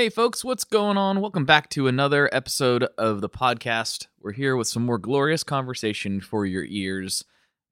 Hey, 0.00 0.08
folks, 0.08 0.42
what's 0.42 0.64
going 0.64 0.96
on? 0.96 1.20
Welcome 1.20 1.44
back 1.44 1.68
to 1.70 1.86
another 1.86 2.30
episode 2.32 2.84
of 2.96 3.20
the 3.20 3.28
podcast. 3.28 4.06
We're 4.18 4.32
here 4.32 4.56
with 4.56 4.66
some 4.66 4.86
more 4.86 4.96
glorious 4.96 5.44
conversation 5.44 6.22
for 6.22 6.46
your 6.46 6.64
ears, 6.64 7.22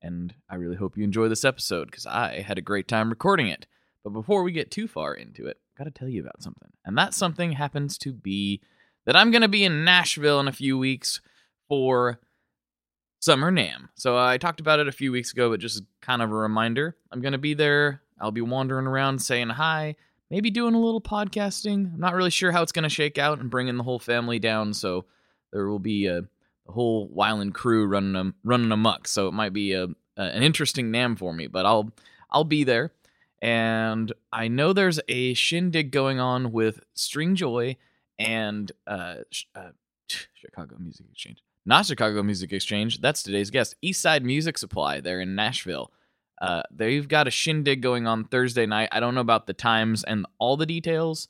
and 0.03 0.35
I 0.51 0.57
really 0.57 0.77
hope 0.77 0.99
you 0.99 1.05
enjoy 1.05 1.29
this 1.29 1.47
episode 1.47 1.87
because 1.87 2.05
I 2.05 2.43
had 2.43 2.59
a 2.59 2.61
great 2.61 2.87
time 2.87 3.09
recording 3.09 3.49
it. 3.49 3.67
But 4.05 4.11
before 4.11 4.43
we 4.43 4.53
get 4.53 4.71
too 4.71 4.87
far 4.87 5.15
into 5.15 5.47
it, 5.47 5.57
I've 5.73 5.79
gotta 5.79 5.91
tell 5.91 6.07
you 6.07 6.21
about 6.21 6.43
something. 6.43 6.69
And 6.85 6.99
that 6.99 7.15
something 7.15 7.53
happens 7.53 7.97
to 7.97 8.13
be 8.13 8.61
that 9.07 9.17
I'm 9.17 9.31
gonna 9.31 9.49
be 9.49 9.65
in 9.65 9.87
Nashville 9.87 10.39
in 10.39 10.49
a 10.49 10.53
few 10.53 10.77
weeks 10.77 11.23
for 11.67 12.21
Summer 13.21 13.51
NAMM. 13.51 13.89
So 13.95 14.19
I 14.19 14.37
talked 14.37 14.61
about 14.61 14.81
it 14.81 14.87
a 14.87 14.93
few 14.93 15.13
weeks 15.13 15.33
ago, 15.33 15.49
but 15.49 15.61
just 15.61 15.83
kind 16.03 16.21
of 16.21 16.31
a 16.31 16.35
reminder. 16.35 16.95
I'm 17.11 17.23
gonna 17.23 17.39
be 17.39 17.55
there. 17.55 18.03
I'll 18.21 18.33
be 18.33 18.43
wandering 18.43 18.87
around 18.87 19.21
saying 19.21 19.49
hi 19.49 19.97
maybe 20.31 20.51
doing 20.51 20.75
a 20.75 20.81
little 20.81 21.01
podcasting. 21.01 21.93
I'm 21.95 22.01
not 22.01 22.15
really 22.15 22.31
sure 22.31 22.53
how 22.53 22.63
it's 22.63 22.73
going 22.73 22.85
to 22.85 22.89
shake 22.89 23.19
out 23.19 23.41
and 23.41 23.51
bringing 23.51 23.77
the 23.77 23.83
whole 23.83 23.99
family 23.99 24.39
down. 24.39 24.75
So 24.75 25.05
there 25.53 25.69
will 25.69 25.79
be 25.79 26.07
a, 26.07 26.19
a 26.19 26.73
whole 26.73 27.09
Weiland 27.09 27.55
crew 27.55 27.87
running 27.87 28.13
them 28.13 28.35
running 28.45 28.73
amok. 28.73 29.09
So 29.09 29.29
it 29.29 29.35
might 29.35 29.53
be 29.53 29.73
a, 29.73 29.85
a, 29.85 29.89
an 30.17 30.43
interesting 30.43 30.93
NAMM 30.93 31.19
for 31.19 31.33
me, 31.33 31.47
but 31.47 31.67
I'll 31.67 31.91
I'll 32.31 32.45
be 32.45 32.65
there. 32.65 32.93
And 33.41 34.13
I 34.33 34.49
know 34.49 34.73
there's 34.73 35.01
a 35.09 35.35
shindig 35.35 35.93
going 35.93 36.19
on 36.19 36.51
with 36.51 36.81
Stringjoy 36.97 37.77
and 38.19 38.73
uh, 38.87 39.17
uh, 39.55 39.71
Chicago 40.09 40.77
Music 40.79 41.07
Exchange. 41.13 41.43
Not 41.65 41.87
Chicago 41.87 42.23
Music 42.23 42.53
Exchange. 42.53 43.01
That's 43.01 43.23
today's 43.23 43.51
guest. 43.51 43.77
Eastside 43.85 44.23
Music 44.23 44.59
Supply. 44.59 45.01
They're 45.01 45.21
in 45.21 45.37
Nashville. 45.37 45.93
Uh, 46.41 46.63
they've 46.71 47.09
got 47.09 47.27
a 47.27 47.33
shindig 47.33 47.83
going 47.83 48.07
on 48.07 48.25
Thursday 48.25 48.67
night. 48.67 48.91
I 48.93 49.01
don't 49.01 49.15
know 49.15 49.21
about 49.21 49.47
the 49.47 49.55
times 49.55 50.05
and 50.05 50.27
all 50.39 50.57
the 50.57 50.67
details, 50.67 51.29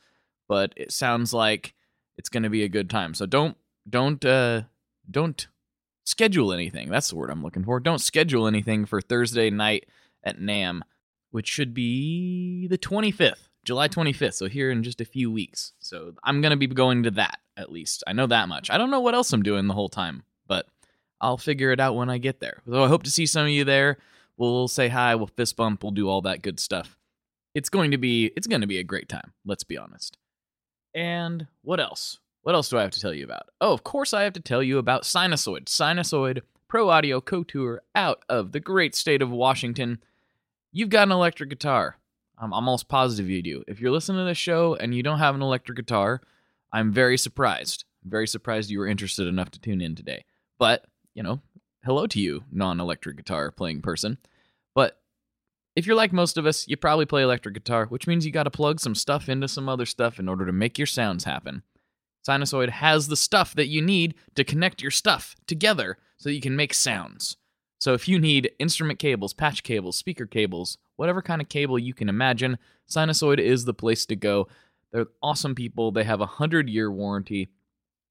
but 0.49 0.73
it 0.77 0.93
sounds 0.93 1.33
like 1.33 1.75
it's 2.17 2.29
going 2.29 2.43
to 2.43 2.51
be 2.51 2.65
a 2.65 2.69
good 2.69 2.91
time. 2.91 3.15
So 3.15 3.27
don't 3.27 3.57
don't 3.89 4.23
uh, 4.25 4.63
don't 5.11 5.47
schedule 6.05 6.53
anything. 6.53 6.91
That's 6.91 7.11
the 7.11 7.17
word 7.17 7.31
I'm 7.31 7.43
looking 7.43 7.65
for. 7.65 7.81
Don't 7.81 8.01
schedule 8.01 8.47
anything 8.47 8.87
for 8.87 9.01
Thursday 9.01 9.51
night 9.51 9.87
at 10.25 10.39
NAMM, 10.39 10.81
which 11.31 11.49
should 11.49 11.75
be 11.75 12.67
the 12.67 12.79
25th, 12.79 13.49
July 13.65 13.89
25th. 13.89 14.35
So 14.35 14.49
here 14.49 14.71
in 14.71 14.83
just 14.83 15.01
a 15.01 15.07
few 15.07 15.31
weeks. 15.31 15.73
So 15.79 16.15
I'm 16.25 16.41
going 16.41 16.51
to 16.51 16.57
be 16.57 16.67
going 16.67 17.05
to 17.05 17.11
that 17.13 17.39
at 17.57 17.73
least. 17.73 18.05
I 18.07 18.13
know 18.13 18.27
that 18.27 18.49
much. 18.49 18.71
I 18.71 18.79
don't 18.79 18.91
know 18.91 19.01
what 19.01 19.15
else 19.15 19.33
I'm 19.33 19.43
doing 19.43 19.67
the 19.67 19.75
whole 19.75 19.89
time, 19.89 20.23
but 20.47 20.67
I'll 21.21 21.39
figure 21.39 21.73
it 21.73 21.81
out 21.81 21.97
when 21.97 22.11
I 22.11 22.19
get 22.19 22.41
there. 22.41 22.63
So 22.69 22.83
I 22.83 22.89
hope 22.89 23.03
to 23.05 23.11
see 23.11 23.27
some 23.27 23.43
of 23.45 23.51
you 23.51 23.65
there. 23.65 23.99
We'll 24.39 24.69
say 24.69 24.89
hi, 24.89 25.15
we'll 25.17 25.27
fist 25.27 25.57
bump, 25.57 25.83
we'll 25.83 25.93
do 25.93 26.09
all 26.09 26.23
that 26.23 26.43
good 26.43 26.59
stuff. 26.61 26.97
It's 27.55 27.69
going 27.69 27.91
to 27.91 27.99
be 27.99 28.33
it's 28.37 28.47
going 28.47 28.61
to 28.61 28.67
be 28.67 28.79
a 28.79 28.85
great 28.85 29.09
time, 29.09 29.33
let's 29.45 29.65
be 29.65 29.77
honest. 29.77 30.17
And 30.95 31.49
what 31.63 31.81
else? 31.81 32.21
What 32.43 32.55
else 32.55 32.69
do 32.69 32.79
I 32.79 32.83
have 32.83 32.93
to 32.93 33.01
tell 33.01 33.13
you 33.13 33.25
about? 33.25 33.49
Oh, 33.61 33.73
of 33.73 33.85
course 33.85 34.15
I 34.15 34.23
have 34.23 34.33
to 34.35 34.41
tell 34.41 34.63
you 34.63 34.79
about 34.79 35.03
Sinusoid. 35.03 35.65
Sinusoid 35.67 36.41
Pro 36.69 36.89
Audio 36.89 37.21
Couture 37.21 37.83
out 37.95 38.23
of 38.29 38.53
the 38.53 38.61
great 38.61 38.95
state 38.95 39.23
of 39.23 39.31
Washington. 39.31 39.99
You've 40.73 40.89
got 40.89 41.09
an 41.09 41.13
electric 41.13 41.51
guitar. 41.51 41.97
I'm 42.39 42.53
almost 42.53 42.89
positive 42.89 43.29
you 43.29 43.43
do. 43.43 43.65
If 43.67 43.81
you're 43.81 43.91
listening 43.91 44.21
to 44.21 44.25
this 44.25 44.39
show 44.39 44.77
and 44.77 44.95
you 44.95 45.03
don't 45.03 45.19
have 45.19 45.35
an 45.35 45.43
electric 45.43 45.77
guitar, 45.77 46.21
I'm 46.73 46.93
very 46.93 47.19
surprised. 47.19 47.85
very 48.05 48.29
surprised 48.29 48.71
you 48.71 48.79
were 48.79 48.87
interested 48.87 49.27
enough 49.27 49.51
to 49.51 49.61
tune 49.61 49.81
in 49.81 49.95
today. 49.95 50.25
But, 50.59 50.85
you 51.15 51.23
know, 51.23 51.41
hello 51.85 52.07
to 52.07 52.21
you, 52.21 52.45
non 52.51 52.81
electric 52.81 53.17
guitar 53.17 53.51
playing 53.51 53.83
person. 53.83 54.19
But 54.75 55.01
if 55.77 55.87
you're 55.87 55.97
like 55.97 56.13
most 56.13 56.37
of 56.37 56.47
us, 56.47 56.67
you 56.69 56.77
probably 56.77 57.07
play 57.07 57.23
electric 57.23 57.55
guitar, 57.55 57.87
which 57.87 58.07
means 58.07 58.27
you 58.27 58.33
got 58.33 58.45
to 58.45 58.51
plug 58.51 58.81
some 58.81 58.95
stuff 58.95 59.29
into 59.29 59.49
some 59.49 59.69
other 59.69 59.87
stuff 59.87 60.19
in 60.19 60.29
order 60.29 60.45
to 60.47 60.53
make 60.53 60.79
your 60.79 60.87
sounds 60.87 61.25
happen. 61.25 61.63
Sinusoid 62.29 62.69
has 62.69 63.09
the 63.09 63.17
stuff 63.17 63.55
that 63.55 63.69
you 63.69 63.81
need 63.81 64.15
to 64.35 64.45
connect 64.45 64.83
your 64.83 64.91
stuff 64.91 65.37
together 65.47 65.99
so 66.17 66.29
that 66.29 66.35
you 66.35 66.41
can 66.41 66.57
make 66.57 66.75
sounds. 66.75 67.37
So 67.79 67.95
if 67.95 68.09
you 68.09 68.19
need 68.19 68.51
instrument 68.59 68.99
cables, 68.99 69.33
patch 69.33 69.63
cables, 69.63 69.97
speaker 69.97 70.27
cables, 70.27 70.79
whatever 70.97 71.23
kind 71.23 71.41
of 71.41 71.49
cable 71.49 71.79
you 71.79 71.95
can 71.95 72.09
imagine, 72.09 72.59
Sinusoid 72.91 73.39
is 73.39 73.65
the 73.65 73.75
place 73.75 74.05
to 74.07 74.17
go. 74.17 74.49
They're 74.93 75.07
awesome 75.23 75.55
people. 75.55 75.93
They 75.93 76.05
have 76.05 76.21
a 76.21 76.27
100 76.27 76.69
year 76.69 76.91
warranty. 76.91 77.49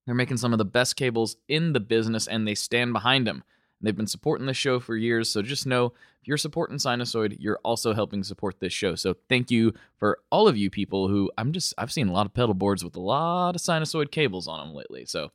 They're 0.06 0.14
making 0.14 0.38
some 0.38 0.52
of 0.52 0.58
the 0.58 0.64
best 0.64 0.96
cables 0.96 1.36
in 1.48 1.74
the 1.74 1.80
business 1.80 2.26
and 2.26 2.48
they 2.48 2.54
stand 2.54 2.94
behind 2.94 3.26
them. 3.26 3.44
They've 3.80 3.96
been 3.96 4.06
supporting 4.08 4.46
the 4.46 4.54
show 4.54 4.80
for 4.80 4.96
years, 4.96 5.28
so 5.28 5.40
just 5.40 5.66
know 5.66 5.92
if 6.20 6.26
you're 6.26 6.36
supporting 6.36 6.78
Sinusoid, 6.78 7.36
you're 7.38 7.60
also 7.64 7.94
helping 7.94 8.24
support 8.24 8.58
this 8.58 8.72
show. 8.72 8.96
So 8.96 9.14
thank 9.28 9.50
you 9.50 9.72
for 9.96 10.18
all 10.30 10.48
of 10.48 10.56
you 10.56 10.68
people 10.68 11.08
who 11.08 11.30
I'm 11.38 11.52
just 11.52 11.74
I've 11.78 11.92
seen 11.92 12.08
a 12.08 12.12
lot 12.12 12.26
of 12.26 12.34
pedal 12.34 12.54
boards 12.54 12.84
with 12.84 12.96
a 12.96 13.00
lot 13.00 13.54
of 13.54 13.62
Sinusoid 13.62 14.10
cables 14.10 14.48
on 14.48 14.66
them 14.66 14.74
lately. 14.74 15.04
So 15.06 15.30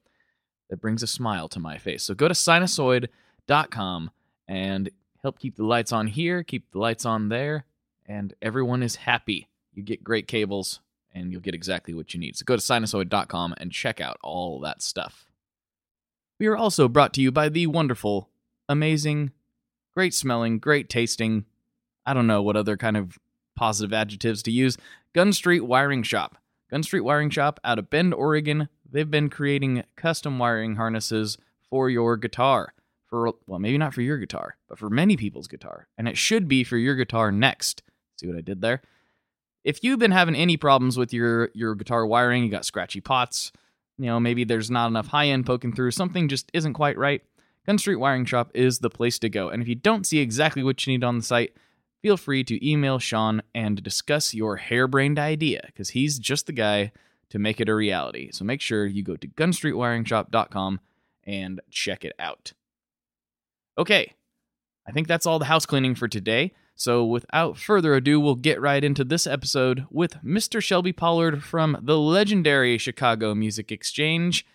that 0.70 0.82
brings 0.82 1.04
a 1.04 1.08
smile 1.08 1.48
to 1.50 1.60
my 1.60 1.78
face. 1.78 2.04
So 2.04 2.14
go 2.14 2.28
to 2.28 2.34
sinusoid.com 2.34 4.12
and 4.48 4.90
help 5.22 5.40
keep 5.40 5.56
the 5.56 5.66
lights 5.66 5.94
on 5.94 6.08
here, 6.08 6.44
keep 6.44 6.70
the 6.72 6.80
lights 6.80 7.06
on 7.06 7.30
there, 7.30 7.66
and 8.06 8.34
everyone 8.42 8.84
is 8.84 8.96
happy. 8.98 9.48
You 9.74 9.84
get 9.84 10.04
great 10.04 10.28
cables 10.28 10.82
and 11.14 11.32
you'll 11.32 11.42
get 11.42 11.56
exactly 11.56 11.94
what 11.94 12.14
you 12.14 12.20
need. 12.20 12.36
So 12.36 12.44
go 12.44 12.56
to 12.56 12.62
sinusoid.com 12.62 13.56
and 13.58 13.72
check 13.72 14.02
out 14.02 14.18
all 14.22 14.60
that 14.62 14.82
stuff. 14.82 15.28
We 16.40 16.48
are 16.48 16.58
also 16.58 16.88
brought 16.88 17.14
to 17.14 17.22
you 17.22 17.32
by 17.32 17.50
the 17.50 17.68
wonderful 17.68 18.30
amazing, 18.70 19.32
great 19.96 20.14
smelling, 20.14 20.60
great 20.60 20.90
tasting. 20.90 21.46
I 22.06 22.14
don't 22.14 22.28
know 22.28 22.42
what 22.42 22.56
other 22.56 22.78
kind 22.78 22.98
of 22.98 23.18
positive 23.56 23.94
adjectives 23.94 24.44
to 24.44 24.52
use. 24.52 24.78
Gun 25.14 25.34
Street 25.34 25.62
Wiring 25.62 26.04
Shop. 26.04 26.38
Gun 26.70 26.84
Street 26.84 27.02
Wiring 27.02 27.30
Shop 27.30 27.60
out 27.64 27.80
of 27.80 27.90
Bend, 27.90 28.14
Oregon. 28.14 28.70
They've 28.90 29.10
been 29.10 29.30
creating 29.30 29.84
custom 29.96 30.40
wiring 30.40 30.76
harnesses 30.76 31.38
for 31.70 31.90
your 31.90 32.18
guitar. 32.18 32.74
For 33.08 33.34
well, 33.46 33.60
maybe 33.60 33.78
not 33.78 33.94
for 33.94 34.02
your 34.02 34.18
guitar, 34.18 34.58
but 34.68 34.80
for 34.80 34.90
many 34.90 35.16
people's 35.18 35.48
guitar. 35.48 35.88
And 35.98 36.08
it 36.08 36.18
should 36.18 36.48
be 36.48 36.64
for 36.64 36.78
your 36.78 36.96
guitar 36.96 37.32
next. 37.32 37.84
See 38.18 38.28
what 38.28 38.38
I 38.38 38.42
did 38.42 38.62
there? 38.62 38.82
If 39.64 39.84
you've 39.84 40.00
been 40.00 40.12
having 40.12 40.36
any 40.36 40.58
problems 40.58 40.98
with 40.98 41.14
your 41.14 41.50
your 41.54 41.76
guitar 41.76 42.08
wiring, 42.08 42.44
you 42.44 42.50
got 42.50 42.66
scratchy 42.66 43.02
pots, 43.02 43.52
you 43.98 44.08
know, 44.08 44.20
maybe 44.20 44.44
there's 44.44 44.72
not 44.72 44.88
enough 44.88 45.08
high 45.08 45.28
end 45.28 45.46
poking 45.46 45.74
through, 45.74 45.92
something 45.92 46.28
just 46.28 46.50
isn't 46.54 46.74
quite 46.74 46.98
right, 46.98 47.22
Gun 47.66 47.78
Street 47.78 47.96
Wiring 47.96 48.26
Shop 48.26 48.52
is 48.54 48.80
the 48.80 48.90
place 48.90 49.18
to 49.20 49.30
go. 49.30 49.50
And 49.50 49.62
if 49.62 49.68
you 49.68 49.76
don't 49.76 50.06
see 50.06 50.20
exactly 50.20 50.64
what 50.64 50.86
you 50.86 50.94
need 50.94 51.04
on 51.04 51.18
the 51.18 51.24
site, 51.24 51.56
feel 52.02 52.18
free 52.18 52.44
to 52.44 52.70
email 52.70 53.00
Sean 53.00 53.42
and 53.56 53.82
discuss 53.82 54.34
your 54.34 54.58
harebrained 54.58 55.18
idea 55.18 55.62
because 55.68 55.90
he's 55.90 56.20
just 56.20 56.46
the 56.46 56.54
guy 56.54 56.92
to 57.30 57.40
make 57.40 57.62
it 57.62 57.70
a 57.70 57.76
reality. 57.76 58.32
So 58.32 58.44
make 58.44 58.62
sure 58.62 58.86
you 58.86 59.02
go 59.02 59.16
to 59.16 59.28
gunstreetwiringshop.com 59.28 60.80
and 61.24 61.62
check 61.72 62.04
it 62.04 62.14
out. 62.20 62.54
Okay, 63.78 64.14
I 64.86 64.92
think 64.92 65.08
that's 65.08 65.26
all 65.26 65.40
the 65.40 65.46
house 65.46 65.66
cleaning 65.66 65.96
for 65.96 66.08
today. 66.08 66.54
So 66.76 67.06
without 67.06 67.58
further 67.58 67.94
ado, 67.96 68.20
we'll 68.20 68.36
get 68.36 68.60
right 68.60 68.84
into 68.84 69.04
this 69.04 69.26
episode 69.26 69.86
with 69.90 70.18
Mr. 70.24 70.62
Shelby 70.62 70.92
Pollard 70.92 71.44
from 71.44 71.78
the 71.82 71.98
legendary 71.98 72.78
Chicago 72.78 73.34
Music 73.34 73.72
Exchange. 73.72 74.46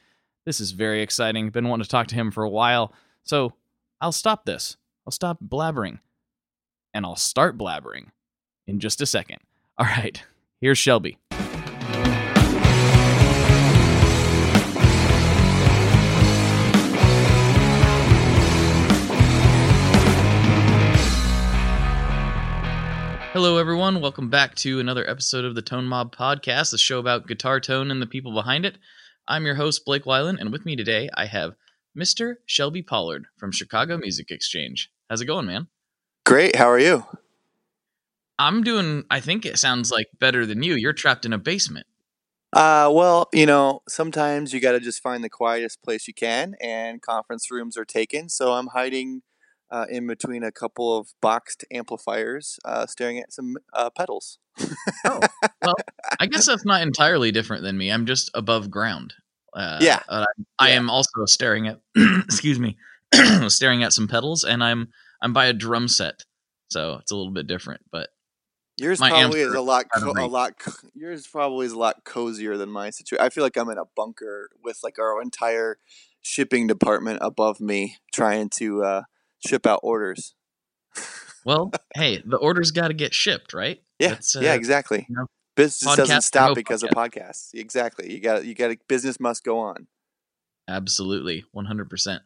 This 0.49 0.61
is 0.63 0.71
very 0.71 1.03
exciting. 1.03 1.51
Been 1.51 1.69
wanting 1.69 1.85
to 1.85 1.91
talk 1.91 2.07
to 2.07 2.15
him 2.15 2.31
for 2.31 2.43
a 2.43 2.49
while. 2.49 2.95
So 3.23 3.53
I'll 4.01 4.13
stop 4.13 4.47
this. 4.47 4.79
I'll 5.07 5.11
stop 5.11 5.37
blabbering. 5.47 5.99
And 6.95 7.05
I'll 7.05 7.17
start 7.17 7.59
blabbering 7.59 8.07
in 8.67 8.81
just 8.81 9.03
a 9.03 9.07
second. 9.07 9.41
All 9.79 9.85
right, 9.85 10.23
here's 10.59 10.79
Shelby. 10.79 11.19
Hello, 23.35 23.59
everyone. 23.59 24.01
Welcome 24.01 24.31
back 24.31 24.55
to 24.55 24.81
another 24.81 25.07
episode 25.11 25.45
of 25.45 25.55
the 25.55 25.61
Tone 25.61 25.85
Mob 25.85 26.17
Podcast, 26.17 26.71
the 26.71 26.79
show 26.79 26.99
about 26.99 27.27
guitar 27.27 27.61
tone 27.61 27.91
and 27.91 28.01
the 28.01 28.07
people 28.07 28.33
behind 28.33 28.65
it. 28.65 28.79
I'm 29.31 29.45
your 29.45 29.57
host, 29.57 29.85
Blake 29.85 30.05
Weiland, 30.05 30.41
and 30.41 30.51
with 30.51 30.65
me 30.65 30.75
today 30.75 31.11
I 31.15 31.27
have 31.27 31.55
Mr. 31.95 32.37
Shelby 32.47 32.81
Pollard 32.81 33.27
from 33.37 33.53
Chicago 33.53 33.99
Music 33.99 34.31
Exchange. 34.31 34.91
How's 35.11 35.21
it 35.21 35.27
going, 35.27 35.45
man? 35.45 35.67
Great. 36.25 36.57
How 36.57 36.71
are 36.71 36.79
you? 36.79 37.05
I'm 38.39 38.63
doing, 38.63 39.05
I 39.11 39.21
think 39.21 39.45
it 39.45 39.59
sounds 39.59 39.91
like 39.91 40.07
better 40.19 40.47
than 40.47 40.63
you. 40.63 40.77
You're 40.77 40.95
trapped 40.95 41.27
in 41.27 41.35
a 41.35 41.39
basement. 41.39 41.87
Uh, 42.55 42.89
well, 42.91 43.29
you 43.35 43.45
know, 43.45 43.83
sometimes 43.87 44.55
you 44.55 44.61
got 44.61 44.73
to 44.73 44.81
just 44.81 45.03
find 45.03 45.23
the 45.23 45.29
quietest 45.29 45.83
place 45.83 46.09
you 46.09 46.15
can, 46.15 46.55
and 46.63 47.03
conference 47.03 47.51
rooms 47.51 47.77
are 47.77 47.85
taken. 47.85 48.31
So 48.31 48.55
I'm 48.55 48.69
hiding 48.69 49.21
uh, 49.71 49.87
in 49.89 50.07
between 50.07 50.43
a 50.43 50.53
couple 50.53 50.97
of 50.97 51.13
boxed 51.21 51.65
amplifiers, 51.73 52.59
uh, 52.65 52.87
staring 52.87 53.19
at 53.19 53.33
some 53.33 53.57
uh, 53.73 53.91
pedals. 53.91 54.39
oh, 55.05 55.21
well, 55.63 55.75
I 56.21 56.27
guess 56.27 56.47
that's 56.47 56.65
not 56.65 56.83
entirely 56.83 57.33
different 57.33 57.63
than 57.63 57.77
me. 57.77 57.91
I'm 57.91 58.07
just 58.07 58.31
above 58.35 58.71
ground. 58.71 59.15
Uh, 59.55 59.79
yeah. 59.81 60.01
I, 60.09 60.25
I, 60.59 60.71
am 60.71 60.91
also 60.91 61.25
staring 61.27 61.69
at, 61.69 61.81
excuse 61.97 62.59
me, 62.59 62.77
staring 63.49 63.83
at 63.83 63.93
some 63.93 64.09
pedals, 64.09 64.45
and 64.45 64.63
I'm 64.63 64.89
I'm 65.21 65.33
by 65.33 65.47
a 65.47 65.53
drum 65.53 65.89
set, 65.89 66.25
so 66.71 66.99
it's 67.01 67.11
a 67.11 67.17
little 67.17 67.33
bit 67.33 67.47
different. 67.47 67.83
But 67.91 68.11
yours 68.77 68.99
probably 68.99 69.41
is 69.41 69.55
a 69.55 69.61
lot, 69.61 69.87
co- 69.95 70.13
a 70.13 70.27
lot. 70.27 70.55
Yours 70.95 71.27
probably 71.27 71.67
is 71.67 71.73
a 71.73 71.79
lot 71.79 72.05
cozier 72.05 72.57
than 72.57 72.71
my 72.71 72.91
situation. 72.91 73.25
I 73.25 73.31
feel 73.31 73.43
like 73.43 73.57
I'm 73.57 73.71
in 73.71 73.79
a 73.79 73.87
bunker 73.97 74.51
with 74.63 74.81
like 74.83 74.99
our 74.99 75.21
entire 75.21 75.79
shipping 76.21 76.67
department 76.67 77.19
above 77.23 77.61
me, 77.61 77.97
trying 78.13 78.51
to 78.51 78.83
uh, 78.85 79.03
ship 79.47 79.67
out 79.67 79.81
orders. 79.83 80.35
well, 81.45 81.73
hey, 81.95 82.23
the 82.25 82.37
orders 82.37 82.71
got 82.71 82.89
to 82.89 82.95
get 82.95 83.15
shipped, 83.15 83.53
right? 83.53 83.81
Yeah, 83.99 84.17
uh, 84.37 84.41
yeah, 84.41 84.55
exactly. 84.55 85.07
You 85.09 85.17
know, 85.17 85.27
business 85.57 85.97
doesn't 85.97 86.23
stop 86.23 86.51
no 86.51 86.55
because 86.55 86.83
podcast. 86.83 86.89
of 86.89 87.13
podcasts. 87.13 87.49
Exactly. 87.55 88.13
You 88.13 88.21
got 88.21 88.45
you 88.45 88.55
got 88.55 88.77
business 88.89 89.19
must 89.21 89.45
go 89.45 89.59
on. 89.59 89.87
Absolutely, 90.69 91.45
one 91.53 91.65
hundred 91.65 91.91
percent. 91.91 92.23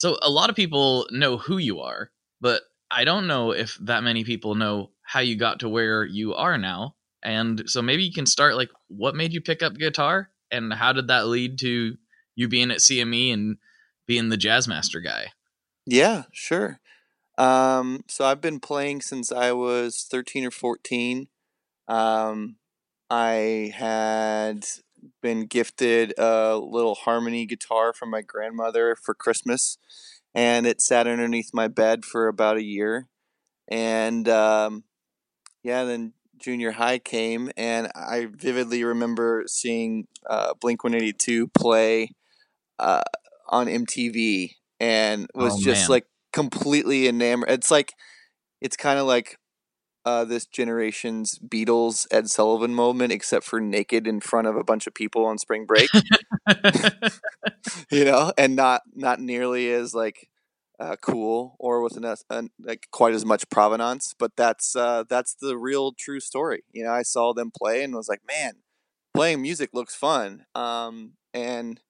So 0.00 0.16
a 0.22 0.30
lot 0.30 0.48
of 0.48 0.56
people 0.56 1.06
know 1.10 1.36
who 1.36 1.58
you 1.58 1.80
are, 1.80 2.10
but 2.40 2.62
I 2.90 3.04
don't 3.04 3.26
know 3.26 3.52
if 3.52 3.76
that 3.82 4.02
many 4.02 4.24
people 4.24 4.54
know 4.54 4.90
how 5.02 5.20
you 5.20 5.36
got 5.36 5.60
to 5.60 5.68
where 5.68 6.04
you 6.04 6.34
are 6.34 6.56
now. 6.56 6.96
And 7.22 7.64
so 7.66 7.82
maybe 7.82 8.04
you 8.04 8.12
can 8.12 8.26
start 8.26 8.56
like 8.56 8.70
what 8.88 9.14
made 9.14 9.32
you 9.32 9.40
pick 9.40 9.62
up 9.62 9.74
guitar 9.74 10.30
and 10.50 10.72
how 10.72 10.92
did 10.92 11.08
that 11.08 11.26
lead 11.26 11.58
to 11.60 11.96
you 12.34 12.48
being 12.48 12.70
at 12.70 12.78
CME 12.78 13.32
and 13.34 13.56
being 14.06 14.30
the 14.30 14.36
jazz 14.36 14.66
master 14.66 15.00
guy? 15.00 15.26
Yeah, 15.86 16.24
sure. 16.32 16.80
Um, 17.38 18.04
so 18.08 18.24
I've 18.26 18.40
been 18.40 18.60
playing 18.60 19.02
since 19.02 19.32
I 19.32 19.52
was 19.52 20.06
13 20.10 20.46
or 20.46 20.50
14. 20.50 21.28
Um, 21.88 22.56
I 23.10 23.72
had 23.76 24.66
been 25.22 25.46
gifted 25.46 26.14
a 26.18 26.56
little 26.56 26.96
harmony 26.96 27.46
guitar 27.46 27.92
from 27.94 28.10
my 28.10 28.22
grandmother 28.22 28.96
for 28.96 29.14
Christmas, 29.14 29.78
and 30.34 30.66
it 30.66 30.80
sat 30.82 31.06
underneath 31.06 31.50
my 31.54 31.68
bed 31.68 32.04
for 32.04 32.28
about 32.28 32.58
a 32.58 32.64
year. 32.64 33.08
And 33.68 34.28
um, 34.28 34.84
yeah, 35.62 35.84
then 35.84 36.12
junior 36.38 36.72
high 36.72 36.98
came, 36.98 37.50
and 37.56 37.90
I 37.94 38.28
vividly 38.32 38.84
remember 38.84 39.44
seeing 39.46 40.06
uh, 40.28 40.54
Blink 40.60 40.84
182 40.84 41.48
play 41.48 42.10
uh, 42.78 43.02
on 43.48 43.68
MTV 43.68 44.56
and 44.80 45.28
was 45.34 45.54
oh, 45.54 45.60
just 45.60 45.82
man. 45.82 45.90
like 45.90 46.06
completely 46.32 47.06
enamored. 47.06 47.50
It's 47.50 47.70
like, 47.70 47.92
it's 48.60 48.76
kind 48.76 48.98
of 48.98 49.06
like 49.06 49.36
uh, 50.04 50.24
this 50.24 50.46
generation's 50.46 51.38
Beatles 51.38 52.06
Ed 52.10 52.30
Sullivan 52.30 52.74
moment, 52.74 53.12
except 53.12 53.44
for 53.44 53.60
naked 53.60 54.06
in 54.06 54.20
front 54.20 54.46
of 54.46 54.56
a 54.56 54.64
bunch 54.64 54.86
of 54.86 54.94
people 54.94 55.26
on 55.26 55.38
spring 55.38 55.66
break. 55.66 55.90
you 57.90 58.04
know, 58.04 58.32
and 58.38 58.56
not 58.56 58.82
not 58.94 59.20
nearly 59.20 59.70
as 59.70 59.94
like 59.94 60.28
uh, 60.78 60.96
cool 61.02 61.56
or 61.58 61.82
with 61.82 61.96
an, 61.96 62.14
an, 62.30 62.50
like 62.58 62.88
quite 62.90 63.12
as 63.12 63.26
much 63.26 63.48
provenance. 63.50 64.14
But 64.18 64.32
that's 64.36 64.74
uh, 64.74 65.04
that's 65.08 65.34
the 65.34 65.56
real 65.56 65.92
true 65.92 66.20
story. 66.20 66.64
You 66.72 66.84
know, 66.84 66.92
I 66.92 67.02
saw 67.02 67.34
them 67.34 67.50
play 67.54 67.84
and 67.84 67.94
was 67.94 68.08
like, 68.08 68.22
man, 68.26 68.54
playing 69.14 69.42
music 69.42 69.70
looks 69.74 69.94
fun. 69.94 70.44
Um, 70.54 71.12
and 71.34 71.80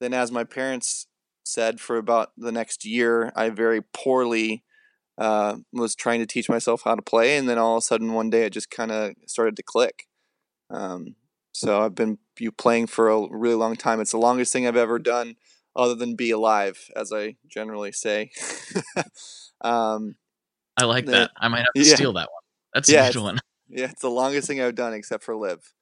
then 0.00 0.12
as 0.12 0.32
my 0.32 0.44
parents 0.44 1.06
said, 1.44 1.80
for 1.80 1.96
about 1.96 2.32
the 2.36 2.52
next 2.52 2.84
year, 2.84 3.32
I 3.36 3.50
very 3.50 3.80
poorly 3.80 4.64
uh, 5.18 5.56
was 5.72 5.94
trying 5.94 6.20
to 6.20 6.26
teach 6.26 6.48
myself 6.48 6.82
how 6.84 6.94
to 6.94 7.02
play, 7.02 7.36
and 7.36 7.48
then 7.48 7.58
all 7.58 7.76
of 7.76 7.78
a 7.78 7.82
sudden 7.82 8.12
one 8.12 8.30
day 8.30 8.46
it 8.46 8.52
just 8.52 8.70
kind 8.70 8.90
of 8.90 9.14
started 9.26 9.56
to 9.56 9.62
click. 9.62 10.06
Um, 10.70 11.14
so 11.52 11.82
I've 11.82 11.94
been 11.94 12.18
you 12.38 12.50
playing 12.50 12.88
for 12.88 13.08
a 13.08 13.28
really 13.30 13.54
long 13.54 13.76
time. 13.76 14.00
It's 14.00 14.10
the 14.10 14.18
longest 14.18 14.52
thing 14.52 14.66
I've 14.66 14.76
ever 14.76 14.98
done, 14.98 15.36
other 15.76 15.94
than 15.94 16.16
be 16.16 16.30
alive, 16.30 16.90
as 16.96 17.12
I 17.12 17.36
generally 17.48 17.92
say. 17.92 18.30
um, 19.60 20.16
I 20.76 20.84
like 20.84 21.06
that. 21.06 21.30
I 21.36 21.48
might 21.48 21.58
have 21.58 21.72
to 21.76 21.82
yeah. 21.82 21.94
steal 21.94 22.12
that 22.14 22.28
one. 22.32 22.42
That's 22.72 22.88
yeah, 22.90 23.08
a 23.08 23.12
good 23.12 23.22
one. 23.22 23.38
Yeah, 23.68 23.90
it's 23.90 24.02
the 24.02 24.10
longest 24.10 24.48
thing 24.48 24.60
I've 24.60 24.74
done 24.74 24.94
except 24.94 25.22
for 25.22 25.36
live. 25.36 25.72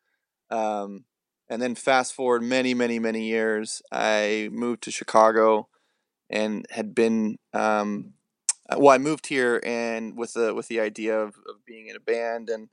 Um, 0.50 1.05
and 1.53 1.61
then 1.61 1.75
fast 1.75 2.15
forward 2.15 2.43
many, 2.43 2.73
many, 2.73 2.99
many 2.99 3.25
years, 3.25 3.83
I 3.93 4.49
moved 4.51 4.83
to 4.85 4.91
Chicago 4.91 5.69
and 6.31 6.65
had 6.71 6.95
been 6.95 7.37
um, 7.53 8.15
uh, 8.71 8.77
well, 8.79 8.95
I 8.95 8.97
moved 8.97 9.27
here 9.27 9.61
and 9.63 10.17
with 10.17 10.33
the 10.33 10.55
with 10.55 10.69
the 10.69 10.81
idea 10.81 11.19
of, 11.19 11.35
of 11.47 11.67
being 11.67 11.89
in 11.89 11.97
a 11.97 12.01
band, 12.01 12.49
and 12.49 12.71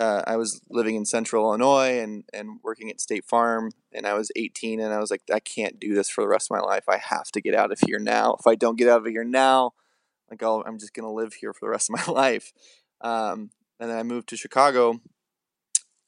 uh, 0.00 0.22
I 0.26 0.36
was 0.36 0.62
living 0.70 0.96
in 0.96 1.04
Central 1.04 1.44
Illinois 1.44 2.00
and 2.00 2.24
and 2.32 2.58
working 2.62 2.88
at 2.88 3.02
State 3.02 3.26
Farm, 3.26 3.72
and 3.92 4.06
I 4.06 4.14
was 4.14 4.30
18, 4.34 4.80
and 4.80 4.94
I 4.94 4.98
was 4.98 5.10
like, 5.10 5.20
I 5.30 5.40
can't 5.40 5.78
do 5.78 5.94
this 5.94 6.08
for 6.08 6.24
the 6.24 6.28
rest 6.28 6.50
of 6.50 6.56
my 6.56 6.66
life. 6.66 6.84
I 6.88 6.96
have 6.96 7.30
to 7.32 7.42
get 7.42 7.54
out 7.54 7.70
of 7.70 7.80
here 7.86 7.98
now. 7.98 8.36
If 8.40 8.46
I 8.46 8.54
don't 8.54 8.78
get 8.78 8.88
out 8.88 9.02
of 9.02 9.12
here 9.12 9.24
now, 9.24 9.72
like 10.30 10.42
i 10.42 10.60
am 10.66 10.78
just 10.78 10.94
gonna 10.94 11.12
live 11.12 11.34
here 11.34 11.52
for 11.52 11.66
the 11.66 11.70
rest 11.70 11.90
of 11.90 12.06
my 12.06 12.12
life. 12.20 12.54
Um, 13.02 13.50
and 13.78 13.90
then 13.90 13.98
I 13.98 14.04
moved 14.04 14.30
to 14.30 14.38
Chicago, 14.38 15.02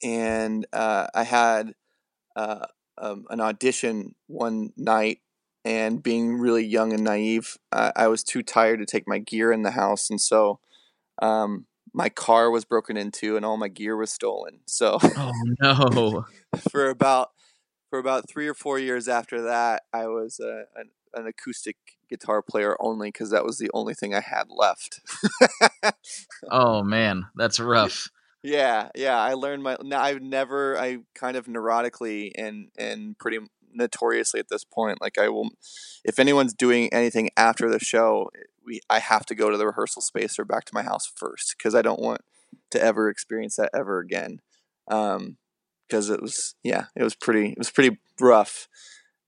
and 0.02 0.66
uh, 0.72 1.08
I 1.14 1.24
had 1.24 1.74
uh, 2.36 2.66
um, 2.98 3.24
an 3.30 3.40
audition 3.40 4.14
one 4.26 4.72
night 4.76 5.18
and 5.64 6.02
being 6.02 6.38
really 6.38 6.64
young 6.64 6.92
and 6.92 7.04
naive, 7.04 7.56
uh, 7.72 7.92
I 7.96 8.08
was 8.08 8.22
too 8.22 8.42
tired 8.42 8.80
to 8.80 8.86
take 8.86 9.08
my 9.08 9.18
gear 9.18 9.50
in 9.50 9.62
the 9.62 9.70
house, 9.70 10.10
and 10.10 10.20
so 10.20 10.60
um, 11.22 11.66
my 11.92 12.08
car 12.08 12.50
was 12.50 12.64
broken 12.64 12.96
into 12.96 13.36
and 13.36 13.46
all 13.46 13.56
my 13.56 13.68
gear 13.68 13.96
was 13.96 14.10
stolen. 14.10 14.60
So, 14.66 14.98
oh 15.02 15.32
no! 15.60 16.26
for 16.70 16.90
about 16.90 17.30
for 17.88 17.98
about 17.98 18.28
three 18.28 18.48
or 18.48 18.54
four 18.54 18.78
years 18.78 19.08
after 19.08 19.42
that, 19.42 19.84
I 19.92 20.08
was 20.08 20.40
uh, 20.40 20.64
an, 20.76 20.90
an 21.14 21.26
acoustic 21.26 21.76
guitar 22.10 22.42
player 22.42 22.76
only 22.80 23.08
because 23.08 23.30
that 23.30 23.44
was 23.44 23.58
the 23.58 23.70
only 23.72 23.94
thing 23.94 24.14
I 24.14 24.20
had 24.20 24.48
left. 24.50 25.00
oh 26.50 26.82
man, 26.82 27.26
that's 27.36 27.60
rough. 27.60 28.08
Yeah, 28.44 28.90
yeah. 28.94 29.18
I 29.18 29.32
learned 29.32 29.62
my. 29.62 29.78
I've 29.94 30.20
never. 30.20 30.78
I 30.78 30.98
kind 31.14 31.36
of 31.36 31.46
neurotically 31.46 32.30
and 32.36 32.68
and 32.76 33.18
pretty 33.18 33.38
notoriously 33.72 34.38
at 34.38 34.48
this 34.50 34.64
point. 34.64 35.00
Like 35.00 35.16
I 35.18 35.30
will, 35.30 35.48
if 36.04 36.18
anyone's 36.18 36.52
doing 36.52 36.92
anything 36.92 37.30
after 37.38 37.70
the 37.70 37.78
show, 37.80 38.30
we 38.64 38.80
I 38.90 38.98
have 38.98 39.24
to 39.26 39.34
go 39.34 39.50
to 39.50 39.56
the 39.56 39.66
rehearsal 39.66 40.02
space 40.02 40.38
or 40.38 40.44
back 40.44 40.66
to 40.66 40.74
my 40.74 40.82
house 40.82 41.10
first 41.16 41.54
because 41.56 41.74
I 41.74 41.80
don't 41.80 42.00
want 42.02 42.20
to 42.72 42.82
ever 42.82 43.08
experience 43.08 43.56
that 43.56 43.70
ever 43.74 43.98
again. 44.00 44.40
Um, 44.88 45.38
because 45.88 46.10
it 46.10 46.20
was 46.20 46.54
yeah, 46.62 46.86
it 46.94 47.02
was 47.02 47.14
pretty 47.14 47.52
it 47.52 47.58
was 47.58 47.70
pretty 47.70 47.98
rough. 48.20 48.68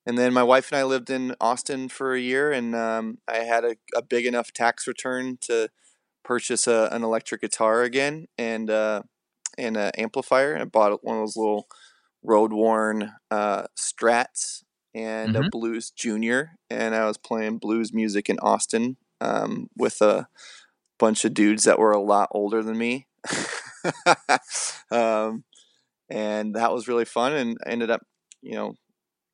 And 0.07 0.19
then 0.19 0.33
my 0.35 0.43
wife 0.43 0.71
and 0.71 0.79
I 0.79 0.85
lived 0.85 1.11
in 1.11 1.35
Austin 1.41 1.89
for 1.89 2.15
a 2.15 2.21
year, 2.21 2.53
and 2.53 2.77
um, 2.77 3.19
I 3.27 3.39
had 3.39 3.65
a, 3.65 3.77
a 3.95 4.03
big 4.03 4.27
enough 4.27 4.53
tax 4.53 4.87
return 4.87 5.39
to 5.43 5.69
purchase 6.27 6.67
a, 6.67 6.89
an 6.91 7.05
electric 7.05 7.41
guitar 7.41 7.83
again 7.83 8.27
and 8.37 8.69
uh, 8.69 9.03
and 9.57 9.77
an 9.77 9.93
amplifier. 9.97 10.53
And 10.53 10.63
I 10.63 10.67
bought 10.67 11.05
one 11.05 11.17
of 11.17 11.23
those 11.23 11.37
little 11.37 11.69
road 12.23 12.53
worn 12.53 13.13
uh, 13.31 13.65
Strats 13.79 14.65
and 14.95 15.35
mm-hmm. 15.35 15.45
a 15.45 15.51
Blues 15.51 15.91
Junior, 15.91 16.59
and 16.69 16.95
I 16.95 17.07
was 17.07 17.17
playing 17.17 17.59
blues 17.59 17.93
music 17.93 18.29
in 18.29 18.39
Austin 18.41 18.97
um, 19.21 19.71
with 19.77 20.03
a 20.03 20.27
bunch 20.99 21.25
of 21.25 21.35
dudes 21.35 21.65
that 21.65 21.79
were 21.79 21.93
a 21.93 22.01
lot 22.01 22.29
older 22.33 22.63
than 22.63 22.77
me. 22.77 23.07
um, 24.91 25.45
and 26.11 26.55
that 26.55 26.73
was 26.73 26.89
really 26.89 27.05
fun, 27.05 27.35
and 27.35 27.59
I 27.67 27.71
ended 27.71 27.91
up, 27.91 28.05
you 28.43 28.55
know, 28.55 28.75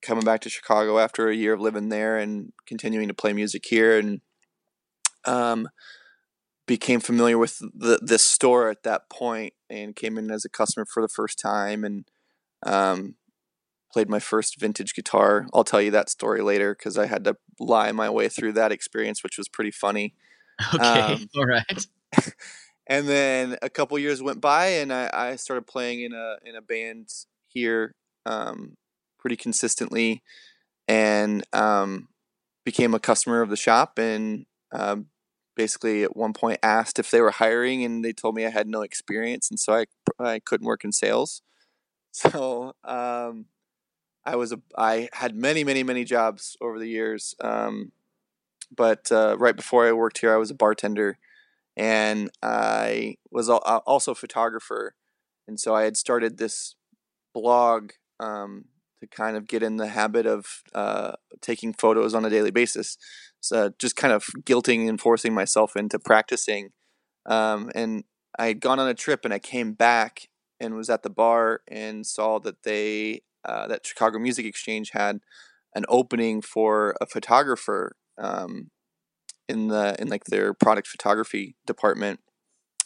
coming 0.03 0.25
back 0.25 0.41
to 0.41 0.51
Chicago 0.51 0.99
after 0.99 1.29
a 1.29 1.37
year 1.37 1.55
of 1.55 1.61
living 1.61 1.89
there 1.89 2.19
and 2.19 2.53
continuing 2.67 3.09
to 3.09 3.15
play 3.15 3.33
music 3.33 3.65
here, 3.65 3.99
and 3.99 4.21
um, 5.25 5.69
became 6.67 7.01
familiar 7.01 7.39
with 7.39 7.59
the 7.59 7.99
this 8.03 8.23
store 8.23 8.71
at 8.71 8.83
that 8.85 9.09
point, 9.11 9.55
and 9.69 9.97
came 9.97 10.19
in 10.19 10.31
as 10.31 10.45
a 10.45 10.51
customer 10.51 10.87
for 10.87 11.03
the 11.03 11.09
first 11.09 11.39
time, 11.39 11.85
and 11.85 12.05
um, 12.65 13.17
played 13.93 14.09
my 14.09 14.19
first 14.19 14.59
vintage 14.59 14.95
guitar. 14.95 15.47
I'll 15.53 15.65
tell 15.65 15.83
you 15.83 15.91
that 15.91 16.11
story 16.11 16.41
later 16.41 16.75
because 16.75 16.97
I 16.99 17.07
had 17.07 17.25
to 17.25 17.37
lie 17.61 17.93
my 17.93 18.09
way 18.09 18.29
through 18.29 18.53
that 18.53 18.73
experience, 18.73 19.23
which 19.23 19.39
was 19.39 19.49
pretty 19.49 19.71
funny. 19.71 20.15
Okay, 20.75 20.85
um, 20.85 21.29
all 21.37 21.47
right. 21.47 21.87
and 22.87 23.09
then 23.09 23.57
a 23.63 23.71
couple 23.71 23.99
years 23.99 24.23
went 24.23 24.41
by, 24.41 24.67
and 24.67 24.93
I, 24.93 25.11
I 25.13 25.37
started 25.37 25.67
playing 25.67 26.03
in 26.03 26.13
a 26.13 26.37
in 26.45 26.57
a 26.57 26.63
band 26.63 27.09
here 27.49 27.95
um, 28.27 28.77
pretty 29.19 29.37
consistently, 29.37 30.23
and 30.89 31.45
um, 31.53 32.09
became 32.65 32.95
a 32.95 33.01
customer 33.01 33.43
of 33.43 33.51
the 33.51 33.57
shop. 33.57 33.99
And 33.99 34.47
um, 34.73 35.07
basically, 35.57 36.03
at 36.03 36.17
one 36.17 36.33
point, 36.33 36.59
asked 36.63 36.99
if 36.99 37.11
they 37.11 37.21
were 37.21 37.31
hiring, 37.31 37.85
and 37.85 38.05
they 38.05 38.13
told 38.13 38.35
me 38.35 38.47
I 38.47 38.51
had 38.51 38.69
no 38.69 38.83
experience, 38.83 39.51
and 39.51 39.59
so 39.59 39.75
I 39.75 39.87
I 40.19 40.39
couldn't 40.41 40.67
work 40.67 40.85
in 40.85 40.93
sales. 40.93 41.43
So 42.15 42.75
um, 42.85 43.47
I 44.25 44.37
was 44.37 44.53
a 44.53 44.61
I 44.77 45.09
had 45.15 45.35
many 45.35 45.65
many 45.65 45.83
many 45.83 46.05
jobs 46.05 46.57
over 46.61 46.79
the 46.79 46.89
years. 46.89 47.35
Um, 47.41 47.93
but 48.75 49.11
uh, 49.13 49.37
right 49.39 49.57
before 49.57 49.87
I 49.87 49.93
worked 49.93 50.19
here, 50.19 50.33
I 50.33 50.37
was 50.39 50.51
a 50.51 50.55
bartender, 50.55 51.19
and 51.77 52.31
I 52.43 53.17
was 53.31 53.49
also 53.49 54.13
a 54.13 54.15
photographer, 54.15 54.95
and 55.49 55.59
so 55.59 55.75
I 55.75 55.85
had 55.85 55.97
started 55.97 56.39
this 56.39 56.77
blog 57.35 57.93
um, 58.21 58.67
to 59.01 59.07
kind 59.07 59.37
of 59.37 59.49
get 59.49 59.63
in 59.63 59.77
the 59.77 59.89
habit 59.89 60.27
of 60.27 60.63
uh, 60.75 61.13
taking 61.41 61.73
photos 61.73 62.15
on 62.15 62.25
a 62.25 62.31
daily 62.31 62.51
basis. 62.51 62.97
So 63.43 63.73
just 63.79 63.97
kind 63.97 64.15
of 64.15 64.25
guilting 64.45 64.89
and 64.89 65.01
forcing 65.01 65.35
myself 65.35 65.77
into 65.77 65.99
practicing. 65.99 66.71
Um, 67.27 67.71
and 67.75 68.05
I 68.39 68.47
had 68.47 68.61
gone 68.61 68.81
on 68.81 68.89
a 68.89 68.95
trip, 68.95 69.25
and 69.25 69.35
I 69.35 69.39
came 69.39 69.73
back 69.73 70.29
and 70.61 70.75
was 70.75 70.89
at 70.89 71.03
the 71.03 71.11
bar 71.11 71.61
and 71.69 72.07
saw 72.07 72.39
that 72.41 72.63
they 72.63 73.23
uh, 73.45 73.67
that 73.67 73.85
Chicago 73.85 74.19
Music 74.19 74.47
Exchange 74.47 74.91
had 74.93 75.19
an 75.75 75.85
opening 75.89 76.41
for 76.41 76.95
a 77.01 77.07
photographer 77.07 77.97
um, 78.17 78.71
in 79.49 79.69
the 79.69 79.97
in 79.99 80.09
like 80.09 80.25
their 80.25 80.55
product 80.55 80.87
photography 80.87 81.57
department. 81.67 82.21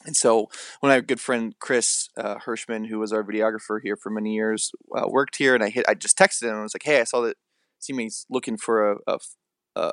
And 0.07 0.17
so, 0.17 0.49
when 0.81 0.91
my 0.91 1.01
good 1.01 1.21
friend 1.21 1.55
Chris 1.59 2.09
uh, 2.17 2.37
Hirschman, 2.37 2.87
who 2.89 2.99
was 2.99 3.13
our 3.13 3.25
videographer 3.25 3.79
here 3.83 3.97
for 3.97 4.09
many 4.09 4.35
years, 4.35 4.71
uh, 4.97 5.07
worked 5.09 5.37
here, 5.37 5.55
and 5.55 5.63
I 5.63 5.69
hit, 5.69 5.85
I 5.89 5.95
just 5.95 6.17
texted 6.17 6.45
him. 6.45 6.51
and 6.51 6.59
I 6.61 6.63
was 6.63 6.75
like, 6.75 6.85
"Hey, 6.85 7.01
I 7.01 7.05
saw 7.05 7.21
that 7.23 7.37
CME's 7.83 8.25
looking 8.31 8.57
for 8.57 8.93
a, 8.93 8.97
a, 9.07 9.19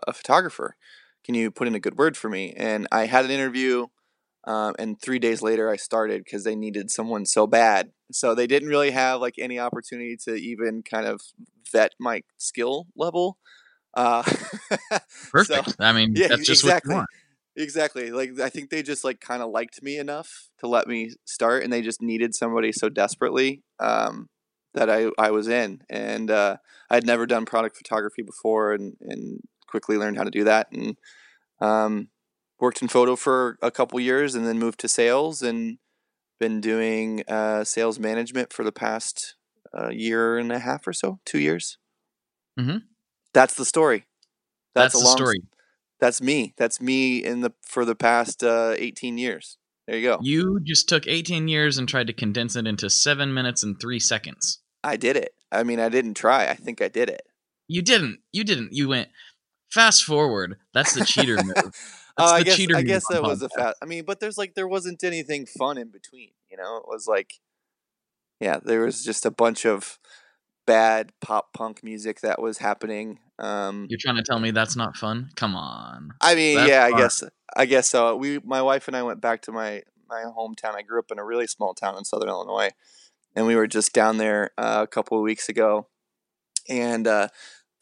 a 0.07 0.13
photographer. 0.13 0.75
Can 1.23 1.35
you 1.35 1.51
put 1.51 1.67
in 1.67 1.75
a 1.75 1.79
good 1.79 1.97
word 1.97 2.17
for 2.17 2.29
me?" 2.29 2.53
And 2.55 2.87
I 2.91 3.05
had 3.05 3.25
an 3.25 3.31
interview. 3.31 3.87
Um, 4.45 4.75
and 4.77 5.01
three 5.01 5.19
days 5.19 5.41
later, 5.41 5.69
I 5.69 5.77
started 5.77 6.23
because 6.25 6.43
they 6.43 6.55
needed 6.55 6.91
someone 6.91 7.25
so 7.25 7.47
bad. 7.47 7.91
So 8.11 8.35
they 8.35 8.45
didn't 8.45 8.67
really 8.67 8.91
have 8.91 9.21
like 9.21 9.35
any 9.37 9.57
opportunity 9.57 10.17
to 10.25 10.35
even 10.35 10.83
kind 10.83 11.05
of 11.05 11.21
vet 11.71 11.93
my 11.99 12.23
skill 12.37 12.87
level. 12.95 13.37
Uh, 13.93 14.23
Perfect. 15.31 15.69
So, 15.69 15.75
I 15.79 15.93
mean, 15.93 16.13
yeah, 16.15 16.27
that's 16.27 16.45
just 16.45 16.63
exactly. 16.63 16.89
what 16.89 16.93
you 16.93 16.97
want. 16.97 17.09
Exactly. 17.55 18.11
Like 18.11 18.39
I 18.39 18.49
think 18.49 18.69
they 18.69 18.81
just 18.81 19.03
like 19.03 19.19
kind 19.19 19.43
of 19.43 19.51
liked 19.51 19.83
me 19.83 19.97
enough 19.97 20.49
to 20.59 20.67
let 20.67 20.87
me 20.87 21.11
start, 21.25 21.63
and 21.63 21.71
they 21.71 21.81
just 21.81 22.01
needed 22.01 22.33
somebody 22.33 22.71
so 22.71 22.89
desperately 22.89 23.61
um, 23.79 24.27
that 24.73 24.89
I 24.89 25.11
I 25.19 25.31
was 25.31 25.47
in, 25.47 25.81
and 25.89 26.31
uh, 26.31 26.57
I'd 26.89 27.05
never 27.05 27.25
done 27.27 27.45
product 27.45 27.77
photography 27.77 28.23
before, 28.23 28.73
and 28.73 28.95
and 29.01 29.41
quickly 29.73 29.97
learned 29.97 30.17
how 30.17 30.23
to 30.23 30.29
do 30.29 30.43
that, 30.43 30.71
and 30.71 30.95
um, 31.59 32.09
worked 32.59 32.83
in 32.83 32.87
photo 32.87 33.15
for 33.15 33.57
a 33.59 33.71
couple 33.71 33.99
years, 33.99 34.35
and 34.35 34.45
then 34.45 34.59
moved 34.59 34.79
to 34.81 34.87
sales, 34.87 35.41
and 35.41 35.79
been 36.39 36.61
doing 36.61 37.23
uh, 37.27 37.63
sales 37.63 37.97
management 37.97 38.53
for 38.53 38.63
the 38.63 38.71
past 38.71 39.33
uh, 39.75 39.89
year 39.89 40.37
and 40.37 40.51
a 40.51 40.59
half 40.59 40.85
or 40.85 40.93
so, 40.93 41.19
two 41.25 41.39
years. 41.39 41.79
Mm-hmm. 42.59 42.77
That's 43.33 43.55
the 43.55 43.65
story. 43.65 44.05
That's, 44.75 44.93
That's 44.93 45.01
the 45.01 45.07
long, 45.07 45.17
story. 45.17 45.39
That's 45.99 46.21
me. 46.21 46.53
That's 46.55 46.79
me 46.79 47.23
in 47.23 47.41
the 47.41 47.51
for 47.65 47.83
the 47.83 47.95
past 47.95 48.43
uh, 48.43 48.75
18 48.77 49.17
years. 49.17 49.57
There 49.87 49.97
you 49.97 50.03
go. 50.03 50.19
You 50.21 50.59
just 50.63 50.87
took 50.87 51.07
18 51.07 51.47
years 51.47 51.79
and 51.79 51.89
tried 51.89 52.07
to 52.07 52.13
condense 52.13 52.55
it 52.55 52.67
into 52.67 52.91
seven 52.91 53.33
minutes 53.33 53.63
and 53.63 53.79
three 53.81 53.99
seconds. 53.99 54.59
I 54.83 54.97
did 54.97 55.17
it. 55.17 55.33
I 55.51 55.63
mean, 55.63 55.79
I 55.79 55.89
didn't 55.89 56.13
try. 56.13 56.47
I 56.47 56.53
think 56.53 56.79
I 56.79 56.89
did 56.89 57.09
it. 57.09 57.23
You 57.67 57.81
didn't. 57.81 58.19
You 58.31 58.43
didn't. 58.43 58.73
You 58.73 58.89
went 58.89 59.09
fast 59.73 60.03
forward. 60.03 60.57
That's 60.73 60.93
the 60.93 61.03
cheater 61.03 61.37
move. 61.43 61.55
oh, 62.17 62.33
I 62.33 62.43
guess 62.43 62.59
I 62.73 62.83
guess 62.83 63.03
that 63.09 63.23
was 63.23 63.41
a 63.41 63.49
fast. 63.49 63.77
I 63.81 63.85
mean, 63.85 64.05
but 64.05 64.19
there's 64.19 64.37
like 64.37 64.53
there 64.53 64.67
wasn't 64.67 65.03
anything 65.03 65.45
fun 65.45 65.77
in 65.77 65.89
between. 65.89 66.29
You 66.49 66.57
know, 66.57 66.77
it 66.77 66.87
was 66.87 67.07
like, 67.07 67.33
yeah, 68.39 68.59
there 68.63 68.81
was 68.81 69.03
just 69.03 69.25
a 69.25 69.31
bunch 69.31 69.65
of 69.65 69.97
bad 70.65 71.11
pop 71.21 71.53
punk 71.53 71.83
music 71.83 72.21
that 72.21 72.41
was 72.41 72.59
happening. 72.59 73.19
Um, 73.39 73.87
You're 73.89 73.99
trying 73.99 74.17
to 74.17 74.23
tell 74.23 74.39
me 74.39 74.51
that's 74.51 74.75
not 74.75 74.95
fun? 74.95 75.31
Come 75.35 75.55
on. 75.55 76.11
I 76.21 76.35
mean, 76.35 76.57
that's 76.57 76.69
yeah, 76.69 76.87
fun. 76.87 76.93
I 76.93 76.97
guess 77.01 77.23
I 77.55 77.65
guess 77.65 77.89
so. 77.89 78.15
We, 78.15 78.39
my 78.43 78.61
wife 78.61 78.87
and 78.87 78.95
I 78.95 79.03
went 79.03 79.21
back 79.21 79.41
to 79.43 79.51
my 79.51 79.81
my 80.07 80.23
hometown. 80.37 80.75
I 80.75 80.83
grew 80.83 80.99
up 80.99 81.11
in 81.11 81.19
a 81.19 81.25
really 81.25 81.47
small 81.47 81.73
town 81.73 81.97
in 81.97 82.05
Southern 82.05 82.29
Illinois, 82.29 82.69
and 83.35 83.47
we 83.47 83.55
were 83.55 83.67
just 83.67 83.93
down 83.93 84.17
there 84.17 84.51
uh, 84.57 84.81
a 84.83 84.87
couple 84.87 85.17
of 85.17 85.23
weeks 85.23 85.49
ago, 85.49 85.87
and 86.69 87.07
uh, 87.07 87.29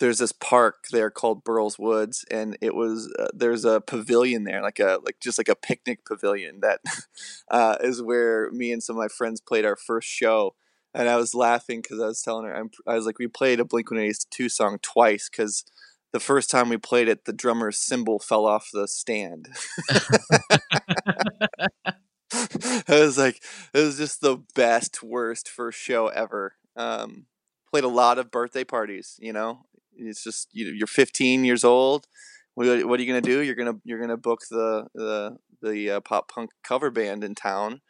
there's 0.02 0.18
this 0.18 0.34
park 0.34 0.88
there 0.92 1.10
called 1.10 1.46
Burrell's 1.46 1.80
Woods, 1.80 2.26
and 2.30 2.58
it 2.62 2.76
was 2.76 3.14
uh, 3.18 3.28
there's 3.34 3.66
a 3.66 3.82
pavilion 3.82 4.44
there, 4.44 4.62
like 4.62 4.80
a 4.80 5.00
like 5.06 5.20
just 5.22 5.38
like 5.38 5.50
a 5.50 5.56
picnic 5.56 6.06
pavilion 6.06 6.60
that 6.62 6.82
uh, 7.52 7.78
is 7.82 8.02
where 8.02 8.52
me 8.52 8.74
and 8.74 8.84
some 8.84 8.98
of 8.98 9.02
my 9.02 9.08
friends 9.08 9.42
played 9.42 9.66
our 9.66 9.78
first 9.78 10.10
show 10.10 10.56
and 10.94 11.08
I 11.08 11.16
was 11.16 11.34
laughing 11.34 11.82
because 11.82 12.02
I 12.02 12.08
was 12.08 12.22
telling 12.22 12.46
her, 12.46 12.56
I'm, 12.56 12.70
I 12.86 12.96
was 12.96 13.06
like, 13.06 13.20
we 13.20 13.28
played 13.28 13.60
a 13.60 13.66
Blink 13.66 13.92
One 13.92 14.00
Eighty 14.00 14.18
Two 14.30 14.50
song 14.50 14.78
twice 14.82 15.30
because 15.30 15.64
the 16.12 16.20
first 16.20 16.50
time 16.50 16.70
we 16.70 16.78
played 16.78 17.08
it, 17.08 17.26
the 17.26 17.34
drummer's 17.34 17.80
cymbal 17.80 18.20
fell 18.20 18.46
off 18.46 18.70
the 18.74 18.88
stand. 18.88 19.48
it 22.34 22.90
was 22.90 23.18
like 23.18 23.42
it 23.74 23.80
was 23.80 23.98
just 23.98 24.22
the 24.22 24.38
best, 24.56 25.02
worst 25.04 25.50
first 25.50 25.80
show 25.80 26.08
ever. 26.08 26.56
Um, 26.76 27.26
played 27.70 27.84
a 27.86 27.90
lot 27.90 28.20
of 28.20 28.32
birthday 28.32 28.64
parties. 28.66 29.18
You 29.22 29.34
know, 29.34 29.66
it's 30.10 30.24
just 30.24 30.50
you, 30.52 30.68
you're 30.68 30.88
15 30.88 31.46
years 31.46 31.64
old. 31.64 32.08
What, 32.56 32.86
what 32.86 33.00
are 33.00 33.04
you 33.04 33.08
gonna 33.08 33.22
do? 33.22 33.42
You're 33.42 33.56
gonna 33.56 33.78
you're 33.84 34.00
gonna 34.00 34.18
book 34.18 34.42
the 34.50 34.88
the 34.94 35.38
the 35.62 35.92
uh, 35.92 36.00
pop 36.02 36.30
punk 36.30 36.52
cover 36.64 36.92
band 36.92 37.24
in 37.24 37.36
town 37.36 37.82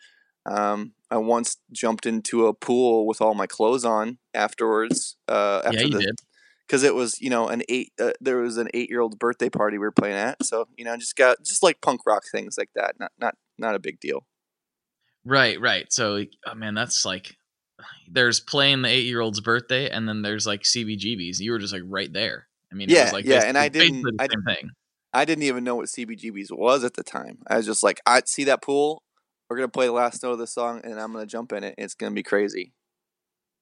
um, 0.45 0.93
I 1.09 1.17
once 1.17 1.57
jumped 1.71 2.05
into 2.05 2.47
a 2.47 2.53
pool 2.53 3.05
with 3.05 3.21
all 3.21 3.33
my 3.33 3.47
clothes 3.47 3.85
on 3.85 4.17
afterwards. 4.33 5.17
Uh, 5.27 5.61
after 5.65 5.79
yeah, 5.79 5.85
you 5.85 5.91
the, 5.91 5.99
did. 5.99 6.15
Because 6.67 6.83
it 6.83 6.95
was, 6.95 7.19
you 7.19 7.29
know, 7.29 7.47
an 7.47 7.63
eight. 7.69 7.91
Uh, 7.99 8.11
there 8.21 8.37
was 8.37 8.57
an 8.57 8.69
eight-year-old 8.73 9.19
birthday 9.19 9.49
party 9.49 9.77
we 9.77 9.85
were 9.85 9.91
playing 9.91 10.15
at, 10.15 10.43
so 10.43 10.67
you 10.77 10.85
know, 10.85 10.95
just 10.95 11.17
got 11.17 11.43
just 11.43 11.63
like 11.63 11.81
punk 11.81 12.01
rock 12.07 12.23
things 12.31 12.55
like 12.57 12.69
that. 12.75 12.95
Not 12.99 13.11
not 13.19 13.35
not 13.57 13.75
a 13.75 13.79
big 13.79 13.99
deal. 13.99 14.25
Right, 15.25 15.59
right. 15.59 15.91
So, 15.91 16.23
oh 16.45 16.55
man, 16.55 16.73
that's 16.73 17.05
like 17.05 17.35
there's 18.09 18.39
playing 18.39 18.81
the 18.81 18.89
eight-year-old's 18.89 19.41
birthday, 19.41 19.89
and 19.89 20.07
then 20.07 20.21
there's 20.21 20.47
like 20.47 20.63
CBGBs. 20.63 21.39
You 21.39 21.51
were 21.51 21.59
just 21.59 21.73
like 21.73 21.83
right 21.85 22.11
there. 22.11 22.47
I 22.71 22.75
mean, 22.75 22.89
yeah, 22.89 23.11
like 23.11 23.25
yeah, 23.25 23.43
and 23.45 23.57
I 23.57 23.69
didn't. 23.69 24.05
I, 24.19 24.27
thing. 24.27 24.69
I 25.13 25.25
didn't 25.25 25.43
even 25.43 25.63
know 25.63 25.75
what 25.75 25.87
CBGBs 25.87 26.51
was 26.51 26.83
at 26.83 26.93
the 26.93 27.03
time. 27.03 27.39
I 27.47 27.57
was 27.57 27.65
just 27.65 27.83
like, 27.83 27.99
I 28.05 28.21
see 28.25 28.45
that 28.45 28.61
pool 28.61 29.03
we're 29.51 29.57
gonna 29.57 29.67
play 29.67 29.87
the 29.87 29.91
last 29.91 30.23
note 30.23 30.31
of 30.31 30.39
the 30.39 30.47
song, 30.47 30.79
and 30.85 30.97
I'm 30.97 31.11
gonna 31.11 31.25
jump 31.25 31.51
in 31.51 31.65
it. 31.65 31.75
It's 31.77 31.93
gonna 31.93 32.15
be 32.15 32.23
crazy. 32.23 32.71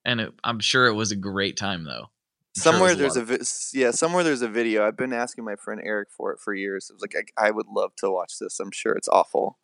And 0.06 0.22
it, 0.22 0.34
I'm 0.44 0.60
sure 0.60 0.86
it 0.86 0.94
was 0.94 1.12
a 1.12 1.16
great 1.16 1.58
time, 1.58 1.84
though. 1.84 2.12
I'm 2.58 2.62
somewhere 2.62 2.90
sure 2.90 2.98
there's 2.98 3.18
a, 3.18 3.24
vi- 3.24 3.40
yeah, 3.74 3.90
somewhere 3.90 4.24
there's 4.24 4.44
a 4.44 4.48
video. 4.48 4.86
I've 4.86 4.96
been 4.96 5.14
asking 5.14 5.46
my 5.46 5.56
friend 5.56 5.82
Eric 5.84 6.10
for 6.16 6.32
it 6.32 6.40
for 6.40 6.54
years. 6.54 6.92
It 6.92 6.94
was 6.94 7.02
like 7.02 7.16
I, 7.40 7.48
I 7.48 7.50
would 7.50 7.66
love 7.66 7.94
to 7.98 8.12
watch 8.12 8.34
this. 8.40 8.60
I'm 8.60 8.70
sure 8.70 8.94
it's 8.94 9.08
awful. 9.08 9.58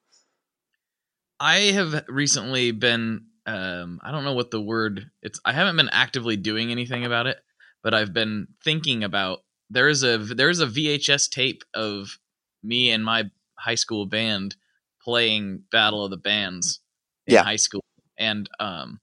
I 1.40 1.58
have 1.76 2.06
recently 2.08 2.72
been 2.72 3.26
um, 3.46 4.00
I 4.04 4.12
don't 4.12 4.24
know 4.24 4.34
what 4.34 4.52
the 4.52 4.62
word 4.62 5.10
it's 5.22 5.40
I 5.46 5.54
haven't 5.54 5.78
been 5.78 5.90
actively 5.90 6.36
doing 6.36 6.72
anything 6.72 7.06
about 7.06 7.28
it, 7.28 7.38
but 7.84 7.94
I've 7.94 8.14
been 8.14 8.48
thinking 8.64 9.04
about 9.04 9.40
there's 9.70 10.04
a 10.04 10.18
there's 10.18 10.60
a 10.60 10.68
VHS 10.68 11.30
tape 11.30 11.64
of 11.74 12.18
me 12.64 12.92
and 12.92 13.04
my 13.04 13.30
high 13.58 13.76
school 13.76 14.06
band 14.06 14.56
playing 15.02 15.64
Battle 15.72 16.04
of 16.04 16.12
the 16.12 16.18
Bands 16.18 16.82
in 17.28 17.36
yeah. 17.36 17.44
high 17.44 17.56
school, 17.56 17.84
and 18.18 18.50
um, 18.60 19.00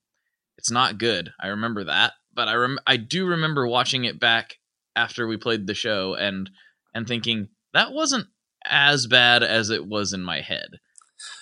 it's 0.59 0.71
not 0.71 0.99
good. 0.99 1.33
I 1.41 1.49
remember 1.49 1.85
that, 1.85 2.13
but 2.35 2.49
I 2.49 2.55
rem- 2.55 2.79
I 2.87 2.97
do 2.97 3.27
remember 3.27 3.67
watching 3.67 4.05
it 4.05 4.19
back 4.19 4.59
after 4.97 5.27
we 5.27 5.37
played 5.37 5.67
the 5.67 5.75
show 5.75 6.15
and 6.15 6.51
and 6.95 7.07
thinking 7.07 7.49
that 7.73 7.93
wasn't 7.93 8.27
as 8.65 9.07
bad 9.07 9.43
as 9.43 9.71
it 9.71 9.87
was 9.87 10.13
in 10.13 10.23
my 10.23 10.41
head. 10.41 10.79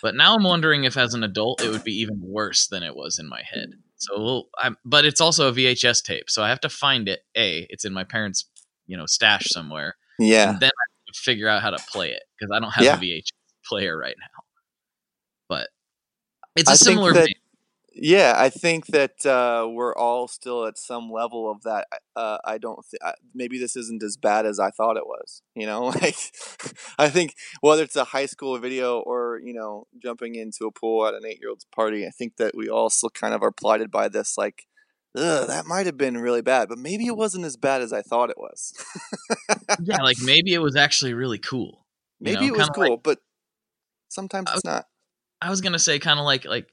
But 0.03 0.15
now 0.15 0.35
I'm 0.35 0.45
wondering 0.45 0.85
if, 0.85 0.97
as 0.97 1.15
an 1.15 1.23
adult, 1.23 1.63
it 1.63 1.71
would 1.71 1.85
be 1.85 2.01
even 2.01 2.21
worse 2.23 2.67
than 2.67 2.83
it 2.83 2.97
was 2.97 3.19
in 3.19 3.29
my 3.29 3.43
head. 3.45 3.71
So, 3.97 4.45
I'm, 4.59 4.77
but 4.85 5.05
it's 5.05 5.21
also 5.21 5.49
a 5.49 5.53
VHS 5.53 6.03
tape, 6.03 6.31
so 6.31 6.43
I 6.43 6.49
have 6.49 6.61
to 6.61 6.69
find 6.69 7.09
it. 7.09 7.21
A, 7.37 7.67
it's 7.71 7.85
in 7.85 7.93
my 7.93 8.05
parents' 8.05 8.47
you 8.87 8.97
know 8.97 9.07
stash 9.07 9.49
somewhere. 9.49 9.97
Yeah. 10.19 10.51
And 10.51 10.61
then 10.61 10.71
I 10.71 11.13
figure 11.15 11.49
out 11.49 11.63
how 11.63 11.71
to 11.71 11.79
play 11.91 12.11
it 12.11 12.23
because 12.39 12.55
I 12.55 12.61
don't 12.61 12.73
have 12.73 12.85
yeah. 12.85 12.95
a 12.95 12.99
VHS 12.99 13.31
player 13.65 13.97
right 13.97 14.17
now 14.19 14.41
but 15.51 15.69
it's 16.57 16.71
a 16.71 16.73
I 16.73 16.77
similar. 16.77 17.13
That, 17.13 17.29
yeah, 18.03 18.33
I 18.35 18.49
think 18.49 18.87
that 18.87 19.27
uh, 19.27 19.69
we're 19.69 19.95
all 19.95 20.27
still 20.27 20.65
at 20.65 20.79
some 20.79 21.11
level 21.13 21.51
of 21.51 21.63
that. 21.65 21.87
Uh, 22.17 22.39
I 22.45 22.57
don't. 22.57 22.81
Th- 22.91 23.15
maybe 23.35 23.59
this 23.59 23.77
isn't 23.77 24.03
as 24.03 24.17
bad 24.17 24.47
as 24.47 24.59
I 24.59 24.71
thought 24.71 24.97
it 24.97 25.07
was. 25.07 25.43
You 25.55 25.67
know, 25.67 25.85
like 26.03 26.17
I 26.99 27.11
think 27.11 27.35
whether 27.61 27.83
it's 27.83 27.97
a 27.97 28.05
high 28.05 28.25
school 28.27 28.59
video 28.59 29.01
or 29.01 29.39
you 29.45 29.53
know 29.53 29.87
jumping 30.03 30.35
into 30.35 30.65
a 30.65 30.73
pool 30.73 31.07
at 31.07 31.13
an 31.15 31.27
eight-year-old's 31.27 31.67
party, 31.67 32.07
I 32.07 32.11
think 32.11 32.37
that 32.39 32.57
we 32.57 32.71
all 32.71 32.89
still 32.89 33.11
kind 33.11 33.35
of 33.35 33.43
are 33.43 33.53
blighted 33.53 33.91
by 33.91 34.09
this 34.09 34.39
like 34.39 34.67
ugh, 35.15 35.47
that 35.49 35.67
might 35.67 35.85
have 35.85 35.99
been 35.99 36.17
really 36.17 36.41
bad, 36.43 36.71
but 36.71 36.79
maybe 36.79 37.07
it 37.07 37.17
wasn't 37.17 37.45
as 37.45 37.59
bad 37.59 37.83
as 37.83 37.93
I 37.93 38.01
thought 38.01 38.31
it 38.31 38.39
was. 38.39 38.73
yeah, 39.83 40.01
like 40.03 40.17
maybe 40.25 40.55
it 40.55 40.63
was 40.63 40.75
actually 40.75 41.13
really 41.13 41.39
cool. 41.39 41.87
maybe 42.19 42.41
know, 42.41 42.47
it 42.47 42.53
was 42.53 42.61
kinda 42.61 42.73
cool, 42.75 42.91
like- 42.95 43.03
but 43.03 43.19
sometimes 44.09 44.49
I 44.51 44.55
it's 44.55 44.65
not. 44.65 44.87
I 45.43 45.51
was 45.51 45.61
gonna 45.61 45.79
say 45.79 45.99
kind 45.99 46.19
of 46.19 46.25
like 46.25 46.45
like 46.47 46.69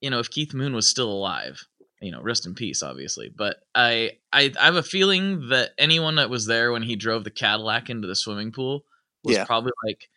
you 0.00 0.10
know 0.10 0.18
if 0.18 0.30
Keith 0.30 0.54
Moon 0.54 0.74
was 0.74 0.86
still 0.86 1.10
alive, 1.10 1.66
you 2.00 2.10
know, 2.12 2.20
rest 2.22 2.46
in 2.46 2.54
peace, 2.54 2.82
obviously. 2.82 3.30
But 3.34 3.56
I 3.74 4.12
I, 4.32 4.52
I 4.60 4.64
have 4.66 4.76
a 4.76 4.82
feeling 4.82 5.48
that 5.48 5.70
anyone 5.78 6.16
that 6.16 6.30
was 6.30 6.46
there 6.46 6.72
when 6.72 6.82
he 6.82 6.96
drove 6.96 7.24
the 7.24 7.30
Cadillac 7.30 7.90
into 7.90 8.06
the 8.08 8.14
swimming 8.16 8.52
pool 8.52 8.84
was 9.24 9.36
Yeah. 9.36 9.44
probably 9.44 9.72
like 9.86 10.08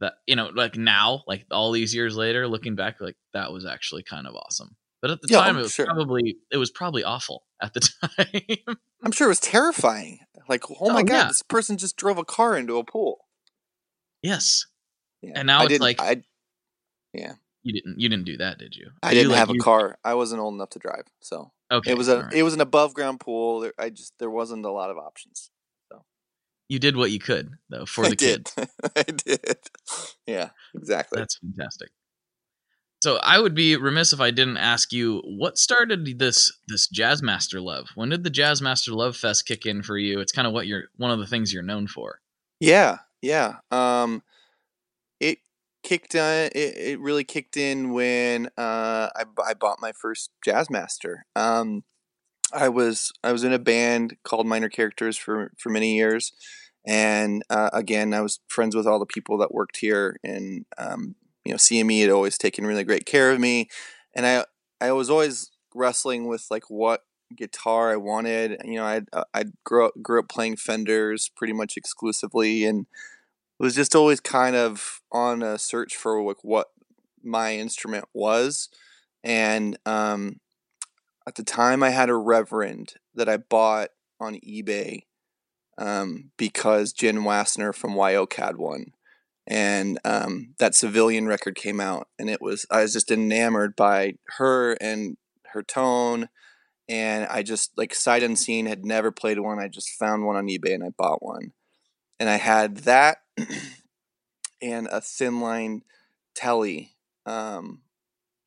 that. 0.00 0.14
You 0.26 0.36
know, 0.36 0.46
like 0.54 0.76
now, 0.76 1.22
like 1.26 1.46
all 1.50 1.72
these 1.72 1.94
years 1.94 2.16
later, 2.16 2.48
looking 2.48 2.74
back, 2.76 3.00
like 3.00 3.16
that 3.34 3.52
was 3.52 3.66
actually 3.66 4.02
kind 4.02 4.26
of 4.26 4.34
awesome. 4.34 4.76
But 5.00 5.10
at 5.10 5.20
the 5.20 5.28
Yeah, 5.30 5.40
time, 5.40 5.50
I'm 5.50 5.58
it 5.58 5.62
was 5.62 5.72
sure. 5.74 5.86
probably 5.86 6.36
it 6.50 6.56
was 6.58 6.70
probably 6.70 7.04
awful 7.04 7.44
at 7.60 7.74
the 7.74 7.80
time. 8.68 8.76
I'm 9.02 9.12
sure 9.12 9.26
it 9.26 9.28
was 9.28 9.40
terrifying. 9.40 10.20
Like, 10.48 10.64
oh 10.70 10.90
my 10.92 11.00
Oh, 11.00 11.04
god, 11.04 11.12
yeah. 11.14 11.28
this 11.28 11.42
person 11.42 11.76
just 11.76 11.96
drove 11.96 12.18
a 12.18 12.24
car 12.24 12.56
into 12.56 12.78
a 12.78 12.84
pool. 12.84 13.26
yes, 14.22 14.66
Yeah. 15.22 15.32
And 15.36 15.46
now 15.46 15.60
I 15.62 15.64
it's 15.66 15.80
like- 15.80 16.00
I 16.00 16.22
you 17.62 17.72
didn't 17.72 18.00
you 18.00 18.08
didn't 18.08 18.24
do 18.24 18.36
that, 18.38 18.58
did 18.58 18.74
you? 18.76 18.90
I 19.02 19.10
did 19.10 19.20
didn't 19.20 19.30
like, 19.32 19.38
have 19.38 19.50
a 19.50 19.54
you- 19.54 19.60
car. 19.60 19.98
I 20.04 20.14
wasn't 20.14 20.40
old 20.40 20.54
enough 20.54 20.70
to 20.70 20.78
drive, 20.78 21.04
so 21.20 21.52
Okay, 21.70 21.90
it 21.92 21.98
was 21.98 22.08
a 22.08 22.24
right. 22.24 22.32
it 22.34 22.42
was 22.42 22.54
an 22.54 22.60
above 22.60 22.94
ground 22.94 23.20
pool. 23.20 23.60
There, 23.60 23.72
I 23.78 23.90
just 23.90 24.14
there 24.18 24.30
wasn't 24.30 24.64
a 24.64 24.70
lot 24.70 24.90
of 24.90 24.98
options. 24.98 25.50
So 25.90 26.04
you 26.68 26.78
did 26.78 26.96
what 26.96 27.10
you 27.10 27.18
could 27.18 27.50
though 27.70 27.86
for 27.86 28.08
the 28.08 28.16
kids. 28.16 28.54
I 28.96 29.02
did. 29.02 29.58
Yeah, 30.26 30.50
exactly. 30.74 31.18
That's 31.20 31.38
fantastic. 31.38 31.90
So 33.02 33.16
I 33.16 33.40
would 33.40 33.54
be 33.56 33.74
remiss 33.76 34.12
if 34.12 34.20
I 34.20 34.30
didn't 34.30 34.58
ask 34.58 34.92
you 34.92 35.22
what 35.24 35.58
started 35.58 36.18
this 36.18 36.52
this 36.68 36.86
Jazz 36.88 37.20
Master 37.22 37.60
love. 37.60 37.88
When 37.96 38.10
did 38.10 38.22
the 38.22 38.30
Jazz 38.30 38.62
Master 38.62 38.92
Love 38.92 39.16
Fest 39.16 39.44
kick 39.46 39.66
in 39.66 39.82
for 39.82 39.98
you? 39.98 40.20
It's 40.20 40.30
kind 40.30 40.46
of 40.46 40.52
what 40.52 40.66
you're 40.68 40.84
one 40.96 41.10
of 41.10 41.18
the 41.18 41.26
things 41.26 41.52
you're 41.52 41.64
known 41.64 41.88
for. 41.88 42.20
Yeah, 42.60 42.98
yeah. 43.20 43.56
Um, 43.72 44.22
kicked. 45.82 46.14
Uh, 46.14 46.48
it, 46.54 46.76
it 46.76 47.00
really 47.00 47.24
kicked 47.24 47.56
in 47.56 47.92
when 47.92 48.46
uh, 48.58 49.08
I 49.14 49.24
I 49.44 49.54
bought 49.54 49.80
my 49.80 49.92
first 49.92 50.30
Jazz 50.44 50.70
Master. 50.70 51.26
Um, 51.36 51.84
I 52.52 52.68
was 52.68 53.12
I 53.24 53.32
was 53.32 53.44
in 53.44 53.52
a 53.52 53.58
band 53.58 54.16
called 54.24 54.46
Minor 54.46 54.68
Characters 54.68 55.16
for 55.16 55.52
for 55.58 55.70
many 55.70 55.96
years, 55.96 56.32
and 56.86 57.42
uh, 57.50 57.70
again 57.72 58.14
I 58.14 58.20
was 58.20 58.40
friends 58.48 58.76
with 58.76 58.86
all 58.86 58.98
the 58.98 59.06
people 59.06 59.38
that 59.38 59.54
worked 59.54 59.78
here, 59.78 60.16
and 60.22 60.64
um, 60.78 61.14
you 61.44 61.52
know 61.52 61.58
CME 61.58 62.02
had 62.02 62.10
always 62.10 62.38
taken 62.38 62.66
really 62.66 62.84
great 62.84 63.06
care 63.06 63.30
of 63.32 63.40
me, 63.40 63.68
and 64.14 64.26
I 64.26 64.44
I 64.80 64.92
was 64.92 65.10
always 65.10 65.50
wrestling 65.74 66.26
with 66.26 66.46
like 66.50 66.68
what 66.68 67.02
guitar 67.36 67.90
I 67.90 67.96
wanted. 67.96 68.60
You 68.64 68.76
know, 68.76 68.84
I 68.84 69.02
I 69.34 69.44
grew 69.64 69.86
up 69.86 69.94
grew 70.02 70.20
up 70.20 70.28
playing 70.28 70.56
Fenders 70.56 71.30
pretty 71.34 71.52
much 71.52 71.76
exclusively, 71.76 72.64
and 72.64 72.86
was 73.62 73.76
just 73.76 73.94
always 73.94 74.18
kind 74.18 74.56
of 74.56 75.00
on 75.12 75.40
a 75.40 75.56
search 75.56 75.94
for 75.94 76.20
like 76.20 76.42
what 76.42 76.72
my 77.22 77.54
instrument 77.54 78.06
was. 78.12 78.68
And 79.22 79.78
um, 79.86 80.40
at 81.28 81.36
the 81.36 81.44
time, 81.44 81.80
I 81.80 81.90
had 81.90 82.10
a 82.10 82.16
Reverend 82.16 82.94
that 83.14 83.28
I 83.28 83.36
bought 83.36 83.90
on 84.18 84.34
eBay 84.34 85.02
um, 85.78 86.32
because 86.36 86.92
Jen 86.92 87.18
Wasner 87.18 87.72
from 87.72 87.94
Wye 87.94 88.16
Oak 88.16 88.34
had 88.34 88.56
one. 88.56 88.86
And 89.46 90.00
um, 90.04 90.54
that 90.58 90.74
civilian 90.74 91.26
record 91.26 91.54
came 91.54 91.80
out, 91.80 92.06
and 92.16 92.30
it 92.30 92.40
was 92.40 92.64
I 92.70 92.82
was 92.82 92.92
just 92.92 93.10
enamored 93.10 93.74
by 93.74 94.14
her 94.38 94.74
and 94.74 95.16
her 95.46 95.64
tone 95.64 96.28
and 96.88 97.26
I 97.26 97.42
just 97.42 97.76
like 97.76 97.94
sight 97.94 98.22
unseen 98.22 98.66
had 98.66 98.84
never 98.84 99.10
played 99.10 99.40
one. 99.40 99.58
I 99.58 99.68
just 99.68 99.90
found 99.98 100.24
one 100.24 100.36
on 100.36 100.46
eBay 100.46 100.74
and 100.74 100.84
I 100.84 100.90
bought 100.90 101.24
one, 101.24 101.52
and 102.20 102.28
I 102.28 102.36
had 102.36 102.78
that 102.78 103.21
and 104.62 104.88
a 104.90 105.00
thin 105.00 105.40
line 105.40 105.82
telly, 106.34 106.92
um, 107.26 107.82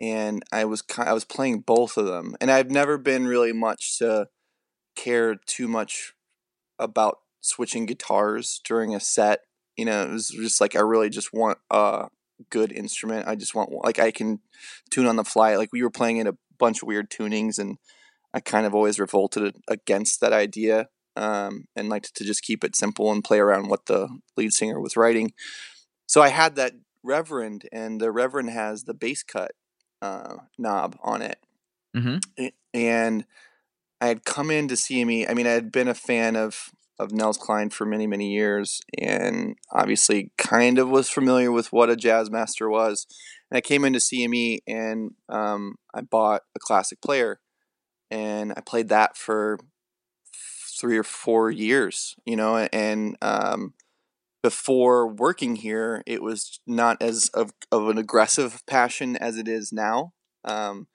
and 0.02 0.43
I 0.52 0.65
was 0.65 0.84
I 0.98 1.13
was 1.13 1.26
playing 1.26 1.62
both 1.62 1.98
of 1.98 2.06
them, 2.06 2.36
and 2.41 2.52
I've 2.52 2.71
never 2.71 2.98
been 2.98 3.28
really 3.28 3.54
much 3.54 3.98
to 4.00 4.28
care 4.95 5.36
too 5.36 5.67
much 5.67 6.13
about 6.80 7.19
switching 7.41 7.86
guitars 7.86 8.62
during 8.65 8.95
a 8.95 9.00
set. 9.00 9.41
You 9.78 9.86
know, 9.86 10.04
it 10.04 10.12
was 10.12 10.30
just 10.30 10.62
like 10.62 10.76
I 10.76 10.80
really 10.80 11.10
just 11.10 11.34
want 11.34 11.60
a 11.69 12.08
good 12.50 12.71
instrument. 12.71 13.28
I 13.28 13.36
just 13.36 13.56
want 13.56 13.71
like 13.71 14.00
I 14.00 14.12
can 14.12 14.39
tune 14.89 15.06
on 15.06 15.15
the 15.15 15.24
fly. 15.24 15.56
Like 15.56 15.71
we 15.71 15.84
were 15.84 15.89
playing 15.89 16.17
in 16.17 16.28
a 16.28 16.38
bunch 16.58 16.82
of 16.82 16.88
weird 16.88 17.10
tunings 17.10 17.60
and 17.60 17.78
I 18.34 18.39
kind 18.39 18.65
of 18.65 18.76
always 18.76 19.00
revolted 19.00 19.56
against 19.67 20.21
that 20.21 20.34
idea 20.34 20.89
um, 21.15 21.65
and 21.75 21.89
liked 21.89 22.15
to 22.15 22.23
just 22.23 22.43
keep 22.43 22.63
it 22.63 22.75
simple 22.75 23.12
and 23.12 23.23
play 23.23 23.39
around 23.39 23.69
what 23.69 23.86
the 23.86 24.08
lead 24.38 24.54
singer 24.54 24.80
was 24.80 24.97
writing. 24.97 25.34
So 26.08 26.21
I 26.21 26.30
had 26.30 26.56
that 26.56 26.73
Reverend, 27.04 27.67
and 27.71 28.01
the 28.01 28.12
Reverend 28.12 28.49
has 28.49 28.84
the 28.84 28.93
bass 28.93 29.23
cut 29.23 29.51
uh, 30.01 30.38
knob 30.58 30.97
on 31.04 31.21
it. 31.21 31.39
Mhm. 31.95 32.21
And 32.73 33.25
I 34.01 34.08
had 34.08 34.25
come 34.25 34.51
in 34.51 34.67
to 34.67 34.75
CME. 34.75 35.28
I 35.30 35.34
mean, 35.34 35.47
I 35.47 35.51
had 35.51 35.71
been 35.71 35.88
a 35.88 35.93
fan 35.93 36.36
of 36.36 36.71
of 36.97 37.12
Nels 37.12 37.38
Cline 37.38 37.69
for 37.69 37.86
many, 37.86 38.08
many 38.08 38.32
years, 38.32 38.80
and 38.97 39.58
obviously 39.71 40.32
kind 40.38 40.80
of 40.80 40.89
was 40.89 41.10
familiar 41.10 41.51
with 41.51 41.73
what 41.73 41.89
a 41.89 41.95
jazz 41.97 42.32
master 42.32 42.69
was. 42.69 43.06
And 43.51 43.58
I 43.58 43.62
came 43.62 43.84
into 43.84 43.99
CME 43.99 44.60
and 44.65 45.12
um, 45.28 45.75
I 45.93 46.01
bought 46.01 46.43
a 46.56 46.60
classic 46.60 47.01
player, 47.01 47.39
and 48.10 48.54
I 48.56 48.62
played 48.62 48.89
that 48.89 49.17
for 49.17 49.60
three 50.80 50.98
or 50.98 51.04
four 51.04 51.50
years, 51.50 52.16
you 52.26 52.36
know, 52.36 52.58
and 52.58 53.18
um, 53.22 53.74
before 54.44 55.08
working 55.08 55.56
here, 55.56 56.04
it 56.06 56.22
was 56.22 56.60
not 56.68 57.02
as 57.02 57.30
of, 57.30 57.54
of 57.72 57.88
an 57.88 57.98
aggressive 57.98 58.62
passion 58.68 59.16
as 59.18 59.38
it 59.38 59.48
is 59.48 59.72
now. 59.72 60.14
Um, 60.44 60.88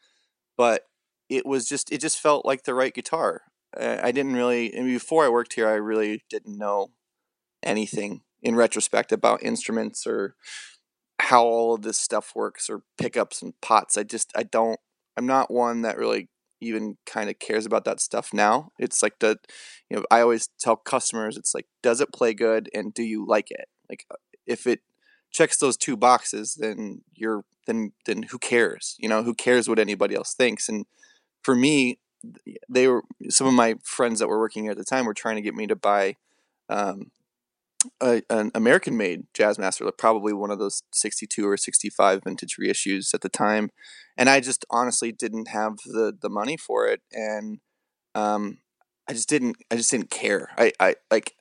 but 0.56 0.86
it 1.28 1.46
was 1.46 1.68
just, 1.68 1.90
it 1.92 2.00
just 2.00 2.20
felt 2.20 2.44
like 2.44 2.64
the 2.64 2.74
right 2.74 2.94
guitar. 2.94 3.42
Uh, 3.76 3.98
I 4.02 4.12
didn't 4.12 4.34
really, 4.34 4.70
before 4.70 5.24
I 5.24 5.28
worked 5.28 5.54
here, 5.54 5.68
I 5.68 5.74
really 5.74 6.22
didn't 6.28 6.58
know 6.58 6.90
anything 7.62 8.22
in 8.42 8.56
retrospect 8.56 9.12
about 9.12 9.42
instruments 9.42 10.06
or 10.06 10.34
how 11.20 11.44
all 11.44 11.74
of 11.74 11.82
this 11.82 11.98
stuff 11.98 12.32
works 12.34 12.68
or 12.70 12.82
pickups 12.98 13.42
and 13.42 13.54
pots. 13.60 13.96
I 13.96 14.02
just, 14.02 14.32
I 14.36 14.42
don't, 14.42 14.80
I'm 15.16 15.26
not 15.26 15.50
one 15.50 15.82
that 15.82 15.98
really 15.98 16.28
even 16.60 16.96
kind 17.06 17.30
of 17.30 17.38
cares 17.38 17.66
about 17.66 17.84
that 17.84 18.00
stuff 18.00 18.32
now. 18.32 18.70
It's 18.78 19.02
like 19.02 19.18
the, 19.20 19.38
you 19.88 19.96
know, 19.96 20.04
I 20.10 20.20
always 20.20 20.48
tell 20.60 20.76
customers, 20.76 21.36
it's 21.36 21.54
like, 21.54 21.66
does 21.82 22.00
it 22.00 22.12
play 22.12 22.34
good 22.34 22.68
and 22.74 22.92
do 22.92 23.02
you 23.02 23.26
like 23.26 23.50
it? 23.50 23.68
Like, 23.88 24.06
uh, 24.10 24.16
if 24.46 24.66
it 24.66 24.80
checks 25.30 25.58
those 25.58 25.76
two 25.76 25.96
boxes, 25.96 26.54
then 26.54 27.02
you're, 27.14 27.44
then, 27.66 27.92
then 28.06 28.24
who 28.24 28.38
cares? 28.38 28.96
You 28.98 29.08
know, 29.08 29.22
who 29.22 29.34
cares 29.34 29.68
what 29.68 29.78
anybody 29.78 30.14
else 30.14 30.34
thinks? 30.34 30.68
And 30.68 30.86
for 31.42 31.54
me, 31.54 31.98
they 32.68 32.88
were, 32.88 33.04
some 33.28 33.46
of 33.46 33.54
my 33.54 33.76
friends 33.82 34.20
that 34.20 34.28
were 34.28 34.38
working 34.38 34.64
here 34.64 34.72
at 34.72 34.78
the 34.78 34.84
time 34.84 35.06
were 35.06 35.14
trying 35.14 35.36
to 35.36 35.42
get 35.42 35.54
me 35.54 35.66
to 35.66 35.76
buy, 35.76 36.16
um, 36.68 37.10
a, 38.00 38.22
an 38.30 38.50
American 38.54 38.96
made 38.96 39.24
Jazz 39.34 39.58
Master, 39.58 39.84
like 39.84 39.96
probably 39.96 40.32
one 40.32 40.50
of 40.50 40.58
those 40.58 40.82
62 40.92 41.46
or 41.48 41.56
65 41.56 42.22
vintage 42.24 42.56
reissues 42.60 43.14
at 43.14 43.22
the 43.22 43.28
time. 43.28 43.70
And 44.16 44.28
I 44.28 44.40
just 44.40 44.64
honestly 44.70 45.12
didn't 45.12 45.48
have 45.48 45.76
the, 45.84 46.12
the 46.20 46.28
money 46.28 46.56
for 46.56 46.86
it. 46.86 47.00
And, 47.12 47.60
um, 48.14 48.58
I 49.08 49.12
just 49.12 49.28
didn't, 49.28 49.56
I 49.70 49.76
just 49.76 49.90
didn't 49.90 50.10
care. 50.10 50.50
I, 50.56 50.72
I 50.78 50.96
like, 51.10 51.34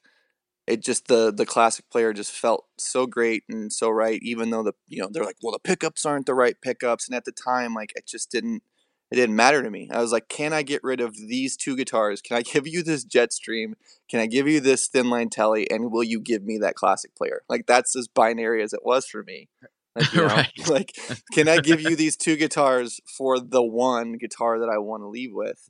it 0.66 0.82
just, 0.82 1.08
the, 1.08 1.32
the 1.32 1.46
classic 1.46 1.86
player 1.92 2.14
just 2.14 2.32
felt 2.32 2.66
so 2.78 3.06
great 3.06 3.44
and 3.50 3.74
so 3.74 3.90
right, 3.90 4.20
even 4.22 4.50
though 4.50 4.64
the, 4.64 4.74
you 4.88 5.02
know, 5.02 5.10
they're 5.12 5.26
like, 5.26 5.38
well, 5.42 5.54
the 5.54 5.60
pickups 5.60 6.06
aren't 6.06 6.26
the 6.26 6.36
right 6.36 6.56
pickups. 6.62 7.08
And 7.08 7.16
at 7.16 7.26
the 7.26 7.32
time, 7.32 7.74
like, 7.74 7.92
it 7.96 8.08
just 8.08 8.32
didn't, 8.32 8.64
it 9.12 9.16
didn't 9.16 9.36
matter 9.36 9.64
to 9.64 9.70
me. 9.72 9.90
I 9.92 10.02
was 10.02 10.12
like, 10.12 10.30
can 10.30 10.54
I 10.54 10.62
get 10.62 10.84
rid 10.84 11.02
of 11.02 11.16
these 11.16 11.58
two 11.58 11.76
guitars? 11.76 12.22
Can 12.22 12.38
I 12.38 12.42
give 12.44 12.68
you 12.68 12.84
this 12.84 13.06
Jetstream? 13.06 13.74
Can 14.10 14.20
I 14.20 14.28
give 14.28 14.48
you 14.48 14.60
this 14.60 14.88
thin 14.88 15.10
line 15.10 15.30
telly? 15.30 15.70
And 15.70 15.92
will 15.92 16.04
you 16.04 16.20
give 16.20 16.44
me 16.44 16.58
that 16.60 16.76
classic 16.76 17.16
player? 17.16 17.42
Like 17.50 17.66
that's 17.66 17.96
as 17.96 18.08
binary 18.08 18.62
as 18.64 18.74
it 18.74 18.82
was 18.84 19.06
for 19.06 19.24
me. 19.24 19.50
Like, 19.96 20.14
you 20.14 20.22
know, 20.22 20.28
Right. 20.28 20.52
like 20.70 20.96
can 21.34 21.50
I 21.50 21.58
give 21.58 21.82
you 21.82 21.96
these 21.96 22.16
two 22.16 22.38
guitars 22.38 23.02
for 23.08 23.40
the 23.40 23.64
one 23.64 24.14
guitar 24.14 24.60
that 24.60 24.70
I 24.70 24.78
want 24.78 25.02
to 25.02 25.08
leave 25.08 25.32
with? 25.34 25.68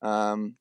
Um, 0.00 0.56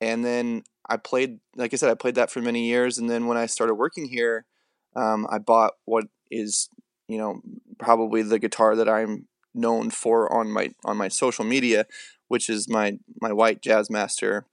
and 0.00 0.24
then 0.24 0.62
I 0.88 0.96
played, 0.96 1.40
like 1.56 1.74
I 1.74 1.76
said, 1.76 1.90
I 1.90 1.94
played 1.94 2.14
that 2.14 2.30
for 2.30 2.40
many 2.40 2.66
years. 2.68 2.96
And 2.96 3.10
then 3.10 3.26
when 3.26 3.36
I 3.36 3.46
started 3.46 3.74
working 3.74 4.06
here, 4.06 4.46
um, 4.94 5.26
I 5.28 5.38
bought 5.38 5.72
what 5.84 6.04
is, 6.30 6.68
you 7.08 7.18
know, 7.18 7.40
probably 7.78 8.22
the 8.22 8.38
guitar 8.38 8.76
that 8.76 8.88
I'm 8.88 9.26
known 9.54 9.90
for 9.90 10.32
on 10.32 10.50
my 10.50 10.70
on 10.84 10.96
my 10.96 11.08
social 11.08 11.44
media, 11.44 11.86
which 12.28 12.48
is 12.48 12.68
my 12.68 12.98
my 13.20 13.32
white 13.32 13.62
Jazz 13.62 13.90
Master. 13.90 14.46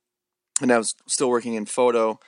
And 0.61 0.71
I 0.71 0.77
was 0.77 0.95
still 1.07 1.29
working 1.29 1.55
in 1.55 1.65
photo, 1.65 2.19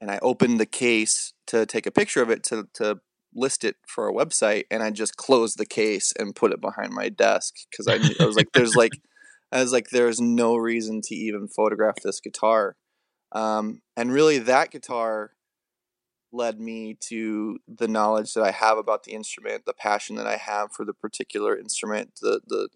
and 0.00 0.10
I 0.10 0.18
opened 0.20 0.58
the 0.58 0.66
case 0.66 1.32
to 1.48 1.66
take 1.66 1.86
a 1.86 1.92
picture 1.92 2.22
of 2.22 2.30
it 2.30 2.42
to 2.44 2.68
to 2.74 3.00
list 3.34 3.64
it 3.64 3.76
for 3.86 4.08
a 4.08 4.12
website, 4.12 4.64
and 4.70 4.82
I 4.82 4.90
just 4.90 5.16
closed 5.16 5.58
the 5.58 5.66
case 5.66 6.12
and 6.18 6.34
put 6.34 6.52
it 6.52 6.60
behind 6.60 6.92
my 6.92 7.08
desk 7.08 7.54
because 7.70 7.86
I, 7.86 7.96
I 8.22 8.26
was 8.26 8.36
like, 8.36 8.52
there's 8.52 8.74
like 8.74 8.92
I 9.52 9.60
was 9.60 9.72
like, 9.72 9.90
there's 9.90 10.20
no 10.20 10.56
reason 10.56 11.00
to 11.04 11.14
even 11.14 11.48
photograph 11.48 11.96
this 12.02 12.20
guitar. 12.20 12.76
Um, 13.32 13.82
and 13.96 14.12
really, 14.12 14.38
that 14.38 14.70
guitar 14.70 15.32
led 16.36 16.60
me 16.60 16.94
to 17.00 17.58
the 17.66 17.88
knowledge 17.88 18.34
that 18.34 18.44
I 18.44 18.50
have 18.50 18.78
about 18.78 19.04
the 19.04 19.12
instrument, 19.12 19.64
the 19.64 19.72
passion 19.72 20.16
that 20.16 20.26
I 20.26 20.36
have 20.36 20.72
for 20.72 20.84
the 20.84 20.94
particular 20.94 21.56
instrument, 21.56 22.12
the 22.20 22.40
the 22.46 22.68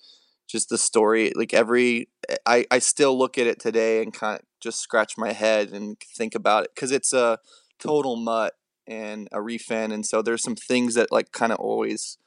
just 0.49 0.69
the 0.69 0.79
story. 0.79 1.33
Like 1.37 1.55
every, 1.55 2.09
I 2.47 2.67
I 2.71 2.79
still 2.81 3.17
look 3.17 3.39
at 3.39 3.47
it 3.47 3.61
today 3.61 4.03
and 4.03 4.13
kind 4.13 4.39
of 4.39 4.47
just 4.61 4.81
scratch 4.81 5.17
my 5.17 5.33
head 5.33 5.71
and 5.71 5.99
think 6.01 6.35
about 6.35 6.65
it 6.65 6.71
because 6.75 6.91
it's 6.91 7.13
a 7.13 7.39
total 7.79 8.17
mutt 8.17 8.55
and 8.87 9.29
a 9.33 9.39
refin, 9.39 9.93
and 9.93 10.05
so 10.05 10.23
there's 10.23 10.43
some 10.43 10.57
things 10.57 10.95
that 10.95 11.13
like 11.13 11.33
kind 11.33 11.53
of 11.53 11.59
always 11.59 12.19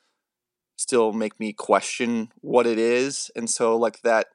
still 0.77 1.13
make 1.13 1.39
me 1.39 1.53
question 1.53 2.31
what 2.41 2.65
it 2.67 2.79
is, 2.79 3.31
and 3.35 3.49
so 3.49 3.77
like 3.77 4.01
that 4.01 4.27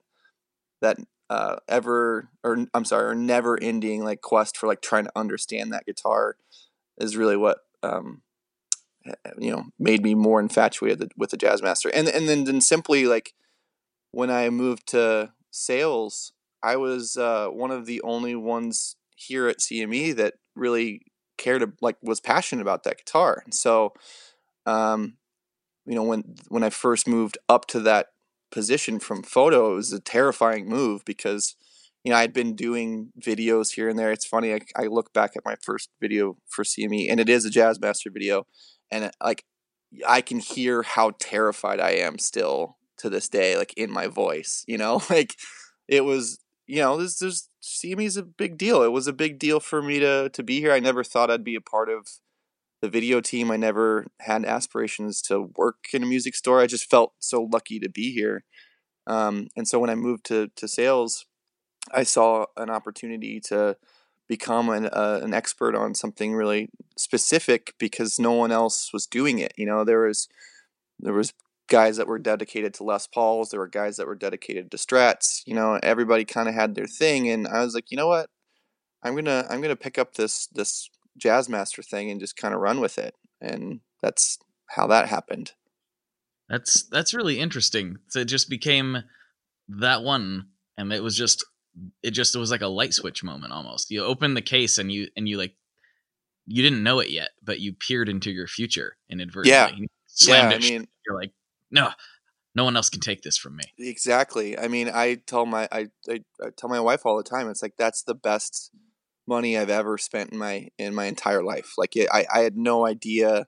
that 0.81 0.99
uh, 1.31 1.57
ever 1.69 2.29
or 2.43 2.67
I'm 2.75 2.85
sorry, 2.85 3.11
or 3.11 3.15
never 3.15 3.59
ending 3.61 4.05
like 4.05 4.21
quest 4.21 4.57
for 4.57 4.67
like 4.67 4.81
trying 4.81 5.05
to 5.05 5.13
understand 5.17 5.73
that 5.73 5.87
guitar 5.87 6.37
is 7.01 7.17
really 7.17 7.37
what 7.37 7.59
um, 7.83 8.23
you 9.39 9.51
know 9.51 9.65
made 9.79 10.03
me 10.03 10.15
more 10.15 10.41
infatuated 10.41 11.13
with 11.17 11.31
the 11.31 11.37
Jazzmaster. 11.37 11.91
And 11.93 12.09
and 12.09 12.29
then, 12.29 12.45
then 12.45 12.61
simply 12.61 13.07
like 13.07 13.35
when 14.11 14.31
I 14.31 14.51
moved 14.51 14.89
to 14.89 15.33
sales, 15.51 16.33
I 16.63 16.77
was 16.77 17.17
uh, 17.17 17.49
one 17.49 17.71
of 17.71 17.87
the 17.87 18.01
only 18.03 18.35
ones 18.35 18.97
here 19.17 19.49
at 19.49 19.59
CME 19.59 20.15
that 20.17 20.35
really 20.55 21.03
cared 21.37 21.73
like 21.81 21.97
was 22.03 22.21
passionate 22.21 22.63
about 22.63 22.85
that 22.85 22.99
guitar. 22.99 23.43
And 23.45 23.55
so 23.55 23.95
um, 24.67 25.17
you 25.87 25.95
know 25.95 26.05
when 26.05 26.37
when 26.49 26.63
I 26.63 26.71
first 26.71 27.09
moved 27.09 27.39
up 27.49 27.67
to 27.69 27.81
that 27.81 28.09
position 28.51 28.99
from 28.99 29.23
photo, 29.23 29.73
it 29.73 29.77
was 29.77 29.93
a 29.93 30.01
terrifying 30.01 30.69
move 30.69 31.05
because 31.05 31.55
you 32.05 32.13
know, 32.13 32.19
I'd 32.19 32.33
been 32.33 32.55
doing 32.55 33.13
videos 33.21 33.73
here 33.73 33.89
and 33.89 33.99
there. 33.99 34.13
It's 34.13 34.27
funny. 34.27 34.55
I, 34.55 34.61
I 34.77 34.87
look 34.87 35.13
back 35.13 35.33
at 35.37 35.45
my 35.45 35.57
first 35.61 35.91
video 36.01 36.37
for 36.47 36.65
CME, 36.65 37.11
and 37.11 37.21
it 37.21 37.29
is 37.29 37.45
a 37.45 37.51
Jazzmaster 37.51 38.13
video, 38.13 38.47
and 38.91 39.11
like 39.23 39.45
I 40.07 40.21
can 40.21 40.39
hear 40.39 40.83
how 40.83 41.13
terrified 41.19 41.81
I 41.81 41.91
am 41.93 42.19
still 42.19 42.77
to 42.99 43.11
this 43.11 43.29
day, 43.29 43.57
like 43.57 43.75
in 43.77 43.91
my 43.91 44.07
voice. 44.07 44.65
You 44.67 44.79
know, 44.79 45.03
like 45.11 45.37
it 45.89 46.05
was. 46.05 46.39
You 46.71 46.83
know, 46.83 46.99
this 46.99 47.19
there's 47.19 47.49
CME 47.63 48.05
is 48.05 48.19
a 48.19 48.23
big 48.23 48.59
deal. 48.59 48.83
It 48.83 48.93
was 48.93 49.07
a 49.07 49.13
big 49.15 49.39
deal 49.39 49.59
for 49.59 49.81
me 49.81 50.01
to 50.01 50.29
to 50.29 50.43
be 50.43 50.61
here. 50.61 50.73
I 50.73 50.81
never 50.81 51.03
thought 51.03 51.31
I'd 51.31 51.43
be 51.43 51.55
a 51.55 51.63
part 51.63 51.89
of 51.89 52.07
the 52.83 52.89
video 52.91 53.21
team. 53.21 53.51
I 53.51 53.57
never 53.57 54.07
had 54.21 54.45
aspirations 54.45 55.23
to 55.23 55.51
work 55.57 55.87
in 55.93 56.03
a 56.03 56.07
music 56.07 56.35
store. 56.35 56.61
I 56.61 56.67
just 56.67 56.91
felt 56.91 57.15
so 57.19 57.43
lucky 57.43 57.81
to 57.81 57.89
be 57.89 58.13
here. 58.13 58.45
Um, 59.07 59.49
and 59.57 59.67
so 59.67 59.79
when 59.79 59.91
I 59.91 59.95
moved 59.95 60.27
to 60.27 60.49
to 60.57 60.69
sales, 60.69 61.25
I 61.93 62.03
saw 62.03 62.47
an 62.57 62.71
opportunity 62.71 63.41
to 63.41 63.77
become 64.29 64.69
an 64.69 64.87
uh, 64.87 65.21
an 65.23 65.35
expert 65.35 65.75
on 65.75 65.95
something 65.95 66.35
really 66.35 66.69
specific 66.97 67.75
because 67.79 68.19
no 68.19 68.33
one 68.33 68.53
else 68.53 68.93
was 68.93 69.07
doing 69.07 69.39
it. 69.39 69.53
You 69.57 69.67
know, 69.67 69.85
there 69.85 70.07
was 70.07 70.29
there 71.01 71.15
was 71.15 71.33
guys 71.69 71.97
that 71.97 72.07
were 72.07 72.19
dedicated 72.19 72.75
to 72.75 72.85
Les 72.85 73.07
Pauls, 73.07 73.51
there 73.51 73.61
were 73.61 73.69
guys 73.69 73.97
that 73.97 74.07
were 74.07 74.15
dedicated 74.15 74.71
to 74.71 74.77
Strats. 74.77 75.43
You 75.47 75.55
know, 75.55 75.79
everybody 75.83 76.25
kind 76.25 76.49
of 76.49 76.55
had 76.55 76.75
their 76.75 76.87
thing, 76.87 77.29
and 77.29 77.47
I 77.47 77.65
was 77.65 77.75
like, 77.75 77.91
you 77.91 77.97
know 77.97 78.09
what, 78.09 78.31
I'm 79.03 79.15
gonna 79.15 79.47
I'm 79.49 79.61
gonna 79.61 79.77
pick 79.77 79.99
up 79.99 80.15
this 80.15 80.47
this 80.49 80.91
Jazzmaster 81.19 81.85
thing 81.85 82.11
and 82.11 82.21
just 82.21 82.37
kind 82.37 82.55
of 82.55 82.61
run 82.61 82.81
with 82.81 82.99
it, 82.99 83.15
and 83.41 83.81
that's 84.03 84.39
how 84.71 84.87
that 84.89 85.09
happened. 85.09 85.53
That's 86.49 86.83
that's 86.89 87.15
really 87.15 87.39
interesting. 87.39 87.99
So 88.09 88.21
it 88.21 88.27
just 88.27 88.49
became 88.49 89.05
that 89.69 90.03
one, 90.03 90.49
and 90.77 90.93
it 90.93 91.03
was 91.03 91.17
just 91.17 91.45
it 92.03 92.11
just 92.11 92.35
it 92.35 92.39
was 92.39 92.51
like 92.51 92.63
a 92.63 92.69
light 92.69 92.95
switch 92.95 93.23
moment 93.23 93.53
almost. 93.53 93.91
You 93.91 94.05
open 94.05 94.35
the 94.35 94.43
case 94.43 94.79
and 94.79 94.91
you 94.91 95.09
and 95.17 95.29
you 95.29 95.37
like 95.37 95.55
you 96.47 96.63
didn't 96.63 96.83
know 96.83 96.99
it 97.01 97.11
yet, 97.11 97.31
but 97.43 97.61
you 97.61 97.75
peered 97.75 98.09
into 98.09 98.31
your 98.31 98.47
future 98.47 98.97
inadvertently. 99.11 99.51
Yeah, 99.51 99.87
slammed 100.07 100.53
yeah. 100.53 100.57
I 100.57 100.61
mean, 100.61 100.89
you're 101.07 101.17
like, 101.17 101.33
no, 101.71 101.91
no 102.55 102.65
one 102.65 102.77
else 102.77 102.91
can 102.91 103.01
take 103.01 103.23
this 103.23 103.37
from 103.37 103.57
me. 103.57 103.65
Exactly. 103.79 104.59
I 104.59 104.69
mean, 104.69 104.91
I 104.93 105.17
tell 105.27 105.47
my 105.47 105.69
I, 105.71 105.89
I, 106.09 106.21
I 106.43 106.51
tell 106.57 106.69
my 106.69 106.81
wife 106.81 107.05
all 107.05 107.17
the 107.17 107.23
time. 107.23 107.49
It's 107.49 107.63
like 107.63 107.75
that's 107.79 108.03
the 108.03 108.15
best 108.15 108.71
money 109.27 109.59
I've 109.59 109.71
ever 109.71 109.99
spent 109.99 110.33
in 110.33 110.39
my 110.39 110.69
in 110.79 110.95
my 110.95 111.05
entire 111.05 111.43
life. 111.43 111.75
Like 111.77 111.97
it, 111.97 112.09
I 112.13 112.27
I 112.33 112.41
had 112.41 112.57
no 112.57 112.87
idea 112.87 113.47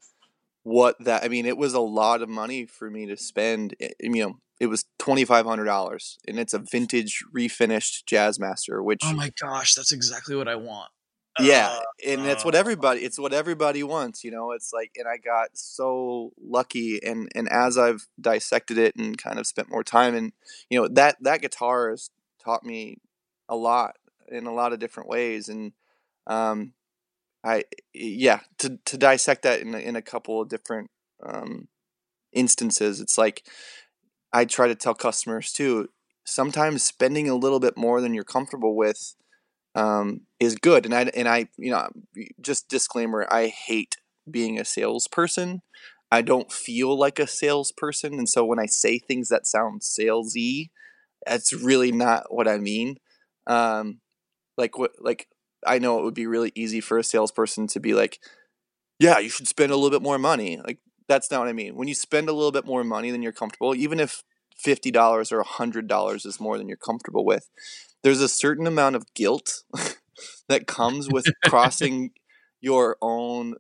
what 0.62 0.96
that. 1.04 1.24
I 1.24 1.28
mean, 1.28 1.46
it 1.46 1.56
was 1.56 1.74
a 1.74 1.80
lot 1.80 2.22
of 2.22 2.28
money 2.28 2.66
for 2.66 2.90
me 2.90 3.06
to 3.06 3.16
spend. 3.16 3.74
Eh, 3.80 3.88
you 4.00 4.10
know, 4.10 4.38
it 4.60 4.66
was 4.66 4.84
twenty 4.98 5.24
five 5.24 5.46
hundred 5.46 5.64
dollars, 5.64 6.18
and 6.28 6.38
it's 6.38 6.54
a 6.54 6.58
vintage 6.58 7.24
refinished 7.34 8.04
Jazzmaster. 8.04 8.84
Which 8.84 9.00
oh 9.04 9.14
my 9.14 9.32
gosh, 9.40 9.74
that's 9.74 9.90
exactly 9.90 10.36
what 10.36 10.46
I 10.46 10.54
want. 10.54 10.90
Yeah, 11.38 11.68
uh, 11.70 11.80
and 12.06 12.24
that's 12.24 12.44
what 12.44 12.54
everybody. 12.54 13.00
It's 13.00 13.18
what 13.18 13.32
everybody 13.32 13.82
wants. 13.82 14.22
You 14.22 14.30
know, 14.30 14.52
it's 14.52 14.72
like, 14.72 14.92
and 14.96 15.08
I 15.08 15.16
got 15.16 15.50
so 15.54 16.32
lucky, 16.40 17.00
and 17.02 17.30
and 17.34 17.48
as 17.48 17.78
I've 17.78 18.06
dissected 18.20 18.76
it 18.76 18.94
and 18.96 19.16
kind 19.16 19.38
of 19.38 19.46
spent 19.46 19.70
more 19.70 19.84
time, 19.84 20.14
and 20.14 20.32
you 20.68 20.80
know 20.80 20.88
that 20.88 21.16
that 21.22 21.40
guitar 21.40 21.90
has 21.90 22.10
taught 22.44 22.64
me 22.64 22.98
a 23.48 23.56
lot 23.56 23.96
in 24.28 24.46
a 24.46 24.54
lot 24.54 24.72
of 24.72 24.78
different 24.78 25.08
ways, 25.08 25.48
and 25.48 25.72
um, 26.26 26.74
I 27.42 27.64
yeah 27.94 28.40
to 28.58 28.78
to 28.84 28.98
dissect 28.98 29.42
that 29.42 29.60
in 29.60 29.74
in 29.74 29.96
a 29.96 30.02
couple 30.02 30.42
of 30.42 30.48
different 30.48 30.90
um 31.24 31.68
instances, 32.32 33.00
it's 33.00 33.16
like 33.16 33.46
I 34.32 34.44
try 34.44 34.68
to 34.68 34.74
tell 34.74 34.94
customers 34.94 35.52
too. 35.52 35.88
Sometimes 36.24 36.82
spending 36.82 37.28
a 37.28 37.34
little 37.34 37.60
bit 37.60 37.76
more 37.76 38.00
than 38.00 38.14
you're 38.14 38.24
comfortable 38.24 38.76
with 38.76 39.14
um, 39.74 40.22
is 40.38 40.56
good, 40.56 40.84
and 40.84 40.94
I 40.94 41.02
and 41.14 41.28
I 41.28 41.48
you 41.56 41.70
know 41.70 41.88
just 42.40 42.68
disclaimer: 42.68 43.26
I 43.30 43.46
hate 43.48 43.96
being 44.30 44.58
a 44.58 44.64
salesperson. 44.64 45.62
I 46.12 46.22
don't 46.22 46.50
feel 46.52 46.98
like 46.98 47.18
a 47.18 47.26
salesperson, 47.26 48.14
and 48.14 48.28
so 48.28 48.44
when 48.44 48.58
I 48.58 48.66
say 48.66 48.98
things 48.98 49.28
that 49.28 49.46
sound 49.46 49.82
salesy, 49.82 50.70
that's 51.26 51.52
really 51.52 51.92
not 51.92 52.34
what 52.34 52.48
I 52.48 52.58
mean. 52.58 52.96
Um, 53.46 54.00
like 54.56 54.78
what 54.78 54.92
like 55.00 55.28
I 55.66 55.78
know 55.78 55.98
it 55.98 56.04
would 56.04 56.14
be 56.14 56.26
really 56.26 56.52
easy 56.54 56.80
for 56.80 56.98
a 56.98 57.04
salesperson 57.04 57.66
to 57.68 57.80
be 57.80 57.94
like, 57.94 58.18
"Yeah, 58.98 59.18
you 59.18 59.28
should 59.30 59.48
spend 59.48 59.72
a 59.72 59.76
little 59.76 59.90
bit 59.90 60.02
more 60.02 60.18
money." 60.18 60.58
Like 60.58 60.78
that's 61.10 61.30
not 61.30 61.40
what 61.40 61.48
I 61.48 61.52
mean. 61.52 61.74
When 61.74 61.88
you 61.88 61.94
spend 61.94 62.28
a 62.28 62.32
little 62.32 62.52
bit 62.52 62.64
more 62.64 62.84
money 62.84 63.10
than 63.10 63.20
you're 63.20 63.32
comfortable, 63.32 63.74
even 63.74 63.98
if 63.98 64.22
fifty 64.56 64.92
dollars 64.92 65.32
or 65.32 65.42
hundred 65.42 65.88
dollars 65.88 66.24
is 66.24 66.38
more 66.38 66.56
than 66.56 66.68
you're 66.68 66.76
comfortable 66.76 67.24
with, 67.24 67.50
there's 68.02 68.20
a 68.20 68.28
certain 68.28 68.66
amount 68.66 68.94
of 68.94 69.12
guilt 69.14 69.64
that 70.48 70.68
comes 70.68 71.10
with 71.10 71.26
crossing 71.44 72.12
your 72.60 72.96
own 73.02 73.56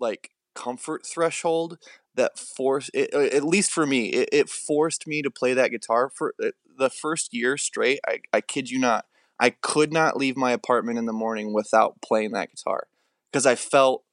like 0.00 0.30
comfort 0.54 1.04
threshold 1.04 1.78
that 2.14 2.38
forced 2.38 2.90
it, 2.94 3.12
at 3.12 3.44
least 3.44 3.70
for 3.72 3.84
me 3.84 4.06
it, 4.06 4.28
it, 4.32 4.48
forced 4.48 5.04
me 5.06 5.20
to 5.20 5.30
play 5.30 5.52
that 5.52 5.72
guitar 5.72 6.08
for 6.08 6.32
uh, 6.42 6.50
the 6.78 6.88
first 6.88 7.34
year 7.34 7.56
straight 7.56 7.98
I, 8.06 8.20
I 8.32 8.40
kid 8.40 8.70
you 8.70 8.78
not 8.78 9.06
i 9.40 9.50
could 9.50 9.92
not 9.92 10.16
leave 10.16 10.36
my 10.36 10.52
apartment 10.52 10.96
in 10.96 11.06
the 11.06 11.12
morning 11.12 11.52
without 11.52 12.00
playing 12.02 12.30
that 12.30 12.50
guitar 12.50 12.86
because 13.32 13.46
i 13.46 13.56
felt 13.56 14.04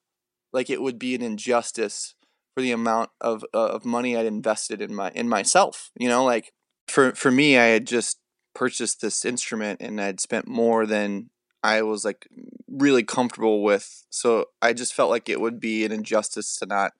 like 0.51 0.71
it 0.71 0.81
would 0.81 0.97
be 0.97 1.13
an 1.13 1.21
injustice 1.21 2.15
for 2.53 2.61
the 2.61 2.71
amount 2.71 3.09
of 3.19 3.43
uh, 3.53 3.67
of 3.67 3.85
money 3.85 4.15
I'd 4.15 4.25
invested 4.25 4.81
in 4.81 4.93
my 4.93 5.11
in 5.11 5.29
myself. 5.29 5.91
You 5.97 6.09
know, 6.09 6.23
like 6.23 6.53
for 6.87 7.13
for 7.13 7.31
me, 7.31 7.57
I 7.57 7.65
had 7.65 7.87
just 7.87 8.19
purchased 8.53 9.01
this 9.01 9.23
instrument 9.23 9.81
and 9.81 10.01
I'd 10.01 10.19
spent 10.19 10.47
more 10.47 10.85
than 10.85 11.29
I 11.63 11.81
was 11.83 12.03
like 12.03 12.27
really 12.67 13.03
comfortable 13.03 13.63
with. 13.63 14.05
So 14.09 14.45
I 14.61 14.73
just 14.73 14.93
felt 14.93 15.09
like 15.09 15.29
it 15.29 15.39
would 15.39 15.59
be 15.59 15.85
an 15.85 15.91
injustice 15.91 16.57
to 16.57 16.65
not 16.65 16.91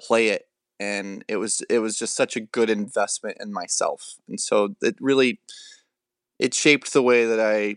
play 0.00 0.28
it 0.28 0.44
and 0.80 1.24
it 1.28 1.36
was 1.36 1.62
it 1.68 1.80
was 1.80 1.98
just 1.98 2.14
such 2.14 2.36
a 2.36 2.40
good 2.40 2.70
investment 2.70 3.38
in 3.40 3.52
myself. 3.52 4.16
And 4.28 4.40
so 4.40 4.76
it 4.80 4.96
really 5.00 5.40
it 6.38 6.54
shaped 6.54 6.92
the 6.92 7.02
way 7.02 7.24
that 7.26 7.40
I 7.40 7.76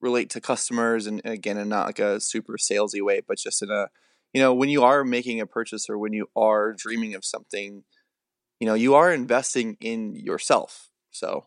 relate 0.00 0.30
to 0.30 0.40
customers 0.40 1.06
and 1.06 1.22
again 1.24 1.56
in 1.56 1.68
not 1.68 1.86
like 1.86 1.98
a 1.98 2.20
super 2.20 2.56
salesy 2.56 3.02
way, 3.02 3.20
but 3.26 3.38
just 3.38 3.62
in 3.62 3.70
a 3.70 3.88
you 4.34 4.40
know, 4.40 4.52
when 4.52 4.68
you 4.68 4.82
are 4.82 5.04
making 5.04 5.40
a 5.40 5.46
purchase 5.46 5.88
or 5.88 5.96
when 5.96 6.12
you 6.12 6.26
are 6.36 6.74
dreaming 6.74 7.14
of 7.14 7.24
something, 7.24 7.84
you 8.58 8.66
know, 8.66 8.74
you 8.74 8.94
are 8.94 9.12
investing 9.12 9.76
in 9.80 10.16
yourself. 10.16 10.90
So 11.12 11.46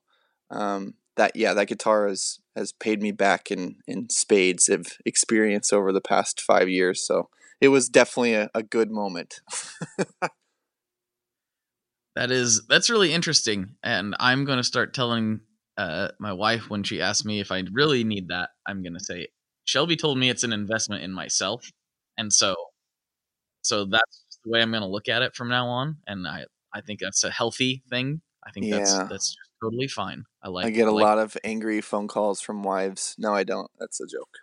um, 0.50 0.94
that 1.18 1.36
yeah, 1.36 1.54
that 1.54 1.68
guitar 1.68 2.08
has 2.08 2.40
has 2.56 2.72
paid 2.72 3.02
me 3.02 3.12
back 3.12 3.52
in 3.52 3.76
in 3.88 4.10
spades 4.10 4.70
of 4.70 4.88
experience 5.06 5.74
over 5.74 5.92
the 5.92 6.02
past 6.02 6.40
five 6.42 6.70
years. 6.70 7.06
So 7.06 7.30
it 7.60 7.68
was 7.68 7.90
definitely 7.90 8.36
a, 8.36 8.50
a 8.56 8.64
good 8.64 8.90
moment. 8.90 9.42
that 12.16 12.32
is 12.32 12.66
that's 12.70 12.90
really 12.90 13.14
interesting, 13.14 13.76
and 13.84 14.16
I'm 14.18 14.46
going 14.46 14.60
to 14.60 14.64
start 14.64 14.94
telling 14.94 15.42
uh, 15.78 16.10
my 16.20 16.32
wife 16.32 16.70
when 16.70 16.84
she 16.84 17.02
asks 17.02 17.26
me 17.26 17.42
if 17.42 17.52
I 17.52 17.64
really 17.74 18.06
need 18.06 18.30
that. 18.30 18.52
I'm 18.66 18.82
going 18.82 18.94
to 18.94 19.04
say 19.04 19.28
Shelby 19.66 19.98
told 19.98 20.18
me 20.18 20.30
it's 20.30 20.46
an 20.46 20.54
investment 20.54 21.04
in 21.04 21.12
myself, 21.12 21.70
and 22.18 22.32
so 22.32 22.56
so 23.68 23.86
that's 23.86 24.24
the 24.44 24.52
way 24.52 24.62
I'm 24.62 24.72
going 24.72 24.82
to 24.82 24.88
look 24.88 25.10
at 25.10 25.22
it 25.22 25.36
from 25.36 25.50
now 25.50 25.68
on, 25.68 25.98
and 26.08 26.28
I 26.28 26.46
I 26.74 26.82
think 26.82 27.00
that's 27.00 27.24
a 27.24 27.30
healthy 27.30 27.84
thing. 27.90 28.22
I 28.46 28.52
think 28.52 28.72
that's 28.72 28.94
yeah. 28.94 29.08
that's 29.10 29.36
totally 29.62 29.88
fine. 29.88 30.24
I 30.42 30.50
like. 30.50 30.66
I 30.66 30.70
get 30.70 30.88
a 30.88 30.92
like, 30.92 31.04
lot 31.04 31.20
of 31.20 31.38
angry 31.44 31.82
phone 31.82 32.08
calls 32.08 32.42
from 32.42 32.64
wives. 32.64 33.16
No, 33.18 33.34
I 33.34 33.44
don't. 33.44 33.70
That's 33.80 34.00
a 34.00 34.06
joke. 34.08 34.38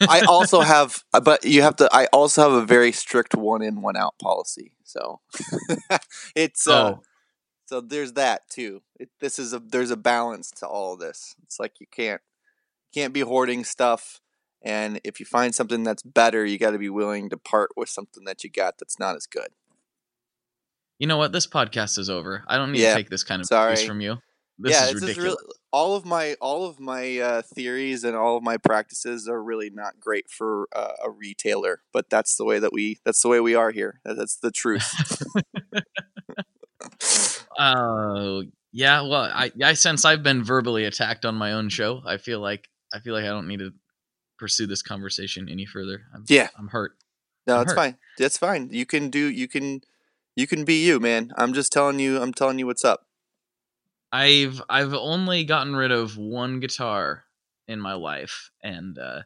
I 0.00 0.22
also 0.26 0.60
have, 0.74 1.04
uh, 1.12 1.20
but 1.20 1.44
you 1.44 1.62
have 1.62 1.76
to. 1.76 1.88
I 1.92 2.06
also 2.06 2.42
have 2.42 2.52
a 2.52 2.66
very 2.66 2.92
strict 2.92 3.34
one 3.34 3.62
in, 3.62 3.82
one 3.82 3.96
out 3.96 4.14
policy. 4.20 4.72
So 4.84 5.20
it's 6.34 6.66
uh, 6.66 6.94
Oh. 6.94 7.02
so 7.66 7.80
there's 7.80 8.14
that 8.14 8.48
too. 8.48 8.82
It, 8.98 9.10
this 9.20 9.38
is 9.38 9.52
a 9.52 9.58
there's 9.58 9.90
a 9.90 9.96
balance 9.96 10.50
to 10.52 10.66
all 10.66 10.94
of 10.94 11.00
this. 11.00 11.34
It's 11.42 11.60
like 11.60 11.80
you 11.80 11.86
can't 11.90 12.22
can't 12.94 13.12
be 13.12 13.20
hoarding 13.20 13.64
stuff, 13.64 14.20
and 14.64 15.00
if 15.04 15.20
you 15.20 15.26
find 15.26 15.54
something 15.54 15.84
that's 15.84 16.02
better, 16.02 16.44
you 16.44 16.58
got 16.58 16.70
to 16.72 16.78
be 16.78 16.88
willing 16.88 17.28
to 17.30 17.36
part 17.36 17.70
with 17.76 17.88
something 17.88 18.24
that 18.24 18.42
you 18.42 18.50
got 18.50 18.78
that's 18.78 18.98
not 18.98 19.14
as 19.14 19.26
good. 19.26 19.48
You 20.98 21.06
know 21.06 21.16
what? 21.18 21.32
This 21.32 21.46
podcast 21.46 21.98
is 21.98 22.08
over. 22.08 22.44
I 22.48 22.56
don't 22.56 22.72
need 22.72 22.80
Yeah, 22.80 22.90
to 22.90 22.94
take 22.96 23.10
this 23.10 23.24
kind 23.24 23.42
of 23.42 23.48
abuse 23.50 23.84
from 23.84 24.00
you. 24.00 24.16
This 24.58 24.72
yeah, 24.72 24.84
is 24.84 24.92
just 24.92 25.02
ridiculous. 25.02 25.36
real. 25.40 25.52
All 25.72 25.96
of 25.96 26.04
my 26.06 26.34
all 26.40 26.64
of 26.66 26.78
my 26.78 27.18
uh, 27.18 27.42
theories 27.42 28.04
and 28.04 28.14
all 28.16 28.36
of 28.36 28.44
my 28.44 28.56
practices 28.56 29.28
are 29.28 29.42
really 29.42 29.68
not 29.68 29.98
great 29.98 30.30
for 30.30 30.68
uh, 30.74 30.92
a 31.04 31.10
retailer, 31.10 31.82
but 31.92 32.08
that's 32.08 32.36
the 32.36 32.44
way 32.44 32.60
that 32.60 32.72
we 32.72 33.00
that's 33.04 33.20
the 33.20 33.28
way 33.28 33.40
we 33.40 33.56
are 33.56 33.72
here. 33.72 34.00
That's 34.04 34.36
the 34.36 34.52
truth. 34.52 34.94
Uh, 37.58 38.42
yeah. 38.72 39.00
Well, 39.02 39.30
I 39.34 39.50
I 39.62 39.72
sense 39.74 40.04
I've 40.04 40.22
been 40.22 40.44
verbally 40.44 40.84
attacked 40.84 41.24
on 41.24 41.34
my 41.34 41.52
own 41.52 41.68
show. 41.68 42.02
I 42.06 42.16
feel 42.18 42.40
like 42.40 42.68
I 42.92 43.00
feel 43.00 43.14
like 43.14 43.24
I 43.24 43.28
don't 43.28 43.48
need 43.48 43.58
to 43.58 43.72
pursue 44.44 44.66
this 44.66 44.82
conversation 44.82 45.48
any 45.48 45.64
further. 45.64 46.02
I'm, 46.14 46.24
Yeah. 46.28 46.48
I'm 46.58 46.68
hurt. 46.68 46.98
No, 47.46 47.62
it's 47.62 47.72
fine. 47.72 47.96
That's 48.18 48.36
fine. 48.36 48.68
You 48.70 48.84
can 48.84 49.08
do. 49.08 49.30
You 49.30 49.48
can. 49.48 49.80
You 50.36 50.46
can 50.46 50.64
be 50.66 50.84
you, 50.84 51.00
man. 51.00 51.32
I'm 51.38 51.54
just 51.54 51.72
telling 51.72 51.98
you. 51.98 52.20
I'm 52.20 52.34
telling 52.34 52.58
you 52.58 52.66
what's 52.66 52.84
up. 52.84 53.06
I've 54.12 54.60
I've 54.68 54.92
only 54.94 55.44
gotten 55.44 55.74
rid 55.74 55.90
of 55.92 56.16
one 56.18 56.60
guitar 56.60 57.24
in 57.68 57.80
my 57.80 57.94
life, 57.94 58.50
and 58.62 58.98
uh, 58.98 59.22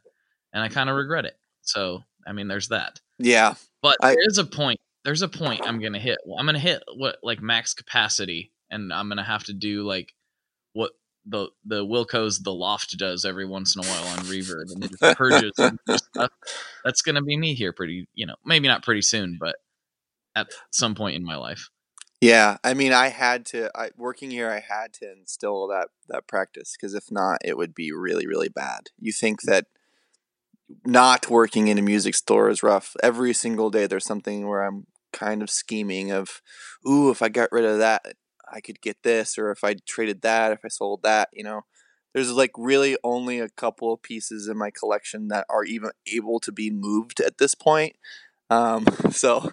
and 0.52 0.62
I 0.62 0.68
kind 0.68 0.88
of 0.88 0.96
regret 0.96 1.24
it. 1.24 1.36
So 1.62 2.04
I 2.26 2.32
mean, 2.32 2.46
there's 2.48 2.68
that. 2.68 3.00
Yeah. 3.18 3.54
But 3.82 3.96
I- 4.02 4.10
there 4.14 4.26
is 4.28 4.38
a 4.38 4.44
point. 4.44 4.78
There's 5.04 5.22
a 5.22 5.28
point 5.28 5.62
I'm 5.64 5.80
gonna 5.80 5.98
hit. 5.98 6.18
I'm 6.38 6.46
gonna 6.46 6.58
hit 6.58 6.82
what 6.96 7.18
like 7.22 7.40
max 7.42 7.74
capacity, 7.74 8.52
and 8.70 8.92
I'm 8.92 9.08
gonna 9.08 9.24
have 9.24 9.44
to 9.44 9.52
do 9.52 9.82
like 9.84 10.12
the 11.28 11.48
the 11.64 11.84
Wilco's 11.84 12.40
the 12.40 12.52
Loft 12.52 12.96
does 12.98 13.24
every 13.24 13.46
once 13.46 13.76
in 13.76 13.84
a 13.84 13.88
while 13.88 14.06
on 14.08 14.18
Reverb 14.20 14.72
and 14.72 14.82
just 14.88 15.16
purges 15.16 15.52
and 15.58 15.78
stuff. 15.88 16.30
That's 16.84 17.02
gonna 17.02 17.22
be 17.22 17.36
me 17.36 17.54
here 17.54 17.72
pretty, 17.72 18.08
you 18.14 18.26
know, 18.26 18.36
maybe 18.44 18.68
not 18.68 18.82
pretty 18.82 19.02
soon, 19.02 19.36
but 19.38 19.56
at 20.34 20.48
some 20.70 20.94
point 20.94 21.16
in 21.16 21.24
my 21.24 21.36
life. 21.36 21.68
Yeah. 22.20 22.56
I 22.64 22.74
mean, 22.74 22.92
I 22.92 23.08
had 23.08 23.46
to. 23.46 23.70
I 23.76 23.90
working 23.96 24.30
here. 24.30 24.50
I 24.50 24.60
had 24.60 24.92
to 24.94 25.12
instill 25.12 25.68
that 25.68 25.88
that 26.08 26.26
practice 26.26 26.74
because 26.76 26.94
if 26.94 27.10
not, 27.10 27.38
it 27.44 27.56
would 27.56 27.74
be 27.74 27.92
really 27.92 28.26
really 28.26 28.48
bad. 28.48 28.90
You 28.98 29.12
think 29.12 29.42
that 29.42 29.66
not 30.84 31.30
working 31.30 31.68
in 31.68 31.78
a 31.78 31.82
music 31.82 32.14
store 32.14 32.48
is 32.48 32.62
rough. 32.62 32.96
Every 33.02 33.32
single 33.32 33.70
day, 33.70 33.86
there's 33.86 34.04
something 34.04 34.46
where 34.46 34.62
I'm 34.62 34.86
kind 35.12 35.42
of 35.42 35.50
scheming 35.50 36.12
of, 36.12 36.42
ooh, 36.86 37.10
if 37.10 37.22
I 37.22 37.28
got 37.28 37.52
rid 37.52 37.64
of 37.64 37.78
that, 37.78 38.02
I 38.52 38.60
could 38.60 38.80
get 38.80 39.02
this, 39.02 39.38
or 39.38 39.50
if 39.50 39.64
I 39.64 39.76
traded 39.86 40.22
that, 40.22 40.52
if 40.52 40.60
I 40.64 40.68
sold 40.68 41.02
that, 41.02 41.28
you 41.32 41.44
know. 41.44 41.62
There's 42.14 42.32
like 42.32 42.52
really 42.56 42.96
only 43.04 43.38
a 43.38 43.50
couple 43.50 43.92
of 43.92 44.02
pieces 44.02 44.48
in 44.48 44.56
my 44.56 44.70
collection 44.70 45.28
that 45.28 45.46
are 45.50 45.64
even 45.64 45.90
able 46.12 46.40
to 46.40 46.50
be 46.50 46.70
moved 46.70 47.20
at 47.20 47.38
this 47.38 47.54
point. 47.54 47.96
Um, 48.50 48.86
so 49.10 49.50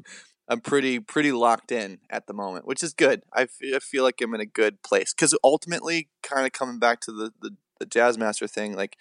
I'm 0.48 0.62
pretty 0.62 1.00
pretty 1.00 1.32
locked 1.32 1.72
in 1.72 2.00
at 2.10 2.28
the 2.28 2.34
moment, 2.34 2.66
which 2.66 2.84
is 2.84 2.94
good. 2.94 3.24
I 3.34 3.48
fe- 3.48 3.76
I 3.76 3.80
feel 3.80 4.04
like 4.04 4.22
I'm 4.22 4.34
in 4.36 4.42
a 4.42 4.46
good 4.46 4.84
place 4.84 5.14
because 5.14 5.38
ultimately, 5.44 6.10
kind 6.24 6.46
of 6.46 6.54
coming 6.54 6.80
back 6.80 7.02
to 7.02 7.12
the, 7.12 7.34
the 7.42 7.56
the 7.80 7.86
jazz 7.86 8.18
master 8.18 8.48
thing, 8.48 8.76
like 8.76 8.98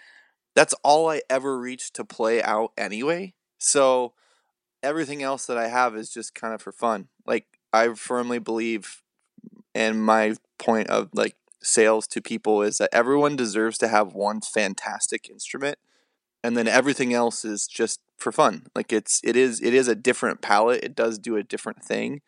that's 0.55 0.75
all 0.83 1.11
I 1.11 1.23
ever 1.31 1.59
reached 1.59 1.95
to 1.95 2.05
play 2.05 2.43
out 2.43 2.73
anyway. 2.77 3.35
So 3.59 4.15
everything 4.83 5.23
else 5.23 5.47
that 5.47 5.59
I 5.59 5.69
have 5.69 5.97
is 5.97 6.11
just 6.11 6.35
kind 6.35 6.55
of 6.55 6.63
for 6.63 6.73
fun. 6.73 7.09
Like 7.27 7.47
I 7.73 7.95
firmly 7.95 8.39
believe, 8.39 9.03
and 9.75 10.03
my 10.05 10.35
point 10.59 10.89
of 10.89 11.09
like 11.13 11.37
sales 11.63 12.07
to 12.09 12.21
people 12.21 12.63
is 12.63 12.79
that 12.79 12.91
everyone 12.93 13.37
deserves 13.37 13.79
to 13.79 13.89
have 13.89 14.15
one 14.15 14.41
fantastic 14.41 15.29
instrument, 15.29 15.79
and 16.43 16.57
then 16.57 16.69
everything 16.69 17.13
else 17.13 17.45
is 17.45 17.67
just 17.67 18.01
for 18.17 18.33
fun. 18.33 18.67
Like 18.75 18.93
it's 18.93 19.21
it 19.25 19.37
is 19.37 19.61
it 19.61 19.75
is 19.75 19.89
a 19.89 19.95
different 19.95 20.41
palette. 20.41 20.85
It 20.85 20.95
does 20.95 21.19
do 21.19 21.37
a 21.37 21.43
different 21.43 21.85
thing, 21.85 22.21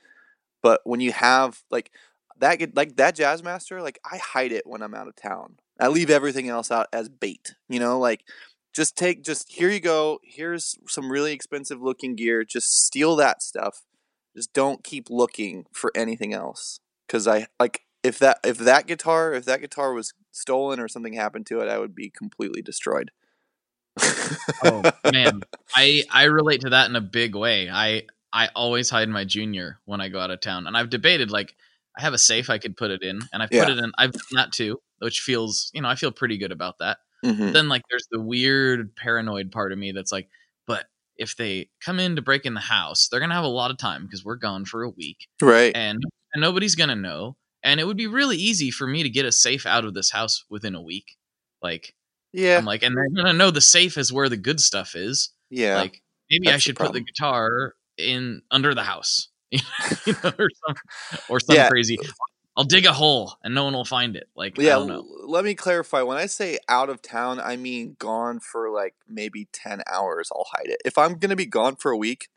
but 0.63 0.81
when 0.85 1.01
you 1.01 1.13
have 1.13 1.63
like 1.71 1.91
that 2.39 2.75
like 2.75 2.97
that 2.97 3.15
jazz 3.15 3.43
master 3.43 3.81
like 3.81 3.99
i 4.11 4.19
hide 4.19 4.53
it 4.53 4.67
when 4.67 4.83
i'm 4.83 4.95
out 4.95 5.09
of 5.09 5.17
town 5.17 5.57
i 5.81 5.89
leave 5.89 6.11
everything 6.11 6.49
else 6.49 6.71
out 6.71 6.87
as 6.93 7.09
bait 7.09 7.55
you 7.69 7.79
know 7.79 7.99
like 7.99 8.25
just 8.75 8.97
take 8.97 9.23
just 9.23 9.51
here 9.53 9.71
you 9.71 9.81
go 9.81 10.19
here's 10.23 10.77
some 10.87 11.11
really 11.11 11.33
expensive 11.33 11.81
looking 11.81 12.15
gear 12.15 12.45
just 12.45 12.85
steal 12.85 13.17
that 13.17 13.43
stuff 13.43 13.83
just 14.37 14.53
don't 14.53 14.85
keep 14.85 15.09
looking 15.09 15.65
for 15.73 15.91
anything 15.95 16.35
else 16.35 16.81
because 17.07 17.27
i 17.27 17.47
like 17.61 17.83
if 18.03 18.19
that 18.19 18.39
if 18.45 18.59
that 18.59 18.87
guitar 18.87 19.33
if 19.33 19.45
that 19.45 19.61
guitar 19.61 19.93
was 19.93 20.15
stolen 20.33 20.79
or 20.81 20.89
something 20.89 21.15
happened 21.15 21.47
to 21.47 21.61
it 21.61 21.69
i 21.69 21.79
would 21.79 21.95
be 21.95 22.11
completely 22.11 22.63
destroyed 22.63 23.11
Oh 24.65 24.83
man, 25.13 25.43
I 25.77 26.05
I 26.11 26.25
relate 26.25 26.63
to 26.63 26.71
that 26.71 26.89
in 26.89 26.97
a 26.97 27.01
big 27.01 27.35
way. 27.35 27.71
I 27.71 28.03
I 28.33 28.49
always 28.55 28.91
hide 28.91 29.09
my 29.09 29.25
junior 29.25 29.81
when 29.85 30.01
I 30.01 30.09
go 30.09 30.21
out 30.21 30.31
of 30.31 30.41
town, 30.41 30.67
and 30.67 30.77
I've 30.77 30.91
debated 30.91 31.31
like 31.31 31.55
I 31.97 32.03
have 32.03 32.15
a 32.15 32.19
safe 32.19 32.51
I 32.51 32.59
could 32.59 32.77
put 32.77 32.91
it 32.91 33.03
in, 33.03 33.21
and 33.33 33.43
I've 33.43 33.51
put 33.51 33.71
it 33.71 33.79
in. 33.79 33.93
I've 33.97 34.13
done 34.13 34.23
that 34.35 34.53
too, 34.53 34.81
which 34.99 35.21
feels 35.21 35.71
you 35.75 35.81
know 35.81 35.89
I 35.89 35.95
feel 35.95 36.13
pretty 36.13 36.39
good 36.39 36.53
about 36.53 36.79
that. 36.79 36.99
Mhm. 37.25 37.53
Then 37.53 37.69
like 37.69 37.83
there's 37.91 38.07
the 38.11 38.21
weird 38.21 38.95
paranoid 38.97 39.51
part 39.51 39.73
of 39.73 39.79
me 39.79 39.93
that's 39.93 40.13
like, 40.13 40.29
if 41.19 41.37
they 41.37 41.69
come 41.85 41.99
in 41.99 42.17
to 42.17 42.23
break 42.23 42.45
in 42.47 42.55
the 42.55 42.61
house, 42.61 43.09
they're 43.09 43.21
gonna 43.21 43.35
have 43.35 43.45
a 43.45 43.49
lot 43.49 43.71
of 43.71 43.79
time 43.79 44.05
because 44.05 44.25
we're 44.25 44.37
gone 44.37 44.65
for 44.65 44.83
a 44.83 44.91
week, 44.91 45.27
right 45.41 45.73
and 45.75 45.99
and 46.35 46.41
nobody's 46.41 46.75
gonna 46.75 46.97
know, 46.97 47.37
and 47.63 47.81
it 47.81 47.85
would 47.85 47.97
be 47.97 48.07
really 48.07 48.37
easy 48.37 48.71
for 48.71 48.87
me 48.87 49.03
to 49.03 49.09
get 49.11 49.25
a 49.27 49.33
safe 49.33 49.67
out 49.67 49.85
of 49.85 49.95
this 49.95 50.11
house 50.11 50.45
within 50.51 50.75
a 50.75 50.83
week. 50.83 51.17
Like 51.63 51.95
yeah 52.33 52.59
I'm 52.59 52.65
like, 52.65 52.83
and 52.83 52.97
they're 52.97 53.09
gonna 53.15 53.33
know 53.33 53.51
the 53.51 53.61
safe 53.61 53.97
is 53.99 54.13
where 54.13 54.29
the 54.29 54.37
good 54.37 54.61
stuff 54.61 54.95
is. 54.97 55.31
yeah 55.51 55.77
Like 55.77 56.03
maybe 56.31 56.49
I 56.49 56.53
that's 56.53 56.65
the 56.65 56.69
should 56.69 56.77
put 56.77 56.93
the 56.93 57.01
guitar 57.01 57.75
in 57.99 58.43
under 58.51 58.75
the 58.75 58.83
house, 58.83 59.29
you 59.51 59.61
know, 60.23 60.33
or 60.39 60.49
some 60.67 60.77
or 61.29 61.41
some 61.41 61.57
Yeah. 61.57 61.69
crazy. 61.69 61.99
I'll 62.57 62.65
dig 62.65 62.87
a 62.87 62.93
hole 62.93 63.35
and 63.45 63.55
no 63.55 63.65
one 63.65 63.75
will 63.75 63.85
find 63.85 64.17
it. 64.17 64.29
Like 64.35 64.59
I 64.59 64.63
Yeah, 64.63 65.01
let 65.27 65.45
me 65.45 65.55
clarify. 65.55 66.03
When 66.03 66.17
I 66.17 66.27
say 66.27 66.59
out 66.69 66.89
of 66.89 67.03
town, 67.03 67.39
I 67.39 67.57
mean 67.57 67.97
gone 67.99 68.41
for 68.41 68.71
like 68.71 68.95
maybe 69.07 69.49
10 69.53 69.83
hours. 69.87 70.31
I'll 70.35 70.47
hide 70.51 70.69
it. 70.69 70.81
If 70.85 70.97
I'm 70.97 71.19
going 71.19 71.31
to 71.31 71.37
be 71.37 71.47
gone 71.47 71.77
for 71.77 71.91
a 71.91 71.97
week, 71.97 72.29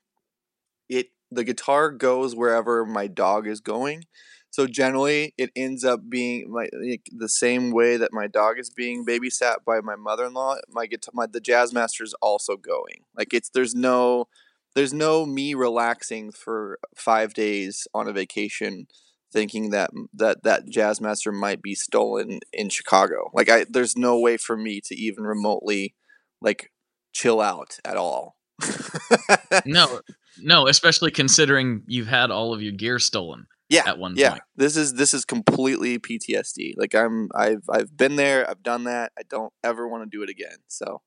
it 0.90 1.12
the 1.32 1.44
guitar 1.44 1.92
goes 1.92 2.36
wherever 2.36 2.86
my 2.86 3.08
dog 3.08 3.48
is 3.48 3.62
going. 3.62 4.06
So 4.52 4.66
generally, 4.66 5.36
it 5.38 5.52
ends 5.56 5.86
up 5.86 6.10
being 6.10 6.52
my 6.52 6.68
like, 6.74 7.08
the 7.12 7.30
same 7.30 7.72
way 7.72 7.98
that 7.98 8.12
my 8.12 8.28
dog 8.28 8.60
is 8.60 8.70
being 8.70 9.06
babysat 9.06 9.58
by 9.66 9.80
my 9.80 9.96
mother-in-law. 9.96 10.58
My 10.70 10.88
guitar, 10.88 11.12
my 11.14 11.28
the 11.28 11.40
jazz 11.40 11.72
master 11.72 12.04
is 12.04 12.16
also 12.22 12.58
going. 12.58 13.06
Like 13.16 13.34
it's 13.34 13.50
there's 13.50 13.76
no 13.76 14.28
there's 14.76 14.94
no 14.94 15.26
me 15.26 15.54
relaxing 15.54 16.32
for 16.32 16.78
5 16.96 17.34
days 17.34 17.88
on 17.94 18.08
a 18.08 18.14
vacation 18.14 18.88
thinking 19.32 19.70
that 19.72 19.92
that 20.14 20.44
that 20.44 20.68
jazz 20.70 21.00
master 21.02 21.32
might 21.32 21.62
be 21.62 21.76
stolen 21.76 22.40
in 22.54 22.70
Chicago. 22.70 23.30
Like 23.34 23.50
I 23.50 23.66
there's 23.70 23.96
no 23.98 24.20
way 24.20 24.38
for 24.38 24.58
me 24.58 24.82
to 24.86 24.96
even 24.96 25.24
remotely 25.24 25.96
like 26.42 26.72
chill 27.14 27.42
out 27.42 27.78
at 27.86 27.98
all. 27.98 28.36
No, 29.66 30.02
no, 30.42 30.68
especially 30.68 31.12
considering 31.12 31.84
you've 31.88 32.08
had 32.08 32.32
all 32.32 32.54
of 32.54 32.62
your 32.62 32.72
gear 32.72 33.00
stolen 33.00 33.48
yeah. 33.70 33.84
at 33.86 33.98
one 33.98 34.14
Yeah. 34.16 34.32
point. 34.32 34.44
This 34.56 34.78
is 34.78 34.94
this 34.94 35.14
is 35.14 35.26
completely 35.26 36.00
PTSD. 36.00 36.74
Like 36.78 36.96
I'm 36.96 37.30
I've 37.36 37.64
I've 37.70 37.96
been 37.96 38.16
there, 38.16 38.50
I've 38.50 38.64
done 38.64 38.86
that. 38.86 39.12
I 39.18 39.24
don't 39.30 39.54
ever 39.64 39.88
want 39.88 40.10
to 40.10 40.18
do 40.18 40.24
it 40.24 40.30
again. 40.30 40.58
So 40.68 41.02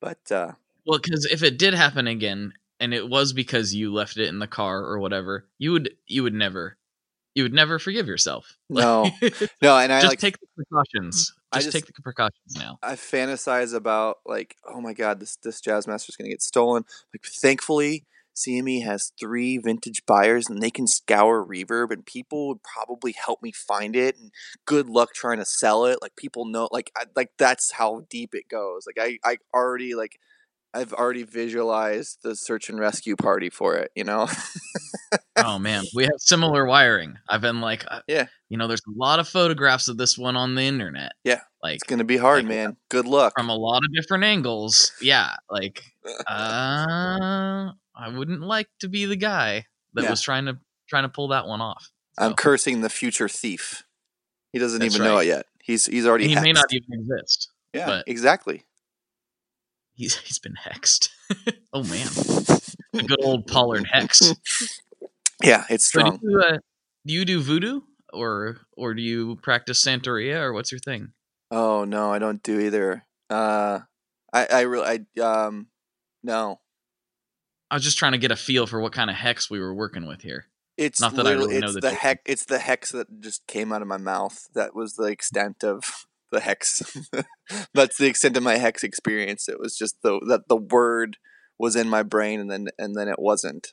but 0.00 0.30
uh 0.30 0.52
Well, 0.86 0.98
because 1.02 1.24
if 1.26 1.42
it 1.42 1.58
did 1.58 1.74
happen 1.74 2.06
again, 2.06 2.52
and 2.80 2.92
it 2.92 3.08
was 3.08 3.32
because 3.32 3.74
you 3.74 3.92
left 3.92 4.16
it 4.16 4.28
in 4.28 4.38
the 4.38 4.46
car 4.46 4.84
or 4.84 4.98
whatever, 4.98 5.48
you 5.58 5.72
would 5.72 5.94
you 6.06 6.22
would 6.22 6.34
never 6.34 6.76
you 7.34 7.42
would 7.42 7.52
never 7.52 7.78
forgive 7.78 8.06
yourself. 8.06 8.56
No. 8.70 9.10
no, 9.62 9.76
and 9.76 9.92
I 9.92 10.00
just 10.00 10.12
like 10.12 10.18
take 10.18 10.38
the 10.40 10.46
precautions. 10.56 11.30
Mm, 11.30 11.34
I 11.52 11.56
Just, 11.58 11.66
just- 11.72 11.86
take 11.86 11.94
the 11.94 12.02
precautions 12.02 12.56
now. 12.56 12.78
I 12.82 12.94
fantasize 12.94 13.74
about 13.74 14.18
like, 14.26 14.56
oh 14.68 14.80
my 14.80 14.94
god, 14.94 15.20
this 15.20 15.36
this 15.36 15.60
jazz 15.60 15.86
master 15.86 16.10
is 16.10 16.16
gonna 16.16 16.30
get 16.30 16.42
stolen. 16.42 16.84
Like, 17.14 17.24
thankfully, 17.24 18.04
CME 18.34 18.82
has 18.84 19.12
three 19.20 19.58
vintage 19.58 20.04
buyers, 20.06 20.48
and 20.48 20.60
they 20.60 20.70
can 20.70 20.88
scour 20.88 21.46
Reverb, 21.46 21.92
and 21.92 22.04
people 22.04 22.48
would 22.48 22.62
probably 22.64 23.12
help 23.12 23.42
me 23.42 23.52
find 23.52 23.94
it. 23.94 24.16
And 24.18 24.32
good 24.66 24.88
luck 24.88 25.14
trying 25.14 25.38
to 25.38 25.44
sell 25.44 25.84
it. 25.84 25.98
Like 26.02 26.16
people 26.16 26.44
know, 26.46 26.68
like 26.72 26.90
I, 26.96 27.04
like 27.14 27.30
that's 27.38 27.72
how 27.72 28.06
deep 28.10 28.34
it 28.34 28.48
goes. 28.48 28.86
Like 28.86 28.96
I 28.98 29.18
I 29.28 29.36
already 29.54 29.94
like 29.94 30.18
I've 30.72 30.92
already 30.92 31.22
visualized 31.22 32.18
the 32.24 32.34
search 32.34 32.68
and 32.68 32.80
rescue 32.80 33.14
party 33.14 33.50
for 33.50 33.76
it. 33.76 33.92
You 33.94 34.02
know. 34.04 34.26
oh 35.36 35.58
man, 35.58 35.84
we 35.94 36.04
have 36.04 36.12
similar 36.18 36.64
wiring. 36.66 37.16
I've 37.28 37.40
been 37.40 37.60
like, 37.60 37.84
uh, 37.88 38.00
Yeah. 38.08 38.26
you 38.48 38.56
know, 38.58 38.66
there's 38.66 38.82
a 38.88 38.92
lot 38.98 39.18
of 39.18 39.28
photographs 39.28 39.88
of 39.88 39.96
this 39.96 40.16
one 40.18 40.36
on 40.36 40.54
the 40.54 40.62
internet. 40.62 41.12
Yeah, 41.24 41.40
like 41.62 41.76
It's 41.76 41.84
gonna 41.84 42.04
be 42.04 42.16
hard, 42.16 42.44
like, 42.44 42.48
man. 42.48 42.76
Good 42.90 43.06
luck. 43.06 43.32
from 43.36 43.48
a 43.50 43.56
lot 43.56 43.78
of 43.84 43.92
different 43.94 44.24
angles. 44.24 44.92
Yeah, 45.00 45.34
like 45.50 45.82
uh, 46.28 47.70
I 47.96 48.08
wouldn't 48.12 48.40
like 48.42 48.68
to 48.80 48.88
be 48.88 49.04
the 49.06 49.16
guy 49.16 49.66
that 49.94 50.04
Yeah. 50.04 50.10
was 50.10 50.20
trying 50.22 50.46
to 50.46 50.58
trying 50.88 51.04
to 51.04 51.08
pull 51.08 51.28
that 51.28 51.46
one 51.46 51.60
off. 51.60 51.90
I'm 52.18 52.34
cursing 52.34 52.80
the 52.82 52.90
future 52.90 53.28
thief. 53.28 53.84
He 54.52 54.58
doesn't 54.58 54.80
That's 54.80 54.94
even 54.94 55.06
know 55.06 55.18
it 55.18 55.26
yet. 55.26 55.46
He's 55.62 55.86
he's 55.86 56.06
already. 56.06 56.28
he 56.28 56.34
may 56.36 56.52
not 56.52 56.72
even 56.72 57.00
exist. 57.00 57.50
Yeah, 57.72 58.02
exactly. 58.06 58.64
He's 59.94 60.16
he's 60.18 60.38
been 60.38 60.54
hexed. 60.54 61.08
oh 61.72 61.82
man, 61.84 62.06
a 62.94 63.02
good 63.06 63.22
old 63.24 63.46
Pollard 63.46 63.86
hex. 63.90 64.34
Yeah, 65.44 65.64
it's 65.68 65.90
So 65.90 66.00
do 66.00 66.06
strong. 66.06 66.20
you, 66.22 66.40
uh, 66.40 66.58
do 67.06 67.14
you 67.14 67.24
do 67.24 67.42
voodoo 67.42 67.80
or 68.12 68.58
or 68.76 68.94
do 68.94 69.02
you 69.02 69.36
practice 69.36 69.84
Santeria 69.84 70.40
or 70.40 70.52
what's 70.52 70.72
your 70.72 70.78
thing? 70.78 71.12
Oh 71.50 71.84
no, 71.84 72.10
I 72.12 72.18
don't 72.18 72.42
do 72.42 72.60
either. 72.60 73.04
Uh, 73.30 73.80
I 74.32 74.46
I 74.46 74.60
really 74.62 75.06
I 75.16 75.20
um 75.20 75.68
no. 76.22 76.60
I 77.70 77.76
was 77.76 77.84
just 77.84 77.98
trying 77.98 78.12
to 78.12 78.18
get 78.18 78.30
a 78.30 78.36
feel 78.36 78.66
for 78.66 78.80
what 78.80 78.92
kind 78.92 79.10
of 79.10 79.16
hex 79.16 79.50
we 79.50 79.58
were 79.60 79.74
working 79.74 80.06
with 80.06 80.22
here. 80.22 80.46
It's 80.76 81.00
Not 81.00 81.14
that 81.16 81.26
I 81.26 81.32
really 81.32 81.58
know 81.60 81.66
it's 81.66 81.74
the 81.74 81.80
the 81.80 81.94
hex 81.94 82.22
it's 82.26 82.44
the 82.46 82.58
hex 82.58 82.92
that 82.92 83.20
just 83.20 83.46
came 83.46 83.72
out 83.72 83.82
of 83.82 83.88
my 83.88 83.96
mouth. 83.96 84.48
That 84.54 84.74
was 84.74 84.94
the 84.94 85.04
extent 85.04 85.62
of 85.62 86.06
the 86.32 86.40
hex. 86.40 86.82
That's 87.74 87.98
the 87.98 88.06
extent 88.06 88.36
of 88.36 88.42
my 88.42 88.56
hex 88.56 88.82
experience. 88.82 89.48
It 89.48 89.60
was 89.60 89.76
just 89.76 90.02
the 90.02 90.20
that 90.28 90.48
the 90.48 90.56
word 90.56 91.18
was 91.58 91.76
in 91.76 91.88
my 91.88 92.02
brain 92.02 92.40
and 92.40 92.50
then 92.50 92.68
and 92.78 92.94
then 92.96 93.08
it 93.08 93.18
wasn't. 93.18 93.72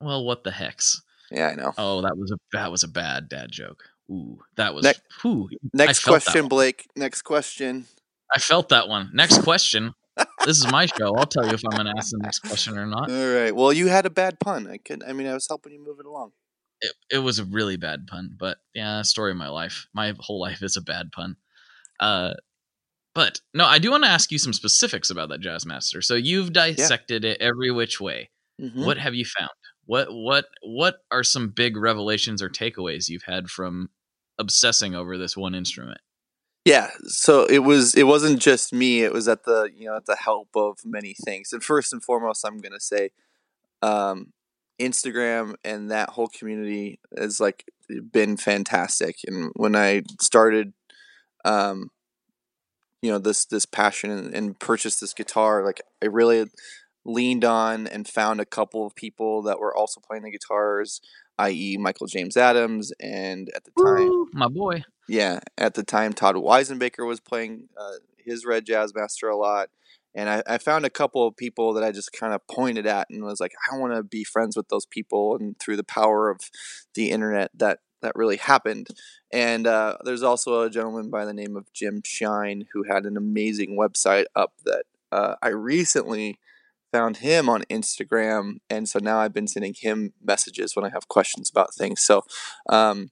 Well, 0.00 0.24
what 0.24 0.44
the 0.44 0.50
hex? 0.50 1.02
Yeah, 1.30 1.48
I 1.48 1.54
know. 1.54 1.72
Oh, 1.78 2.02
that 2.02 2.16
was 2.16 2.30
a 2.30 2.36
that 2.52 2.70
was 2.70 2.82
a 2.82 2.88
bad 2.88 3.28
dad 3.28 3.50
joke. 3.50 3.82
Ooh, 4.10 4.38
that 4.56 4.74
was. 4.74 4.84
Next- 4.84 5.02
whew, 5.22 5.48
Next 5.72 6.04
question. 6.04 6.48
Blake. 6.48 6.86
Next 6.96 7.22
question. 7.22 7.86
I 8.34 8.38
felt 8.38 8.68
that 8.70 8.88
one. 8.88 9.10
Next 9.14 9.42
question. 9.42 9.94
this 10.44 10.58
is 10.58 10.70
my 10.70 10.86
show. 10.86 11.14
I'll 11.16 11.26
tell 11.26 11.46
you 11.46 11.52
if 11.54 11.62
I'm 11.64 11.76
going 11.76 11.92
to 11.92 11.98
ask 11.98 12.10
the 12.10 12.18
next 12.18 12.40
question 12.40 12.76
or 12.78 12.86
not. 12.86 13.10
All 13.10 13.34
right. 13.34 13.54
Well, 13.54 13.72
you 13.72 13.88
had 13.88 14.06
a 14.06 14.10
bad 14.10 14.38
pun. 14.40 14.68
I 14.68 14.76
could. 14.78 15.02
I 15.02 15.12
mean, 15.12 15.26
I 15.26 15.34
was 15.34 15.46
helping 15.48 15.72
you 15.72 15.84
move 15.84 15.98
it 16.00 16.06
along. 16.06 16.32
It, 16.80 16.92
it 17.10 17.18
was 17.18 17.38
a 17.38 17.44
really 17.44 17.76
bad 17.76 18.06
pun, 18.06 18.36
but 18.38 18.58
yeah, 18.74 19.02
story 19.02 19.30
of 19.30 19.36
my 19.36 19.48
life. 19.48 19.86
My 19.94 20.14
whole 20.20 20.40
life 20.40 20.62
is 20.62 20.76
a 20.76 20.82
bad 20.82 21.10
pun. 21.12 21.36
Uh, 21.98 22.34
but 23.14 23.40
no, 23.54 23.64
I 23.64 23.78
do 23.78 23.90
want 23.90 24.04
to 24.04 24.10
ask 24.10 24.30
you 24.30 24.38
some 24.38 24.52
specifics 24.52 25.08
about 25.10 25.28
that 25.30 25.40
jazz 25.40 25.64
master. 25.64 26.02
So 26.02 26.14
you've 26.14 26.52
dissected 26.52 27.24
it 27.24 27.40
every 27.40 27.70
which 27.70 28.00
way. 28.00 28.30
Mhm. 28.60 28.84
What 28.84 28.98
have 28.98 29.14
you 29.14 29.24
found? 29.24 29.50
What 29.86 30.08
what 30.10 30.46
what 30.62 30.96
are 31.10 31.24
some 31.24 31.50
big 31.50 31.76
revelations 31.76 32.42
or 32.42 32.48
takeaways 32.48 33.08
you've 33.08 33.24
had 33.24 33.48
from 33.48 33.90
obsessing 34.38 34.94
over 34.94 35.18
this 35.18 35.36
one 35.36 35.54
instrument? 35.54 35.98
Yeah, 36.64 36.90
so 37.04 37.44
it 37.44 37.58
was 37.58 37.94
it 37.94 38.04
wasn't 38.04 38.40
just 38.40 38.72
me, 38.72 39.02
it 39.02 39.12
was 39.12 39.28
at 39.28 39.44
the 39.44 39.70
you 39.74 39.86
know 39.86 39.96
at 39.96 40.06
the 40.06 40.16
help 40.16 40.48
of 40.56 40.78
many 40.84 41.14
things. 41.24 41.52
And 41.52 41.62
first 41.62 41.92
and 41.92 42.02
foremost, 42.02 42.44
I'm 42.46 42.58
gonna 42.58 42.80
say 42.80 43.10
um 43.82 44.32
Instagram 44.80 45.54
and 45.62 45.90
that 45.90 46.10
whole 46.10 46.28
community 46.28 46.98
has 47.16 47.38
like 47.38 47.64
been 48.10 48.36
fantastic. 48.36 49.16
And 49.26 49.52
when 49.54 49.76
I 49.76 50.02
started 50.20 50.72
um 51.44 51.90
you 53.02 53.10
know 53.10 53.18
this 53.18 53.44
this 53.44 53.66
passion 53.66 54.10
and, 54.10 54.34
and 54.34 54.58
purchased 54.58 55.02
this 55.02 55.12
guitar, 55.12 55.62
like 55.62 55.82
I 56.02 56.06
really 56.06 56.46
leaned 57.04 57.44
on 57.44 57.86
and 57.86 58.08
found 58.08 58.40
a 58.40 58.46
couple 58.46 58.86
of 58.86 58.94
people 58.94 59.42
that 59.42 59.58
were 59.58 59.74
also 59.76 60.00
playing 60.00 60.22
the 60.24 60.30
guitars, 60.30 61.00
i.e. 61.38 61.76
Michael 61.78 62.06
James 62.06 62.36
Adams 62.36 62.92
and 63.00 63.50
at 63.54 63.64
the 63.64 63.70
time 63.82 64.08
Woo, 64.08 64.28
my 64.32 64.48
boy. 64.48 64.82
yeah, 65.08 65.40
at 65.58 65.74
the 65.74 65.82
time, 65.82 66.12
Todd 66.12 66.36
Weisenbaker 66.36 67.06
was 67.06 67.20
playing 67.20 67.68
uh, 67.76 67.98
his 68.16 68.44
Red 68.46 68.64
Jazz 68.66 68.94
Master 68.94 69.28
a 69.28 69.36
lot. 69.36 69.68
And 70.16 70.30
I, 70.30 70.42
I 70.46 70.58
found 70.58 70.84
a 70.84 70.90
couple 70.90 71.26
of 71.26 71.36
people 71.36 71.72
that 71.74 71.82
I 71.82 71.90
just 71.90 72.12
kind 72.12 72.32
of 72.32 72.46
pointed 72.46 72.86
at 72.86 73.08
and 73.10 73.24
was 73.24 73.40
like, 73.40 73.52
I 73.70 73.76
want 73.76 73.94
to 73.94 74.04
be 74.04 74.22
friends 74.22 74.56
with 74.56 74.68
those 74.68 74.86
people. 74.86 75.36
And 75.36 75.58
through 75.58 75.76
the 75.76 75.82
power 75.82 76.30
of 76.30 76.38
the 76.94 77.10
internet, 77.10 77.50
that, 77.54 77.80
that 78.00 78.14
really 78.14 78.36
happened. 78.36 78.88
And 79.32 79.66
uh, 79.66 79.96
there's 80.04 80.22
also 80.22 80.62
a 80.62 80.70
gentleman 80.70 81.10
by 81.10 81.24
the 81.24 81.34
name 81.34 81.56
of 81.56 81.72
Jim 81.72 82.00
Shine 82.04 82.66
who 82.72 82.84
had 82.84 83.06
an 83.06 83.16
amazing 83.16 83.76
website 83.76 84.26
up 84.36 84.52
that 84.64 84.84
uh, 85.10 85.34
I 85.42 85.48
recently 85.48 86.38
found 86.94 87.16
him 87.16 87.48
on 87.48 87.64
Instagram. 87.64 88.58
And 88.70 88.88
so 88.88 89.00
now 89.02 89.18
I've 89.18 89.34
been 89.34 89.48
sending 89.48 89.74
him 89.76 90.12
messages 90.22 90.76
when 90.76 90.84
I 90.84 90.90
have 90.90 91.08
questions 91.08 91.50
about 91.50 91.74
things. 91.74 92.00
So, 92.00 92.22
um, 92.68 93.10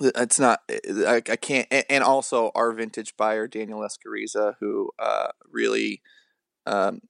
it's 0.00 0.38
not 0.38 0.60
I, 0.70 1.16
I 1.16 1.36
can't 1.36 1.66
and 1.70 2.04
also 2.04 2.52
our 2.54 2.72
vintage 2.72 3.16
buyer 3.16 3.48
daniel 3.48 3.80
escauriza 3.80 4.54
who 4.60 4.90
uh, 5.00 5.30
really 5.50 6.00
um, 6.64 7.00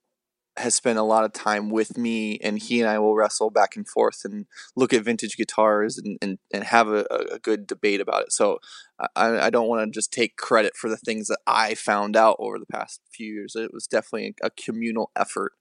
has 0.57 0.75
spent 0.75 0.99
a 0.99 1.03
lot 1.03 1.23
of 1.23 1.31
time 1.31 1.69
with 1.69 1.97
me 1.97 2.37
and 2.39 2.59
he 2.59 2.81
and 2.81 2.89
i 2.89 2.99
will 2.99 3.15
wrestle 3.15 3.49
back 3.49 3.75
and 3.75 3.87
forth 3.87 4.21
and 4.25 4.45
look 4.75 4.93
at 4.93 5.03
vintage 5.03 5.37
guitars 5.37 5.97
and, 5.97 6.17
and, 6.21 6.39
and 6.53 6.65
have 6.65 6.89
a, 6.89 7.05
a 7.31 7.39
good 7.39 7.65
debate 7.65 8.01
about 8.01 8.23
it. 8.23 8.31
So 8.33 8.59
i, 9.15 9.47
I 9.47 9.49
don't 9.49 9.67
want 9.67 9.85
to 9.85 9.97
just 9.97 10.11
take 10.11 10.35
credit 10.35 10.75
for 10.75 10.89
the 10.89 10.97
things 10.97 11.27
that 11.27 11.39
i 11.47 11.73
found 11.73 12.15
out 12.17 12.35
over 12.39 12.59
the 12.59 12.65
past 12.65 13.01
few 13.13 13.33
years. 13.33 13.55
It 13.55 13.73
was 13.73 13.87
definitely 13.87 14.35
a, 14.43 14.47
a 14.47 14.49
communal 14.49 15.11
effort. 15.15 15.53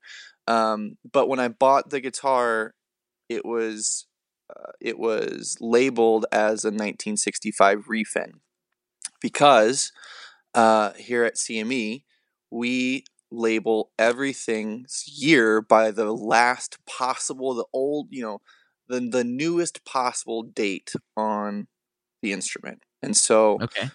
Um, 0.49 0.97
but 1.11 1.29
when 1.29 1.41
i 1.41 1.49
bought 1.49 1.91
the 1.91 2.01
guitar 2.01 2.75
it 3.29 3.45
was 3.45 4.07
uh, 4.51 4.73
it 4.81 4.99
was 4.99 5.57
labeled 5.61 6.27
as 6.33 6.65
a 6.65 6.69
1965 6.69 7.87
refin 7.87 8.41
because 9.23 9.93
uh, 10.55 10.93
here 10.95 11.25
at 11.25 11.37
CME 11.37 12.03
we 12.51 13.05
label 13.31 13.93
everything's 13.99 15.05
year 15.07 15.61
by 15.63 15.91
the 15.91 16.13
last 16.13 16.79
possible, 16.87 17.55
the 17.55 17.67
old, 17.73 18.09
you 18.11 18.23
know, 18.23 18.41
the 18.89 19.01
the 19.01 19.25
newest 19.25 19.85
possible 19.85 20.43
date 20.43 20.93
on 21.17 21.69
the 22.23 22.33
instrument, 22.33 22.85
and 23.03 23.17
so 23.17 23.61
Okay. 23.61 23.91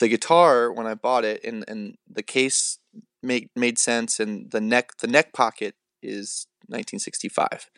the 0.00 0.08
guitar 0.08 0.72
when 0.72 0.86
I 0.86 0.94
bought 0.94 1.24
it 1.24 1.44
and 1.44 1.64
and 1.68 1.96
the 2.08 2.22
case 2.22 2.78
made 3.22 3.50
made 3.56 3.78
sense 3.78 4.20
and 4.20 4.50
the 4.50 4.60
neck 4.60 4.96
the 4.98 5.06
neck 5.08 5.32
pocket 5.32 5.74
is 6.02 6.46
1965. 6.68 7.70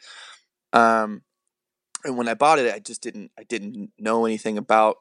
Um 0.72 1.22
and 2.04 2.16
when 2.18 2.28
I 2.28 2.34
bought 2.34 2.58
it 2.58 2.74
I 2.74 2.78
just 2.80 3.02
didn't 3.02 3.32
I 3.38 3.44
didn't 3.44 3.92
know 3.98 4.26
anything 4.26 4.58
about 4.58 4.98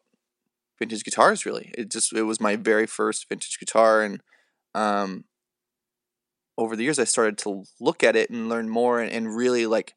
vintage 0.80 1.04
guitars 1.04 1.46
really. 1.46 1.72
It 1.78 1.92
just 1.92 2.14
it 2.14 2.24
was 2.24 2.42
my 2.42 2.56
very 2.56 2.88
first 2.88 3.28
vintage 3.30 3.60
guitar 3.60 4.02
and 4.04 4.22
um 4.76 5.26
over 6.60 6.76
the 6.76 6.84
years 6.84 7.00
I 7.00 7.06
started 7.06 7.38
to 7.40 7.64
look 7.80 8.04
at 8.04 8.18
it 8.18 8.30
and 8.30 8.50
learn 8.50 8.68
more 8.70 9.00
and, 9.00 9.10
and 9.10 9.34
really 9.34 9.66
like 9.66 9.96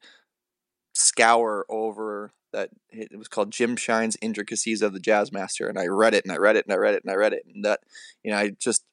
scour 0.93 1.65
over 1.69 2.31
that 2.53 2.69
it 2.89 3.17
was 3.17 3.27
called 3.27 3.51
Jim 3.51 3.75
Shine's 3.75 4.15
Intricacies 4.21 4.81
of 4.81 4.93
the 4.93 4.99
Jazz 4.99 5.31
Master 5.31 5.67
and 5.67 5.77
I 5.77 5.87
read 5.87 6.13
it 6.13 6.23
and 6.23 6.31
I 6.31 6.37
read 6.37 6.55
it 6.55 6.65
and 6.65 6.73
I 6.73 6.77
read 6.77 6.93
it 6.93 7.03
and 7.03 7.11
I 7.11 7.15
read 7.15 7.33
it 7.33 7.43
and 7.53 7.65
that 7.65 7.81
you 8.23 8.31
know 8.31 8.37
I 8.37 8.51
just 8.51 8.85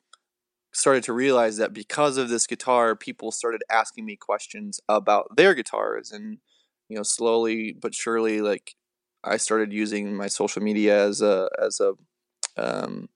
started 0.72 1.04
to 1.04 1.12
realize 1.12 1.58
that 1.58 1.72
because 1.72 2.16
of 2.16 2.28
this 2.28 2.46
guitar 2.46 2.96
people 2.96 3.30
started 3.30 3.62
asking 3.70 4.04
me 4.04 4.16
questions 4.16 4.80
about 4.88 5.36
their 5.36 5.54
guitars 5.54 6.10
and 6.10 6.38
you 6.88 6.96
know 6.96 7.04
slowly 7.04 7.72
but 7.72 7.94
surely 7.94 8.40
like 8.40 8.74
I 9.22 9.36
started 9.36 9.72
using 9.72 10.12
my 10.16 10.26
social 10.26 10.60
media 10.62 11.04
as 11.04 11.22
a 11.22 11.48
as 11.62 11.80
a 11.80 11.92
um, 12.56 13.08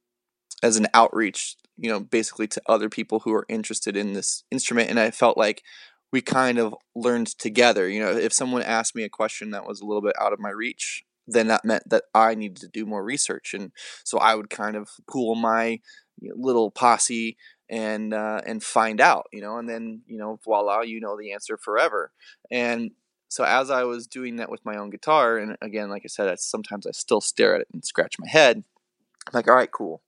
as 0.63 0.77
an 0.77 0.87
outreach 0.95 1.57
you 1.77 1.91
know 1.91 2.01
basically 2.01 2.47
to 2.47 2.63
other 2.67 2.89
people 2.89 3.21
who 3.21 3.33
are 3.33 3.47
interested 3.49 3.97
in 3.97 4.13
this 4.13 4.45
instrument 4.51 4.91
and 4.91 5.01
I 5.01 5.11
felt 5.11 5.37
like 5.37 5.63
we 6.15 6.21
kind 6.23 6.61
of 6.61 6.77
learned 6.95 7.27
together. 7.27 7.89
You 7.89 7.99
know, 7.99 8.17
if 8.17 8.33
someone 8.33 8.63
asked 8.63 8.95
me 8.95 9.03
a 9.03 9.09
question 9.09 9.51
that 9.51 9.67
was 9.67 9.81
a 9.81 9.85
little 9.85 10.01
bit 10.01 10.15
out 10.21 10.33
of 10.33 10.39
my 10.39 10.51
reach, 10.51 11.03
then 11.27 11.49
that 11.49 11.65
meant 11.65 11.83
that 11.91 12.05
I 12.15 12.37
needed 12.37 12.59
to 12.59 12.69
do 12.69 12.87
more 12.87 13.03
research, 13.03 13.53
and 13.53 13.73
so 14.05 14.19
I 14.19 14.37
would 14.37 14.49
kind 14.49 14.77
of 14.77 14.91
pool 15.11 15.35
my 15.35 15.81
little 16.23 16.71
posse 16.71 17.37
and 17.69 18.15
uh, 18.15 18.43
and 18.47 18.63
find 18.63 19.01
out. 19.01 19.27
You 19.33 19.41
know, 19.43 19.59
and 19.59 19.69
then 19.69 20.03
you 20.07 20.17
know, 20.17 20.39
voila, 20.45 20.83
you 20.83 21.01
know 21.01 21.17
the 21.19 21.33
answer 21.33 21.57
forever. 21.57 22.13
And 22.49 22.93
so 23.29 23.43
as 23.43 23.69
I 23.69 23.83
was 23.83 24.07
doing 24.07 24.37
that 24.37 24.53
with 24.53 24.65
my 24.65 24.77
own 24.77 24.91
guitar, 24.91 25.37
and 25.37 25.57
again, 25.61 25.91
like 25.91 26.03
I 26.05 26.09
said, 26.09 26.29
I, 26.29 26.37
sometimes 26.37 26.87
I 26.87 26.93
still 26.93 27.21
stare 27.21 27.57
at 27.57 27.63
it 27.63 27.69
and 27.73 27.85
scratch 27.85 28.21
my 28.21 28.29
head. 28.29 28.63
I'm 29.27 29.33
like, 29.33 29.49
all 29.49 29.57
right, 29.57 29.73
cool. 29.73 30.04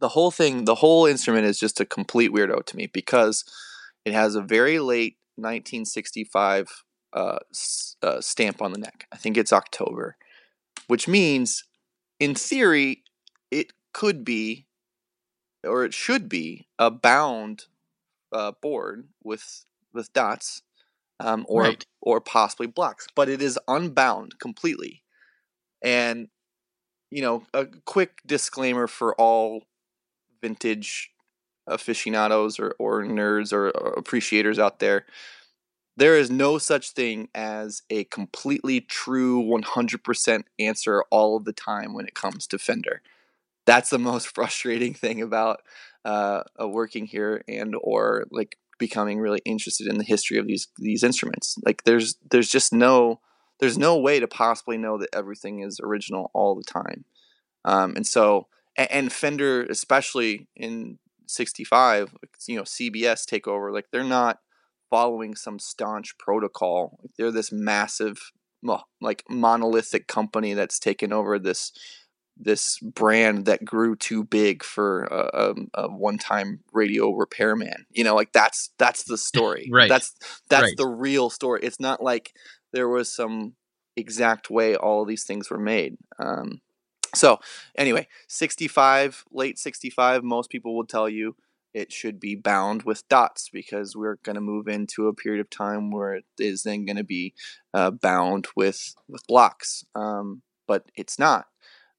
The 0.00 0.08
whole 0.10 0.30
thing, 0.30 0.64
the 0.64 0.76
whole 0.76 1.06
instrument 1.06 1.46
is 1.46 1.58
just 1.58 1.80
a 1.80 1.84
complete 1.86 2.32
weirdo 2.32 2.64
to 2.66 2.76
me 2.76 2.86
because 2.86 3.44
it 4.04 4.12
has 4.12 4.34
a 4.34 4.42
very 4.42 4.78
late 4.78 5.16
1965 5.36 6.84
uh, 7.12 7.38
s- 7.50 7.96
uh, 8.02 8.20
stamp 8.20 8.62
on 8.62 8.72
the 8.72 8.78
neck. 8.78 9.06
I 9.12 9.16
think 9.16 9.36
it's 9.36 9.52
October, 9.52 10.16
which 10.88 11.08
means, 11.08 11.64
in 12.20 12.34
theory, 12.34 13.04
it 13.50 13.72
could 13.92 14.24
be, 14.24 14.66
or 15.64 15.84
it 15.84 15.94
should 15.94 16.28
be, 16.28 16.66
a 16.78 16.90
bound 16.90 17.66
uh, 18.32 18.52
board 18.62 19.08
with 19.24 19.64
with 19.92 20.12
dots. 20.12 20.62
um, 21.20 21.46
or 21.48 21.64
Right. 21.64 21.86
or 22.02 22.20
possibly 22.20 22.66
blocks, 22.66 23.06
but 23.14 23.28
it 23.28 23.42
is 23.42 23.58
unbound 23.68 24.38
completely. 24.40 25.04
And 25.82 26.28
you 27.10 27.22
know, 27.22 27.44
a 27.54 27.66
quick 27.86 28.22
disclaimer 28.26 28.86
for 28.86 29.14
all 29.16 29.64
vintage 30.42 31.12
aficionados 31.66 32.58
or, 32.58 32.74
or 32.78 33.02
nerds 33.04 33.52
or, 33.52 33.70
or 33.70 33.92
appreciators 33.94 34.58
out 34.58 34.80
there. 34.80 35.06
There 35.96 36.16
is 36.16 36.30
no 36.30 36.58
such 36.58 36.90
thing 36.90 37.28
as 37.34 37.82
a 37.90 38.04
completely 38.04 38.80
true 38.80 39.42
100% 39.42 40.44
answer 40.58 41.04
all 41.10 41.36
of 41.36 41.44
the 41.44 41.52
time 41.52 41.94
when 41.94 42.06
it 42.06 42.14
comes 42.14 42.46
to 42.48 42.58
Fender. 42.58 43.02
That's 43.66 43.90
the 43.90 43.98
most 44.10 44.34
frustrating 44.34 44.94
thing 44.94 45.22
about 45.22 45.60
uh, 46.04 46.42
uh, 46.60 46.68
working 46.68 47.06
here 47.06 47.44
and 47.46 47.76
or 47.80 48.24
like 48.30 48.56
becoming 48.78 49.20
really 49.20 49.40
interested 49.44 49.86
in 49.86 49.98
the 49.98 50.04
history 50.04 50.38
of 50.38 50.46
these 50.48 50.66
these 50.76 51.04
instruments. 51.04 51.56
Like 51.64 51.84
there's 51.84 52.16
there's 52.28 52.48
just 52.48 52.72
no 52.72 53.20
there's 53.60 53.78
no 53.78 53.96
way 53.96 54.18
to 54.18 54.26
possibly 54.26 54.76
know 54.76 54.98
that 54.98 55.14
everything 55.14 55.60
is 55.60 55.78
original 55.80 56.32
all 56.34 56.56
the 56.56 56.64
time. 56.64 57.04
Um, 57.64 57.94
and 57.94 58.04
so 58.04 58.48
and, 58.76 58.90
and 58.90 59.12
Fender 59.12 59.62
especially 59.64 60.48
in 60.56 60.98
65 61.26 62.14
you 62.46 62.56
know 62.56 62.62
CBS 62.62 63.24
takeover 63.24 63.72
like 63.72 63.86
they're 63.90 64.04
not 64.04 64.38
following 64.90 65.34
some 65.34 65.58
staunch 65.58 66.16
protocol 66.18 66.98
they're 67.16 67.30
this 67.30 67.50
massive 67.52 68.32
like 69.00 69.24
monolithic 69.28 70.06
company 70.06 70.54
that's 70.54 70.78
taken 70.78 71.12
over 71.12 71.38
this 71.38 71.72
this 72.36 72.78
brand 72.78 73.44
that 73.44 73.64
grew 73.64 73.94
too 73.94 74.24
big 74.24 74.62
for 74.64 75.04
a, 75.04 75.52
a, 75.76 75.84
a 75.84 75.88
one-time 75.88 76.60
radio 76.72 77.10
repairman 77.10 77.86
you 77.90 78.04
know 78.04 78.14
like 78.14 78.32
that's 78.32 78.70
that's 78.78 79.04
the 79.04 79.18
story 79.18 79.68
Right. 79.72 79.88
that's 79.88 80.14
that's 80.48 80.62
Right. 80.62 80.76
the 80.76 80.86
real 80.86 81.30
story 81.30 81.60
it's 81.62 81.80
not 81.80 82.02
like 82.02 82.32
there 82.72 82.88
was 82.88 83.10
some 83.14 83.54
exact 83.96 84.50
way 84.50 84.76
all 84.76 85.04
these 85.04 85.24
things 85.24 85.50
were 85.50 85.58
made 85.58 85.96
um, 86.18 86.60
so 87.14 87.38
anyway 87.76 88.06
65 88.28 89.24
late 89.32 89.58
65 89.58 90.22
most 90.22 90.50
people 90.50 90.74
will 90.74 90.86
tell 90.86 91.08
you 91.08 91.36
it 91.74 91.90
should 91.90 92.20
be 92.20 92.34
bound 92.34 92.82
with 92.82 93.08
dots 93.08 93.48
because 93.50 93.96
we're 93.96 94.18
going 94.22 94.34
to 94.34 94.42
move 94.42 94.68
into 94.68 95.08
a 95.08 95.14
period 95.14 95.40
of 95.40 95.48
time 95.48 95.90
where 95.90 96.14
it 96.14 96.24
is 96.38 96.64
then 96.64 96.84
going 96.84 96.96
to 96.96 97.04
be 97.04 97.34
uh, 97.72 97.90
bound 97.90 98.48
with 98.56 98.94
with 99.08 99.26
blocks 99.26 99.84
um, 99.94 100.42
but 100.66 100.90
it's 100.94 101.18
not. 101.18 101.46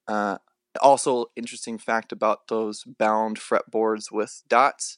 Uh, 0.07 0.37
also 0.81 1.27
interesting 1.35 1.77
fact 1.77 2.11
about 2.11 2.47
those 2.47 2.83
bound 2.83 3.39
fretboards 3.39 4.11
with 4.11 4.41
dots 4.47 4.97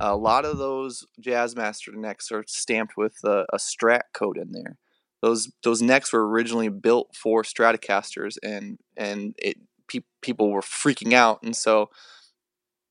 a 0.00 0.16
lot 0.16 0.44
of 0.44 0.58
those 0.58 1.06
jazzmaster 1.20 1.94
necks 1.94 2.30
are 2.30 2.44
stamped 2.46 2.96
with 2.96 3.16
a, 3.24 3.46
a 3.52 3.56
strat 3.56 4.02
code 4.12 4.36
in 4.36 4.52
there 4.52 4.76
those 5.24 5.50
those 5.62 5.80
necks 5.80 6.12
were 6.12 6.28
originally 6.28 6.68
built 6.68 7.16
for 7.16 7.42
Stratocasters, 7.42 8.36
and 8.42 8.78
and 8.96 9.34
it 9.38 9.56
pe- 9.88 10.00
people 10.20 10.50
were 10.50 10.60
freaking 10.60 11.14
out, 11.14 11.42
and 11.42 11.56
so 11.56 11.88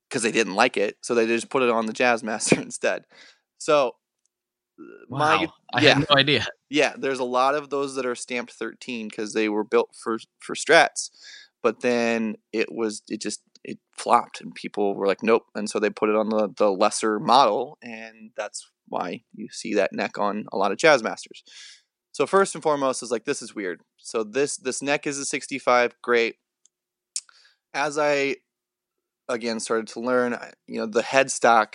because 0.08 0.22
they 0.22 0.32
didn't 0.32 0.54
like 0.56 0.76
it, 0.76 0.96
so 1.00 1.14
they 1.14 1.26
just 1.26 1.48
put 1.48 1.62
it 1.62 1.70
on 1.70 1.86
the 1.86 1.92
Jazzmaster 1.92 2.60
instead. 2.62 3.04
So 3.58 3.92
uh, 4.80 4.82
my 5.08 5.44
Wow. 5.44 5.52
I 5.74 5.80
yeah. 5.82 5.94
had 5.94 6.06
no 6.10 6.16
idea. 6.16 6.46
yeah, 6.70 6.94
there's 6.98 7.20
a 7.20 7.24
lot 7.24 7.54
of 7.54 7.70
those 7.70 7.94
that 7.94 8.06
are 8.06 8.16
stamped 8.16 8.52
13 8.52 9.08
because 9.08 9.32
they 9.32 9.48
were 9.48 9.64
built 9.64 9.90
for 9.94 10.18
for 10.40 10.54
strats, 10.56 11.10
but 11.62 11.80
then 11.80 12.36
it 12.52 12.72
was 12.72 13.02
it 13.08 13.20
just 13.20 13.42
it 13.62 13.78
flopped 13.96 14.40
and 14.40 14.54
people 14.54 14.94
were 14.96 15.06
like 15.06 15.22
nope, 15.22 15.44
and 15.54 15.70
so 15.70 15.78
they 15.78 15.90
put 15.90 16.08
it 16.10 16.16
on 16.16 16.30
the 16.30 16.48
the 16.56 16.70
lesser 16.72 17.20
model, 17.20 17.78
and 17.82 18.32
that's 18.36 18.68
why 18.88 19.22
you 19.34 19.48
see 19.50 19.74
that 19.74 19.92
neck 19.92 20.18
on 20.18 20.46
a 20.52 20.56
lot 20.58 20.72
of 20.72 20.78
Jazzmasters. 20.78 21.42
So 22.14 22.26
first 22.26 22.54
and 22.54 22.62
foremost 22.62 23.02
is 23.02 23.10
like 23.10 23.24
this 23.24 23.42
is 23.42 23.56
weird. 23.56 23.80
So 23.98 24.22
this 24.22 24.56
this 24.56 24.80
neck 24.80 25.04
is 25.06 25.18
a 25.18 25.24
65, 25.24 25.96
great. 26.00 26.36
As 27.74 27.98
I 27.98 28.36
again 29.28 29.58
started 29.58 29.88
to 29.88 30.00
learn, 30.00 30.38
you 30.68 30.78
know, 30.78 30.86
the 30.86 31.02
headstock 31.02 31.74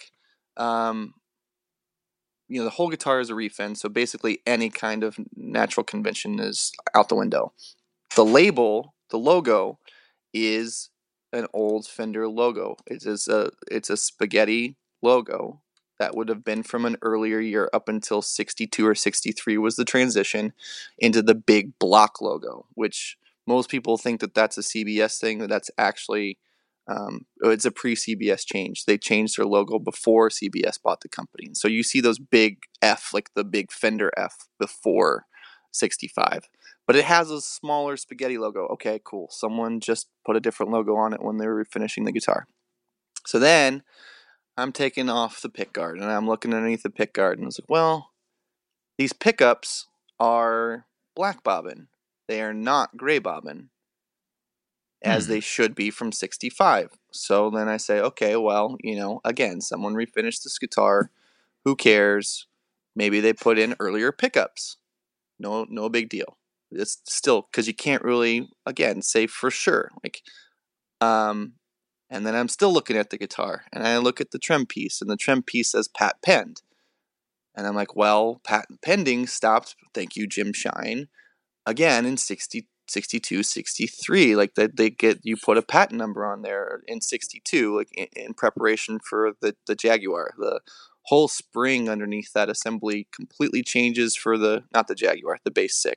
um 0.56 1.14
you 2.48 2.58
know 2.58 2.64
the 2.64 2.72
whole 2.72 2.90
guitar 2.90 3.20
is 3.20 3.30
a 3.30 3.34
refin 3.34 3.78
so 3.78 3.88
basically 3.88 4.40
any 4.46 4.70
kind 4.70 5.04
of 5.04 5.18
natural 5.36 5.84
convention 5.84 6.40
is 6.40 6.72
out 6.96 7.08
the 7.08 7.16
window 7.16 7.54
the 8.16 8.26
label 8.26 8.96
the 9.12 9.18
logo 9.18 9.78
is 10.34 10.90
an 11.32 11.46
old 11.54 11.86
fender 11.86 12.28
logo 12.28 12.76
it 12.88 13.06
is 13.06 13.28
a 13.28 13.52
it's 13.72 13.90
a 13.90 13.96
spaghetti 13.96 14.76
logo 15.02 15.62
that 16.00 16.16
would 16.16 16.30
have 16.30 16.44
been 16.44 16.64
from 16.64 16.86
an 16.86 16.98
earlier 17.02 17.40
year 17.40 17.70
up 17.74 17.90
until 17.90 18.22
62 18.22 18.88
or 18.88 18.96
63 18.96 19.58
was 19.58 19.76
the 19.76 19.86
transition 19.86 20.54
into 20.98 21.22
the 21.22 21.36
big 21.36 21.78
block 21.80 22.22
logo 22.22 22.66
which 22.74 23.18
most 23.46 23.70
people 23.70 23.98
think 23.98 24.20
that 24.20 24.34
that's 24.34 24.58
a 24.58 24.62
cbs 24.62 25.20
thing 25.20 25.40
that 25.40 25.50
that's 25.50 25.72
actually 25.78 26.38
um, 26.90 27.28
it's 27.42 27.66
a 27.66 27.72
pre-CBS 27.72 28.46
change. 28.46 28.86
They 28.86 28.98
changed 28.98 29.38
their 29.38 29.46
logo 29.46 29.78
before 29.78 30.30
CBS 30.30 30.82
bought 30.82 31.02
the 31.02 31.08
company. 31.08 31.52
So 31.54 31.68
you 31.68 31.84
see 31.84 32.02
those 32.02 32.18
big 32.18 32.64
F, 32.82 33.12
like 33.14 33.30
the 33.36 33.44
big 33.44 33.72
Fender 33.72 34.12
F 34.18 34.48
before 34.60 35.26
65. 35.72 36.50
But 36.88 36.96
it 36.96 37.06
has 37.06 37.30
a 37.30 37.42
smaller 37.42 37.96
spaghetti 37.96 38.40
logo. 38.40 38.66
Okay, 38.70 39.00
cool. 39.04 39.28
Someone 39.30 39.80
just 39.80 40.08
put 40.26 40.36
a 40.36 40.40
different 40.40 40.72
logo 40.72 40.96
on 40.96 41.14
it 41.14 41.22
when 41.22 41.38
they 41.38 41.46
were 41.46 41.64
finishing 41.64 42.06
the 42.06 42.12
guitar. 42.12 42.48
So 43.28 43.38
then 43.38 43.84
I'm 44.60 44.72
taking 44.72 45.10
off 45.10 45.42
the 45.42 45.50
pick 45.50 45.74
guard 45.74 45.98
and 46.00 46.06
I'm 46.12 46.28
looking 46.28 46.54
underneath 46.54 46.84
the 46.84 46.90
pick 46.90 47.14
guard 47.14 47.38
and 47.38 47.46
I 47.46 47.48
was 47.48 47.60
like, 47.60 47.70
well, 47.70 48.12
these 48.98 49.14
pickups 49.14 49.88
are 50.20 50.86
black 51.16 51.44
bobbin. 51.44 51.90
They 52.28 52.42
are 52.42 52.54
not 52.54 52.98
gray 52.98 53.20
bobbin 53.20 53.72
as 55.02 55.26
Hmm. 55.26 55.32
they 55.32 55.40
should 55.40 55.76
be 55.76 55.90
from 55.90 56.12
65. 56.12 56.92
So 57.12 57.50
then 57.50 57.70
I 57.70 57.78
say, 57.78 58.00
okay, 58.00 58.36
well, 58.36 58.78
you 58.84 58.96
know, 58.96 59.22
again, 59.24 59.62
someone 59.62 59.94
refinished 59.94 60.44
this 60.44 60.60
guitar. 60.60 61.12
Who 61.66 61.76
cares? 61.76 62.48
Maybe 62.96 63.20
they 63.20 63.34
put 63.34 63.60
in 63.60 63.76
earlier 63.80 64.12
pickups. 64.12 64.78
No, 65.40 65.66
no 65.70 65.90
big 65.90 66.10
deal. 66.10 66.38
It's 66.72 67.00
still 67.06 67.44
because 67.44 67.68
you 67.68 67.74
can't 67.76 68.04
really, 68.04 68.50
again, 68.66 69.02
say 69.02 69.28
for 69.28 69.52
sure. 69.52 69.92
Like, 70.04 70.24
um, 71.02 71.54
and 72.10 72.26
then 72.26 72.36
I'm 72.36 72.48
still 72.48 72.74
looking 72.74 72.98
at 72.98 73.10
the 73.10 73.18
guitar, 73.18 73.66
and 73.72 73.86
I 73.86 73.98
look 73.98 74.20
at 74.20 74.32
the 74.32 74.40
trem 74.40 74.66
piece, 74.66 75.02
and 75.02 75.10
the 75.10 75.18
trem 75.18 75.44
piece 75.44 75.72
says 75.72 75.88
Pat 75.88 76.22
Pend, 76.22 76.62
and 77.56 77.68
I'm 77.68 77.76
like, 77.76 77.96
well, 77.96 78.40
patent 78.46 78.82
pending 78.82 79.28
stopped. 79.28 79.76
Thank 79.94 80.16
you, 80.16 80.28
Jim 80.28 80.54
Shine. 80.54 81.10
Again 81.66 82.06
in 82.06 82.16
60, 82.16 82.68
62, 82.88 83.44
63. 83.44 84.36
Like 84.36 84.56
that, 84.56 84.78
they 84.78 84.90
get 84.90 85.20
you 85.24 85.36
put 85.36 85.58
a 85.58 85.62
patent 85.62 86.00
number 86.00 86.26
on 86.26 86.42
there 86.42 86.82
in 86.88 87.02
62, 87.02 87.76
like 87.76 87.90
in, 87.94 88.08
in 88.16 88.34
preparation 88.34 89.00
for 89.00 89.34
the 89.42 89.56
the 89.68 89.76
Jaguar. 89.76 90.32
The 90.38 90.62
whole 91.04 91.28
spring 91.28 91.90
underneath 91.90 92.32
that 92.34 92.50
assembly 92.50 93.08
completely 93.14 93.62
changes 93.62 94.16
for 94.16 94.38
the 94.38 94.64
not 94.74 94.88
the 94.88 94.96
Jaguar, 94.96 95.40
the 95.44 95.52
Bass 95.52 95.84
VI. 95.84 95.96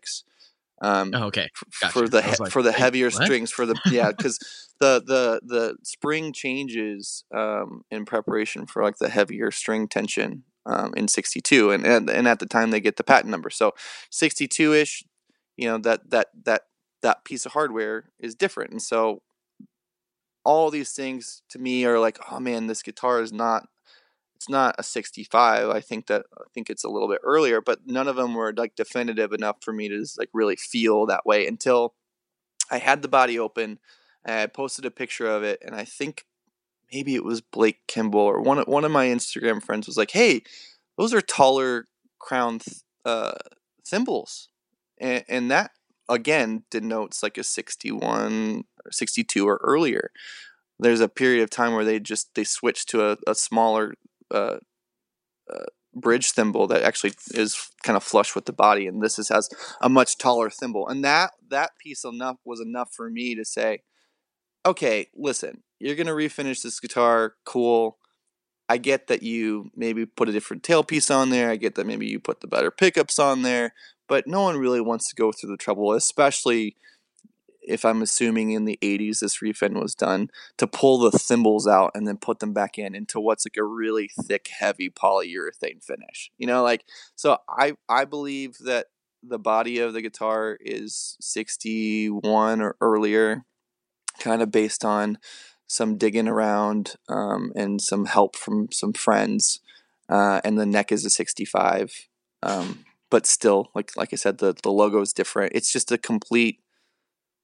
Um, 0.83 1.13
Oh, 1.15 1.25
okay. 1.27 1.49
Gotcha. 1.81 1.93
for 1.93 2.09
the 2.09 2.23
he- 2.23 2.35
like, 2.39 2.53
for 2.53 2.63
the 2.63 2.73
heavier 2.73 3.07
what?" 3.07 3.23
strings 3.23 3.51
for 3.51 3.65
the 3.67 3.77
yeah 3.91 4.11
because 4.11 4.39
the 4.81 5.03
the 5.07 5.41
the 5.47 5.77
spring 5.85 6.33
changes 6.33 7.25
um, 7.35 7.83
in 7.91 8.05
preparation 8.05 8.67
for 8.67 8.83
like 8.83 8.97
the 8.99 9.09
heavier 9.09 9.51
string 9.51 9.89
tension 9.89 10.45
um, 10.67 10.93
in 10.97 11.09
62 11.09 11.71
and, 11.71 11.87
and 11.87 12.11
and 12.11 12.29
at 12.29 12.39
the 12.41 12.47
time 12.47 12.71
they 12.71 12.81
get 12.81 12.97
the 12.97 13.05
patent 13.05 13.31
number 13.31 13.49
so 13.51 13.73
62 14.11 14.75
ish 14.75 15.05
you 15.57 15.69
know 15.69 15.79
that 15.79 16.11
that 16.11 16.29
that 16.45 16.63
that 17.03 17.25
piece 17.25 17.47
of 17.47 17.53
hardware 17.53 18.11
is 18.19 18.35
different 18.35 18.71
and 18.73 18.83
so 18.83 19.23
all 20.45 20.71
these 20.71 20.93
things 20.93 21.43
to 21.49 21.59
me 21.59 21.85
are 21.85 21.99
like 21.99 22.19
oh 22.31 22.41
man 22.41 22.67
this 22.67 22.83
guitar 22.83 23.21
is 23.21 23.33
not 23.33 23.69
it's 24.43 24.49
not 24.49 24.75
a 24.79 24.83
65 24.83 25.69
i 25.69 25.81
think 25.81 26.07
that 26.07 26.27
i 26.37 26.45
think 26.55 26.69
it's 26.69 26.85
a 26.85 26.89
little 26.89 27.09
bit 27.09 27.21
earlier 27.25 27.61
but 27.61 27.87
none 27.87 28.09
of 28.09 28.17
them 28.17 28.35
were 28.35 28.53
like 28.57 28.75
definitive 28.75 29.33
enough 29.33 29.57
for 29.61 29.73
me 29.73 29.89
to 29.89 29.99
just, 29.99 30.19
like 30.19 30.31
really 30.33 30.57
feel 30.57 31.07
that 31.07 31.25
way 31.25 31.47
until 31.47 31.95
i 32.71 32.79
had 32.79 33.03
the 33.03 33.09
body 33.09 33.39
open 33.39 33.79
i 34.27 34.47
posted 34.47 34.85
a 34.85 34.91
picture 34.91 35.27
of 35.27 35.43
it 35.43 35.61
and 35.65 35.75
i 35.75 35.85
think 35.85 36.27
maybe 36.93 37.15
it 37.15 37.25
was 37.25 37.41
blake 37.41 37.81
kimball 37.87 38.21
or 38.27 38.41
one 38.41 38.59
of, 38.59 38.67
one 38.67 38.85
of 38.85 38.91
my 38.91 39.07
instagram 39.07 39.63
friends 39.63 39.87
was 39.87 39.97
like 39.97 40.11
hey 40.11 40.43
those 40.99 41.15
are 41.15 41.21
taller 41.21 41.87
crown 42.19 42.59
th- 42.59 42.83
uh, 43.05 43.33
thimbles. 43.87 44.49
And, 44.99 45.25
and 45.29 45.51
that 45.51 45.73
again 46.09 46.65
denotes 46.71 47.23
like 47.23 47.39
a 47.39 47.45
61 47.45 48.65
or 48.85 48.93
62 48.93 49.49
or 49.49 49.61
earlier. 49.63 50.11
There's 50.79 51.01
a 51.01 51.09
period 51.09 51.43
of 51.43 51.51
time 51.51 51.75
where 51.75 51.85
they 51.85 52.01
just 52.01 52.35
they 52.35 52.45
switched 52.45 52.89
to 52.91 53.13
a, 53.13 53.17
a 53.27 53.35
smaller 53.35 53.95
uh, 54.33 54.59
uh, 55.53 55.65
bridge 55.95 56.31
thimble 56.31 56.67
that 56.69 56.83
actually 56.83 57.13
is 57.33 57.71
kind 57.83 57.97
of 57.97 58.03
flush 58.03 58.35
with 58.35 58.47
the 58.47 58.53
body, 58.53 58.87
and 58.87 59.03
this 59.03 59.19
is, 59.19 59.29
has 59.29 59.49
a 59.81 59.89
much 59.89 60.19
taller 60.19 60.51
thimble. 60.51 60.89
And 60.89 61.05
that 61.05 61.33
that 61.49 61.73
piece 61.79 62.05
enough 62.05 62.39
was 62.45 62.61
enough 62.61 62.91
for 62.95 63.11
me 63.11 63.35
to 63.35 63.45
say, 63.45 63.83
okay, 64.65 65.09
listen, 65.15 65.63
you're 65.79 65.97
gonna 65.97 66.13
refinish 66.13 66.63
this 66.63 66.81
guitar, 66.81 67.35
cool. 67.45 67.99
I 68.69 68.79
get 68.79 69.09
that 69.09 69.23
you 69.23 69.71
maybe 69.77 70.07
put 70.07 70.31
a 70.31 70.33
different 70.33 70.63
tailpiece 70.63 71.15
on 71.15 71.29
there. 71.29 71.51
I 71.51 71.57
get 71.57 71.75
that 71.75 71.87
maybe 71.87 72.07
you 72.07 72.19
put 72.19 72.41
the 72.41 72.47
better 72.47 72.71
pickups 72.71 73.19
on 73.19 73.43
there, 73.43 73.75
but 74.09 74.27
no 74.27 74.43
one 74.43 74.57
really 74.57 74.81
wants 74.81 75.09
to 75.11 75.15
go 75.15 75.31
through 75.31 75.51
the 75.51 75.59
trouble, 75.59 75.93
especially 75.93 76.77
if 77.63 77.85
I'm 77.85 78.03
assuming 78.03 78.53
in 78.53 78.65
the 78.65 78.79
80s 78.83 79.21
this 79.21 79.39
refin 79.39 79.81
was 79.81 79.95
done, 79.95 80.31
to 80.59 80.67
pull 80.67 80.99
the 80.99 81.17
thimbles 81.17 81.67
out 81.67 81.93
and 81.95 82.07
then 82.07 82.17
put 82.17 82.41
them 82.41 82.53
back 82.53 82.79
in 82.79 82.95
into 82.95 83.21
what's 83.21 83.47
like 83.47 83.57
a 83.57 83.65
really 83.65 84.11
thick, 84.27 84.49
heavy 84.49 84.91
polyurethane 84.91 85.83
finish. 85.83 86.31
You 86.39 86.47
know, 86.47 86.63
like 86.63 86.85
so 87.15 87.39
I 87.49 87.75
I 87.89 88.05
believe 88.05 88.59
that 88.59 88.87
the 89.23 89.39
body 89.39 89.79
of 89.79 89.93
the 89.93 90.03
guitar 90.03 90.59
is 90.61 91.17
61 91.21 92.61
or 92.61 92.77
earlier, 92.81 93.45
kind 94.19 94.43
of 94.43 94.51
based 94.51 94.85
on 94.85 95.19
some 95.67 95.97
digging 95.97 96.29
around 96.29 96.97
um, 97.09 97.53
and 97.55 97.81
some 97.81 98.07
help 98.07 98.37
from 98.37 98.69
some 98.73 98.93
friends. 98.93 99.61
Uh, 100.09 100.41
and 100.45 100.59
the 100.59 100.67
neck 100.67 100.93
is 100.93 101.05
a 101.05 101.11
65. 101.11 102.09
Um, 102.43 102.85
but 103.11 103.27
still, 103.27 103.71
like 103.75 103.97
like 103.97 104.13
I 104.13 104.17
said, 104.17 104.39
the 104.39 104.55
the 104.63 104.73
logo 104.73 105.01
is 105.01 105.13
different. 105.13 105.53
It's 105.55 105.71
just 105.71 105.93
a 105.93 105.99
complete 105.99 106.61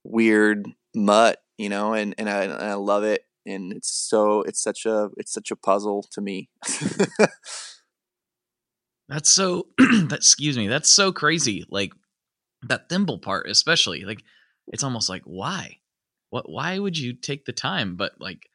weird 0.09 0.67
mutt, 0.95 1.39
you 1.57 1.69
know, 1.69 1.95
and 1.95 2.15
and 2.19 2.29
I, 2.29 2.45
and 2.45 2.53
I 2.53 2.75
love 2.75 3.05
it. 3.05 3.23
And 3.47 3.73
it's 3.73 3.91
so 3.91 4.43
it's 4.43 4.63
such 4.63 4.85
a 4.87 5.11
it's 5.17 5.33
such 5.33 5.51
a 5.51 5.57
puzzle 5.57 6.07
to 6.13 6.21
me. 6.21 6.51
That's 9.09 9.33
so 9.33 9.69
that 9.79 10.19
excuse 10.19 10.57
me, 10.57 10.69
that's 10.69 10.91
so 10.91 11.13
crazy. 11.13 11.65
Like 11.71 11.93
that 12.69 12.89
thimble 12.89 13.19
part 13.19 13.49
especially. 13.49 14.05
Like 14.05 14.23
it's 14.69 14.85
almost 14.85 15.09
like 15.09 15.23
why? 15.25 15.79
What 16.31 16.49
why 16.49 16.79
would 16.79 16.99
you 16.99 17.15
take 17.15 17.45
the 17.45 17.53
time? 17.53 17.97
But 17.97 18.13
like 18.21 18.49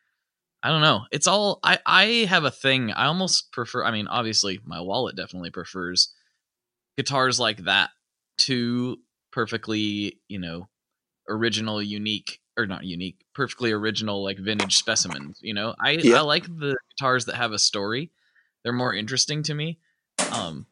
I 0.62 0.70
don't 0.70 0.82
know. 0.82 1.01
It's 1.12 1.28
all 1.28 1.60
I 1.64 1.80
I 1.86 2.06
have 2.30 2.43
a 2.43 2.51
thing. 2.51 2.91
I 2.91 3.08
almost 3.08 3.51
prefer 3.51 3.84
I 3.84 3.91
mean, 3.91 4.08
obviously 4.08 4.60
my 4.64 4.80
wallet 4.80 5.16
definitely 5.16 5.49
prefers 5.49 6.14
guitars 6.97 7.39
like 7.39 7.64
that 7.66 7.89
to 8.39 8.97
perfectly, 9.32 10.20
you 10.28 10.38
know, 10.38 10.70
original 11.30 11.82
unique 11.82 12.39
or 12.57 12.65
not 12.67 12.84
unique, 12.86 13.24
perfectly 13.34 13.71
original 13.71 14.24
like 14.24 14.38
vintage 14.39 14.76
specimens, 14.78 15.39
you 15.41 15.53
know? 15.53 15.76
I 15.84 15.91
Yeah. 16.01 16.17
I 16.17 16.21
like 16.21 16.45
the 16.45 16.78
guitars 16.91 17.26
that 17.26 17.36
have 17.36 17.51
a 17.51 17.59
story. 17.59 18.11
They're 18.63 18.74
more 18.74 18.93
interesting 18.93 19.43
to 19.43 19.53
me 19.53 19.80
um 20.32 20.65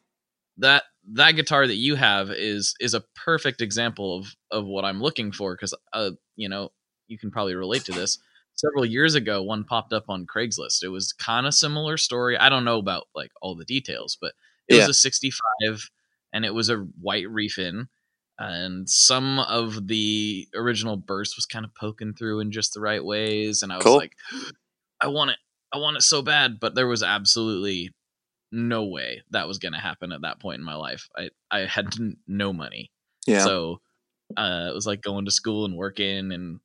that 0.58 0.84
that 1.12 1.32
guitar 1.32 1.66
that 1.66 1.76
you 1.76 1.94
have 1.96 2.30
is 2.30 2.74
is 2.80 2.94
a 2.94 3.00
perfect 3.14 3.60
example 3.60 4.16
of 4.18 4.36
of 4.50 4.66
what 4.66 4.84
i'm 4.84 5.00
looking 5.00 5.32
for 5.32 5.54
because 5.54 5.74
uh 5.92 6.10
you 6.36 6.48
know 6.48 6.70
you 7.08 7.18
can 7.18 7.30
probably 7.30 7.54
relate 7.54 7.84
to 7.84 7.92
this 7.92 8.18
several 8.54 8.84
years 8.84 9.14
ago 9.14 9.42
one 9.42 9.64
popped 9.64 9.92
up 9.92 10.04
on 10.08 10.26
craigslist 10.26 10.82
it 10.82 10.88
was 10.88 11.12
kind 11.12 11.46
of 11.46 11.54
similar 11.54 11.96
story 11.96 12.36
i 12.38 12.48
don't 12.48 12.64
know 12.64 12.78
about 12.78 13.08
like 13.14 13.30
all 13.40 13.54
the 13.54 13.64
details 13.64 14.16
but 14.20 14.32
it 14.68 14.74
Yeah. 14.74 14.80
was 14.80 14.88
a 14.88 14.94
65 14.94 15.90
and 16.32 16.44
it 16.44 16.54
was 16.54 16.68
a 16.68 16.78
white 17.00 17.26
refin 17.26 17.88
and 18.42 18.88
some 18.88 19.38
of 19.40 19.86
the 19.88 20.48
original 20.54 20.96
burst 20.96 21.36
was 21.36 21.46
kind 21.46 21.64
of 21.64 21.74
poking 21.74 22.14
through 22.14 22.40
in 22.40 22.50
just 22.52 22.74
the 22.74 22.80
right 22.80 23.04
ways 23.04 23.62
and 23.62 23.72
i 23.72 23.76
was 23.76 23.84
Cool. 23.84 23.96
like 23.96 24.12
i 25.00 25.06
want 25.08 25.30
it 25.30 25.36
i 25.72 25.78
want 25.78 25.96
it 25.96 26.02
so 26.02 26.22
bad 26.22 26.58
but 26.60 26.74
there 26.74 26.86
was 26.88 27.02
absolutely 27.02 27.90
no 28.54 28.84
way 28.84 29.22
that 29.30 29.48
was 29.48 29.58
going 29.58 29.72
to 29.72 29.78
happen 29.78 30.12
at 30.12 30.20
that 30.20 30.38
point 30.38 30.58
in 30.58 30.64
my 30.64 30.74
life. 30.74 31.08
I 31.16 31.30
I 31.50 31.60
had 31.60 31.94
no 32.28 32.52
money, 32.52 32.90
Yeah. 33.26 33.44
so 33.44 33.80
uh, 34.36 34.66
it 34.70 34.74
was 34.74 34.86
like 34.86 35.00
going 35.00 35.24
to 35.24 35.30
school 35.30 35.64
and 35.64 35.74
working, 35.74 36.32
and 36.32 36.60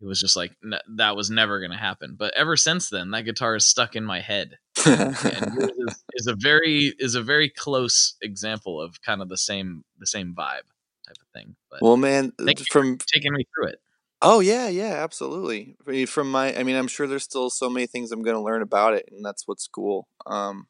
it 0.00 0.06
was 0.06 0.20
just 0.20 0.36
like 0.36 0.52
n- 0.64 0.78
that 0.96 1.16
was 1.16 1.30
never 1.30 1.58
going 1.58 1.72
to 1.72 1.76
happen. 1.76 2.14
But 2.16 2.34
ever 2.34 2.56
since 2.56 2.88
then, 2.88 3.10
that 3.10 3.22
guitar 3.22 3.56
is 3.56 3.66
stuck 3.66 3.96
in 3.96 4.04
my 4.04 4.20
head, 4.20 4.58
and 4.86 5.16
is, 5.88 6.04
is 6.14 6.26
a 6.28 6.36
very 6.38 6.94
is 7.00 7.16
a 7.16 7.22
very 7.22 7.48
close 7.48 8.14
example 8.22 8.80
of 8.80 9.02
kind 9.02 9.20
of 9.20 9.28
the 9.28 9.36
same 9.36 9.82
the 9.98 10.06
same 10.06 10.36
vibe 10.38 10.68
type 11.06 11.16
of 11.20 11.28
thing. 11.32 11.56
But 11.70 11.82
well, 11.82 11.96
man, 11.96 12.32
Thank 12.38 12.60
you. 12.60 12.66
from 12.70 12.98
taking 12.98 13.32
me 13.32 13.44
through 13.54 13.68
it, 13.68 13.80
Oh 14.26 14.40
yeah, 14.40 14.68
yeah, 14.68 15.02
absolutely. 15.04 15.76
From 16.06 16.30
my, 16.30 16.56
I 16.56 16.62
mean, 16.62 16.76
I'm 16.76 16.88
sure 16.88 17.06
there's 17.06 17.24
still 17.24 17.50
so 17.50 17.68
many 17.68 17.86
things 17.86 18.10
I'm 18.10 18.22
going 18.22 18.36
to 18.36 18.42
learn 18.42 18.62
about 18.62 18.94
it, 18.94 19.06
and 19.12 19.22
that's 19.22 19.46
what's 19.46 19.66
cool. 19.68 20.08
Um, 20.24 20.66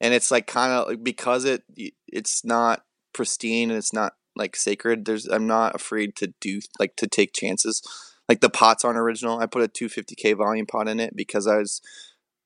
and 0.00 0.14
it's 0.14 0.30
like 0.30 0.46
kind 0.46 0.72
of 0.72 1.02
because 1.02 1.44
it 1.44 1.64
it's 2.06 2.44
not 2.44 2.84
pristine 3.12 3.70
and 3.70 3.78
it's 3.78 3.92
not 3.92 4.12
like 4.36 4.54
sacred. 4.54 5.04
There's 5.04 5.26
I'm 5.26 5.48
not 5.48 5.74
afraid 5.74 6.14
to 6.16 6.32
do 6.40 6.60
like 6.78 6.94
to 6.96 7.08
take 7.08 7.32
chances. 7.34 7.82
Like 8.28 8.40
the 8.40 8.50
pots 8.50 8.84
aren't 8.84 8.98
original. 8.98 9.40
I 9.40 9.46
put 9.46 9.62
a 9.62 9.68
250k 9.68 10.36
volume 10.36 10.66
pot 10.66 10.86
in 10.86 11.00
it 11.00 11.16
because 11.16 11.48
I 11.48 11.56
was 11.56 11.80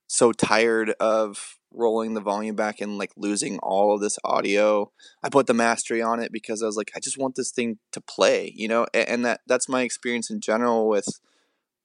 so 0.09 0.33
tired 0.33 0.91
of 0.99 1.57
rolling 1.73 2.15
the 2.15 2.21
volume 2.21 2.57
back 2.57 2.81
and 2.81 2.99
like 2.99 3.13
losing 3.17 3.59
all 3.59 3.95
of 3.95 4.01
this 4.01 4.19
audio. 4.25 4.91
I 5.23 5.29
put 5.29 5.47
the 5.47 5.55
mastery 5.55 6.03
on 6.03 6.19
it 6.19 6.33
because 6.33 6.63
I 6.63 6.67
was 6.67 6.77
like, 6.77 6.91
I 6.97 7.01
just 7.01 7.19
want 7.19 7.37
this 7.37 7.53
thing 7.53 7.79
to 7.93 8.01
play, 8.01 8.53
you 8.57 8.67
know, 8.67 8.87
and 8.93 9.25
that 9.25 9.43
that's 9.47 9.69
my 9.69 9.83
experience 9.83 10.31
in 10.31 10.41
general 10.41 10.89
with 10.89 11.21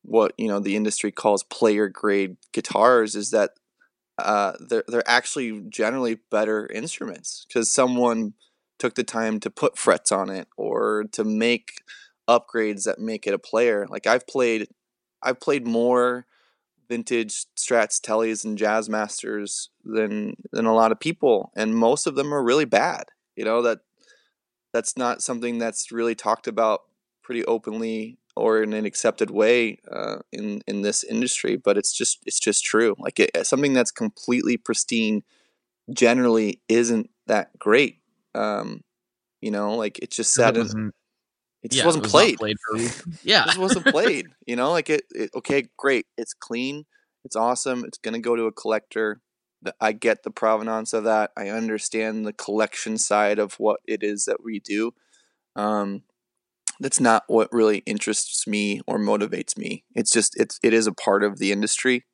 what 0.01 0.34
you 0.38 0.47
know 0.47 0.59
the 0.59 0.76
industry 0.76 1.11
calls 1.11 1.43
player 1.43 1.88
grade 1.88 2.36
guitars 2.51 3.15
is 3.15 3.30
that 3.32 3.51
uh, 4.17 4.53
they're 4.59 4.84
they're 4.88 5.07
actually 5.07 5.61
generally 5.69 6.19
better 6.30 6.67
instruments 6.67 7.45
because 7.47 7.71
someone 7.71 8.34
took 8.80 8.95
the 8.95 9.03
time 9.03 9.39
to 9.39 9.49
put 9.49 9.78
frets 9.78 10.11
on 10.11 10.30
it 10.30 10.47
or 10.57 11.05
to 11.11 11.24
make 11.24 11.82
upgrades 12.30 12.84
that 12.84 12.99
make 12.99 13.26
it 13.28 13.34
a 13.34 13.39
player. 13.39 13.88
Like 13.89 14.07
I've 14.07 14.28
played, 14.28 14.67
I've 15.21 15.39
played 15.39 15.65
more 15.65 16.26
vintage 16.93 17.45
Strats, 17.57 17.99
Tellys, 17.99 18.45
and 18.45 18.55
Jazz 18.55 18.87
Masters 18.87 19.69
than 19.83 20.35
than 20.51 20.67
a 20.67 20.75
lot 20.75 20.91
of 20.91 20.99
people, 20.99 21.51
and 21.55 21.75
most 21.75 22.05
of 22.05 22.13
them 22.13 22.31
are 22.31 22.43
really 22.43 22.65
bad. 22.65 23.05
You 23.35 23.45
know 23.45 23.63
that 23.63 23.79
that's 24.73 24.95
not 24.95 25.23
something 25.23 25.57
that's 25.57 25.91
really 25.91 26.13
talked 26.13 26.47
about 26.47 26.81
pretty 27.23 27.43
openly 27.45 28.19
or 28.35 28.61
in 28.61 28.73
an 28.73 28.85
accepted 28.85 29.31
way 29.31 29.79
uh, 29.91 30.17
in 30.31 30.61
in 30.67 30.83
this 30.83 31.03
industry. 31.03 31.55
But 31.55 31.77
it's 31.77 31.93
just 31.97 32.19
it's 32.27 32.39
just 32.39 32.63
true. 32.63 32.95
Like 32.99 33.19
it, 33.19 33.31
something 33.47 33.73
that's 33.73 33.91
completely 33.91 34.57
pristine 34.57 35.23
generally 35.91 36.61
isn't 36.69 37.09
that 37.25 37.57
great. 37.57 38.01
Um, 38.35 38.83
you 39.41 39.49
know, 39.49 39.75
like 39.75 39.97
it 39.97 40.11
just 40.11 40.33
It 40.73 40.73
in. 40.75 40.91
It 41.64 41.72
just 41.72 41.80
yeah, 41.80 41.86
wasn't 41.86 42.03
it 42.03 42.07
was 42.07 42.11
played. 42.11 42.38
played. 42.38 42.57
Yeah, 43.24 43.43
It 43.43 43.47
just 43.47 43.57
wasn't 43.57 43.86
played. 43.88 44.28
You 44.45 44.55
know, 44.55 44.72
like 44.72 44.89
it, 44.89 45.03
it. 45.11 45.32
Okay, 45.36 45.70
great. 45.78 46.05
It's 46.18 46.34
clean. 46.34 46.86
It's 47.26 47.36
awesome. 47.36 47.86
It's 47.86 47.97
gonna 47.97 48.20
go 48.20 48.36
to 48.36 48.43
a 48.45 48.51
collector. 48.51 49.22
I 49.80 49.93
get 49.93 50.24
the 50.24 50.32
provenance 50.32 50.91
of 50.91 51.05
that. 51.05 51.32
I 51.38 51.47
understand 51.49 52.26
the 52.26 52.34
collection 52.34 52.97
side 52.97 53.39
of 53.39 53.53
what 53.53 53.80
it 53.88 54.03
is 54.03 54.26
that 54.26 54.43
we 54.43 54.59
do. 54.59 54.93
Um, 55.55 56.03
that's 56.80 56.99
not 56.99 57.24
what 57.28 57.49
really 57.53 57.78
interests 57.86 58.45
me 58.47 58.82
or 58.88 58.99
motivates 58.99 59.57
me. 59.57 59.86
It's 59.95 60.11
just 60.11 60.39
it's 60.39 60.59
it 60.64 60.74
is 60.74 60.88
a 60.88 60.93
part 60.93 61.24
of 61.24 61.39
the 61.39 61.51
industry, 61.51 62.05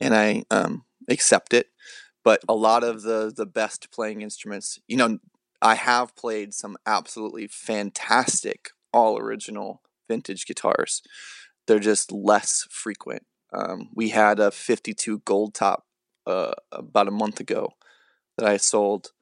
and 0.00 0.14
I 0.14 0.44
um, 0.50 0.84
accept 1.08 1.54
it. 1.54 1.68
But 2.24 2.40
a 2.48 2.54
lot 2.54 2.84
of 2.84 3.02
the 3.02 3.32
the 3.34 3.46
best 3.46 3.90
playing 3.92 4.22
instruments, 4.22 4.78
you 4.86 4.96
know, 4.96 5.18
I 5.60 5.74
have 5.74 6.14
played 6.14 6.54
some 6.54 6.76
absolutely 6.86 7.48
fantastic 7.48 8.70
all 8.92 9.18
original 9.18 9.82
vintage 10.08 10.46
guitars. 10.46 11.02
They're 11.66 11.78
just 11.78 12.12
less 12.12 12.66
frequent. 12.70 13.24
Um, 13.52 13.90
we 13.94 14.10
had 14.10 14.40
a 14.40 14.50
52 14.50 15.20
gold 15.24 15.54
top 15.54 15.84
uh, 16.26 16.52
about 16.72 17.08
a 17.08 17.12
month 17.12 17.40
ago 17.40 17.74
that 18.38 18.48
I 18.48 18.56
sold, 18.56 19.12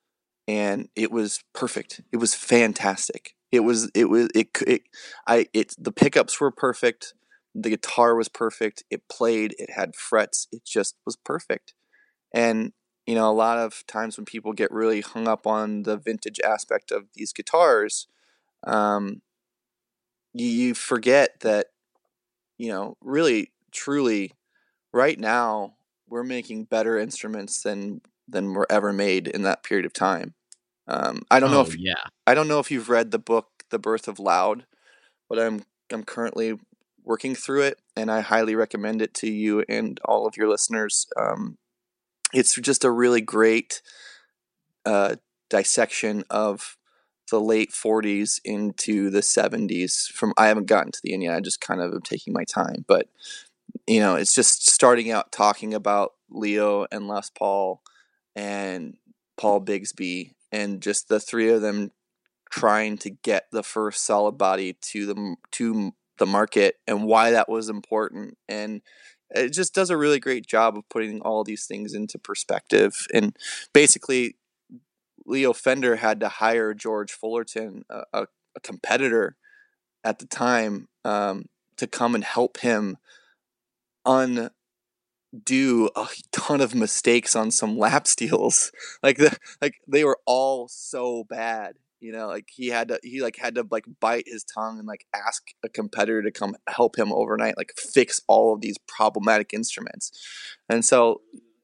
and 0.47 0.89
it 0.95 1.11
was 1.11 1.43
perfect. 1.55 2.01
It 2.13 2.19
was 2.19 2.35
fantastic. 2.35 3.35
It 3.53 3.61
was 3.61 3.91
it 3.95 4.09
was 4.09 4.29
it 4.35 4.49
it 4.67 4.83
I 5.27 5.47
it 5.53 5.75
the 5.77 5.93
pickups 5.93 6.41
were 6.41 6.53
perfect. 6.53 7.15
The 7.55 7.71
guitar 7.71 8.15
was 8.15 8.29
perfect. 8.29 8.85
It 8.91 9.09
played. 9.09 9.57
It 9.59 9.71
had 9.71 9.97
frets. 9.97 10.47
It 10.53 10.65
just 10.65 10.95
was 11.05 11.17
perfect. 11.17 11.75
And 12.33 12.73
you 13.07 13.17
know, 13.17 13.29
a 13.29 13.33
lot 13.33 13.59
of 13.59 13.85
times 13.89 14.17
when 14.17 14.25
people 14.25 14.53
get 14.53 14.71
really 14.71 15.01
hung 15.01 15.27
up 15.27 15.47
on 15.47 15.83
the 15.83 15.97
vintage 15.97 16.39
aspect 16.45 16.93
of 16.93 17.07
these 17.15 17.33
guitars, 17.33 18.07
um, 18.65 19.23
you, 20.33 20.47
you 20.47 20.75
forget 20.75 21.41
that 21.41 21.67
you 22.59 22.69
know 22.69 22.97
really 23.03 23.53
truly 23.73 24.33
right 24.93 25.19
now 25.19 25.75
we're 26.09 26.25
making 26.25 26.65
better 26.65 26.99
instruments 26.99 27.63
than 27.63 28.01
than 28.29 28.53
were 28.55 28.67
ever 28.71 28.93
made 28.93 29.29
in 29.29 29.43
that 29.43 29.63
period 29.63 29.87
of 29.87 29.93
time 29.93 30.35
um, 30.89 31.23
i 31.31 31.41
don't 31.41 31.51
know 31.51 31.61
Oh, 31.61 31.63
if 31.63 31.77
yeah. 31.77 31.95
i 32.27 32.35
don't 32.35 32.49
know 32.49 32.59
if 32.61 32.71
you've 32.71 32.89
read 32.89 33.11
the 33.11 33.19
book 33.19 33.49
the 33.71 33.79
birth 33.79 34.09
of 34.09 34.19
loud 34.19 34.67
but 35.29 35.39
i'm 35.39 35.63
i'm 35.93 36.05
currently 36.05 36.59
working 37.05 37.35
through 37.35 37.63
it 37.63 37.79
and 37.97 38.11
i 38.11 38.21
highly 38.21 38.55
recommend 38.55 39.03
it 39.03 39.15
to 39.15 39.31
you 39.31 39.65
and 39.69 40.01
all 40.05 40.27
of 40.27 40.37
your 40.37 40.49
listeners 40.49 41.07
um, 41.19 41.57
it's 42.33 42.55
just 42.57 42.85
a 42.85 42.91
really 42.91 43.21
great 43.21 43.83
uh, 44.85 45.17
dissection 45.49 46.25
of 46.31 46.77
the 47.31 47.41
late 47.41 47.71
40s 47.71 48.41
into 48.45 49.11
the 49.11 49.21
70s 49.21 50.09
from 50.09 50.33
i 50.37 50.49
haven't 50.49 50.67
gotten 50.67 50.93
to 50.93 51.01
the 51.03 51.15
end 51.15 51.23
yet 51.23 51.35
i 51.35 51.41
just 51.41 51.61
kind 51.61 51.81
of 51.81 51.93
am 51.93 52.03
taking 52.03 52.33
my 52.33 52.45
time 52.45 52.85
but 52.87 53.09
you 53.87 54.01
know, 54.01 54.17
it's 54.17 54.35
just 54.35 54.71
starting 54.71 55.11
out 55.11 55.33
talking 55.33 55.75
about 55.75 56.13
Leo 56.31 56.87
and 56.91 57.09
Les 57.09 57.31
Paul 57.31 57.83
and 58.37 58.97
Paul 59.37 59.61
Bigsby 59.61 60.35
and 60.53 60.81
just 60.81 61.09
the 61.09 61.21
three 61.21 61.51
of 61.51 61.63
them 61.63 61.91
trying 62.51 62.99
to 62.99 63.11
get 63.11 63.47
the 63.53 63.63
first 63.63 64.05
solid 64.05 64.33
body 64.33 64.77
to 64.81 65.07
the 65.07 65.37
to 65.53 65.93
the 66.19 66.27
market 66.27 66.77
and 66.87 67.05
why 67.05 67.31
that 67.31 67.49
was 67.49 67.69
important. 67.69 68.37
And 68.49 68.83
it 69.31 69.51
just 69.51 69.75
does 69.75 69.91
a 69.91 69.97
really 69.97 70.19
great 70.19 70.47
job 70.47 70.77
of 70.77 70.89
putting 70.89 71.21
all 71.21 71.45
these 71.45 71.67
things 71.67 71.95
into 71.95 72.19
perspective 72.19 73.07
and 73.15 73.37
basically 73.73 74.37
Leo 75.27 75.53
Fender 75.53 75.97
had 75.97 76.21
to 76.21 76.29
hire 76.29 76.75
George 76.75 77.13
Fullerton 77.13 77.85
a, 77.91 78.03
a, 78.13 78.27
a 78.57 78.61
competitor 78.63 79.37
at 80.05 80.19
the 80.19 80.27
time 80.27 80.89
um, 81.05 81.47
to 81.77 81.87
come 81.87 82.15
and 82.15 82.25
help 82.25 82.59
him 82.59 82.97
undo 84.05 84.51
a 85.95 86.09
ton 86.33 86.61
of 86.61 86.75
mistakes 86.75 87.37
on 87.37 87.51
some 87.51 87.79
lap 87.79 88.07
steels 88.07 88.73
like 89.03 89.19
the 89.19 89.37
like 89.61 89.75
they 89.87 90.05
were 90.05 90.19
all 90.27 90.69
so 90.69 91.25
bad 91.25 91.75
you 92.01 92.11
know 92.13 92.27
like 92.29 92.49
he 92.51 92.69
had 92.69 92.89
to 92.89 92.99
he 93.03 93.21
like 93.21 93.37
had 93.37 93.55
to 93.55 93.67
like 93.71 93.85
bite 94.01 94.25
his 94.27 94.43
tongue 94.43 94.79
and 94.79 94.89
like 94.89 95.07
ask 95.15 95.49
a 95.63 95.69
competitor 95.69 96.23
to 96.23 96.31
come 96.31 96.57
help 96.67 96.99
him 96.99 97.13
overnight 97.13 97.57
like 97.57 97.73
fix 97.77 98.23
all 98.27 98.55
of 98.55 98.61
these 98.61 98.79
problematic 98.89 99.53
instruments. 99.53 100.11
And 100.69 100.85
so 100.85 101.21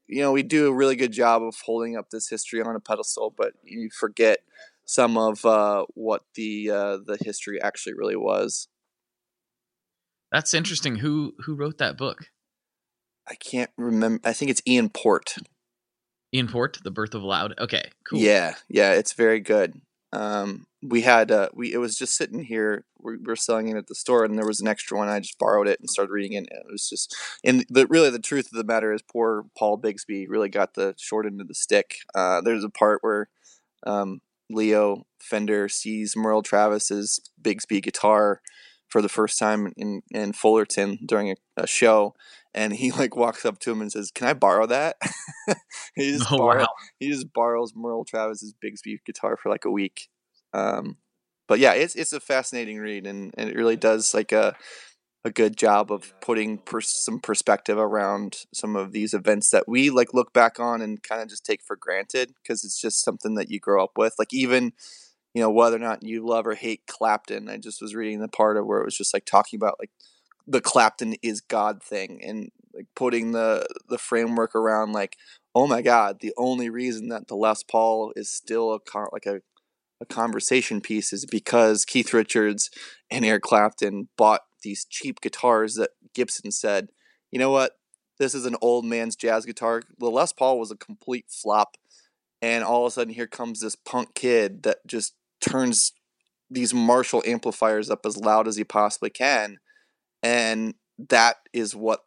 you 0.08 0.22
know 0.22 0.32
we 0.32 0.42
do 0.42 0.68
a 0.68 0.74
really 0.74 0.96
good 0.96 1.12
job 1.12 1.42
of 1.42 1.54
holding 1.64 1.96
up 1.96 2.10
this 2.10 2.28
history 2.28 2.60
on 2.62 2.76
a 2.76 2.80
pedestal 2.80 3.32
but 3.36 3.52
you 3.62 3.90
forget 3.90 4.40
some 4.84 5.18
of 5.18 5.44
uh, 5.44 5.84
what 5.94 6.22
the 6.36 6.70
uh, 6.70 6.98
the 7.04 7.18
history 7.20 7.60
actually 7.60 7.94
really 7.94 8.16
was 8.16 8.68
That's 10.30 10.54
interesting. 10.54 10.96
Who 10.96 11.34
who 11.44 11.54
wrote 11.54 11.78
that 11.78 11.96
book? 11.96 12.30
i 13.28 13.34
can't 13.34 13.70
remember 13.76 14.20
i 14.28 14.32
think 14.32 14.50
it's 14.50 14.62
ian 14.66 14.88
port 14.88 15.36
Ian 16.34 16.48
Port, 16.48 16.78
The 16.82 16.90
Birth 16.90 17.14
of 17.14 17.22
Loud. 17.22 17.54
Okay, 17.58 17.90
cool. 18.08 18.18
Yeah, 18.18 18.54
yeah, 18.68 18.92
it's 18.92 19.12
very 19.12 19.40
good. 19.40 19.80
Um, 20.12 20.65
we 20.82 21.00
had 21.02 21.30
uh, 21.30 21.48
we 21.54 21.72
it 21.72 21.78
was 21.78 21.96
just 21.96 22.16
sitting 22.16 22.44
here. 22.44 22.84
We 23.00 23.16
were 23.18 23.36
selling 23.36 23.68
it 23.68 23.76
at 23.76 23.86
the 23.86 23.94
store, 23.94 24.24
and 24.24 24.38
there 24.38 24.46
was 24.46 24.60
an 24.60 24.68
extra 24.68 24.96
one. 24.98 25.08
I 25.08 25.20
just 25.20 25.38
borrowed 25.38 25.68
it 25.68 25.80
and 25.80 25.88
started 25.88 26.12
reading 26.12 26.32
it. 26.34 26.38
And 26.38 26.48
it 26.48 26.70
was 26.70 26.88
just, 26.88 27.14
and 27.44 27.64
the 27.68 27.86
really 27.86 28.10
the 28.10 28.18
truth 28.18 28.46
of 28.46 28.58
the 28.58 28.64
matter 28.64 28.92
is, 28.92 29.02
poor 29.02 29.46
Paul 29.56 29.78
Bigsby 29.78 30.26
really 30.28 30.48
got 30.48 30.74
the 30.74 30.94
short 30.98 31.26
end 31.26 31.40
of 31.40 31.48
the 31.48 31.54
stick. 31.54 31.96
Uh, 32.14 32.40
there's 32.40 32.64
a 32.64 32.68
part 32.70 32.98
where 33.02 33.28
um, 33.86 34.20
Leo 34.50 35.06
Fender 35.20 35.68
sees 35.68 36.14
Merle 36.16 36.42
Travis's 36.42 37.20
Bigsby 37.40 37.82
guitar 37.82 38.40
for 38.88 39.00
the 39.02 39.08
first 39.08 39.38
time 39.38 39.72
in 39.76 40.02
in 40.10 40.32
Fullerton 40.32 40.98
during 41.06 41.30
a, 41.30 41.36
a 41.56 41.66
show, 41.66 42.14
and 42.54 42.74
he 42.74 42.92
like 42.92 43.16
walks 43.16 43.44
up 43.44 43.58
to 43.60 43.72
him 43.72 43.80
and 43.80 43.90
says, 43.90 44.10
"Can 44.14 44.28
I 44.28 44.34
borrow 44.34 44.66
that?" 44.66 44.96
he 45.94 46.12
just 46.18 46.30
Oh, 46.30 46.36
borrow- 46.38 46.60
wow. 46.60 46.68
he 47.00 47.08
just 47.10 47.32
borrows 47.32 47.72
Merle 47.74 48.04
Travis's 48.04 48.52
Bigsby 48.62 48.98
guitar 49.06 49.36
for 49.36 49.48
like 49.48 49.64
a 49.64 49.70
week. 49.70 50.08
Um, 50.52 50.96
but 51.48 51.58
yeah, 51.58 51.74
it's 51.74 51.94
it's 51.94 52.12
a 52.12 52.20
fascinating 52.20 52.78
read, 52.78 53.06
and, 53.06 53.32
and 53.38 53.48
it 53.48 53.56
really 53.56 53.76
does 53.76 54.14
like 54.14 54.32
a 54.32 54.56
a 55.24 55.30
good 55.30 55.56
job 55.56 55.90
of 55.90 56.14
putting 56.20 56.60
some 56.80 57.18
perspective 57.18 57.78
around 57.78 58.44
some 58.54 58.76
of 58.76 58.92
these 58.92 59.12
events 59.12 59.50
that 59.50 59.64
we 59.66 59.90
like 59.90 60.14
look 60.14 60.32
back 60.32 60.60
on 60.60 60.80
and 60.80 61.02
kind 61.02 61.20
of 61.20 61.28
just 61.28 61.44
take 61.44 61.62
for 61.64 61.74
granted 61.74 62.32
because 62.40 62.62
it's 62.62 62.80
just 62.80 63.04
something 63.04 63.34
that 63.34 63.50
you 63.50 63.58
grow 63.58 63.82
up 63.82 63.90
with. 63.96 64.14
Like 64.20 64.32
even 64.32 64.72
you 65.34 65.42
know 65.42 65.50
whether 65.50 65.76
or 65.76 65.80
not 65.80 66.02
you 66.04 66.26
love 66.26 66.46
or 66.46 66.54
hate 66.54 66.82
Clapton. 66.86 67.48
I 67.48 67.58
just 67.58 67.82
was 67.82 67.94
reading 67.94 68.20
the 68.20 68.28
part 68.28 68.56
of 68.56 68.66
where 68.66 68.80
it 68.80 68.84
was 68.84 68.96
just 68.96 69.12
like 69.14 69.24
talking 69.24 69.58
about 69.58 69.76
like 69.80 69.90
the 70.46 70.60
Clapton 70.60 71.16
is 71.22 71.40
God 71.40 71.82
thing 71.82 72.22
and 72.24 72.50
like 72.74 72.86
putting 72.94 73.32
the 73.32 73.66
the 73.88 73.98
framework 73.98 74.54
around 74.54 74.92
like 74.92 75.16
oh 75.54 75.66
my 75.66 75.82
god 75.82 76.18
the 76.20 76.32
only 76.36 76.70
reason 76.70 77.08
that 77.08 77.28
the 77.28 77.34
Les 77.36 77.62
Paul 77.62 78.12
is 78.16 78.30
still 78.30 78.72
a 78.74 78.80
con- 78.80 79.08
like 79.12 79.26
a 79.26 79.40
a 80.00 80.06
conversation 80.06 80.80
piece 80.80 81.12
is 81.12 81.24
because 81.26 81.84
Keith 81.84 82.12
Richards 82.12 82.70
and 83.10 83.24
Eric 83.24 83.42
Clapton 83.42 84.08
bought 84.16 84.42
these 84.62 84.84
cheap 84.84 85.20
guitars 85.20 85.74
that 85.74 85.90
Gibson 86.14 86.50
said, 86.50 86.88
you 87.30 87.38
know 87.38 87.50
what, 87.50 87.72
this 88.18 88.34
is 88.34 88.46
an 88.46 88.56
old 88.60 88.84
man's 88.84 89.16
jazz 89.16 89.44
guitar. 89.44 89.82
The 89.98 90.10
Les 90.10 90.32
Paul 90.32 90.58
was 90.58 90.70
a 90.70 90.76
complete 90.76 91.26
flop, 91.28 91.76
and 92.40 92.64
all 92.64 92.84
of 92.86 92.90
a 92.90 92.92
sudden 92.92 93.14
here 93.14 93.26
comes 93.26 93.60
this 93.60 93.76
punk 93.76 94.14
kid 94.14 94.62
that 94.62 94.78
just 94.86 95.14
turns 95.40 95.92
these 96.50 96.72
Marshall 96.72 97.22
amplifiers 97.26 97.90
up 97.90 98.06
as 98.06 98.16
loud 98.16 98.48
as 98.48 98.56
he 98.56 98.64
possibly 98.64 99.10
can, 99.10 99.58
and 100.22 100.74
that 101.10 101.36
is 101.52 101.74
what 101.74 102.00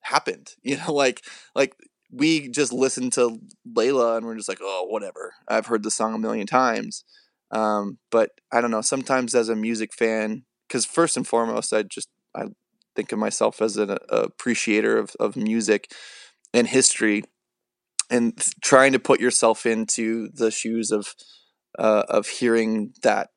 happened. 0.00 0.54
You 0.62 0.76
know, 0.76 0.92
like 0.92 1.22
like 1.54 1.74
we 2.12 2.48
just 2.48 2.72
listened 2.72 3.14
to 3.14 3.40
Layla 3.66 4.18
and 4.18 4.26
we're 4.26 4.36
just 4.36 4.48
like, 4.48 4.60
oh, 4.60 4.86
whatever. 4.88 5.32
I've 5.48 5.66
heard 5.66 5.82
the 5.82 5.90
song 5.90 6.14
a 6.14 6.18
million 6.18 6.46
times. 6.46 7.04
Um, 7.50 7.98
but 8.10 8.30
I 8.52 8.60
don't 8.60 8.70
know. 8.70 8.82
Sometimes 8.82 9.34
as 9.34 9.48
a 9.48 9.56
music 9.56 9.94
fan, 9.94 10.44
because 10.68 10.84
first 10.84 11.16
and 11.16 11.26
foremost, 11.26 11.72
I 11.72 11.82
just 11.82 12.08
I 12.34 12.44
think 12.94 13.12
of 13.12 13.18
myself 13.18 13.60
as 13.60 13.76
an 13.76 13.90
a 13.90 14.16
appreciator 14.16 14.98
of 14.98 15.14
of 15.20 15.36
music 15.36 15.90
and 16.54 16.66
history, 16.66 17.24
and 18.10 18.32
trying 18.62 18.92
to 18.92 18.98
put 18.98 19.20
yourself 19.20 19.66
into 19.66 20.28
the 20.32 20.50
shoes 20.50 20.90
of 20.90 21.14
uh, 21.78 22.04
of 22.08 22.26
hearing 22.28 22.94
that 23.02 23.30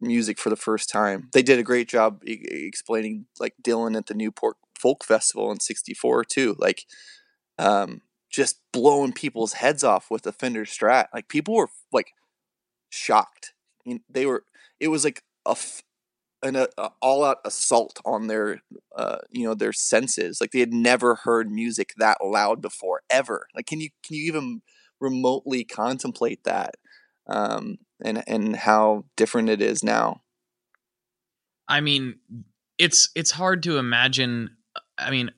music 0.00 0.38
for 0.38 0.50
the 0.50 0.56
first 0.56 0.88
time. 0.88 1.28
They 1.32 1.42
did 1.42 1.58
a 1.58 1.64
great 1.64 1.88
job 1.88 2.22
e- 2.24 2.46
explaining 2.48 3.26
like 3.40 3.54
Dylan 3.62 3.96
at 3.96 4.06
the 4.06 4.14
Newport 4.14 4.56
Folk 4.78 5.04
Festival 5.04 5.50
in 5.50 5.58
'64 5.58 6.24
too. 6.24 6.54
Like 6.58 6.84
um, 7.58 8.02
just 8.30 8.60
blowing 8.72 9.12
people's 9.12 9.54
heads 9.54 9.82
off 9.82 10.10
with 10.10 10.22
the 10.22 10.32
Fender 10.32 10.64
Strat. 10.64 11.06
Like 11.14 11.28
people 11.28 11.54
were 11.54 11.70
like 11.92 12.12
shocked. 12.90 13.54
They 14.08 14.26
were. 14.26 14.44
It 14.80 14.88
was 14.88 15.04
like 15.04 15.22
a 15.46 15.56
an 16.42 16.56
a, 16.56 16.68
a 16.76 16.90
all 17.00 17.24
out 17.24 17.38
assault 17.44 18.00
on 18.04 18.26
their 18.26 18.62
uh, 18.96 19.18
you 19.30 19.44
know 19.44 19.54
their 19.54 19.72
senses. 19.72 20.40
Like 20.40 20.52
they 20.52 20.60
had 20.60 20.72
never 20.72 21.16
heard 21.16 21.50
music 21.50 21.94
that 21.98 22.18
loud 22.22 22.60
before 22.60 23.02
ever. 23.10 23.46
Like 23.54 23.66
can 23.66 23.80
you 23.80 23.90
can 24.02 24.16
you 24.16 24.24
even 24.24 24.62
remotely 25.00 25.64
contemplate 25.64 26.44
that? 26.44 26.74
Um, 27.26 27.78
and 28.02 28.22
and 28.26 28.56
how 28.56 29.04
different 29.16 29.48
it 29.48 29.60
is 29.60 29.82
now. 29.82 30.22
I 31.68 31.80
mean, 31.80 32.16
it's 32.78 33.10
it's 33.14 33.30
hard 33.30 33.62
to 33.64 33.78
imagine. 33.78 34.50
I 34.96 35.10
mean, 35.10 35.30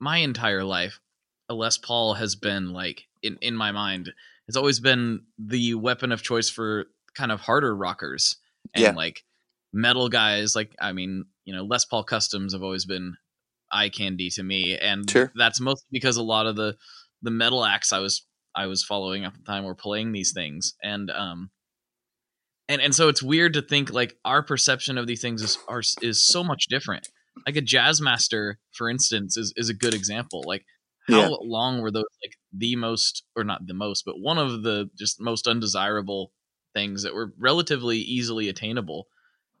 my 0.00 0.18
entire 0.18 0.64
life, 0.64 1.00
a 1.48 1.54
Les 1.54 1.76
Paul 1.78 2.14
has 2.14 2.36
been 2.36 2.72
like 2.72 3.06
in 3.22 3.38
in 3.40 3.54
my 3.56 3.72
mind. 3.72 4.12
It's 4.46 4.56
always 4.56 4.80
been 4.80 5.24
the 5.38 5.74
weapon 5.74 6.12
of 6.12 6.22
choice 6.22 6.48
for 6.48 6.86
kind 7.14 7.30
of 7.32 7.40
harder 7.40 7.74
rockers 7.76 8.36
and 8.74 8.82
Yeah. 8.82 8.92
like 8.92 9.24
metal 9.72 10.08
guys. 10.08 10.54
Like 10.56 10.74
I 10.80 10.92
mean, 10.92 11.24
you 11.44 11.54
know, 11.54 11.64
Les 11.64 11.84
Paul 11.84 12.04
customs 12.04 12.52
have 12.52 12.62
always 12.62 12.84
been 12.86 13.16
eye 13.70 13.88
candy 13.90 14.30
to 14.30 14.42
me, 14.42 14.76
and 14.78 15.08
Sure. 15.10 15.30
that's 15.36 15.60
mostly 15.60 15.88
because 15.92 16.16
a 16.16 16.22
lot 16.22 16.46
of 16.46 16.56
the 16.56 16.76
the 17.22 17.30
metal 17.30 17.64
acts 17.64 17.92
I 17.92 17.98
was 17.98 18.24
I 18.54 18.66
was 18.66 18.82
following 18.84 19.24
at 19.24 19.34
the 19.34 19.42
time 19.42 19.64
were 19.64 19.74
playing 19.74 20.12
these 20.12 20.32
things, 20.32 20.74
and 20.82 21.10
um, 21.10 21.50
and 22.68 22.80
and 22.80 22.94
so 22.94 23.08
it's 23.08 23.22
weird 23.22 23.54
to 23.54 23.62
think 23.62 23.92
like 23.92 24.16
our 24.24 24.42
perception 24.42 24.98
of 24.98 25.06
these 25.06 25.20
things 25.20 25.42
is 25.42 25.58
are 25.68 25.82
is 26.02 26.24
so 26.24 26.42
much 26.44 26.66
different. 26.68 27.08
Like 27.46 27.56
a 27.56 27.60
jazz 27.60 28.00
master, 28.00 28.58
for 28.72 28.88
instance, 28.90 29.36
is 29.36 29.52
is 29.56 29.68
a 29.68 29.74
good 29.74 29.94
example. 29.94 30.42
Like 30.46 30.64
how 31.08 31.28
Yeah. 31.30 31.36
long 31.42 31.80
were 31.80 31.90
those 31.90 32.04
like 32.22 32.34
the 32.52 32.76
most 32.76 33.24
or 33.36 33.44
not 33.44 33.66
the 33.66 33.74
most, 33.74 34.04
but 34.04 34.20
one 34.20 34.38
of 34.38 34.62
the 34.62 34.90
just 34.96 35.20
most 35.20 35.46
undesirable 35.46 36.32
things 36.74 37.02
that 37.02 37.14
were 37.14 37.32
relatively 37.38 37.98
easily 37.98 38.48
attainable. 38.48 39.08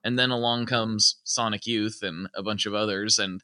And 0.04 0.18
then 0.18 0.30
along 0.30 0.66
comes 0.66 1.16
Sonic 1.24 1.66
Youth 1.66 2.00
and 2.02 2.28
a 2.34 2.42
bunch 2.42 2.66
of 2.66 2.74
others 2.74 3.18
and 3.18 3.42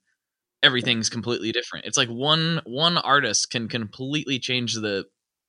everything's 0.63 1.11
completely 1.11 1.53
different. 1.53 1.87
It's 1.87 1.99
like 1.99 2.09
one 2.09 2.61
one 2.65 2.99
artist 2.99 3.51
can 3.51 3.69
completely 3.69 4.39
change 4.39 4.75
the 4.75 5.07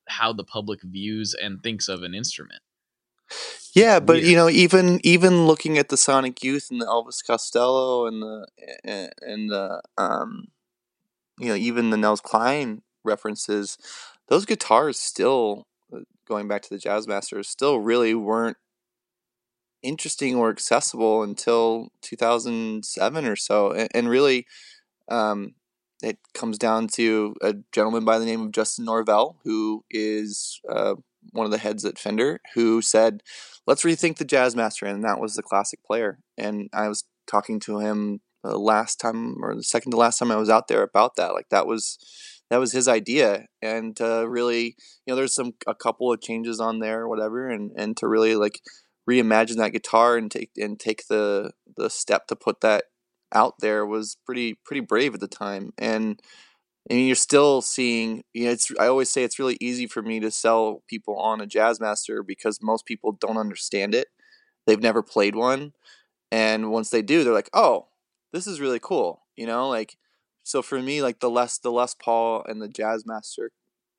how 0.07 0.33
the 0.33 0.43
public 0.43 0.81
views 0.83 1.33
and 1.33 1.61
thinks 1.63 1.87
of 1.87 2.03
an 2.03 2.13
instrument. 2.13 2.61
Yeah, 3.73 3.99
but 3.99 4.23
you 4.23 4.35
know, 4.35 4.49
even 4.49 4.99
even 5.03 5.47
looking 5.47 5.77
at 5.77 5.89
the 5.89 5.97
Sonic 5.97 6.43
Youth 6.43 6.69
and 6.71 6.81
the 6.81 6.85
Elvis 6.85 7.25
Costello 7.25 8.07
and 8.07 8.21
the 8.21 8.47
and, 8.83 9.13
and 9.21 9.49
the 9.49 9.81
um, 9.97 10.45
you 11.39 11.49
know, 11.49 11.55
even 11.55 11.89
the 11.89 11.97
Nels 11.97 12.21
Cline 12.21 12.81
references, 13.03 13.77
those 14.27 14.45
guitars 14.45 14.99
still 14.99 15.67
uh, 15.93 15.99
going 16.27 16.47
back 16.47 16.61
to 16.63 16.69
the 16.69 16.79
Jazz 16.79 17.07
Masters 17.07 17.47
still 17.47 17.79
really 17.79 18.13
weren't 18.13 18.57
interesting 19.83 20.35
or 20.35 20.49
accessible 20.49 21.23
until 21.23 21.89
2007 22.01 23.25
or 23.25 23.35
so, 23.35 23.71
and, 23.71 23.89
and 23.93 24.09
really, 24.09 24.47
um, 25.09 25.53
it 26.01 26.17
comes 26.33 26.57
down 26.57 26.87
to 26.87 27.35
a 27.41 27.55
gentleman 27.71 28.03
by 28.03 28.19
the 28.19 28.25
name 28.25 28.41
of 28.41 28.51
Justin 28.51 28.85
Norvell, 28.85 29.37
who 29.43 29.83
is 29.89 30.59
uh, 30.69 30.95
one 31.31 31.45
of 31.45 31.51
the 31.51 31.57
heads 31.57 31.85
at 31.85 31.97
Fender, 31.97 32.41
who 32.53 32.81
said, 32.81 33.23
"Let's 33.65 33.83
rethink 33.83 34.17
the 34.17 34.25
Jazz 34.25 34.55
Master," 34.55 34.85
and 34.85 35.03
that 35.03 35.19
was 35.19 35.35
the 35.35 35.43
classic 35.43 35.83
player. 35.83 36.19
And 36.37 36.69
I 36.73 36.87
was 36.89 37.05
talking 37.27 37.59
to 37.61 37.79
him 37.79 38.21
the 38.49 38.57
last 38.57 38.99
time 38.99 39.43
or 39.43 39.55
the 39.55 39.63
second 39.63 39.91
to 39.91 39.97
last 39.97 40.19
time 40.19 40.31
I 40.31 40.37
was 40.37 40.49
out 40.49 40.67
there 40.67 40.83
about 40.83 41.15
that. 41.17 41.33
Like 41.33 41.49
that 41.49 41.67
was 41.67 41.97
that 42.49 42.57
was 42.57 42.71
his 42.71 42.87
idea, 42.87 43.47
and 43.61 43.99
uh, 43.99 44.27
really, 44.27 44.75
you 45.05 45.07
know, 45.07 45.15
there's 45.15 45.33
some 45.33 45.53
a 45.67 45.75
couple 45.75 46.11
of 46.11 46.21
changes 46.21 46.59
on 46.59 46.79
there, 46.79 47.07
whatever, 47.07 47.49
and 47.49 47.71
and 47.75 47.97
to 47.97 48.07
really 48.07 48.35
like 48.35 48.61
reimagine 49.09 49.57
that 49.57 49.73
guitar 49.73 50.17
and 50.17 50.31
take 50.31 50.51
and 50.57 50.79
take 50.79 51.07
the 51.07 51.51
the 51.77 51.89
step 51.89 52.27
to 52.27 52.35
put 52.35 52.61
that 52.61 52.85
out 53.33 53.55
there 53.59 53.85
was 53.85 54.17
pretty 54.25 54.55
pretty 54.65 54.79
brave 54.79 55.13
at 55.13 55.19
the 55.19 55.27
time 55.27 55.73
and 55.77 56.21
and 56.89 57.05
you're 57.05 57.15
still 57.15 57.61
seeing. 57.61 58.23
You 58.33 58.45
know, 58.45 58.51
it's. 58.51 58.71
I 58.79 58.87
always 58.87 59.09
say 59.09 59.23
it's 59.23 59.39
really 59.39 59.57
easy 59.59 59.87
for 59.87 60.01
me 60.01 60.19
to 60.19 60.31
sell 60.31 60.83
people 60.87 61.17
on 61.17 61.41
a 61.41 61.47
Jazzmaster 61.47 62.25
because 62.25 62.59
most 62.61 62.85
people 62.85 63.13
don't 63.13 63.37
understand 63.37 63.95
it. 63.95 64.07
They've 64.67 64.81
never 64.81 65.01
played 65.03 65.35
one, 65.35 65.73
and 66.31 66.71
once 66.71 66.89
they 66.89 67.01
do, 67.01 67.23
they're 67.23 67.33
like, 67.33 67.49
"Oh, 67.53 67.87
this 68.35 68.47
is 68.47 68.61
really 68.61 68.79
cool." 68.79 69.23
You 69.35 69.47
know, 69.47 69.69
like 69.69 69.97
so 70.43 70.61
for 70.61 70.79
me, 70.79 71.01
like 71.01 71.19
the 71.19 71.29
less 71.29 71.57
the 71.57 71.71
Les 71.71 71.95
Paul 71.95 72.45
and 72.47 72.61
the 72.61 72.67
Jazz 72.67 73.05
Master 73.05 73.51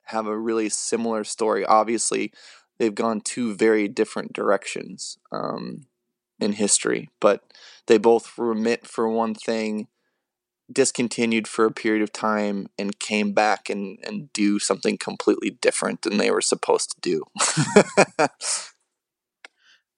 have 0.05 0.27
a 0.27 0.39
really 0.39 0.69
similar 0.69 1.25
story. 1.25 1.65
Obviously, 1.67 2.33
they've 2.79 2.95
gone 2.95 3.21
two 3.21 3.55
very 3.55 3.89
different 3.89 4.33
directions 4.33 5.19
um, 5.33 5.87
in 6.39 6.53
history, 6.53 7.11
but 7.21 7.43
they 7.87 7.99
both 7.99 8.39
remit 8.39 8.87
for 8.87 9.09
one 9.09 9.35
thing, 9.35 9.89
discontinued 10.73 11.49
for 11.49 11.65
a 11.65 11.73
period 11.73 12.03
of 12.03 12.13
time, 12.13 12.69
and 12.79 13.01
came 13.01 13.33
back 13.33 13.69
and, 13.69 13.99
and 14.05 14.33
do 14.33 14.61
something 14.61 14.97
completely 14.97 15.51
different 15.51 16.03
than 16.03 16.19
they 16.19 16.31
were 16.31 16.41
supposed 16.41 16.91
to 16.91 17.01
do. 17.01 17.25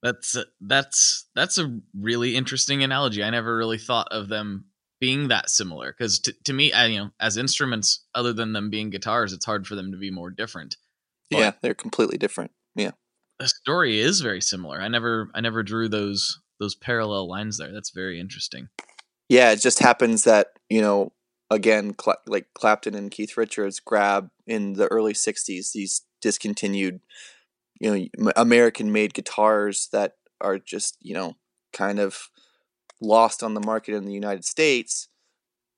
that's 0.02 0.36
that's 0.60 1.26
that's 1.34 1.58
a 1.58 1.80
really 1.98 2.36
interesting 2.36 2.82
analogy. 2.82 3.22
I 3.22 3.30
never 3.30 3.56
really 3.56 3.78
thought 3.78 4.08
of 4.10 4.28
them 4.28 4.66
being 5.00 5.28
that 5.28 5.50
similar 5.50 5.92
because 5.92 6.18
t- 6.18 6.32
to 6.44 6.52
me, 6.52 6.72
I, 6.72 6.86
you 6.86 6.98
know, 6.98 7.10
as 7.20 7.36
instruments, 7.36 8.04
other 8.14 8.32
than 8.32 8.52
them 8.52 8.70
being 8.70 8.90
guitars, 8.90 9.32
it's 9.32 9.44
hard 9.44 9.66
for 9.66 9.74
them 9.74 9.92
to 9.92 9.98
be 9.98 10.10
more 10.10 10.30
different. 10.30 10.76
But 11.30 11.38
yeah, 11.38 11.52
they're 11.62 11.74
completely 11.74 12.18
different. 12.18 12.52
Yeah, 12.74 12.92
the 13.38 13.48
story 13.48 14.00
is 14.00 14.20
very 14.20 14.40
similar. 14.40 14.80
I 14.80 14.88
never, 14.88 15.30
I 15.34 15.40
never 15.40 15.62
drew 15.62 15.88
those 15.88 16.40
those 16.58 16.74
parallel 16.74 17.28
lines 17.28 17.58
there. 17.58 17.72
That's 17.72 17.90
very 17.90 18.18
interesting. 18.18 18.68
Yeah, 19.28 19.52
it 19.52 19.60
just 19.60 19.78
happens 19.80 20.24
that 20.24 20.48
you 20.70 20.80
know, 20.80 21.12
again, 21.50 21.94
Cla- 21.94 22.16
like 22.26 22.46
Clapton 22.54 22.94
and 22.94 23.10
Keith 23.10 23.36
Richards 23.36 23.80
grab 23.80 24.30
in 24.46 24.74
the 24.74 24.86
early 24.88 25.12
'60s 25.12 25.72
these 25.72 26.02
discontinued, 26.20 27.00
you 27.80 28.08
know, 28.18 28.32
American-made 28.36 29.14
guitars 29.14 29.88
that 29.92 30.14
are 30.40 30.58
just 30.58 30.96
you 31.00 31.14
know 31.14 31.36
kind 31.72 31.98
of 31.98 32.30
lost 33.00 33.42
on 33.42 33.54
the 33.54 33.60
market 33.60 33.94
in 33.94 34.04
the 34.04 34.12
United 34.12 34.44
States 34.44 35.08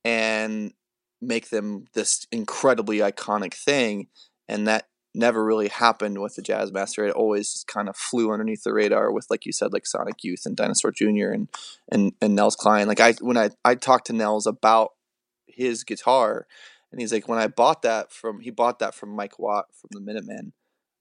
and 0.05 0.73
make 1.21 1.51
them 1.51 1.85
this 1.95 2.27
incredibly 2.33 2.99
iconic 2.99 3.53
thing. 3.53 4.09
And 4.49 4.67
that 4.67 4.87
never 5.15 5.45
really 5.45 5.69
happened 5.69 6.21
with 6.21 6.37
the 6.37 6.43
Jazzmaster. 6.43 7.09
It 7.09 7.15
always 7.15 7.53
just 7.53 7.67
kind 7.67 7.89
of 7.89 7.97
flew 7.97 8.33
underneath 8.33 8.63
the 8.63 8.73
radar 8.73 9.13
with, 9.13 9.27
like 9.29 9.45
you 9.45 9.53
said, 9.53 9.73
like 9.73 9.87
Sonic 9.87 10.23
Youth 10.25 10.43
and 10.47 10.57
Dinosaur 10.57 10.93
Jr. 10.93 11.31
and 11.33 11.49
and 11.91 12.13
and 12.21 12.35
Nels 12.35 12.57
Cline. 12.57 12.89
Like 12.89 13.01
I 13.01 13.13
when 13.21 13.37
I 13.37 13.51
I 13.65 13.75
talked 13.75 14.07
to 14.07 14.13
Nels 14.13 14.47
about 14.47 14.91
his 15.47 15.85
guitar, 15.85 16.47
and 16.91 17.01
he's 17.01 17.13
like, 17.13 17.29
when 17.29 17.39
I 17.39 17.49
bought 17.49 17.83
that 17.83 18.13
from 18.13 18.41
he 18.41 18.51
bought 18.51 18.79
that 18.79 18.95
from 18.95 19.11
Mike 19.11 19.39
Watt 19.39 19.67
from 19.75 19.91
the 19.93 20.01
Minutemen, 20.01 20.53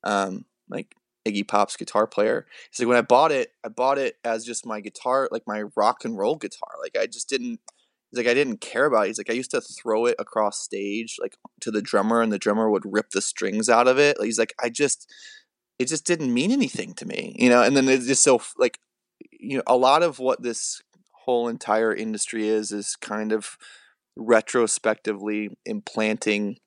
um, 0.03 0.45
like 0.69 0.95
Iggy 1.27 1.47
Pop's 1.47 1.75
guitar 1.75 2.07
player. 2.07 2.45
He's 2.71 2.79
like, 2.79 2.87
when 2.87 2.97
I 2.97 3.01
bought 3.01 3.31
it, 3.31 3.51
I 3.63 3.69
bought 3.69 3.97
it 3.97 4.17
as 4.23 4.45
just 4.45 4.65
my 4.65 4.79
guitar, 4.79 5.27
like 5.31 5.43
my 5.45 5.63
rock 5.75 6.05
and 6.05 6.17
roll 6.17 6.35
guitar. 6.35 6.71
Like 6.81 6.97
I 6.97 7.07
just 7.07 7.29
didn't. 7.29 7.59
He's 8.11 8.17
like, 8.17 8.27
I 8.27 8.33
didn't 8.33 8.61
care 8.61 8.85
about 8.85 9.03
it. 9.03 9.07
He's 9.07 9.19
like, 9.19 9.29
I 9.29 9.33
used 9.33 9.51
to 9.51 9.61
throw 9.61 10.07
it 10.07 10.15
across 10.17 10.59
stage, 10.59 11.17
like 11.21 11.35
to 11.61 11.69
the 11.69 11.81
drummer, 11.81 12.21
and 12.21 12.31
the 12.31 12.39
drummer 12.39 12.69
would 12.69 12.91
rip 12.91 13.11
the 13.11 13.21
strings 13.21 13.69
out 13.69 13.87
of 13.87 13.99
it. 13.99 14.17
He's 14.19 14.39
like, 14.39 14.55
I 14.59 14.69
just, 14.69 15.07
it 15.77 15.87
just 15.87 16.05
didn't 16.05 16.33
mean 16.33 16.51
anything 16.51 16.95
to 16.95 17.05
me, 17.05 17.35
you 17.37 17.49
know. 17.49 17.61
And 17.61 17.77
then 17.77 17.87
it's 17.87 18.07
just 18.07 18.23
so 18.23 18.41
like, 18.57 18.79
you 19.31 19.57
know, 19.57 19.63
a 19.67 19.77
lot 19.77 20.01
of 20.01 20.17
what 20.17 20.41
this 20.41 20.81
whole 21.11 21.47
entire 21.47 21.93
industry 21.93 22.47
is 22.47 22.71
is 22.71 22.95
kind 22.95 23.31
of 23.31 23.57
retrospectively 24.15 25.49
implanting 25.65 26.57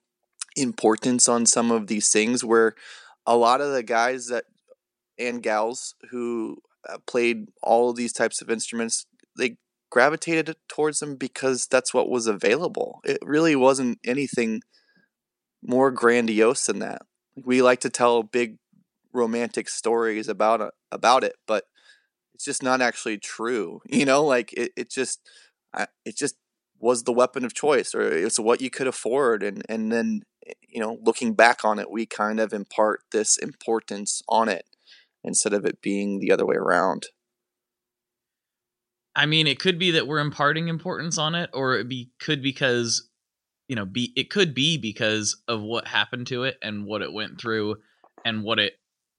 importance 0.56 1.28
on 1.28 1.46
some 1.46 1.72
of 1.72 1.88
these 1.88 2.10
things 2.10 2.44
where 2.44 2.74
a 3.26 3.36
lot 3.36 3.60
of 3.60 3.72
the 3.72 3.82
guys 3.82 4.26
that 4.26 4.44
and 5.18 5.42
gals 5.42 5.94
who 6.10 6.58
uh, 6.88 6.98
played 7.06 7.46
all 7.62 7.90
of 7.90 7.96
these 7.96 8.12
types 8.12 8.40
of 8.40 8.50
instruments 8.50 9.06
they 9.36 9.56
gravitated 9.90 10.56
towards 10.68 11.00
them 11.00 11.16
because 11.16 11.66
that's 11.66 11.92
what 11.92 12.08
was 12.08 12.26
available. 12.26 13.00
It 13.04 13.18
really 13.22 13.54
wasn't 13.54 13.98
anything 14.04 14.62
more 15.62 15.90
grandiose 15.90 16.66
than 16.66 16.78
that. 16.78 17.02
We 17.36 17.62
like 17.62 17.80
to 17.80 17.90
tell 17.90 18.22
big 18.22 18.56
romantic 19.12 19.68
stories 19.68 20.28
about 20.28 20.60
it, 20.62 20.70
about 20.90 21.24
it 21.24 21.34
but 21.46 21.64
it's 22.34 22.44
just 22.44 22.62
not 22.62 22.80
actually 22.80 23.18
true 23.18 23.80
you 23.88 24.04
know? 24.04 24.24
Like 24.24 24.52
it, 24.54 24.72
it 24.76 24.90
just 24.90 25.20
it 26.04 26.16
just 26.16 26.36
was 26.78 27.04
the 27.04 27.12
weapon 27.12 27.44
of 27.44 27.54
choice 27.54 27.94
or 27.94 28.02
it's 28.02 28.40
what 28.40 28.60
you 28.60 28.70
could 28.70 28.86
afford 28.88 29.42
and 29.42 29.62
and 29.68 29.92
then 29.92 30.22
you 30.68 30.80
know, 30.80 30.98
looking 31.02 31.34
back 31.34 31.64
on 31.64 31.78
it, 31.78 31.90
we 31.90 32.06
kind 32.06 32.40
of 32.40 32.52
impart 32.52 33.02
this 33.12 33.36
importance 33.36 34.22
on 34.28 34.48
it 34.48 34.64
instead 35.24 35.52
of 35.52 35.64
it 35.64 35.80
being 35.80 36.18
the 36.18 36.32
other 36.32 36.46
way 36.46 36.56
around. 36.56 37.06
I 39.14 39.26
mean, 39.26 39.46
it 39.46 39.58
could 39.58 39.78
be 39.78 39.90
that 39.92 40.06
we're 40.06 40.18
imparting 40.18 40.68
importance 40.68 41.18
on 41.18 41.34
it, 41.34 41.50
or 41.52 41.76
it 41.76 41.88
be 41.88 42.10
could 42.18 42.42
because 42.42 43.08
you 43.68 43.76
know, 43.76 43.86
be 43.86 44.12
it 44.16 44.28
could 44.28 44.54
be 44.54 44.76
because 44.76 45.40
of 45.48 45.62
what 45.62 45.86
happened 45.86 46.26
to 46.26 46.44
it 46.44 46.58
and 46.60 46.84
what 46.84 47.00
it 47.00 47.12
went 47.12 47.40
through 47.40 47.76
and 48.24 48.42
what 48.42 48.58
it 48.58 48.74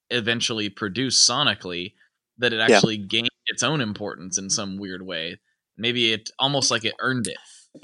eventually 0.09 0.69
produced 0.69 1.27
sonically 1.27 1.93
that 2.37 2.53
it 2.53 2.59
actually 2.59 2.97
yeah. 2.97 3.05
gained 3.07 3.29
its 3.47 3.63
own 3.63 3.81
importance 3.81 4.37
in 4.37 4.49
some 4.49 4.77
weird 4.77 5.05
way. 5.05 5.39
Maybe 5.75 6.13
it 6.13 6.29
almost 6.37 6.69
like 6.69 6.85
it 6.85 6.93
earned 6.99 7.27
it 7.27 7.37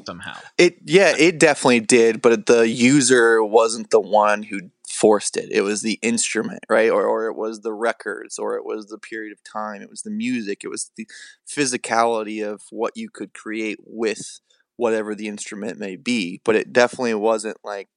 somehow. 0.05 0.37
It 0.57 0.77
yeah, 0.85 1.13
it 1.17 1.39
definitely 1.39 1.81
did, 1.81 2.21
but 2.21 2.45
the 2.45 2.67
user 2.67 3.43
wasn't 3.43 3.89
the 3.89 3.99
one 3.99 4.43
who 4.43 4.71
forced 4.87 5.37
it. 5.37 5.49
It 5.51 5.61
was 5.61 5.81
the 5.81 5.99
instrument, 6.01 6.65
right? 6.69 6.89
Or 6.89 7.05
or 7.05 7.27
it 7.27 7.35
was 7.35 7.61
the 7.61 7.73
records, 7.73 8.37
or 8.37 8.55
it 8.55 8.65
was 8.65 8.87
the 8.87 8.97
period 8.97 9.31
of 9.31 9.43
time, 9.43 9.81
it 9.81 9.89
was 9.89 10.01
the 10.01 10.11
music, 10.11 10.63
it 10.63 10.69
was 10.69 10.91
the 10.95 11.07
physicality 11.47 12.45
of 12.45 12.63
what 12.69 12.95
you 12.95 13.09
could 13.09 13.33
create 13.33 13.79
with 13.85 14.39
whatever 14.77 15.13
the 15.13 15.27
instrument 15.27 15.77
may 15.77 15.95
be. 15.95 16.41
But 16.43 16.55
it 16.55 16.73
definitely 16.73 17.15
wasn't 17.15 17.57
like 17.63 17.89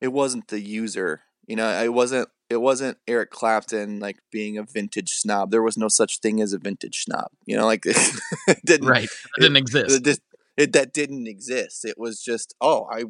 it 0.00 0.08
wasn't 0.08 0.48
the 0.48 0.60
user. 0.60 1.22
You 1.46 1.56
know, 1.56 1.68
it 1.82 1.92
wasn't 1.92 2.28
it 2.50 2.60
wasn't 2.60 2.98
Eric 3.06 3.30
Clapton 3.30 4.00
like 4.00 4.18
being 4.30 4.56
a 4.56 4.62
vintage 4.62 5.10
snob. 5.10 5.50
There 5.50 5.62
was 5.62 5.76
no 5.76 5.88
such 5.88 6.20
thing 6.20 6.40
as 6.40 6.52
a 6.52 6.58
vintage 6.58 7.04
snob. 7.04 7.28
You 7.44 7.56
know, 7.56 7.66
like 7.66 7.82
it 7.86 8.64
didn't 8.64 8.88
right. 8.88 9.04
It 9.04 9.40
didn't 9.40 9.56
exist. 9.56 10.06
It, 10.06 10.20
it, 10.58 10.72
that 10.72 10.92
didn't 10.92 11.28
exist. 11.28 11.84
It 11.84 11.96
was 11.96 12.22
just, 12.22 12.54
oh, 12.60 12.86
I 12.90 13.04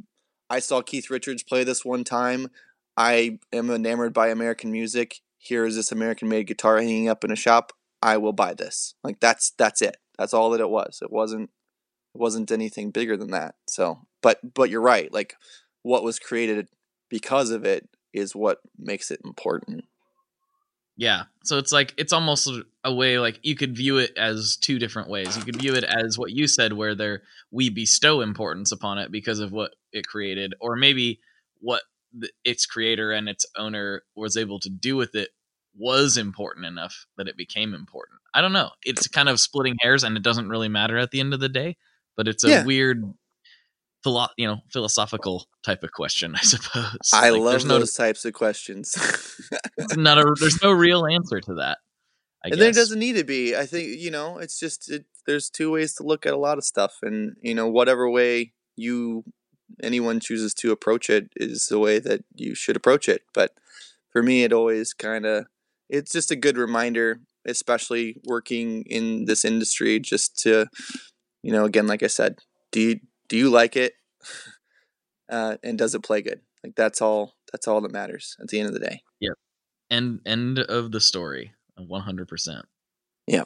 I 0.50 0.60
saw 0.60 0.82
Keith 0.82 1.10
Richards 1.10 1.42
play 1.42 1.64
this 1.64 1.84
one 1.84 2.04
time. 2.04 2.48
I 2.96 3.38
am 3.52 3.70
enamored 3.70 4.12
by 4.12 4.28
American 4.28 4.70
music. 4.70 5.20
Here 5.38 5.64
is 5.64 5.76
this 5.76 5.92
American 5.92 6.28
made 6.28 6.46
guitar 6.46 6.78
hanging 6.78 7.08
up 7.08 7.24
in 7.24 7.30
a 7.30 7.36
shop. 7.36 7.72
I 8.02 8.16
will 8.18 8.32
buy 8.32 8.54
this. 8.54 8.94
Like 9.02 9.20
that's 9.20 9.52
that's 9.58 9.82
it. 9.82 9.96
That's 10.18 10.34
all 10.34 10.50
that 10.50 10.60
it 10.60 10.70
was. 10.70 11.00
It 11.02 11.10
wasn't 11.10 11.50
it 12.14 12.20
wasn't 12.20 12.50
anything 12.50 12.90
bigger 12.90 13.16
than 13.16 13.30
that. 13.30 13.54
So, 13.68 14.00
but 14.22 14.38
but 14.54 14.70
you're 14.70 14.80
right. 14.80 15.12
Like 15.12 15.34
what 15.82 16.04
was 16.04 16.18
created 16.18 16.68
because 17.08 17.50
of 17.50 17.64
it 17.64 17.88
is 18.12 18.36
what 18.36 18.58
makes 18.78 19.10
it 19.10 19.20
important. 19.24 19.84
Yeah. 20.98 21.22
So 21.44 21.58
it's 21.58 21.70
like 21.70 21.94
it's 21.96 22.12
almost 22.12 22.50
a 22.82 22.92
way 22.92 23.20
like 23.20 23.38
you 23.42 23.54
could 23.54 23.76
view 23.76 23.98
it 23.98 24.18
as 24.18 24.56
two 24.56 24.80
different 24.80 25.08
ways. 25.08 25.36
You 25.36 25.44
could 25.44 25.56
view 25.56 25.74
it 25.74 25.84
as 25.84 26.18
what 26.18 26.32
you 26.32 26.48
said 26.48 26.72
where 26.72 26.96
there 26.96 27.22
we 27.52 27.70
bestow 27.70 28.20
importance 28.20 28.72
upon 28.72 28.98
it 28.98 29.12
because 29.12 29.38
of 29.38 29.52
what 29.52 29.76
it 29.92 30.06
created 30.08 30.54
or 30.60 30.74
maybe 30.74 31.20
what 31.60 31.82
the, 32.12 32.28
its 32.44 32.66
creator 32.66 33.12
and 33.12 33.28
its 33.28 33.46
owner 33.56 34.02
was 34.16 34.36
able 34.36 34.58
to 34.58 34.68
do 34.68 34.96
with 34.96 35.14
it 35.14 35.30
was 35.76 36.16
important 36.16 36.66
enough 36.66 37.06
that 37.16 37.28
it 37.28 37.36
became 37.36 37.74
important. 37.74 38.18
I 38.34 38.40
don't 38.40 38.52
know. 38.52 38.70
It's 38.82 39.06
kind 39.06 39.28
of 39.28 39.38
splitting 39.38 39.76
hairs 39.80 40.02
and 40.02 40.16
it 40.16 40.24
doesn't 40.24 40.48
really 40.48 40.68
matter 40.68 40.98
at 40.98 41.12
the 41.12 41.20
end 41.20 41.32
of 41.32 41.38
the 41.38 41.48
day, 41.48 41.76
but 42.16 42.26
it's 42.26 42.42
a 42.42 42.48
yeah. 42.48 42.64
weird 42.64 43.04
philo- 44.02 44.28
you 44.36 44.46
know 44.46 44.58
philosophical 44.72 45.46
type 45.62 45.82
of 45.82 45.92
question, 45.92 46.34
I 46.34 46.40
suppose. 46.42 47.10
I 47.12 47.30
like, 47.30 47.40
love 47.40 47.62
those 47.68 47.96
no, 47.98 48.04
types 48.04 48.24
of 48.24 48.32
questions. 48.32 48.96
not 49.96 50.18
a, 50.18 50.34
there's 50.38 50.62
no 50.62 50.72
real 50.72 51.06
answer 51.06 51.40
to 51.40 51.54
that. 51.54 51.78
I 52.44 52.48
and 52.48 52.52
guess. 52.52 52.58
then 52.60 52.70
it 52.70 52.74
doesn't 52.74 52.98
need 52.98 53.16
to 53.16 53.24
be. 53.24 53.56
I 53.56 53.66
think 53.66 53.98
you 53.98 54.10
know, 54.10 54.38
it's 54.38 54.58
just 54.58 54.90
it, 54.90 55.04
there's 55.26 55.50
two 55.50 55.70
ways 55.72 55.94
to 55.94 56.02
look 56.02 56.26
at 56.26 56.32
a 56.32 56.38
lot 56.38 56.58
of 56.58 56.64
stuff, 56.64 56.98
and 57.02 57.36
you 57.42 57.54
know, 57.54 57.68
whatever 57.68 58.08
way 58.08 58.52
you 58.76 59.24
anyone 59.82 60.18
chooses 60.20 60.54
to 60.54 60.72
approach 60.72 61.10
it 61.10 61.28
is 61.36 61.66
the 61.66 61.78
way 61.78 61.98
that 61.98 62.24
you 62.34 62.54
should 62.54 62.76
approach 62.76 63.08
it. 63.08 63.22
But 63.34 63.52
for 64.10 64.22
me, 64.22 64.44
it 64.44 64.52
always 64.52 64.94
kind 64.94 65.26
of 65.26 65.46
it's 65.88 66.12
just 66.12 66.30
a 66.30 66.36
good 66.36 66.56
reminder, 66.56 67.20
especially 67.46 68.20
working 68.24 68.84
in 68.84 69.24
this 69.24 69.44
industry, 69.44 69.98
just 69.98 70.38
to 70.40 70.66
you 71.42 71.52
know, 71.52 71.64
again, 71.64 71.86
like 71.86 72.02
I 72.02 72.08
said, 72.08 72.38
do 72.72 72.80
you 72.80 73.00
do 73.28 73.36
you 73.36 73.50
like 73.50 73.76
it, 73.76 73.94
uh, 75.30 75.56
and 75.62 75.78
does 75.78 75.94
it 75.94 76.02
play 76.02 76.22
good? 76.22 76.40
Like 76.64 76.74
that's 76.76 77.00
all. 77.00 77.34
That's 77.52 77.66
all 77.68 77.80
that 77.80 77.92
matters 77.92 78.36
at 78.40 78.48
the 78.48 78.58
end 78.58 78.68
of 78.68 78.74
the 78.74 78.80
day. 78.80 79.00
Yep. 79.20 79.34
End 79.90 80.20
end 80.26 80.58
of 80.58 80.92
the 80.92 81.00
story. 81.00 81.52
One 81.76 82.02
hundred 82.02 82.28
percent. 82.28 82.66
Yeah. 83.26 83.44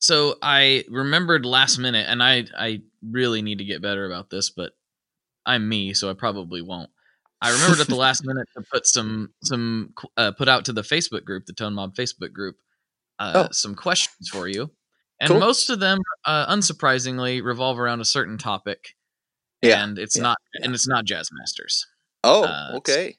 So 0.00 0.36
I 0.42 0.84
remembered 0.88 1.46
last 1.46 1.78
minute, 1.78 2.06
and 2.08 2.22
I 2.22 2.44
I 2.56 2.82
really 3.02 3.40
need 3.42 3.58
to 3.58 3.64
get 3.64 3.82
better 3.82 4.04
about 4.06 4.30
this, 4.30 4.50
but 4.50 4.72
I'm 5.46 5.68
me, 5.68 5.94
so 5.94 6.10
I 6.10 6.14
probably 6.14 6.62
won't. 6.62 6.90
I 7.40 7.52
remembered 7.52 7.80
at 7.80 7.86
the 7.88 7.94
last 7.96 8.24
minute 8.26 8.48
to 8.56 8.62
put 8.70 8.86
some 8.86 9.32
some 9.42 9.94
uh, 10.16 10.32
put 10.32 10.48
out 10.48 10.64
to 10.66 10.72
the 10.72 10.82
Facebook 10.82 11.24
group, 11.24 11.46
the 11.46 11.52
Tone 11.52 11.74
Mob 11.74 11.94
Facebook 11.94 12.32
group, 12.32 12.56
uh, 13.18 13.46
Oh. 13.46 13.52
some 13.52 13.74
questions 13.74 14.28
for 14.28 14.48
you, 14.48 14.70
and 15.24 15.30
Cool. 15.30 15.40
most 15.40 15.70
of 15.70 15.80
them, 15.80 15.98
uh, 16.24 16.46
unsurprisingly, 16.54 17.42
revolve 17.42 17.78
around 17.78 18.00
a 18.00 18.04
certain 18.04 18.38
topic. 18.38 18.94
Yeah, 19.62 19.82
and 19.82 19.98
it's 19.98 20.16
yeah, 20.16 20.22
not 20.22 20.38
yeah. 20.54 20.64
and 20.66 20.74
it's 20.74 20.86
not 20.86 21.04
Jazz 21.06 21.30
Masters. 21.32 21.86
Oh, 22.22 22.44
Uh, 22.44 22.72
okay. 22.76 23.16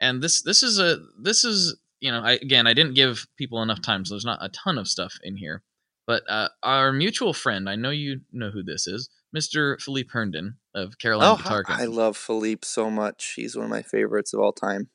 and 0.00 0.22
this 0.22 0.42
this 0.42 0.62
is 0.62 0.78
a 0.78 0.98
this 1.20 1.44
is 1.44 1.76
you 2.00 2.10
know 2.12 2.20
I, 2.22 2.32
again 2.32 2.66
I 2.68 2.74
didn't 2.74 2.94
give 2.94 3.26
people 3.36 3.62
enough 3.62 3.82
time, 3.82 4.04
so 4.04 4.14
there's 4.14 4.24
not 4.24 4.38
a 4.44 4.48
ton 4.50 4.78
of 4.78 4.86
stuff 4.88 5.14
in 5.22 5.36
here. 5.36 5.62
But 6.06 6.22
uh, 6.30 6.48
our 6.62 6.92
mutual 6.92 7.34
friend, 7.34 7.68
I 7.68 7.74
know 7.76 7.90
you 7.90 8.20
know 8.32 8.50
who 8.50 8.62
this 8.62 8.86
is, 8.86 9.10
Mr. 9.36 9.78
Philippe 9.82 10.08
Herndon 10.10 10.56
of 10.74 10.98
Carolina 10.98 11.32
Oh, 11.32 11.36
Guitar 11.36 11.64
hi- 11.66 11.82
I 11.82 11.84
love 11.86 12.16
Philippe 12.16 12.60
so 12.64 12.90
much. 12.90 13.34
He's 13.36 13.54
one 13.56 13.64
of 13.66 13.70
my 13.70 13.82
favorites 13.82 14.32
of 14.32 14.40
all 14.40 14.52
time. 14.52 14.88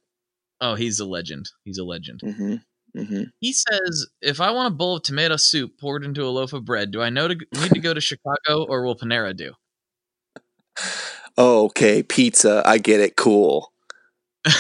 oh, 0.62 0.76
he's 0.76 1.00
a 1.00 1.06
legend. 1.06 1.50
He's 1.66 1.78
a 1.78 1.84
legend. 1.84 2.22
hmm 2.24 2.56
hmm 2.96 3.24
He 3.40 3.54
says, 3.54 4.08
if 4.22 4.40
I 4.42 4.52
want 4.52 4.74
a 4.74 4.76
bowl 4.76 4.98
of 4.98 5.04
tomato 5.04 5.36
soup 5.38 5.78
poured 5.80 6.04
into 6.04 6.24
a 6.26 6.30
loaf 6.30 6.54
of 6.54 6.66
bread, 6.66 6.92
do 6.92 7.02
I 7.02 7.10
know 7.10 7.28
to 7.28 7.36
need 7.54 7.74
to 7.74 7.80
go 7.80 7.94
to 7.94 8.02
Chicago 8.02 8.66
or 8.66 8.84
will 8.84 8.96
Panera 8.98 9.36
do? 9.36 9.54
Oh, 11.38 11.66
okay, 11.66 12.04
pizza. 12.04 12.62
I 12.66 12.78
get 12.78 13.00
it. 13.00 13.16
Cool. 13.16 13.72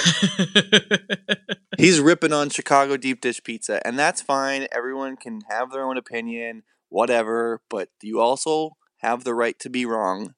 He's 1.77 1.99
ripping 1.99 2.33
on 2.33 2.49
Chicago 2.49 2.97
deep 2.97 3.21
dish 3.21 3.43
pizza, 3.43 3.85
and 3.85 3.97
that's 3.97 4.21
fine. 4.21 4.67
Everyone 4.71 5.17
can 5.17 5.41
have 5.49 5.71
their 5.71 5.83
own 5.83 5.97
opinion, 5.97 6.63
whatever. 6.89 7.61
But 7.69 7.89
you 8.01 8.19
also 8.19 8.77
have 8.97 9.23
the 9.23 9.33
right 9.33 9.57
to 9.59 9.69
be 9.69 9.85
wrong. 9.85 10.35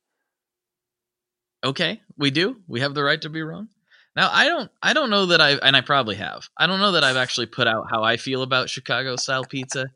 okay, 1.64 2.02
we 2.18 2.32
do. 2.32 2.62
We 2.68 2.80
have 2.82 2.94
the 2.94 3.04
right 3.04 3.22
to 3.22 3.30
be 3.30 3.42
wrong. 3.42 3.70
Now, 4.16 4.30
I 4.32 4.46
don't 4.48 4.72
I 4.82 4.94
don't 4.94 5.10
know 5.10 5.26
that 5.28 5.42
I 5.42 5.52
and 5.52 5.76
I 5.76 5.82
probably 5.82 6.16
have. 6.16 6.48
I 6.58 6.68
don't 6.68 6.80
know 6.80 6.94
that 6.94 7.04
I've 7.04 7.18
actually 7.18 7.48
put 7.48 7.68
out 7.68 7.88
how 7.92 8.04
I 8.04 8.18
feel 8.18 8.42
about 8.44 8.70
Chicago 8.70 9.16
style 9.18 9.44
pizza, 9.44 9.88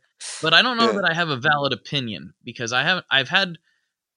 but 0.41 0.53
I 0.53 0.61
don't 0.61 0.78
know 0.78 0.88
Yeah. 0.88 1.01
that 1.01 1.09
I 1.11 1.13
have 1.13 1.30
a 1.30 1.38
valid 1.38 1.72
opinion 1.74 2.34
because 2.43 2.74
I 2.74 2.84
haven't 2.84 3.05
I've 3.09 3.30
had 3.30 3.57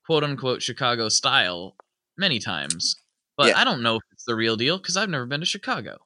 quote 0.07 0.25
unquote 0.25 0.61
Chicago 0.63 1.09
style 1.09 1.77
many 2.19 2.39
times, 2.41 2.97
but 3.37 3.49
Yeah. 3.49 3.61
I 3.61 3.65
don't 3.65 3.83
know 3.83 3.97
if 3.97 4.03
it's 4.13 4.25
the 4.25 4.35
real 4.35 4.57
deal 4.57 4.79
because 4.79 4.97
I've 4.97 5.09
never 5.09 5.27
been 5.27 5.41
to 5.41 5.47
Chicago. 5.47 5.99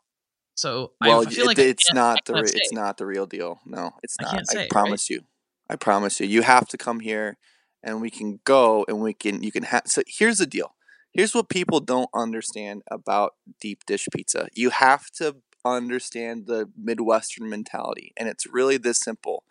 So 0.55 0.93
Well, 1.01 1.27
I, 1.27 1.31
feel 1.31 1.45
it- 1.45 1.47
like 1.49 1.59
it's 1.59 1.91
I 1.91 1.95
not 1.95 2.25
the 2.27 2.35
can't 2.35 2.45
re- 2.45 2.49
say. 2.51 2.59
it's 2.59 2.73
not 2.73 2.99
the 2.99 3.07
real 3.07 3.27
deal. 3.27 3.61
No, 3.67 3.93
it's 4.03 4.17
I 4.21 4.25
not. 4.25 4.33
can't 4.35 4.49
say, 4.49 4.59
I 4.59 4.63
right? 4.63 4.71
promise 4.71 5.09
you. 5.11 5.23
I 5.69 5.77
promise 5.77 6.21
you. 6.21 6.27
You 6.27 6.43
have 6.43 6.69
to 6.69 6.79
come 6.79 7.01
here, 7.01 7.39
and 7.83 8.01
we 8.01 8.09
can 8.11 8.39
go, 8.45 8.85
and 8.89 9.01
we 9.01 9.13
can. 9.13 9.43
You 9.43 9.51
can 9.51 9.65
have. 9.65 9.83
So 9.87 10.03
here's 10.07 10.39
the 10.39 10.47
deal. 10.47 10.76
Here's 11.17 11.35
what 11.35 11.49
people 11.49 11.81
don't 11.81 12.11
understand 12.15 12.83
about 12.91 13.35
deep 13.59 13.87
dish 13.87 14.07
pizza. 14.13 14.49
You 14.55 14.69
have 14.71 15.11
to 15.13 15.37
understand 15.65 16.47
the 16.47 16.71
Midwestern 16.77 17.49
mentality, 17.49 18.13
and 18.19 18.29
it's 18.29 18.47
really 18.47 18.77
this 18.77 19.01
simple. 19.01 19.45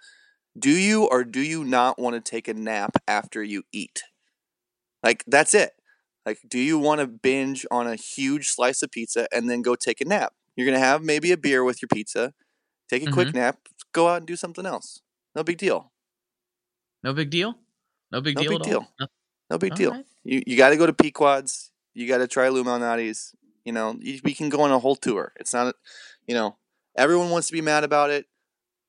Do 0.58 0.70
you 0.70 1.06
or 1.06 1.24
do 1.24 1.42
you 1.42 1.64
not 1.64 1.98
want 1.98 2.16
to 2.16 2.32
take 2.32 2.48
a 2.48 2.54
nap 2.54 2.98
after 3.08 3.44
you 3.44 3.64
eat? 3.74 4.04
Like 5.04 5.24
that's 5.26 5.56
it. 5.56 5.72
Like, 6.26 6.40
do 6.48 6.60
you 6.60 6.80
want 6.80 7.02
to 7.02 7.08
binge 7.08 7.66
on 7.70 7.88
a 7.88 7.96
huge 7.96 8.50
slice 8.50 8.82
of 8.82 8.92
pizza 8.92 9.28
and 9.34 9.50
then 9.50 9.62
go 9.62 9.76
take 9.76 10.02
a 10.02 10.06
nap? 10.06 10.34
You're 10.56 10.68
gonna 10.68 10.80
have 10.80 11.04
maybe 11.04 11.32
a 11.32 11.38
beer 11.38 11.64
with 11.64 11.82
your 11.82 11.90
pizza, 11.92 12.34
take 12.90 13.08
a 13.08 13.12
quick 13.12 13.30
mm-hmm. 13.30 13.38
nap, 13.38 13.60
go 13.92 14.08
out 14.08 14.18
and 14.18 14.28
do 14.28 14.36
something 14.36 14.66
else. 14.68 15.02
No 15.36 15.44
big 15.44 15.58
deal. 15.58 15.92
No 17.04 17.14
big 17.14 17.32
deal. 17.32 17.56
No 18.12 18.22
big 18.22 18.36
No 18.36 18.42
deal 18.44 18.52
big 18.52 18.62
at 18.62 18.66
deal. 18.66 18.88
No- 19.00 19.08
No 19.50 19.58
big 19.58 19.76
deal. 19.76 19.92
Alright. 19.92 20.06
You 20.24 20.44
you 20.46 20.58
got 20.58 20.70
to 20.70 20.78
go 20.78 20.86
to 20.86 20.94
Pequod's. 20.94 21.72
You 21.94 22.08
got 22.08 22.18
to 22.18 22.28
try 22.28 22.50
Lou 22.50 22.64
Malnati's. 22.64 23.34
You 23.64 23.72
know, 23.72 23.96
you, 24.00 24.20
we 24.24 24.34
can 24.34 24.50
go 24.50 24.62
on 24.62 24.72
a 24.72 24.80
whole 24.80 24.96
tour. 24.96 25.34
It's 25.40 25.54
not, 25.54 25.76
you 26.28 26.36
know, 26.36 26.58
everyone 26.96 27.30
wants 27.30 27.48
to 27.48 27.54
be 27.54 27.62
mad 27.62 27.84
about 27.84 28.12
it. 28.12 28.26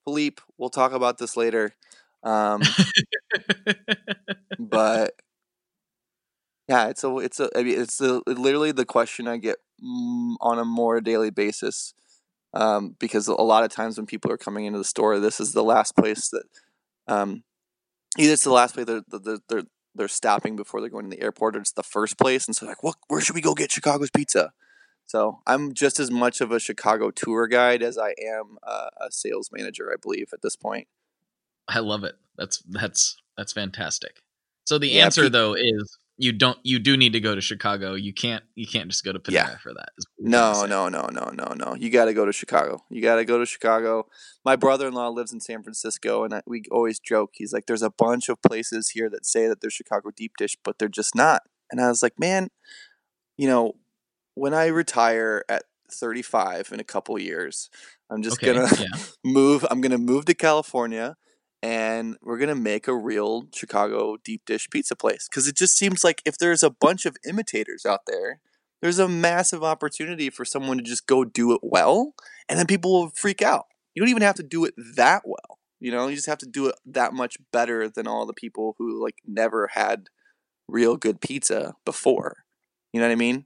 Philippe, 0.05 0.43
we'll 0.59 0.71
talk 0.71 0.93
about 0.93 1.19
this 1.19 1.37
later. 1.37 1.75
Um, 2.23 2.63
but 4.59 5.15
yeah, 6.69 6.89
it's 6.89 7.05
a 7.05 7.17
it's 7.19 7.41
a 7.41 7.49
I 7.57 7.63
mean, 7.63 7.81
it's 7.81 8.01
a, 8.01 8.21
literally 8.27 8.73
the 8.73 8.85
question 8.85 9.29
I 9.29 9.37
get 9.37 9.57
mm, 9.83 10.35
on 10.41 10.59
a 10.59 10.65
more 10.65 11.01
daily 11.01 11.31
basis. 11.31 11.95
Um, 12.55 12.97
because 12.99 13.29
a 13.29 13.35
lot 13.35 13.65
of 13.65 13.71
times 13.71 13.99
when 13.99 14.07
people 14.07 14.33
are 14.33 14.39
coming 14.39 14.65
into 14.65 14.79
the 14.79 14.85
store, 14.85 15.21
this 15.21 15.41
is 15.41 15.53
the 15.53 15.65
last 15.65 15.95
place 15.95 16.31
that 16.31 16.45
um, 17.07 17.45
either 18.19 18.33
it's 18.33 18.45
the 18.45 18.53
last 18.53 18.75
place 18.75 18.87
they're 18.87 19.03
they're 19.09 19.39
they're, 19.49 19.63
they're 19.97 20.09
stopping 20.09 20.57
before 20.57 20.81
they're 20.81 20.91
going 20.91 21.11
to 21.11 21.17
the 21.17 21.23
airport, 21.23 21.57
or 21.57 21.61
it's 21.61 21.73
the 21.73 21.83
first 21.83 22.19
place, 22.19 22.47
and 22.47 22.55
so 22.57 22.67
like, 22.67 22.83
what 22.83 22.97
where 23.09 23.21
should 23.21 23.35
we 23.35 23.41
go 23.41 23.55
get 23.55 23.73
Chicago's 23.73 24.11
pizza? 24.11 24.53
So 25.07 25.41
I'm 25.47 25.73
just 25.73 26.01
as 26.01 26.11
much 26.11 26.41
of 26.41 26.51
a 26.51 26.59
Chicago 26.59 27.11
tour 27.11 27.47
guide 27.47 27.83
as 27.83 27.97
I 27.97 28.15
am 28.23 28.59
uh, 28.63 28.89
a 29.01 29.11
sales 29.13 29.51
manager, 29.53 29.91
I 29.93 29.97
believe, 30.01 30.31
at 30.33 30.43
this 30.43 30.57
point. 30.57 30.89
I 31.69 31.81
love 31.81 32.05
it. 32.05 32.17
That's 32.37 32.63
that's 32.69 33.17
that's 33.37 33.53
fantastic. 33.53 34.23
So 34.67 34.79
the 34.79 34.93
Yeah, 34.93 35.05
answer 35.05 35.25
pe- 35.25 35.31
though 35.31 35.55
is 35.55 35.99
you 36.19 36.33
don't 36.33 36.59
you 36.63 36.79
do 36.79 36.97
need 36.97 37.13
to 37.13 37.21
go 37.21 37.35
to 37.35 37.41
Chicago. 37.41 37.95
You 37.95 38.13
can't 38.15 38.43
you 38.55 38.67
can't 38.67 38.89
just 38.89 39.05
go 39.05 39.13
to 39.13 39.19
Panera 39.19 39.33
Yeah. 39.35 39.57
for 39.59 39.75
that. 39.75 39.91
is 39.99 40.07
what 40.17 40.23
you're 40.25 40.31
trying 40.33 40.69
to 40.69 40.69
No, 40.69 40.89
no, 40.89 41.09
no, 41.09 41.31
no, 41.35 41.45
no, 41.45 41.53
no. 41.55 41.75
You 41.75 41.91
got 41.91 42.07
to 42.07 42.15
go 42.15 42.25
to 42.25 42.33
Chicago. 42.33 42.85
You 42.91 43.03
got 43.03 43.17
to 43.17 43.25
go 43.25 43.39
to 43.39 43.45
Chicago. 43.47 44.07
My 44.45 44.57
brother-in-law 44.57 45.09
lives 45.11 45.33
in 45.33 45.41
San 45.41 45.63
Francisco, 45.63 46.25
and 46.25 46.33
I, 46.35 46.43
we 46.47 46.63
always 46.71 46.99
joke. 46.99 47.33
He's 47.35 47.53
like, 47.53 47.67
"There's 47.67 47.83
a 47.83 47.91
bunch 47.91 48.29
of 48.29 48.41
places 48.43 48.91
here 48.91 49.11
that 49.11 49.27
say 49.27 49.47
that 49.47 49.61
they're 49.61 49.71
Chicago 49.71 50.11
deep 50.17 50.33
dish, 50.39 50.57
but 50.65 50.79
they're 50.79 50.89
just 50.89 51.15
not." 51.15 51.43
And 51.71 51.81
I 51.81 51.89
was 51.89 52.03
like, 52.03 52.19
"Man, 52.19 52.49
you 53.37 53.47
know, 53.47 53.75
when 54.35 54.55
I 54.55 54.67
retire 54.67 55.45
at 55.49 55.65
35 55.91 56.71
in 56.73 56.81
a 56.81 56.85
couple 56.85 57.19
years, 57.19 57.69
I'm 58.11 58.23
just 58.23 58.43
Okay, 58.43 58.55
gonna 58.55 58.69
yeah. 58.81 58.99
move. 59.25 59.67
I'm 59.71 59.81
gonna 59.83 59.99
move 59.99 60.25
to 60.27 60.35
California." 60.35 61.17
And 61.63 62.17
we're 62.23 62.39
gonna 62.39 62.55
make 62.55 62.87
a 62.87 62.95
real 62.95 63.49
Chicago 63.55 64.17
deep 64.23 64.43
dish 64.47 64.69
pizza 64.71 64.95
place 64.95 65.29
because 65.31 65.49
it 65.49 65.57
just 65.57 65.77
seems 65.77 66.05
like 66.05 66.23
if 66.25 66.39
there's 66.39 66.63
a 66.63 66.71
bunch 66.71 67.07
of 67.07 67.17
imitators 67.27 67.85
out 67.85 68.03
there, 68.07 68.41
there's 68.83 68.99
a 68.99 69.09
massive 69.09 69.65
opportunity 69.65 70.31
for 70.31 70.45
someone 70.45 70.77
to 70.79 70.83
just 70.83 71.07
go 71.07 71.25
do 71.25 71.53
it 71.53 71.61
well 71.63 72.15
and 72.49 72.59
then 72.59 72.67
people 72.67 72.93
will 72.93 73.11
freak 73.15 73.43
out 73.43 73.67
you 73.95 74.03
don't 74.03 74.11
even 74.11 74.23
have 74.23 74.37
to 74.37 74.43
do 74.43 74.65
it 74.65 74.75
that 74.97 75.23
well 75.25 75.59
you 75.81 75.91
know 75.91 76.09
you 76.09 76.15
just 76.15 76.29
have 76.29 76.39
to 76.39 76.47
do 76.47 76.67
it 76.67 76.77
that 76.85 77.13
much 77.13 77.37
better 77.53 77.89
than 77.89 78.07
all 78.07 78.27
the 78.27 78.35
people 78.35 78.75
who 78.79 79.03
like 79.03 79.17
never 79.27 79.69
had 79.73 80.09
real 80.69 80.97
good 80.97 81.21
pizza 81.21 81.75
before 81.85 82.45
you 82.93 83.01
know 83.01 83.07
what 83.07 83.13
i 83.13 83.17
mean 83.17 83.45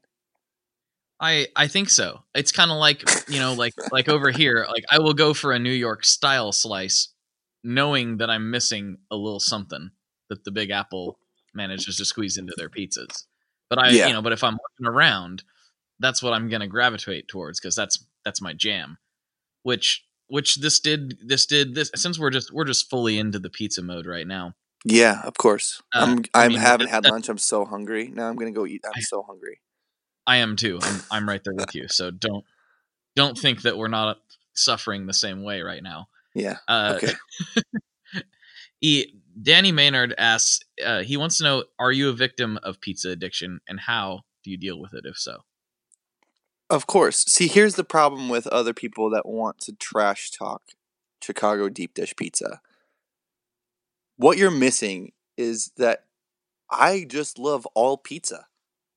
I 1.22 1.48
I 1.54 1.66
think 1.68 1.90
so. 1.90 2.22
It's 2.34 2.50
kind 2.50 2.70
of 2.70 2.78
like 2.78 3.04
you 3.28 3.40
know 3.40 3.52
like 3.52 3.74
like 3.92 4.08
over 4.08 4.30
here. 4.30 4.64
Like 4.66 4.84
I 4.90 5.00
will 5.00 5.12
go 5.12 5.34
for 5.34 5.52
a 5.52 5.58
New 5.58 5.70
York 5.70 6.02
style 6.02 6.50
slice, 6.50 7.08
knowing 7.62 8.18
that 8.18 8.30
I'm 8.30 8.50
missing 8.50 8.98
a 9.10 9.16
little 9.16 9.40
something 9.40 9.90
that 10.28 10.44
the 10.44 10.50
Big 10.50 10.70
Apple 10.70 11.18
manages 11.54 11.96
to 11.96 12.04
squeeze 12.04 12.36
into 12.36 12.54
their 12.56 12.68
pizzas. 12.68 13.24
But 13.68 13.78
I 13.78 13.90
Yeah. 13.90 14.06
you 14.08 14.12
know 14.12 14.22
but 14.22 14.32
if 14.32 14.42
I'm 14.44 14.54
looking 14.54 14.86
around, 14.92 15.42
that's 15.98 16.22
what 16.22 16.32
I'm 16.32 16.48
gonna 16.48 16.66
gravitate 16.68 17.28
towards 17.28 17.60
because 17.60 17.74
that's 17.74 18.04
that's 18.24 18.40
my 18.40 18.52
jam. 18.52 18.98
Which 19.62 20.04
which 20.28 20.56
this 20.56 20.78
did 20.80 21.18
this 21.26 21.44
did 21.46 21.74
this 21.74 21.90
since 21.94 22.18
we're 22.18 22.30
just 22.30 22.52
we're 22.52 22.64
just 22.64 22.88
fully 22.88 23.18
into 23.18 23.38
the 23.38 23.50
pizza 23.50 23.82
mode 23.82 24.06
right 24.06 24.26
now. 24.26 24.54
yeah 24.84 25.20
of 25.24 25.34
course 25.34 25.82
Uh, 25.94 26.06
i'm 26.08 26.24
I 26.32 26.44
i 26.44 26.48
mean, 26.48 26.56
haven't 26.58 26.88
had 26.88 27.04
lunch 27.04 27.28
i'm 27.28 27.36
so 27.36 27.66
hungry 27.66 28.08
now 28.08 28.28
i'm 28.28 28.36
gonna 28.36 28.50
go 28.52 28.64
eat 28.64 28.80
i'm 28.86 28.92
I- 28.96 29.00
so 29.00 29.22
hungry 29.22 29.60
I 30.26 30.36
am 30.36 30.54
too. 30.54 30.78
I'm 30.80 31.00
I'm 31.10 31.28
right 31.28 31.42
there 31.42 31.54
with 31.54 31.74
you. 31.74 31.88
So 31.88 32.10
don't 32.12 32.44
don't 33.16 33.36
think 33.36 33.62
that 33.62 33.76
we're 33.76 33.88
not 33.88 34.18
suffering 34.54 35.06
the 35.06 35.12
same 35.14 35.42
way 35.42 35.62
right 35.62 35.82
now. 35.82 36.08
Yeah 36.34 36.58
Uh, 36.68 36.94
okay 36.96 37.14
he, 38.80 39.14
Danny 39.40 39.72
Maynard 39.72 40.14
asks, 40.18 40.60
uh, 40.84 41.02
he 41.02 41.16
wants 41.16 41.38
to 41.38 41.44
know, 41.44 41.64
are 41.78 41.92
you 41.92 42.08
a 42.08 42.12
victim 42.12 42.58
of 42.62 42.80
pizza 42.80 43.10
addiction, 43.10 43.60
and 43.68 43.80
how 43.80 44.20
do 44.44 44.50
you 44.50 44.56
deal 44.56 44.80
with 44.80 44.94
it? 44.94 45.04
If 45.06 45.18
so, 45.18 45.38
Of 46.68 46.86
course. 46.86 47.24
See, 47.26 47.48
here's 47.48 47.74
the 47.74 47.84
problem 47.84 48.28
with 48.28 48.46
other 48.46 48.72
people 48.72 49.10
that 49.10 49.26
want 49.26 49.58
to 49.60 49.72
trash 49.72 50.30
talk 50.30 50.62
Chicago 51.22 51.68
deep 51.68 51.94
dish 51.94 52.14
pizza. 52.16 52.60
What 54.16 54.38
you're 54.38 54.50
missing 54.50 55.12
is 55.36 55.72
that 55.76 56.04
I 56.70 57.04
just 57.08 57.38
love 57.38 57.66
all 57.74 57.96
pizza. 57.96 58.46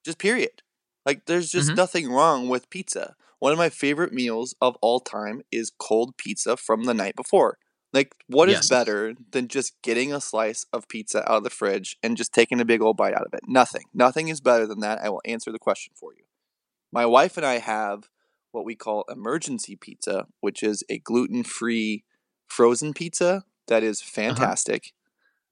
Just 0.06 0.18
period. 0.20 0.62
Like 1.06 1.26
there's 1.26 1.52
just 1.52 1.72
Mhm. 1.72 1.78
nothing 1.78 2.10
wrong 2.12 2.48
with 2.50 2.70
pizza. 2.70 3.16
One 3.44 3.52
of 3.52 3.58
my 3.58 3.68
favorite 3.68 4.14
meals 4.14 4.56
of 4.62 4.78
all 4.82 5.02
time 5.02 5.42
is 5.52 5.70
cold 5.78 6.16
pizza 6.16 6.56
from 6.56 6.86
the 6.86 6.94
night 6.94 7.18
before. 7.18 7.58
Like, 7.92 8.16
what 8.28 8.48
is 8.48 8.60
Yes. 8.60 8.70
better 8.70 9.16
than 9.32 9.50
just 9.50 9.82
getting 9.82 10.14
a 10.14 10.22
slice 10.22 10.66
of 10.72 10.88
pizza 10.88 11.30
out 11.30 11.40
of 11.40 11.44
the 11.44 11.50
fridge 11.50 11.98
and 12.02 12.16
just 12.16 12.32
taking 12.32 12.62
a 12.62 12.66
big 12.66 12.82
old 12.82 12.96
bite 12.96 13.14
out 13.14 13.26
of 13.26 13.34
it? 13.34 13.42
Nothing. 13.46 13.84
Nothing 13.94 14.30
is 14.30 14.40
better 14.40 14.66
than 14.66 14.80
that. 14.80 15.02
I 15.02 15.10
will 15.10 15.22
answer 15.26 15.52
the 15.52 15.60
question 15.60 15.92
for 15.94 16.14
you. 16.14 16.24
My 16.90 17.06
wife 17.06 17.36
and 17.36 17.46
I 17.46 17.58
have 17.58 18.08
what 18.54 18.64
we 18.64 18.76
call 18.76 19.04
emergency 19.10 19.76
pizza, 19.76 20.28
which 20.40 20.64
is 20.64 20.86
a 20.90 21.00
gluten 21.00 21.44
free 21.44 22.06
frozen 22.48 22.94
pizza 22.94 23.44
that 23.68 23.84
is 23.84 24.02
fantastic. 24.02 24.94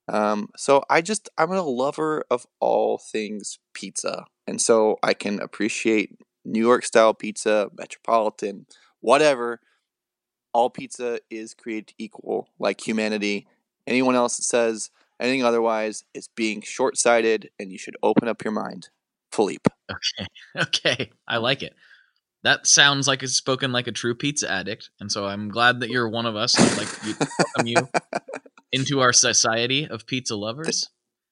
Um, 0.08 0.48
so 0.56 0.82
I 0.88 1.02
just, 1.02 1.28
I'm 1.36 1.52
a 1.52 1.60
lover 1.60 2.24
of 2.30 2.46
all 2.58 2.96
things 2.96 3.58
pizza. 3.74 4.24
And 4.46 4.62
so 4.62 4.96
I 5.02 5.12
can 5.12 5.40
appreciate 5.40 6.16
New 6.44 6.60
York 6.60 6.84
style 6.84 7.14
pizza, 7.14 7.70
metropolitan, 7.76 8.66
whatever 9.00 9.60
all 10.54 10.68
pizza 10.70 11.18
is 11.30 11.54
created 11.54 11.94
equal, 11.98 12.48
like 12.58 12.86
humanity. 12.86 13.46
Anyone 13.86 14.14
else 14.14 14.36
that 14.36 14.42
says 14.44 14.90
anything 15.20 15.44
otherwise 15.44 16.04
is 16.14 16.28
being 16.28 16.60
short 16.60 16.96
sighted, 16.98 17.50
and 17.58 17.72
you 17.72 17.78
should 17.78 17.96
open 18.02 18.28
up 18.28 18.44
your 18.44 18.52
mind. 18.52 18.88
Philippe. 19.32 19.70
Okay. 19.90 20.26
Okay. 20.62 21.10
I 21.26 21.38
like 21.38 21.62
it. 21.62 21.74
That 22.44 22.66
sounds 22.66 23.06
like 23.08 23.22
it's 23.22 23.32
spoken 23.34 23.72
like 23.72 23.86
a 23.86 23.92
true 23.92 24.14
pizza 24.14 24.50
addict, 24.50 24.90
and 25.00 25.10
so 25.10 25.26
I'm 25.26 25.48
glad 25.48 25.80
that 25.80 25.90
you're 25.90 26.08
one 26.08 26.26
of 26.26 26.34
us. 26.36 26.58
I'd 26.58 26.76
like 26.76 27.18
welcome 27.38 27.66
you 27.66 27.88
into 28.72 29.00
our 29.00 29.12
society 29.12 29.86
of 29.88 30.06
pizza 30.06 30.34
lovers, 30.36 30.90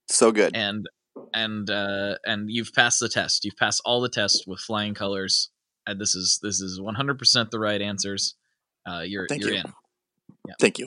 So 0.08 0.30
good. 0.32 0.54
and 0.56 0.86
and 1.34 1.68
uh, 1.70 2.16
and 2.24 2.50
you've 2.50 2.72
passed 2.72 3.00
the 3.00 3.08
test. 3.08 3.44
You've 3.44 3.56
passed 3.56 3.80
all 3.84 4.00
the 4.00 4.08
tests 4.08 4.46
with 4.46 4.60
flying 4.60 4.94
colors. 4.94 5.50
And 5.86 6.00
this 6.00 6.14
is 6.14 6.38
this 6.42 6.60
is 6.60 6.78
100% 6.78 7.50
the 7.50 7.58
right 7.58 7.80
answers. 7.80 8.34
Uh, 8.86 9.02
you're 9.04 9.26
Thank 9.26 9.42
you're 9.42 9.52
you. 9.52 9.60
in. 9.60 9.72
Thank 10.60 10.78
you. 10.78 10.86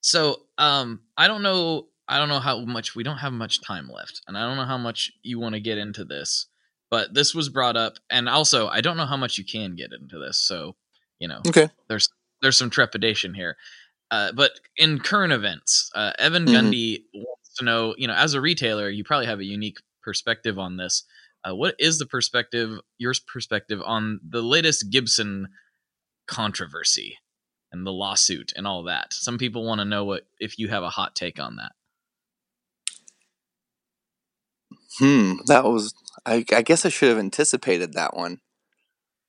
So, 0.00 0.42
um, 0.58 1.00
I 1.16 1.26
don't 1.28 1.42
know. 1.42 1.88
I 2.06 2.18
don't 2.18 2.28
know 2.28 2.38
how 2.40 2.60
much 2.60 2.94
we 2.94 3.02
don't 3.02 3.18
have 3.18 3.32
much 3.32 3.62
time 3.62 3.88
left, 3.90 4.20
and 4.28 4.36
I 4.36 4.42
don't 4.46 4.56
know 4.56 4.66
how 4.66 4.76
much 4.76 5.10
you 5.22 5.38
want 5.40 5.54
to 5.54 5.60
get 5.60 5.78
into 5.78 6.04
this. 6.04 6.46
But 6.90 7.14
this 7.14 7.34
was 7.34 7.48
brought 7.48 7.76
up, 7.76 7.94
and 8.10 8.28
also 8.28 8.68
I 8.68 8.80
don't 8.82 8.96
know 8.98 9.06
how 9.06 9.16
much 9.16 9.38
you 9.38 9.44
can 9.44 9.74
get 9.74 9.92
into 9.92 10.18
this. 10.18 10.38
So, 10.38 10.76
you 11.18 11.28
know, 11.28 11.40
Okay. 11.46 11.68
there's 11.88 12.08
there's 12.42 12.58
some 12.58 12.70
trepidation 12.70 13.32
here. 13.34 13.56
Uh, 14.10 14.32
but 14.32 14.52
in 14.76 14.98
current 15.00 15.32
events, 15.32 15.90
uh, 15.94 16.12
Evan 16.18 16.44
Mhm. 16.46 16.52
Gundy 16.52 17.04
to 17.54 17.64
know. 17.64 17.94
You 17.98 18.08
know, 18.08 18.14
as 18.14 18.34
a 18.34 18.40
retailer, 18.40 18.88
you 18.88 19.04
probably 19.04 19.26
have 19.26 19.40
a 19.40 19.44
unique 19.44 19.78
perspective 20.02 20.58
on 20.58 20.76
this. 20.76 21.04
Uh, 21.46 21.54
what 21.54 21.74
is 21.78 21.98
the 21.98 22.06
perspective, 22.06 22.78
your 22.98 23.12
perspective 23.26 23.82
on 23.84 24.20
the 24.26 24.42
latest 24.42 24.90
Gibson 24.90 25.48
controversy? 26.26 27.18
and 27.74 27.84
the 27.84 27.92
lawsuit 27.92 28.52
and 28.56 28.66
all 28.66 28.84
that. 28.84 29.12
Some 29.12 29.36
people 29.36 29.64
want 29.64 29.80
to 29.80 29.84
know 29.84 30.04
what 30.04 30.26
if 30.38 30.58
you 30.58 30.68
have 30.68 30.84
a 30.84 30.88
hot 30.88 31.14
take 31.16 31.40
on 31.40 31.56
that. 31.56 31.72
Hmm. 34.98 35.34
That 35.48 35.64
was. 35.64 35.92
I, 36.24 36.44
I 36.52 36.62
guess 36.62 36.86
I 36.86 36.88
should 36.88 37.08
have 37.08 37.18
anticipated 37.18 37.94
that 37.94 38.16
one. 38.16 38.40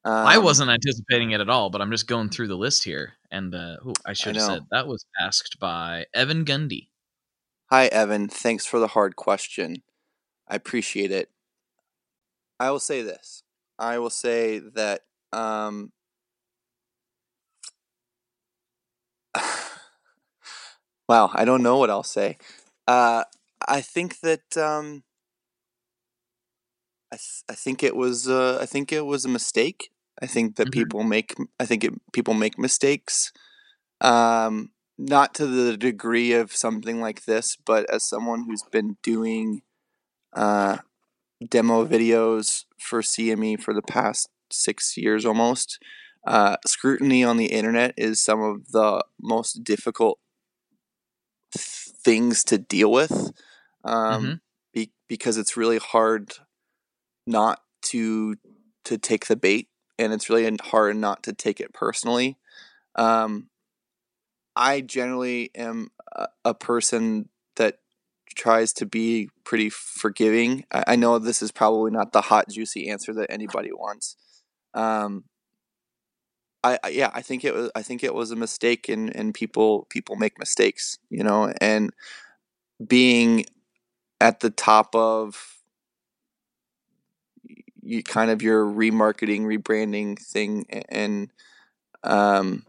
Um, 0.06 0.14
I 0.14 0.38
wasn't 0.38 0.70
anticipating 0.70 1.32
it 1.32 1.42
at 1.42 1.50
all, 1.50 1.72
but 1.72 1.82
I'm 1.82 1.90
just 1.90 2.08
going 2.08 2.30
through 2.30 2.48
the 2.48 2.56
list 2.56 2.84
here, 2.84 3.14
and 3.32 3.54
uh, 3.54 3.78
ooh, 3.84 3.94
I 4.06 4.14
should 4.14 4.36
have 4.36 4.46
said 4.46 4.66
that 4.70 4.88
was 4.88 5.04
asked 5.20 5.60
by 5.60 6.06
Evan 6.14 6.46
Gundy. 6.46 6.90
Hi, 7.70 7.86
Evan. 7.88 8.28
Thanks 8.28 8.66
for 8.66 8.80
the 8.80 8.88
hard 8.88 9.16
question. 9.16 9.84
I 10.48 10.56
appreciate 10.56 11.12
it. 11.12 11.30
I 12.60 12.72
will 12.72 12.80
say 12.80 13.02
this. 13.02 13.44
I 13.78 13.98
will 14.00 14.10
say 14.10 14.60
that. 14.60 15.02
Um, 15.34 15.92
wow, 21.10 21.30
I 21.34 21.46
don't 21.46 21.64
know 21.64 21.78
what 21.78 21.90
I'll 21.90 22.04
say. 22.04 22.38
Uh, 22.88 23.24
I 23.68 23.82
think 23.82 24.20
that. 24.22 24.58
Um, 24.58 25.04
I, 27.12 27.18
th- 27.18 27.44
I 27.50 27.54
think 27.56 27.84
it 27.84 27.96
was. 27.96 28.28
Uh, 28.28 28.58
I 28.62 28.66
think 28.66 28.92
it 28.92 29.06
was 29.06 29.26
a 29.26 29.30
mistake. 29.30 29.90
I 30.22 30.28
think 30.28 30.56
that 30.56 30.68
Mhm. 30.68 30.72
people 30.72 31.04
make. 31.04 31.36
I 31.60 31.66
think 31.66 31.84
it, 31.84 31.94
people 32.14 32.34
make 32.34 32.58
mistakes. 32.58 33.32
Um, 34.02 34.72
not 34.98 35.34
to 35.36 35.48
the 35.48 35.78
degree 35.78 36.34
of 36.34 36.56
something 36.56 37.02
like 37.02 37.26
this, 37.26 37.58
but 37.66 37.90
as 37.90 38.04
someone 38.04 38.46
who's 38.46 38.64
been 38.72 38.98
doing 39.04 39.62
uh, 40.34 40.78
demo 41.50 41.86
videos 41.86 42.66
for 42.80 43.02
CME 43.02 43.58
for 43.58 43.74
the 43.74 43.82
past 43.82 44.30
six 44.52 44.98
years 44.98 45.26
almost, 45.26 45.80
uh, 46.28 46.58
scrutiny 46.66 47.24
on 47.24 47.38
the 47.38 47.48
internet 47.48 47.94
is 47.98 48.22
some 48.22 48.42
of 48.42 48.72
the 48.72 49.04
most 49.22 49.64
difficult 49.64 50.20
things 52.04 52.44
to 52.46 52.58
deal 52.58 52.92
with 52.92 53.32
um, 53.84 54.26
Mhm. 54.36 54.40
be- 54.74 54.92
because 55.08 55.38
it's 55.38 55.58
really 55.58 55.78
hard 55.78 56.34
not 57.28 57.62
to 57.84 58.36
to 58.86 58.98
take 58.98 59.28
the 59.28 59.36
bait 59.36 59.70
and 60.00 60.14
it's 60.14 60.30
really 60.30 60.56
hard 60.64 60.96
not 60.98 61.24
to 61.24 61.34
take 61.34 61.60
it 61.60 61.74
personally 61.74 62.38
um, 62.96 63.50
I 64.56 64.82
generally 64.82 65.52
am 65.56 65.90
a, 66.44 66.54
person 66.54 67.30
that 67.56 67.80
tries 68.36 68.74
to 68.74 68.86
be 68.86 69.30
pretty 69.44 69.70
forgiving. 69.70 70.66
I, 70.72 70.84
I 70.90 70.96
know 70.96 71.20
this 71.20 71.42
is 71.42 71.52
probably 71.52 71.92
not 71.92 72.12
the 72.14 72.22
hot, 72.22 72.50
juicy 72.50 72.90
answer 72.90 73.14
that 73.16 73.32
anybody 73.32 73.72
wants. 73.72 74.16
Um, 74.74 75.26
I, 76.64 76.80
I 76.84 76.90
yeah, 76.90 77.12
I 77.14 77.22
think 77.22 77.46
it 77.46 77.54
was. 77.54 77.70
I 77.76 77.82
think 77.84 78.04
it 78.04 78.14
was 78.14 78.32
a 78.32 78.36
mistake, 78.36 78.90
and 78.90 79.16
and 79.16 79.34
people 79.34 79.86
people 79.90 80.16
make 80.16 80.40
mistakes, 80.40 80.98
you 81.10 81.24
know, 81.24 81.54
and 81.62 81.92
being 82.86 83.46
at 84.20 84.40
the 84.40 84.50
top 84.50 84.96
of 84.96 85.62
you 87.82 88.04
kind 88.04 88.32
of 88.32 88.42
your 88.42 88.66
remarketing, 88.66 89.42
rebranding 89.42 90.18
thing, 90.20 90.66
and 90.90 91.30
um, 92.04 92.66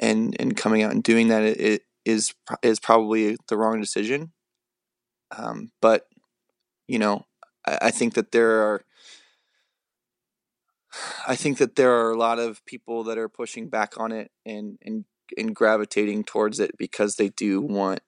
and 0.00 0.36
and 0.40 0.56
coming 0.56 0.82
out 0.82 0.92
and 0.92 1.02
doing 1.02 1.28
that 1.28 1.42
it, 1.42 1.82
is 2.04 2.34
is 2.62 2.80
probably 2.80 3.36
the 3.48 3.56
wrong 3.56 3.80
decision. 3.80 4.32
Um, 5.36 5.70
but 5.80 6.06
you 6.86 6.98
know, 6.98 7.26
I, 7.66 7.78
I 7.82 7.90
think 7.90 8.14
that 8.14 8.32
there 8.32 8.62
are. 8.62 8.84
I 11.26 11.34
think 11.34 11.58
that 11.58 11.74
there 11.74 11.92
are 11.92 12.12
a 12.12 12.16
lot 12.16 12.38
of 12.38 12.64
people 12.66 13.02
that 13.04 13.18
are 13.18 13.28
pushing 13.28 13.68
back 13.68 13.98
on 13.98 14.12
it 14.12 14.30
and 14.46 14.78
and 14.82 15.04
and 15.36 15.54
gravitating 15.54 16.24
towards 16.24 16.60
it 16.60 16.76
because 16.78 17.16
they 17.16 17.30
do 17.30 17.60
want 17.60 18.00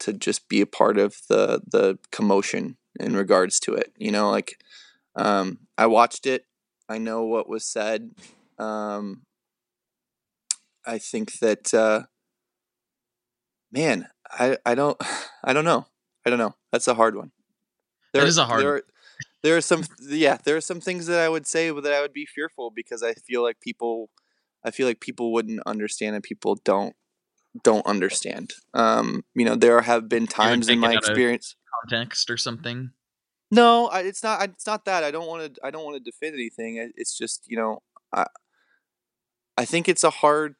to 0.00 0.12
just 0.12 0.48
be 0.48 0.60
a 0.60 0.66
part 0.66 0.98
of 0.98 1.22
the 1.28 1.62
the 1.66 1.98
commotion 2.12 2.76
in 3.00 3.16
regards 3.16 3.58
to 3.60 3.74
it. 3.74 3.92
You 3.96 4.10
know, 4.10 4.30
like 4.30 4.62
um, 5.14 5.60
I 5.78 5.86
watched 5.86 6.26
it. 6.26 6.44
I 6.88 6.98
know 6.98 7.24
what 7.24 7.48
was 7.48 7.64
said. 7.64 8.10
Um, 8.58 9.22
I 10.86 10.98
think 10.98 11.38
that 11.40 11.74
uh, 11.74 12.04
man, 13.72 14.08
I 14.30 14.56
I 14.64 14.74
don't 14.74 15.00
I 15.44 15.52
don't 15.52 15.64
know. 15.64 15.86
I 16.24 16.30
don't 16.30 16.38
know. 16.38 16.54
That's 16.72 16.88
a 16.88 16.94
hard 16.94 17.16
one. 17.16 17.32
That 18.12 18.26
is 18.26 18.38
a 18.38 18.44
hard 18.46 18.60
there 18.62 18.72
one. 18.72 18.78
Are, 18.80 18.84
there 19.42 19.56
are 19.56 19.60
some 19.60 19.84
yeah, 20.00 20.38
there 20.44 20.56
are 20.56 20.60
some 20.60 20.80
things 20.80 21.06
that 21.06 21.20
I 21.20 21.28
would 21.28 21.46
say 21.46 21.70
that 21.70 21.92
I 21.92 22.00
would 22.00 22.12
be 22.12 22.26
fearful 22.26 22.70
because 22.74 23.02
I 23.02 23.14
feel 23.14 23.42
like 23.42 23.60
people 23.60 24.10
I 24.64 24.70
feel 24.70 24.86
like 24.86 25.00
people 25.00 25.32
wouldn't 25.32 25.60
understand 25.66 26.14
and 26.14 26.24
people 26.24 26.56
don't 26.64 26.94
don't 27.62 27.86
understand. 27.86 28.52
Um, 28.74 29.24
you 29.34 29.44
know, 29.44 29.54
there 29.54 29.80
have 29.80 30.08
been 30.08 30.26
times 30.26 30.68
in 30.68 30.78
my 30.78 30.92
experience 31.08 31.56
Context 31.82 32.30
or 32.30 32.36
something. 32.36 32.90
no, 33.50 33.86
I, 33.88 34.00
it's 34.00 34.22
not. 34.22 34.40
I- 34.40 34.44
It's 34.44 34.66
not 34.66 34.84
that. 34.86 35.04
I 35.04 35.10
don't 35.10 35.26
want 35.26 35.54
to. 35.54 35.60
I 35.64 35.70
don't 35.70 35.84
want 35.84 35.96
to 35.96 36.10
defend 36.10 36.34
anything. 36.34 36.92
It's 36.96 37.16
just 37.16 37.44
you 37.46 37.56
know, 37.56 37.82
I. 38.12 38.26
I 39.58 39.64
think 39.64 39.88
it's 39.88 40.04
a 40.04 40.10
hard 40.10 40.56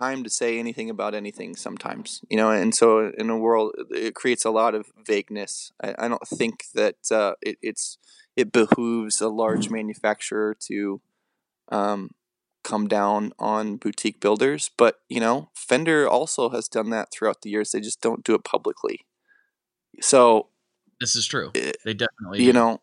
time 0.00 0.24
to 0.24 0.30
say 0.30 0.58
anything 0.58 0.90
about 0.90 1.14
anything 1.14 1.56
sometimes. 1.56 2.22
You 2.30 2.36
know, 2.36 2.50
and 2.50 2.74
so 2.74 3.10
in 3.18 3.30
a 3.30 3.38
world, 3.38 3.72
it 3.90 4.14
creates 4.14 4.44
a 4.44 4.50
lot 4.50 4.74
of 4.74 4.86
vagueness. 5.06 5.72
I, 5.82 5.94
I 5.98 6.08
don't 6.08 6.26
think 6.28 6.64
that 6.74 6.96
uh, 7.10 7.34
it, 7.42 7.58
it's 7.62 7.98
it 8.36 8.52
behooves 8.52 9.20
a 9.20 9.28
large 9.28 9.70
manufacturer 9.70 10.56
to 10.68 11.00
um, 11.70 12.10
come 12.64 12.88
down 12.88 13.32
on 13.38 13.76
boutique 13.76 14.20
builders. 14.20 14.70
But 14.76 15.00
you 15.08 15.20
know, 15.20 15.50
Fender 15.54 16.08
also 16.08 16.50
has 16.50 16.68
done 16.68 16.90
that 16.90 17.08
throughout 17.12 17.42
the 17.42 17.50
years. 17.50 17.72
They 17.72 17.80
just 17.80 18.00
don't 18.00 18.24
do 18.24 18.34
it 18.34 18.44
publicly. 18.44 19.00
So 20.00 20.48
This 21.00 21.16
is 21.16 21.26
true. 21.26 21.50
Eh, 21.54 21.72
They 21.84 21.94
definitely 21.94 22.42
you 22.44 22.52
do. 22.52 22.58
know 22.58 22.80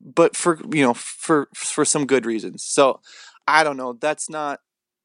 but 0.00 0.36
for 0.36 0.58
you 0.72 0.82
know 0.82 0.94
for 0.94 1.48
for 1.54 1.84
some 1.84 2.06
good 2.06 2.26
reasons 2.26 2.62
so 2.64 3.00
i 3.48 3.64
don't 3.64 3.76
know 3.76 3.94
that's 3.94 4.28
not 4.28 4.60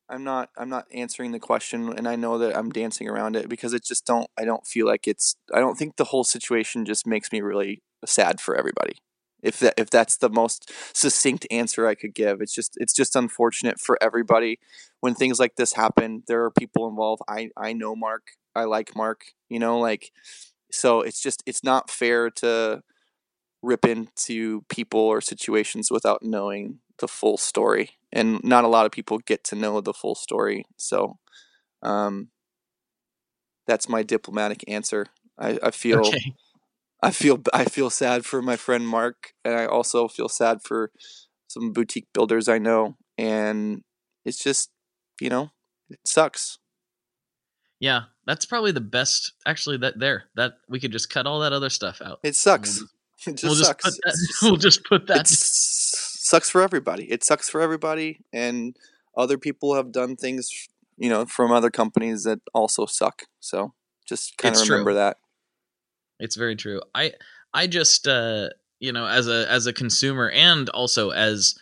i'm 0.09 0.23
not 0.23 0.49
i'm 0.57 0.69
not 0.69 0.85
answering 0.93 1.31
the 1.31 1.39
question 1.39 1.93
and 1.97 2.07
i 2.07 2.15
know 2.15 2.37
that 2.37 2.55
i'm 2.57 2.69
dancing 2.71 3.07
around 3.07 3.35
it 3.35 3.49
because 3.49 3.73
it 3.73 3.83
just 3.83 4.05
don't 4.05 4.27
i 4.37 4.45
don't 4.45 4.65
feel 4.67 4.85
like 4.85 5.07
it's 5.07 5.35
i 5.53 5.59
don't 5.59 5.75
think 5.77 5.95
the 5.97 6.05
whole 6.05 6.23
situation 6.23 6.85
just 6.85 7.07
makes 7.07 7.31
me 7.31 7.41
really 7.41 7.81
sad 8.05 8.39
for 8.41 8.55
everybody 8.55 8.95
If 9.41 9.59
that 9.59 9.75
if 9.77 9.89
that's 9.89 10.17
the 10.17 10.29
most 10.29 10.71
succinct 10.93 11.47
answer 11.51 11.87
I 11.87 11.95
could 11.95 12.13
give, 12.13 12.41
it's 12.41 12.53
just 12.53 12.73
it's 12.77 12.93
just 12.93 13.15
unfortunate 13.15 13.79
for 13.79 13.97
everybody 14.01 14.59
when 15.01 15.15
things 15.15 15.39
like 15.39 15.55
this 15.55 15.73
happen. 15.73 16.23
There 16.27 16.43
are 16.43 16.51
people 16.51 16.87
involved. 16.89 17.21
I 17.29 17.49
I 17.57 17.73
know 17.73 17.95
Mark. 17.95 18.23
I 18.55 18.65
like 18.65 18.95
Mark. 18.95 19.19
You 19.49 19.59
know, 19.59 19.79
like 19.79 20.11
so 20.71 21.01
it's 21.01 21.21
just 21.21 21.43
it's 21.45 21.63
not 21.63 21.89
fair 21.89 22.29
to 22.43 22.83
rip 23.61 23.85
into 23.85 24.63
people 24.69 25.01
or 25.01 25.21
situations 25.21 25.91
without 25.91 26.23
knowing 26.23 26.79
the 26.99 27.07
full 27.07 27.37
story 27.37 27.98
and 28.11 28.43
not 28.43 28.63
a 28.63 28.67
lot 28.67 28.85
of 28.85 28.91
people 28.91 29.19
get 29.19 29.43
to 29.43 29.55
know 29.55 29.81
the 29.81 29.93
full 29.93 30.15
story 30.15 30.65
so 30.77 31.17
um, 31.83 32.29
that's 33.67 33.87
my 33.89 34.03
diplomatic 34.03 34.63
answer 34.67 35.05
i, 35.39 35.57
I 35.61 35.71
feel 35.71 35.99
Okay. 35.99 36.33
i 37.01 37.11
feel 37.11 37.41
i 37.53 37.65
feel 37.65 37.89
sad 37.89 38.25
for 38.25 38.41
my 38.41 38.55
friend 38.55 38.87
mark 38.87 39.33
and 39.45 39.55
i 39.55 39.65
also 39.65 40.07
feel 40.07 40.29
sad 40.29 40.61
for 40.63 40.91
some 41.47 41.71
boutique 41.73 42.07
builders 42.13 42.47
i 42.47 42.57
know 42.57 42.95
and 43.17 43.81
it's 44.25 44.43
just 44.43 44.69
you 45.21 45.29
know 45.29 45.51
it 45.89 45.99
sucks 46.05 46.59
Yeah, 47.79 48.01
that's 48.25 48.45
probably 48.45 48.73
the 48.73 48.81
best. 48.81 49.31
Actually, 49.47 49.77
that 49.77 49.97
there, 49.97 50.25
that 50.35 50.55
we 50.67 50.79
could 50.81 50.91
just 50.91 51.09
cut 51.09 51.25
all 51.25 51.39
that 51.39 51.53
other 51.53 51.69
stuff 51.69 52.01
out. 52.03 52.19
it 52.23 52.35
sucks 52.35 52.83
it 53.25 53.37
just 53.37 53.43
we'll 53.43 53.55
just 53.55 53.79
put 53.79 53.93
that. 54.03 54.15
We'll 54.41 54.57
just 54.57 54.83
put 54.83 55.07
that. 55.07 55.27
Sucks 56.29 56.49
for 56.49 56.61
everybody. 56.61 57.11
It 57.11 57.23
sucks 57.23 57.49
for 57.49 57.59
everybody, 57.59 58.19
and 58.31 58.77
other 59.17 59.37
people 59.37 59.73
have 59.73 59.91
done 59.91 60.15
things, 60.15 60.67
you 60.97 61.09
know, 61.09 61.25
from 61.25 61.51
other 61.51 61.71
companies 61.71 62.23
that 62.23 62.39
also 62.53 62.85
suck. 62.85 63.23
So 63.39 63.73
just 64.05 64.37
kind 64.37 64.55
of 64.55 64.61
remember 64.69 64.91
true. 64.91 64.99
that. 64.99 65.17
It's 66.19 66.35
very 66.35 66.55
true. 66.55 66.81
I 66.93 67.13
I 67.53 67.67
just 67.67 68.07
uh 68.07 68.49
you 68.79 68.91
know 68.91 69.07
as 69.07 69.27
a 69.27 69.49
as 69.49 69.65
a 69.65 69.73
consumer 69.73 70.29
and 70.29 70.69
also 70.69 71.09
as 71.09 71.55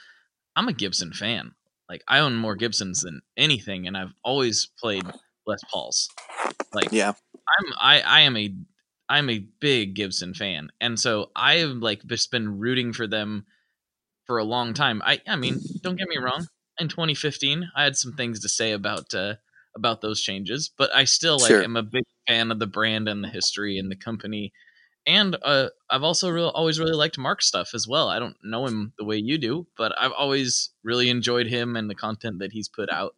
I'm 0.55 0.67
a 0.67 0.73
Gibson 0.73 1.13
fan. 1.13 1.53
Like 1.89 2.03
I 2.07 2.19
own 2.19 2.35
more 2.35 2.55
Gibsons 2.55 3.01
than 3.01 3.21
anything, 3.37 3.87
and 3.87 3.95
I've 3.95 4.13
always 4.23 4.67
played 4.79 5.05
Les 5.45 5.61
Pauls. 5.71 6.09
Like 6.73 6.91
Yeah, 6.91 7.13
I'm 7.13 7.73
I 7.79 8.01
I 8.01 8.19
am 8.21 8.35
a 8.35 8.53
I'm 9.07 9.29
a 9.29 9.45
big 9.61 9.93
Gibson 9.93 10.33
fan, 10.33 10.69
and 10.81 10.99
so 10.99 11.31
I've 11.37 11.77
like 11.77 12.05
just 12.05 12.31
been 12.31 12.59
rooting 12.59 12.91
for 12.91 13.07
them 13.07 13.45
for 14.27 14.37
a 14.39 14.43
long 14.45 14.73
time. 14.75 15.01
I 15.05 15.21
I 15.27 15.35
mean, 15.37 15.63
don't 15.83 15.97
get 15.97 16.09
me 16.09 16.17
wrong. 16.17 16.47
In 16.79 16.89
2015, 16.89 17.71
I 17.75 17.83
had 17.85 17.97
some 17.97 18.13
things 18.13 18.41
to 18.41 18.49
say 18.49 18.73
about 18.73 19.13
uh, 19.13 19.35
about 19.75 20.01
those 20.01 20.21
changes, 20.21 20.71
but 20.77 20.93
I 20.95 21.05
still 21.05 21.39
like 21.41 21.49
Sure. 21.49 21.63
am 21.63 21.77
a 21.77 21.83
big 21.83 22.03
fan 22.27 22.51
of 22.51 22.59
the 22.59 22.67
brand 22.67 23.09
and 23.09 23.23
the 23.23 23.29
history 23.29 23.79
and 23.79 23.91
the 23.91 23.95
company. 23.95 24.53
And 25.07 25.37
uh, 25.43 25.69
I've 25.89 26.03
also 26.03 26.29
real 26.29 26.49
always 26.49 26.79
really 26.79 26.93
liked 26.93 27.17
Mark's 27.17 27.47
stuff 27.47 27.71
as 27.73 27.87
well. 27.87 28.09
I 28.09 28.19
don't 28.19 28.37
know 28.43 28.67
him 28.67 28.93
the 28.99 29.05
way 29.05 29.17
you 29.17 29.37
do, 29.39 29.67
but 29.77 29.93
I've 29.99 30.11
always 30.13 30.71
really 30.83 31.09
enjoyed 31.09 31.47
him 31.47 31.75
and 31.77 31.89
the 31.89 31.95
content 31.95 32.39
that 32.39 32.51
he's 32.53 32.69
put 32.69 32.89
out 32.91 33.15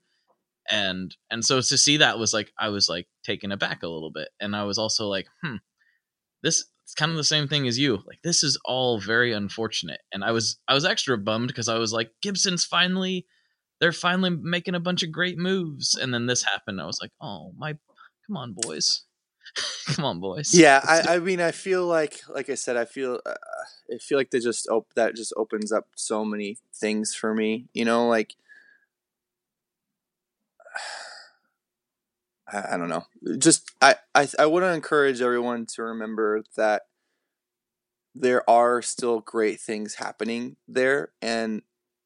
and 0.70 1.16
and 1.32 1.44
so 1.44 1.62
to 1.62 1.78
see 1.78 1.98
that 1.98 2.20
was 2.20 2.34
like 2.34 2.52
I 2.58 2.70
was 2.70 2.88
like 2.90 3.08
taken 3.24 3.52
aback 3.52 3.84
a 3.84 3.88
little 3.88 4.12
bit, 4.12 4.30
and 4.40 4.56
I 4.56 4.64
was 4.64 4.78
also 4.78 5.08
like, 5.08 5.28
hmm, 5.42 5.56
this 6.44 6.66
it's 6.90 6.96
kind 6.96 7.12
of 7.12 7.18
the 7.18 7.24
same 7.24 7.48
thing 7.48 7.68
as 7.68 7.78
you. 7.78 8.00
Like 8.08 8.20
this 8.24 8.42
is 8.42 8.58
all 8.66 9.00
very 9.00 9.32
unfortunate, 9.32 10.02
and 10.12 10.24
I 10.24 10.32
was 10.32 10.58
I 10.68 10.74
was 10.74 10.86
extra 10.86 11.16
bummed 11.20 11.48
because 11.48 11.70
I 11.70 11.78
was 11.78 11.94
like, 11.94 12.10
Gibson's 12.24 12.66
finally 12.66 13.28
they're 13.80 13.92
finally 13.92 14.32
making 14.32 14.74
a 14.74 14.80
bunch 14.80 15.04
of 15.04 15.12
great 15.12 15.38
moves, 15.38 15.94
and 15.94 16.12
then 16.12 16.26
this 16.26 16.42
happened. 16.42 16.82
I 16.82 16.88
was 16.88 16.98
like, 17.00 17.12
oh 17.22 17.54
my, 17.56 17.74
come 18.26 18.38
on 18.38 18.56
boys, 18.58 19.04
come 19.86 20.04
on 20.04 20.20
boys. 20.20 20.52
yeah. 20.52 20.82
I, 20.88 21.18
I 21.18 21.20
mean, 21.20 21.40
I 21.40 21.52
feel 21.52 21.86
like, 21.86 22.22
like 22.28 22.50
I 22.50 22.56
said, 22.56 22.76
I 22.76 22.86
feel, 22.86 23.20
uh, 23.24 23.36
I 23.94 24.00
feel 24.00 24.18
like 24.18 24.32
they 24.32 24.40
just 24.40 24.68
op- 24.68 24.96
that 24.96 25.16
just 25.16 25.32
opens 25.38 25.72
up 25.72 25.90
so 25.96 26.26
many 26.26 26.58
things 26.74 27.14
for 27.14 27.36
me. 27.36 27.68
You 27.74 27.86
know, 27.86 28.08
like. 28.08 28.36
I, 32.52 32.74
I 32.74 32.78
don't 32.78 32.90
know. 32.90 33.06
Just 33.38 33.72
I 33.82 33.96
I, 34.16 34.28
I 34.38 34.46
want 34.46 34.64
to 34.64 34.74
encourage 34.74 35.22
everyone 35.22 35.66
to 35.76 35.84
remember 35.84 36.44
that 36.56 36.84
there 38.16 38.48
are 38.50 38.82
still 38.82 39.20
great 39.20 39.60
things 39.60 39.96
happening 39.96 40.58
there, 40.68 41.12
and 41.22 41.62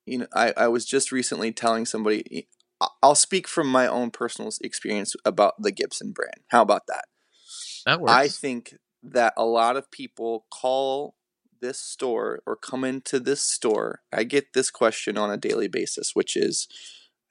you 0.05 0.19
know 0.19 0.27
I 0.33 0.53
I 0.55 0.67
was 0.67 0.85
just 0.85 1.11
recently 1.11 1.51
telling 1.51 1.85
somebody. 1.85 2.47
I'll 3.01 3.15
speak 3.15 3.47
from 3.47 3.67
my 3.67 3.87
own 3.87 4.11
personal 4.11 4.51
experience 4.61 5.15
about 5.23 5.53
the 5.61 5.71
Gibson 5.71 6.11
brand. 6.11 6.41
How 6.49 6.61
about 6.61 6.87
that? 6.87 7.05
that 7.85 8.01
works. 8.01 8.11
I 8.11 8.27
think 8.27 8.75
that 9.03 9.33
a 9.37 9.45
lot 9.45 9.77
of 9.77 9.91
people 9.91 10.45
call 10.51 11.15
this 11.61 11.79
store 11.79 12.41
or 12.45 12.55
come 12.55 12.83
into 12.83 13.19
this 13.19 13.41
store. 13.41 14.01
I 14.11 14.23
get 14.23 14.53
this 14.53 14.69
question 14.69 15.17
on 15.17 15.31
a 15.31 15.37
daily 15.37 15.67
basis, 15.67 16.11
which 16.13 16.35
is 16.35 16.67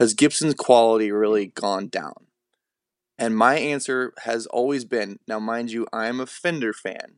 Has 0.00 0.14
Gibson's 0.14 0.54
quality 0.54 1.12
really 1.12 1.46
gone 1.46 1.88
down? 1.88 2.26
And 3.18 3.36
my 3.36 3.56
answer 3.56 4.12
has 4.24 4.46
always 4.46 4.84
been 4.84 5.18
now, 5.28 5.38
mind 5.38 5.70
you, 5.70 5.86
I'm 5.92 6.20
a 6.20 6.26
Fender 6.26 6.72
fan. 6.72 7.16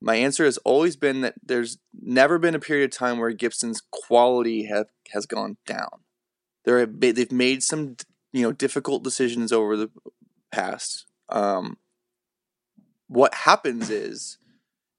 My 0.00 0.16
answer 0.16 0.44
has 0.44 0.56
always 0.58 0.96
been 0.96 1.20
that 1.20 1.34
there's 1.42 1.78
never 2.00 2.38
been 2.38 2.54
a 2.54 2.60
period 2.60 2.84
of 2.84 2.96
time 2.96 3.18
where 3.18 3.32
Gibson's 3.32 3.82
quality 3.90 4.64
have, 4.64 4.86
has 5.12 5.26
gone 5.26 5.58
down. 5.66 6.00
Have 6.66 7.00
they've 7.00 7.32
made 7.32 7.62
some 7.62 7.96
you 8.32 8.42
know 8.42 8.52
difficult 8.52 9.02
decisions 9.02 9.52
over 9.52 9.76
the 9.76 9.90
past. 10.50 11.06
Um, 11.28 11.78
what 13.08 13.34
happens 13.34 13.90
is, 13.90 14.38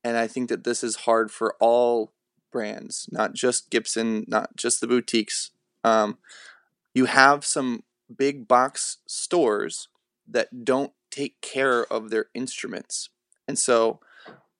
and 0.03 0.17
I 0.17 0.27
think 0.27 0.49
that 0.49 0.63
this 0.63 0.83
is 0.83 0.97
hard 0.97 1.31
for 1.31 1.55
all 1.59 2.13
brands, 2.51 3.07
not 3.11 3.33
just 3.33 3.69
Gibson, 3.69 4.25
not 4.27 4.55
just 4.55 4.81
the 4.81 4.87
boutiques. 4.87 5.51
Um, 5.83 6.17
you 6.93 7.05
have 7.05 7.45
some 7.45 7.83
big 8.13 8.47
box 8.47 8.97
stores 9.07 9.87
that 10.31 10.63
don't 10.63 10.93
take 11.09 11.41
care 11.41 11.85
of 11.85 12.09
their 12.09 12.27
instruments. 12.33 13.09
And 13.47 13.57
so, 13.57 13.99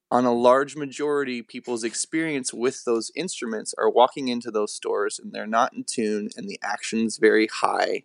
on 0.10 0.26
a 0.26 0.34
large 0.34 0.76
majority, 0.76 1.42
people's 1.42 1.86
experience 1.86 2.54
with 2.54 2.84
those 2.84 3.12
instruments 3.16 3.74
are 3.78 3.90
walking 3.90 4.28
into 4.28 4.52
those 4.52 4.74
stores 4.74 5.18
and 5.18 5.32
they're 5.32 5.48
not 5.48 5.74
in 5.74 5.86
tune 5.86 6.30
and 6.36 6.50
the 6.50 6.60
action's 6.62 7.18
very 7.18 7.48
high 7.48 8.04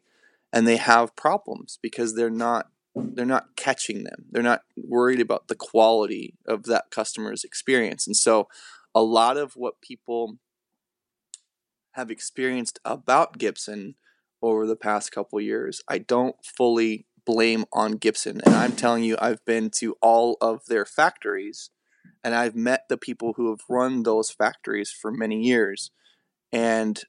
and 0.52 0.68
they 0.68 0.76
have 0.76 1.16
problems 1.16 1.78
because 1.82 2.14
they're 2.14 2.30
not 2.30 2.68
they're 2.94 3.26
not 3.26 3.56
catching 3.56 4.04
them. 4.04 4.24
They're 4.30 4.42
not 4.42 4.62
worried 4.74 5.20
about 5.20 5.48
the 5.48 5.54
quality 5.54 6.34
of 6.46 6.62
that 6.64 6.90
customer's 6.90 7.44
experience. 7.44 8.06
And 8.06 8.16
so 8.16 8.48
a 8.94 9.02
lot 9.02 9.36
of 9.36 9.54
what 9.54 9.82
people 9.82 10.38
have 11.92 12.10
experienced 12.10 12.78
about 12.86 13.36
Gibson 13.36 13.96
over 14.40 14.66
the 14.66 14.76
past 14.76 15.12
couple 15.12 15.38
years, 15.42 15.82
I 15.88 15.98
don't 15.98 16.36
fully 16.42 17.04
blame 17.26 17.66
on 17.72 17.92
Gibson. 17.92 18.40
And 18.46 18.54
I'm 18.54 18.72
telling 18.72 19.04
you, 19.04 19.16
I've 19.20 19.44
been 19.44 19.70
to 19.76 19.96
all 20.00 20.38
of 20.40 20.66
their 20.66 20.86
factories 20.86 21.70
and 22.24 22.34
I've 22.34 22.56
met 22.56 22.88
the 22.88 22.96
people 22.96 23.34
who 23.34 23.50
have 23.50 23.60
run 23.68 24.02
those 24.02 24.30
factories 24.30 24.90
for 24.90 25.10
many 25.10 25.42
years. 25.42 25.90
And 26.52 27.00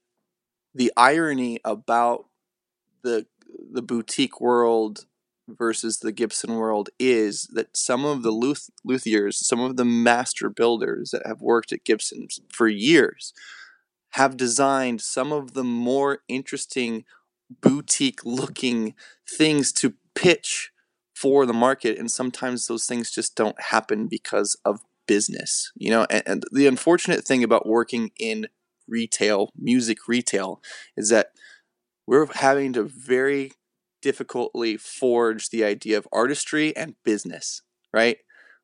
the 0.76 0.92
irony 0.98 1.60
about 1.64 2.26
the 3.04 3.26
the 3.72 3.82
boutique 3.82 4.42
world 4.42 5.06
versus 5.48 6.00
the 6.00 6.12
Gibson 6.12 6.56
world 6.56 6.90
is 7.00 7.48
that 7.54 7.76
some 7.76 8.06
of 8.06 8.22
the 8.22 8.32
luth- 8.32 8.70
luthiers, 8.86 9.36
some 9.38 9.62
of 9.62 9.78
the 9.78 9.86
master 9.86 10.50
builders 10.50 11.12
that 11.12 11.26
have 11.26 11.42
worked 11.42 11.72
at 11.72 11.86
Gibson 11.86 12.28
for 12.50 12.68
years, 12.68 13.34
have 14.12 14.38
designed 14.38 15.02
some 15.02 15.32
of 15.32 15.54
the 15.54 15.64
more 15.64 16.20
interesting 16.28 17.06
boutique 17.62 18.26
looking 18.26 18.94
things 19.28 19.72
to 19.72 19.94
pitch 20.18 20.72
for 21.16 21.46
the 21.46 21.54
market 21.54 21.98
and 21.98 22.12
sometimes 22.12 22.68
those 22.68 22.86
things 22.86 23.12
just 23.12 23.36
don't 23.36 23.60
happen 23.60 24.08
because 24.08 24.58
of 24.66 24.82
business 25.08 25.72
you 25.76 25.90
know? 25.90 26.06
And, 26.10 26.24
and 26.26 26.44
the 26.52 26.68
unfortunate 26.68 27.24
thing 27.26 27.44
about 27.44 27.68
working 27.68 28.12
in 28.20 28.48
retail 28.88 29.52
music 29.58 30.08
retail 30.08 30.62
is 30.96 31.10
that 31.10 31.32
we're 32.06 32.28
having 32.34 32.74
to 32.74 32.84
very 32.84 33.52
difficultly 34.02 34.78
forge 34.78 35.50
the 35.50 35.64
idea 35.64 35.98
of 35.98 36.08
artistry 36.12 36.76
and 36.76 36.96
business 37.04 37.62
right? 37.94 38.18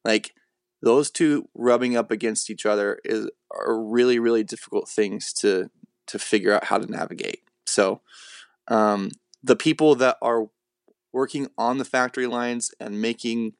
Like 0.06 0.34
those 0.82 1.10
two 1.10 1.50
rubbing 1.54 1.96
up 1.96 2.12
against 2.12 2.50
each 2.50 2.66
other 2.66 3.00
is 3.04 3.30
are 3.52 3.82
really 3.82 4.20
really 4.20 4.44
difficult 4.44 4.90
things 4.90 5.34
to 5.34 5.70
to 6.08 6.20
figure 6.20 6.54
out 6.54 6.66
how 6.66 6.78
to 6.78 6.92
navigate. 6.92 7.44
So 7.66 8.02
um, 8.68 9.10
the 9.42 9.56
people 9.56 9.96
that 9.96 10.18
are 10.22 10.48
working 11.14 11.50
on 11.58 11.78
the 11.80 11.86
factory 11.86 12.28
lines 12.28 12.72
and 12.80 13.02
making 13.02 13.54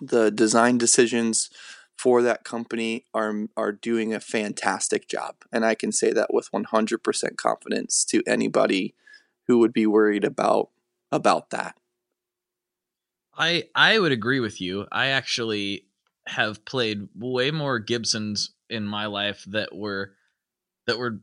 the 0.00 0.30
design 0.30 0.78
decisions 0.78 1.50
for 1.96 2.22
that 2.22 2.44
company 2.44 3.04
are 3.14 3.46
are 3.56 3.72
doing 3.72 4.14
a 4.14 4.20
fantastic 4.20 5.08
job 5.08 5.36
and 5.52 5.64
i 5.64 5.74
can 5.74 5.92
say 5.92 6.12
that 6.12 6.32
with 6.34 6.48
100% 6.52 7.38
confidence 7.38 8.04
to 8.04 8.22
anybody 8.26 8.94
who 9.48 9.58
would 9.58 9.72
be 9.72 9.86
worried 9.86 10.24
about 10.24 10.70
about 11.12 11.50
that 11.50 11.76
I 13.34 13.68
I 13.74 13.98
would 13.98 14.12
agree 14.12 14.40
with 14.40 14.60
you. 14.60 14.86
I 14.90 15.08
actually 15.08 15.86
have 16.26 16.64
played 16.64 17.08
way 17.14 17.50
more 17.50 17.78
Gibsons 17.78 18.50
in 18.68 18.84
my 18.84 19.06
life 19.06 19.44
that 19.48 19.74
were 19.74 20.16
that 20.86 20.98
were 20.98 21.20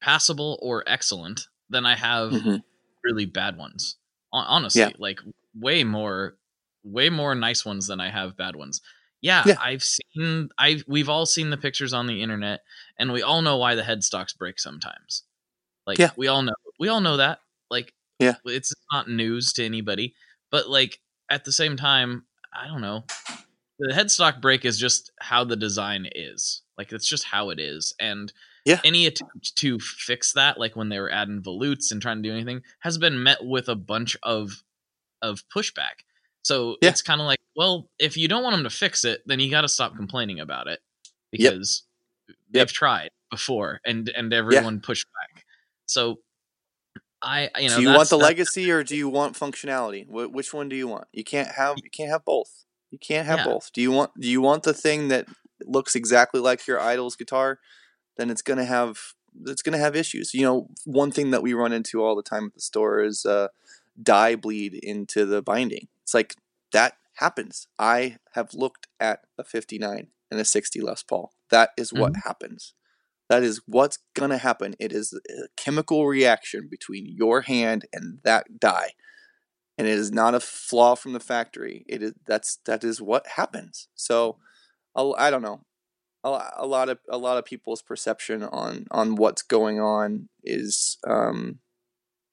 passable 0.00 0.58
or 0.62 0.84
excellent 0.88 1.48
than 1.70 1.86
I 1.86 1.96
have 1.96 2.36
Mhm. 2.36 2.62
really 3.04 3.26
bad 3.26 3.56
ones. 3.58 3.96
Hon- 4.32 4.46
Honestly, 4.46 4.82
Yeah. 4.82 4.90
like 4.98 5.20
way 5.54 5.84
more 5.84 6.36
way 6.84 7.10
more 7.10 7.34
nice 7.34 7.64
ones 7.64 7.86
than 7.88 8.00
I 8.00 8.10
have 8.10 8.36
bad 8.36 8.54
ones. 8.54 8.80
Yeah, 9.20 9.42
Yeah. 9.46 9.56
I've 9.60 9.82
seen 9.82 10.50
I've 10.58 10.84
we've 10.86 11.08
all 11.08 11.26
seen 11.26 11.50
the 11.50 11.56
pictures 11.56 11.92
on 11.92 12.06
the 12.06 12.22
internet 12.22 12.60
and 12.98 13.12
we 13.12 13.22
all 13.22 13.42
know 13.42 13.56
why 13.56 13.74
the 13.74 13.82
headstocks 13.82 14.36
break 14.36 14.60
sometimes. 14.60 15.24
Like 15.86 15.98
Yeah. 15.98 16.10
we 16.16 16.28
all 16.28 16.42
know 16.42 16.54
we 16.78 16.88
all 16.88 17.00
know 17.00 17.16
that. 17.16 17.40
Like 17.70 17.92
Yeah. 18.20 18.36
it's 18.44 18.72
not 18.92 19.08
news 19.10 19.52
to 19.54 19.64
anybody, 19.64 20.14
but 20.50 20.68
like 20.68 21.00
at 21.28 21.44
the 21.44 21.52
same 21.52 21.76
time, 21.76 22.26
I 22.52 22.68
don't 22.68 22.80
know. 22.82 23.04
The 23.78 23.92
headstock 23.92 24.40
break 24.40 24.64
is 24.64 24.78
just 24.78 25.10
how 25.20 25.44
the 25.44 25.56
design 25.56 26.08
is. 26.14 26.62
Like 26.78 26.92
it's 26.92 27.06
just 27.08 27.24
how 27.24 27.50
it 27.50 27.58
is. 27.58 27.94
And 27.98 28.32
Yeah. 28.66 28.80
any 28.84 29.06
attempt 29.06 29.56
to 29.56 29.78
fix 29.78 30.32
that, 30.34 30.58
like 30.58 30.76
when 30.76 30.88
they 30.90 30.98
were 31.00 31.10
adding 31.10 31.40
volutes 31.42 31.90
and 31.92 32.02
trying 32.02 32.22
to 32.22 32.28
do 32.28 32.34
anything, 32.34 32.62
has 32.80 32.98
been 32.98 33.22
met 33.22 33.38
with 33.44 33.68
a 33.68 33.76
bunch 33.76 34.16
of 34.22 34.62
of 35.22 35.42
pushback. 35.48 36.02
So 36.42 36.76
Yeah. 36.82 36.90
it's 36.90 37.00
kind 37.02 37.20
of 37.20 37.26
like, 37.26 37.38
well, 37.56 37.88
if 37.98 38.16
you 38.16 38.28
don't 38.28 38.42
want 38.42 38.54
them 38.54 38.64
to 38.64 38.70
fix 38.70 39.04
it, 39.04 39.22
then 39.26 39.40
you 39.40 39.50
got 39.50 39.62
to 39.62 39.68
stop 39.68 39.96
complaining 39.96 40.40
about 40.40 40.66
it 40.68 40.80
Yep. 41.32 41.52
because 41.54 41.82
they've 42.50 42.60
Yep. 42.60 42.68
tried 42.68 43.10
before 43.30 43.80
and 43.86 44.08
and 44.10 44.32
everyone 44.34 44.80
pushed 44.80 45.06
back. 45.12 45.44
So 45.86 46.20
I 47.22 47.50
you 47.58 47.68
know 47.68 47.76
do 47.76 47.82
you 47.82 47.88
want 47.94 48.08
the 48.10 48.18
legacy 48.18 48.70
or 48.70 48.82
do 48.84 48.94
you 48.96 49.08
want 49.08 49.36
functionality? 49.38 50.06
Wh- 50.06 50.32
which 50.32 50.52
one 50.52 50.68
do 50.68 50.76
you 50.76 50.86
want? 50.88 51.08
You 51.12 51.24
can't 51.24 51.48
have 51.48 51.76
you 51.82 51.90
can't 51.90 52.10
have 52.10 52.24
both. 52.24 52.64
You 52.90 52.98
can't 52.98 53.26
have 53.26 53.38
Yeah. 53.40 53.44
both. 53.46 53.72
Do 53.72 53.80
you 53.80 53.90
want 53.90 54.12
do 54.20 54.28
you 54.28 54.40
want 54.40 54.62
the 54.64 54.74
thing 54.74 55.08
that 55.08 55.26
looks 55.64 55.94
exactly 55.96 56.40
like 56.40 56.66
your 56.66 56.78
idol's 56.80 57.16
guitar? 57.16 57.58
Then 58.16 58.30
it's 58.30 58.42
gonna 58.42 58.64
have 58.64 59.14
it's 59.46 59.62
gonna 59.62 59.78
have 59.78 59.96
issues. 59.96 60.34
You 60.34 60.42
know, 60.42 60.68
one 60.84 61.10
thing 61.10 61.30
that 61.30 61.42
we 61.42 61.52
run 61.54 61.72
into 61.72 62.02
all 62.02 62.16
the 62.16 62.22
time 62.22 62.46
at 62.46 62.54
the 62.54 62.60
store 62.60 63.02
is 63.02 63.24
uh, 63.26 63.48
dye 64.02 64.36
bleed 64.36 64.74
into 64.74 65.24
the 65.26 65.42
binding. 65.42 65.88
It's 66.02 66.14
like 66.14 66.36
that 66.72 66.94
happens. 67.14 67.68
I 67.78 68.18
have 68.32 68.54
looked 68.54 68.88
at 69.00 69.20
a 69.38 69.44
59 69.44 70.08
and 70.30 70.40
a 70.40 70.44
60 70.44 70.80
Les 70.80 71.02
Paul. 71.02 71.32
That 71.50 71.70
is 71.76 71.92
what 71.92 72.16
happens. 72.24 72.74
That 73.28 73.42
is 73.42 73.60
what's 73.66 73.98
gonna 74.14 74.38
happen. 74.38 74.74
It 74.78 74.92
is 74.92 75.12
a 75.12 75.48
chemical 75.56 76.06
reaction 76.06 76.68
between 76.70 77.06
your 77.06 77.42
hand 77.42 77.86
and 77.92 78.20
that 78.24 78.60
dye. 78.60 78.90
and 79.78 79.86
it 79.86 79.98
is 79.98 80.10
not 80.12 80.34
a 80.34 80.40
flaw 80.40 80.94
from 80.94 81.12
the 81.12 81.20
factory. 81.20 81.84
It 81.88 82.02
is 82.02 82.12
that's 82.26 82.58
that 82.66 82.82
is 82.84 83.00
what 83.02 83.26
happens. 83.26 83.88
So, 83.94 84.38
I 84.96 85.30
don't 85.30 85.42
know. 85.42 85.60
A, 86.26 86.66
lot 86.66 86.88
of 86.88 86.98
a 87.08 87.18
lot 87.18 87.38
of 87.38 87.44
people's 87.44 87.82
perception 87.82 88.42
on 88.42 88.86
on 88.90 89.14
what's 89.14 89.42
going 89.42 89.80
on 89.80 90.28
is 90.42 90.98
um 91.06 91.60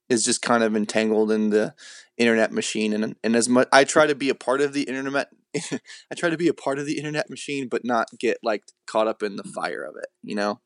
is 0.10 0.26
just 0.26 0.41
kind 0.41 0.64
of 0.64 0.76
entangled 0.76 1.32
in 1.32 1.49
the 1.52 1.74
internet 2.18 2.52
machine 2.52 2.94
and 2.94 3.15
and 3.24 3.36
as 3.36 3.48
much 3.48 3.68
I 3.72 3.84
try 3.84 4.07
to 4.07 4.15
be 4.15 4.30
a 4.30 4.36
part 4.36 4.61
of 4.61 4.74
the 4.74 4.84
internet 4.84 5.30
I 5.56 6.15
try 6.15 6.30
to 6.30 6.38
be 6.38 6.48
a 6.48 6.53
part 6.53 6.80
of 6.80 6.86
the 6.86 6.98
internet 6.98 7.30
machine 7.30 7.68
but 7.68 7.86
not 7.86 8.07
get 8.20 8.38
like 8.41 8.64
caught 8.88 9.07
up 9.07 9.22
in 9.22 9.36
the 9.36 9.44
fire 9.44 9.84
of 9.84 9.95
it, 9.98 10.10
you 10.24 10.36
know? 10.36 10.60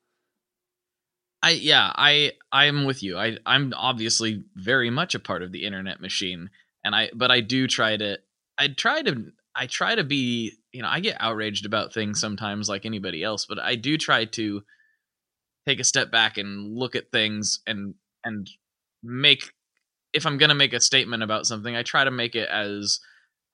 I 1.43 1.51
yeah, 1.51 1.91
I 1.95 2.33
I'm 2.51 2.85
with 2.85 3.03
you. 3.03 3.17
I 3.17 3.37
I'm 3.45 3.73
obviously 3.75 4.43
very 4.55 4.89
much 4.89 5.15
a 5.15 5.19
part 5.19 5.43
of 5.43 5.51
the 5.51 5.65
internet 5.65 5.99
machine 6.01 6.49
and 6.83 6.95
I 6.95 7.09
but 7.13 7.29
I 7.31 7.41
do 7.41 7.67
try 7.67 7.97
to 7.97 8.19
I 8.57 8.69
try 8.69 9.01
to 9.01 9.31
I 9.57 9.65
try 9.65 9.95
to 9.95 10.03
be, 10.03 10.53
you 10.77 10.83
know, 10.83 10.89
I 10.89 10.99
get 10.99 11.17
outraged 11.19 11.65
about 11.65 11.91
things 11.91 12.21
sometimes 12.21 12.69
like 12.69 12.85
anybody 12.85 13.23
else, 13.23 13.47
but 13.47 13.57
I 13.57 13.73
do 13.73 13.97
try 13.97 14.25
to 14.25 14.61
take 15.65 15.79
a 15.79 15.83
step 15.83 16.11
back 16.11 16.37
and 16.37 16.77
look 16.77 16.95
at 16.95 17.11
things 17.11 17.61
and 17.65 17.95
and 18.23 18.47
make 19.01 19.51
if 20.13 20.27
I'm 20.27 20.37
going 20.37 20.49
to 20.49 20.55
make 20.55 20.73
a 20.73 20.79
statement 20.79 21.23
about 21.23 21.47
something, 21.47 21.75
I 21.75 21.81
try 21.81 22.03
to 22.03 22.11
make 22.11 22.35
it 22.35 22.47
as 22.47 22.99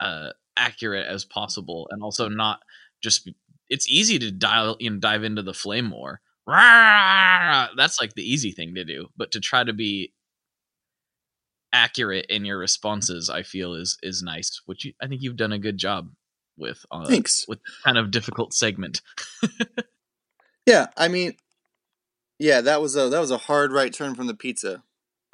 uh 0.01 0.31
accurate 0.57 1.07
as 1.07 1.23
possible 1.23 1.87
and 1.91 2.03
also 2.03 2.27
not 2.27 2.59
just 3.01 3.29
it's 3.69 3.89
easy 3.89 4.19
to 4.19 4.29
dial 4.29 4.75
you 4.81 4.89
know 4.89 4.99
dive 4.99 5.23
into 5.23 5.41
the 5.41 5.53
flame 5.53 5.91
war 5.91 6.19
that's 6.47 8.01
like 8.01 8.15
the 8.15 8.29
easy 8.29 8.51
thing 8.51 8.75
to 8.75 8.83
do 8.83 9.07
but 9.15 9.31
to 9.31 9.39
try 9.39 9.63
to 9.63 9.73
be 9.73 10.11
accurate 11.71 12.25
in 12.29 12.45
your 12.45 12.59
responses 12.59 13.31
i 13.31 13.41
feel 13.41 13.73
is 13.73 13.97
is 14.03 14.21
nice 14.21 14.61
which 14.67 14.85
you, 14.85 14.93
i 15.01 15.07
think 15.07 15.23
you've 15.23 15.37
done 15.37 15.53
a 15.53 15.57
good 15.57 15.77
job 15.77 16.09
with 16.57 16.85
uh, 16.91 17.05
Thanks. 17.05 17.45
with 17.47 17.59
kind 17.83 17.97
of 17.97 18.11
difficult 18.11 18.53
segment 18.53 19.01
Yeah, 20.65 20.87
I 20.95 21.07
mean 21.09 21.33
yeah, 22.39 22.61
that 22.61 22.81
was 22.81 22.95
a 22.95 23.09
that 23.09 23.19
was 23.19 23.31
a 23.31 23.37
hard 23.37 23.71
right 23.71 23.93
turn 23.93 24.15
from 24.15 24.27
the 24.27 24.33
pizza. 24.33 24.83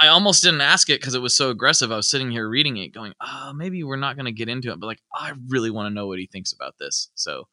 i 0.01 0.07
almost 0.07 0.43
didn't 0.43 0.61
ask 0.61 0.89
it 0.89 0.99
because 0.99 1.15
it 1.15 1.21
was 1.21 1.35
so 1.35 1.49
aggressive 1.49 1.91
i 1.91 1.95
was 1.95 2.09
sitting 2.09 2.29
here 2.31 2.47
reading 2.47 2.77
it 2.77 2.93
going 2.93 3.13
oh 3.21 3.51
maybe 3.53 3.83
we're 3.83 3.95
not 3.95 4.15
going 4.15 4.25
to 4.25 4.31
get 4.31 4.49
into 4.49 4.71
it 4.71 4.79
but 4.79 4.87
like 4.87 5.01
i 5.15 5.33
really 5.47 5.69
want 5.71 5.87
to 5.87 5.93
know 5.93 6.07
what 6.07 6.19
he 6.19 6.25
thinks 6.27 6.51
about 6.53 6.75
this 6.79 7.09
so 7.15 7.47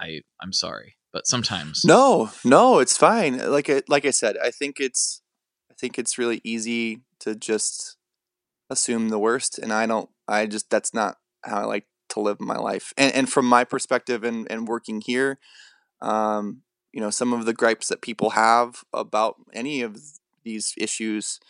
i 0.00 0.20
i'm 0.40 0.52
sorry 0.52 0.96
but 1.12 1.26
sometimes 1.26 1.84
No, 1.86 2.30
no, 2.44 2.80
it's 2.80 2.98
fine. 2.98 3.38
Like 3.50 3.70
I, 3.70 3.80
like 3.88 4.04
I 4.04 4.10
said, 4.10 4.36
I 4.44 4.50
think 4.50 4.78
it's 4.78 5.22
I 5.70 5.74
think 5.74 5.98
it's 5.98 6.18
really 6.18 6.42
easy 6.44 7.00
to 7.20 7.34
just 7.34 7.96
assume 8.68 9.08
the 9.08 9.18
worst 9.18 9.58
and 9.58 9.72
I 9.72 9.86
don't 9.86 10.10
I 10.28 10.46
just 10.46 10.68
that's 10.68 10.92
not 10.92 11.16
how 11.44 11.62
I 11.62 11.64
like 11.64 11.86
to 12.10 12.20
live 12.20 12.40
my 12.40 12.56
life. 12.56 12.92
And 12.96 13.14
and 13.14 13.30
from 13.30 13.46
my 13.46 13.64
perspective 13.64 14.24
and 14.24 14.50
and 14.50 14.68
working 14.68 15.00
here, 15.00 15.38
um, 16.00 16.62
you 16.92 17.00
know, 17.00 17.10
some 17.10 17.32
of 17.32 17.44
the 17.46 17.54
gripes 17.54 17.88
that 17.88 18.02
people 18.02 18.30
have 18.30 18.84
about 18.92 19.36
any 19.52 19.82
of 19.82 19.98
these 20.44 20.74
issues 20.78 21.40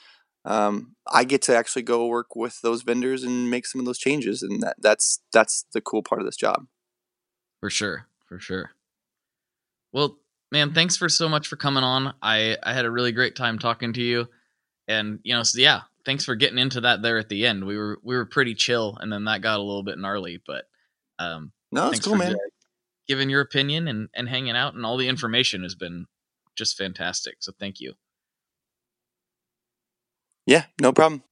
um, 0.44 0.94
I 1.06 1.24
get 1.24 1.42
to 1.42 1.56
actually 1.56 1.82
go 1.82 2.06
work 2.06 2.34
with 2.34 2.62
those 2.62 2.82
vendors 2.82 3.22
and 3.22 3.50
make 3.50 3.66
some 3.66 3.80
of 3.80 3.84
those 3.84 3.98
changes, 3.98 4.42
and 4.42 4.62
that, 4.62 4.76
that's 4.78 5.20
that's 5.30 5.66
the 5.72 5.80
cool 5.82 6.02
part 6.02 6.22
of 6.22 6.26
this 6.26 6.36
job. 6.36 6.66
For 7.60 7.68
sure, 7.68 8.06
for 8.26 8.40
sure. 8.40 8.70
Well, 9.92 10.18
man, 10.50 10.72
thanks 10.72 10.96
for 10.96 11.08
so 11.08 11.28
much 11.28 11.48
for 11.48 11.56
coming 11.56 11.84
on. 11.84 12.14
I 12.22 12.56
I 12.62 12.72
had 12.72 12.86
a 12.86 12.90
really 12.90 13.12
great 13.12 13.36
time 13.36 13.58
talking 13.58 13.92
to 13.92 14.02
you, 14.02 14.28
and 14.86 15.18
you 15.22 15.34
know, 15.34 15.42
so 15.42 15.60
yeah, 15.60 15.82
thanks 16.08 16.24
for 16.24 16.34
getting 16.34 16.56
into 16.56 16.80
that 16.80 17.02
there 17.02 17.18
at 17.18 17.28
the 17.28 17.44
end. 17.44 17.66
We 17.66 17.76
were 17.76 17.98
we 18.02 18.16
were 18.16 18.24
pretty 18.24 18.54
chill, 18.54 18.96
and 18.98 19.12
then 19.12 19.26
that 19.26 19.42
got 19.42 19.58
a 19.58 19.62
little 19.62 19.82
bit 19.82 19.98
gnarly, 19.98 20.40
but 20.46 20.64
um, 21.18 21.52
No, 21.70 21.90
it's 21.90 22.00
cool, 22.00 22.16
man. 22.16 22.34
giving 23.06 23.28
your 23.28 23.42
opinion 23.42 23.86
and 23.86 24.08
and 24.14 24.26
hanging 24.26 24.56
out, 24.56 24.72
and 24.74 24.86
all 24.86 24.96
the 24.96 25.06
information 25.06 25.62
has 25.64 25.74
been 25.74 26.06
just 26.56 26.78
fantastic. 26.78 27.36
So 27.40 27.52
thank 27.60 27.78
you. 27.78 27.92
Yeah, 30.46 30.64
no 30.80 30.92
problem. 30.94 31.22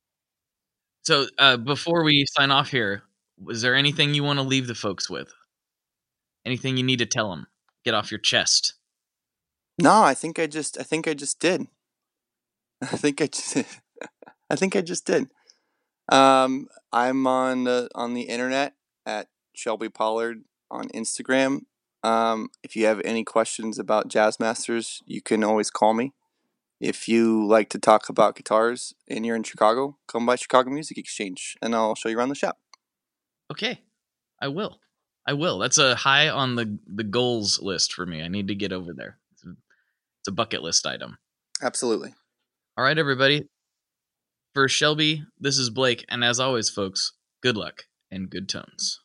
So 1.05 1.25
uh, 1.39 1.57
before 1.57 2.05
we 2.05 2.27
sign 2.37 2.51
off 2.51 2.71
here, 2.71 3.03
was 3.43 3.63
there 3.63 3.75
anything 3.75 4.13
you 4.13 4.25
want 4.25 4.39
to 4.39 4.43
leave 4.43 4.67
the 4.67 4.75
folks 4.75 5.09
with? 5.09 5.33
Anything 6.45 6.77
you 6.77 6.83
need 6.83 6.99
to 6.99 7.07
tell 7.07 7.31
them? 7.31 7.47
Get 7.83 7.95
off 7.95 8.11
your 8.11 8.21
chest. 8.21 8.75
No, 9.81 10.03
I 10.03 10.13
think 10.13 10.39
I 10.39 10.47
just 10.47 10.79
I 10.79 10.83
think 10.83 11.09
I 11.09 11.15
just 11.15 11.41
did. 11.41 11.67
I 12.83 12.99
think 12.99 13.23
I 13.23 13.29
just 13.29 13.57
I 14.51 14.57
think 14.57 14.77
I 14.77 14.81
just 14.81 15.07
did. 15.07 15.29
Um, 16.09 16.69
I'm 16.93 17.27
on 17.27 17.65
the 17.65 17.89
on 17.95 18.15
the 18.15 18.23
internet 18.23 18.75
at 19.05 19.29
Shelby 19.55 19.89
Pollard 19.89 20.45
on 20.71 20.89
Instagram. 20.89 21.63
Um, 22.03 22.51
if 22.63 22.77
you 22.77 22.87
have 22.87 23.01
any 23.05 23.25
questions 23.25 23.79
about 23.79 24.09
Jazzmasters, 24.09 25.03
you 25.07 25.21
can 25.21 25.43
always 25.43 25.71
call 25.71 25.95
me. 25.95 26.13
If 26.81 27.09
you 27.09 27.45
like 27.47 27.71
to 27.71 27.79
talk 27.79 28.09
about 28.09 28.37
guitars 28.37 28.95
and 29.09 29.25
you're 29.25 29.35
in 29.35 29.43
Chicago, 29.43 29.97
come 30.07 30.27
by 30.27 30.37
Chicago 30.37 30.71
Music 30.71 30.99
Exchange 30.99 31.57
and 31.63 31.75
I'll 31.75 31.95
show 31.95 32.09
you 32.09 32.19
around 32.19 32.29
the 32.29 32.35
shop. 32.35 32.59
Okay, 33.51 33.81
I 34.41 34.49
will. 34.49 34.79
I 35.27 35.33
will. 35.33 35.59
That's 35.59 35.79
a 35.79 35.97
high 35.97 36.29
on 36.29 36.55
the 36.55 36.79
the 36.87 37.05
goals 37.05 37.61
list 37.61 37.93
for 37.93 38.07
me. 38.07 38.23
I 38.23 38.29
need 38.29 38.49
to 38.49 38.55
get 38.55 38.73
over 38.73 38.93
there. 38.93 39.19
It's 39.33 39.45
a, 39.45 39.51
it's 40.21 40.29
a 40.29 40.33
bucket 40.33 40.63
list 40.63 40.87
item. 40.87 41.19
Absolutely. 41.63 42.15
All 42.77 42.85
right, 42.85 42.99
everybody. 42.99 43.49
For 44.57 44.69
Shelby, 44.69 45.23
this 45.39 45.59
is 45.59 45.69
Blake, 45.69 46.07
and 46.09 46.25
as 46.25 46.41
always, 46.41 46.71
folks, 46.71 47.13
good 47.43 47.59
luck 47.59 47.83
and 48.11 48.31
good 48.31 48.49
tones. 48.49 49.01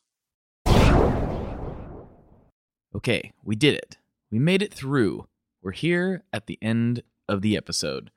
Okay, 2.96 3.34
we 3.44 3.54
did 3.54 3.74
it. 3.74 3.98
We 4.30 4.38
made 4.38 4.62
it 4.62 4.72
through. 4.72 5.28
We're 5.62 5.72
here 5.72 6.24
at 6.32 6.46
the 6.46 6.58
end 6.62 7.02
of 7.28 7.42
the 7.42 7.54
episode. 7.58 8.10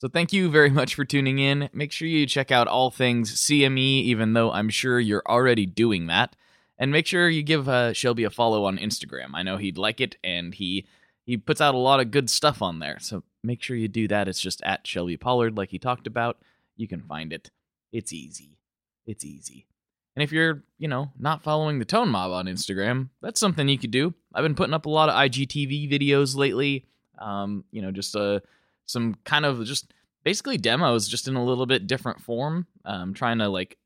So 0.00 0.06
thank 0.06 0.32
you 0.32 0.48
very 0.48 0.70
much 0.80 0.94
for 0.94 1.04
tuning 1.04 1.40
in. 1.40 1.68
Make 1.72 1.90
sure 1.90 2.06
you 2.06 2.26
check 2.26 2.52
out 2.52 2.68
all 2.68 2.92
things 2.92 3.34
CME, 3.34 4.04
even 4.04 4.34
though 4.34 4.52
I'm 4.52 4.68
sure 4.68 5.00
you're 5.00 5.24
already 5.26 5.66
doing 5.66 6.06
that. 6.06 6.36
And 6.78 6.92
make 6.92 7.08
sure 7.08 7.28
you 7.28 7.42
give 7.42 7.68
uh, 7.68 7.92
Shelby 7.92 8.22
a 8.22 8.30
follow 8.30 8.66
on 8.66 8.78
Instagram. 8.78 9.30
I 9.34 9.42
know 9.42 9.56
he'd 9.56 9.78
like 9.78 10.00
it, 10.00 10.14
and 10.22 10.54
he 10.54 10.86
he 11.24 11.36
puts 11.36 11.60
out 11.60 11.74
a 11.74 11.78
lot 11.78 11.98
of 11.98 12.12
good 12.12 12.30
stuff 12.30 12.62
on 12.62 12.78
there. 12.78 12.98
So 13.00 13.24
make 13.42 13.62
sure 13.62 13.74
you 13.74 13.88
do 13.88 14.06
that. 14.06 14.28
It's 14.28 14.40
just 14.40 14.62
at 14.62 14.86
Shelby 14.86 15.16
Pollard, 15.16 15.56
like 15.56 15.70
he 15.70 15.80
talked 15.80 16.06
about. 16.06 16.38
You 16.78 16.88
can 16.88 17.02
find 17.02 17.32
it. 17.34 17.50
It's 17.92 18.12
easy. 18.14 18.56
It's 19.04 19.24
easy. 19.24 19.66
And 20.16 20.22
if 20.22 20.32
you're, 20.32 20.64
you 20.78 20.88
know, 20.88 21.12
not 21.18 21.42
following 21.42 21.78
the 21.78 21.84
Tone 21.84 22.08
Mob 22.08 22.32
on 22.32 22.46
Instagram, 22.46 23.10
that's 23.20 23.38
something 23.38 23.68
you 23.68 23.78
could 23.78 23.90
do. 23.90 24.14
I've 24.34 24.42
been 24.42 24.54
putting 24.54 24.74
up 24.74 24.86
a 24.86 24.90
lot 24.90 25.08
of 25.08 25.14
IGTV 25.14 25.90
videos 25.90 26.36
lately. 26.36 26.86
Um, 27.18 27.64
you 27.70 27.82
know, 27.82 27.90
just 27.90 28.16
uh, 28.16 28.40
some 28.86 29.16
kind 29.24 29.44
of 29.44 29.64
just 29.64 29.92
basically 30.24 30.56
demos, 30.56 31.08
just 31.08 31.28
in 31.28 31.36
a 31.36 31.44
little 31.44 31.66
bit 31.66 31.86
different 31.86 32.20
form. 32.20 32.66
Um, 32.84 33.14
trying 33.14 33.38
to 33.38 33.48
like 33.48 33.76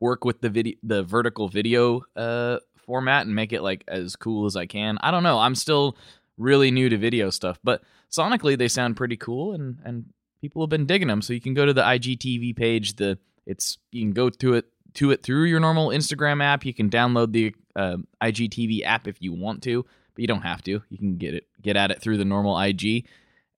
work 0.00 0.24
with 0.24 0.40
the 0.40 0.50
video, 0.50 0.76
the 0.82 1.02
vertical 1.02 1.48
video 1.48 2.02
uh 2.16 2.58
format, 2.76 3.26
and 3.26 3.34
make 3.34 3.52
it 3.52 3.62
like 3.62 3.84
as 3.88 4.16
cool 4.16 4.46
as 4.46 4.56
I 4.56 4.66
can. 4.66 4.98
I 5.00 5.10
don't 5.10 5.22
know. 5.22 5.38
I'm 5.38 5.54
still 5.54 5.96
really 6.36 6.70
new 6.70 6.88
to 6.88 6.96
video 6.96 7.30
stuff, 7.30 7.58
but 7.64 7.82
sonically 8.10 8.56
they 8.56 8.68
sound 8.68 8.96
pretty 8.96 9.16
cool, 9.16 9.54
and 9.54 9.78
and 9.84 10.06
people 10.40 10.62
have 10.62 10.70
been 10.70 10.86
digging 10.86 11.08
them. 11.08 11.22
So 11.22 11.32
you 11.32 11.40
can 11.40 11.54
go 11.54 11.66
to 11.66 11.72
the 11.72 11.82
IGTV 11.82 12.56
page. 12.56 12.96
The 12.96 13.18
it's 13.46 13.78
you 13.92 14.02
can 14.02 14.12
go 14.12 14.30
to 14.30 14.54
it 14.54 14.66
to 14.94 15.10
it 15.10 15.22
through 15.22 15.44
your 15.44 15.60
normal 15.60 15.88
Instagram 15.88 16.42
app. 16.42 16.64
You 16.64 16.74
can 16.74 16.90
download 16.90 17.32
the 17.32 17.54
uh, 17.76 17.98
IGTV 18.22 18.84
app 18.84 19.06
if 19.06 19.20
you 19.20 19.32
want 19.32 19.62
to, 19.64 19.84
but 20.14 20.20
you 20.20 20.26
don't 20.26 20.42
have 20.42 20.62
to. 20.64 20.82
You 20.88 20.98
can 20.98 21.16
get 21.16 21.34
it 21.34 21.46
get 21.62 21.76
at 21.76 21.90
it 21.90 22.00
through 22.00 22.18
the 22.18 22.24
normal 22.24 22.58
IG. 22.58 23.06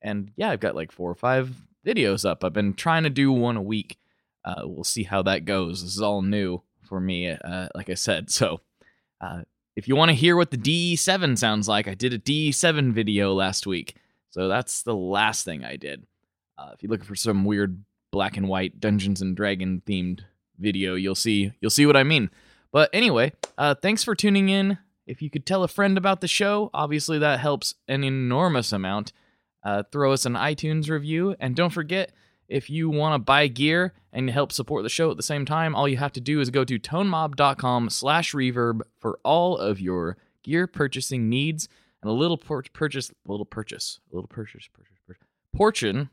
And 0.03 0.31
yeah, 0.37 0.51
I've 0.51 0.61
got 0.61 0.75
like 0.75 0.93
four 0.93 1.11
or 1.11 1.15
five 1.15 1.55
videos 1.87 2.29
up. 2.29 2.45
I've 2.45 2.53
been 2.53 2.75
trying 2.75 3.05
to 3.05 3.11
do 3.11 3.33
one 3.33 3.57
a 3.57 3.63
week. 3.63 3.99
Uh, 4.45 4.63
we'll 4.65 4.85
see 4.85 5.03
how 5.03 5.23
that 5.23 5.45
goes. 5.45 5.83
This 5.83 5.95
is 5.95 6.03
all 6.03 6.23
new 6.23 6.63
for 6.89 7.01
me, 7.01 7.31
uh, 7.31 7.69
like 7.75 7.91
I 7.91 7.95
said. 7.95 8.31
So 8.31 8.61
uh, 9.21 9.43
if 9.77 9.87
you 9.89 9.97
want 9.97 10.11
to 10.11 10.15
hear 10.15 10.37
what 10.37 10.51
the 10.51 10.57
DE7 10.57 11.37
sounds 11.37 11.69
like, 11.69 11.87
I 11.87 11.95
did 11.95 12.13
a 12.13 12.19
DE7 12.19 12.93
video 12.93 13.35
last 13.35 13.67
week. 13.67 13.97
So 14.31 14.49
that's 14.49 14.83
the 14.83 14.95
last 14.95 15.45
thing 15.45 15.65
I 15.65 15.77
did. 15.77 16.07
Uh, 16.61 16.73
if 16.75 16.83
you're 16.83 16.91
looking 16.91 17.07
for 17.07 17.17
some 17.17 17.47
weird 17.47 17.83
black 18.13 18.37
and 18.37 18.47
white 18.47 18.79
Dungeons 18.81 19.23
and 19.23 19.35
Dragon 19.35 19.81
themed 19.87 20.21
video, 20.59 20.95
you'll 20.95 21.15
see 21.15 21.53
you'll 21.61 21.71
see 21.71 21.87
what 21.87 21.97
I 21.97 22.03
mean. 22.03 22.29
But 22.71 22.91
anyway, 22.93 23.33
uh, 23.57 23.75
thanks 23.75 24.05
for 24.05 24.15
tuning 24.15 24.51
in. 24.51 24.77
If 25.07 25.23
you 25.23 25.31
could 25.31 25.47
tell 25.47 25.65
a 25.65 25.69
friend 25.69 25.97
about 25.97 26.21
the 26.21 26.29
show, 26.29 26.69
obviously 26.75 27.19
that 27.19 27.41
helps 27.41 27.77
an 27.89 28.05
enormous 28.05 28.73
amount. 28.73 29.15
Uh, 29.63 29.83
throw 29.91 30.13
us 30.13 30.27
an 30.27 30.35
iTunes 30.35 30.89
review, 30.89 31.35
and 31.41 31.57
don't 31.57 31.73
forget 31.73 32.13
if 32.49 32.71
you 32.71 32.91
want 32.91 33.15
to 33.15 33.19
buy 33.19 33.47
gear 33.47 33.95
and 34.13 34.29
help 34.31 34.53
support 34.53 34.83
the 34.83 34.89
show 34.89 35.11
at 35.11 35.17
the 35.17 35.23
same 35.23 35.47
time, 35.47 35.75
all 35.75 35.89
you 35.89 35.97
have 35.97 36.13
to 36.13 36.21
do 36.21 36.41
is 36.41 36.51
go 36.51 36.65
to 36.65 36.79
tonemob.com/reverb 36.79 38.81
for 38.99 39.19
all 39.25 39.57
of 39.57 39.81
your 39.81 40.19
gear 40.43 40.67
purchasing 40.67 41.29
needs 41.29 41.69
and 42.03 42.11
a 42.11 42.15
little 42.15 42.39
por- 42.39 42.65
purchase, 42.73 43.11
a 43.11 43.31
little 43.31 43.47
purchase, 43.47 44.01
a 44.13 44.15
little 44.15 44.29
purchase, 44.29 44.69
purchase, 44.73 44.99
purchase, 45.07 45.27
portion, 45.55 46.11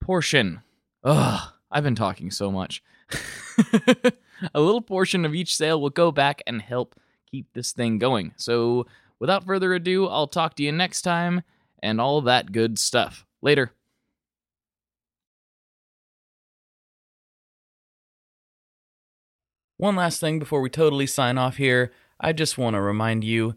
portion. 0.00 0.62
Ugh, 1.04 1.52
I've 1.70 1.84
been 1.84 1.94
talking 1.94 2.30
so 2.30 2.50
much. 2.50 2.82
a 4.54 4.60
little 4.60 4.80
portion 4.80 5.24
of 5.24 5.34
each 5.34 5.56
sale 5.56 5.80
will 5.80 5.90
go 5.90 6.10
back 6.10 6.42
and 6.46 6.60
help 6.62 6.98
keep 7.30 7.52
this 7.52 7.72
thing 7.72 7.98
going. 7.98 8.32
So, 8.36 8.86
without 9.18 9.44
further 9.44 9.74
ado, 9.74 10.06
I'll 10.06 10.26
talk 10.26 10.54
to 10.56 10.62
you 10.62 10.72
next 10.72 11.02
time 11.02 11.42
and 11.82 12.00
all 12.00 12.20
that 12.22 12.52
good 12.52 12.78
stuff. 12.78 13.24
Later. 13.42 13.72
One 19.78 19.96
last 19.96 20.20
thing 20.20 20.38
before 20.38 20.62
we 20.62 20.70
totally 20.70 21.06
sign 21.06 21.36
off 21.36 21.58
here. 21.58 21.92
I 22.18 22.32
just 22.32 22.56
want 22.56 22.74
to 22.74 22.80
remind 22.80 23.24
you 23.24 23.56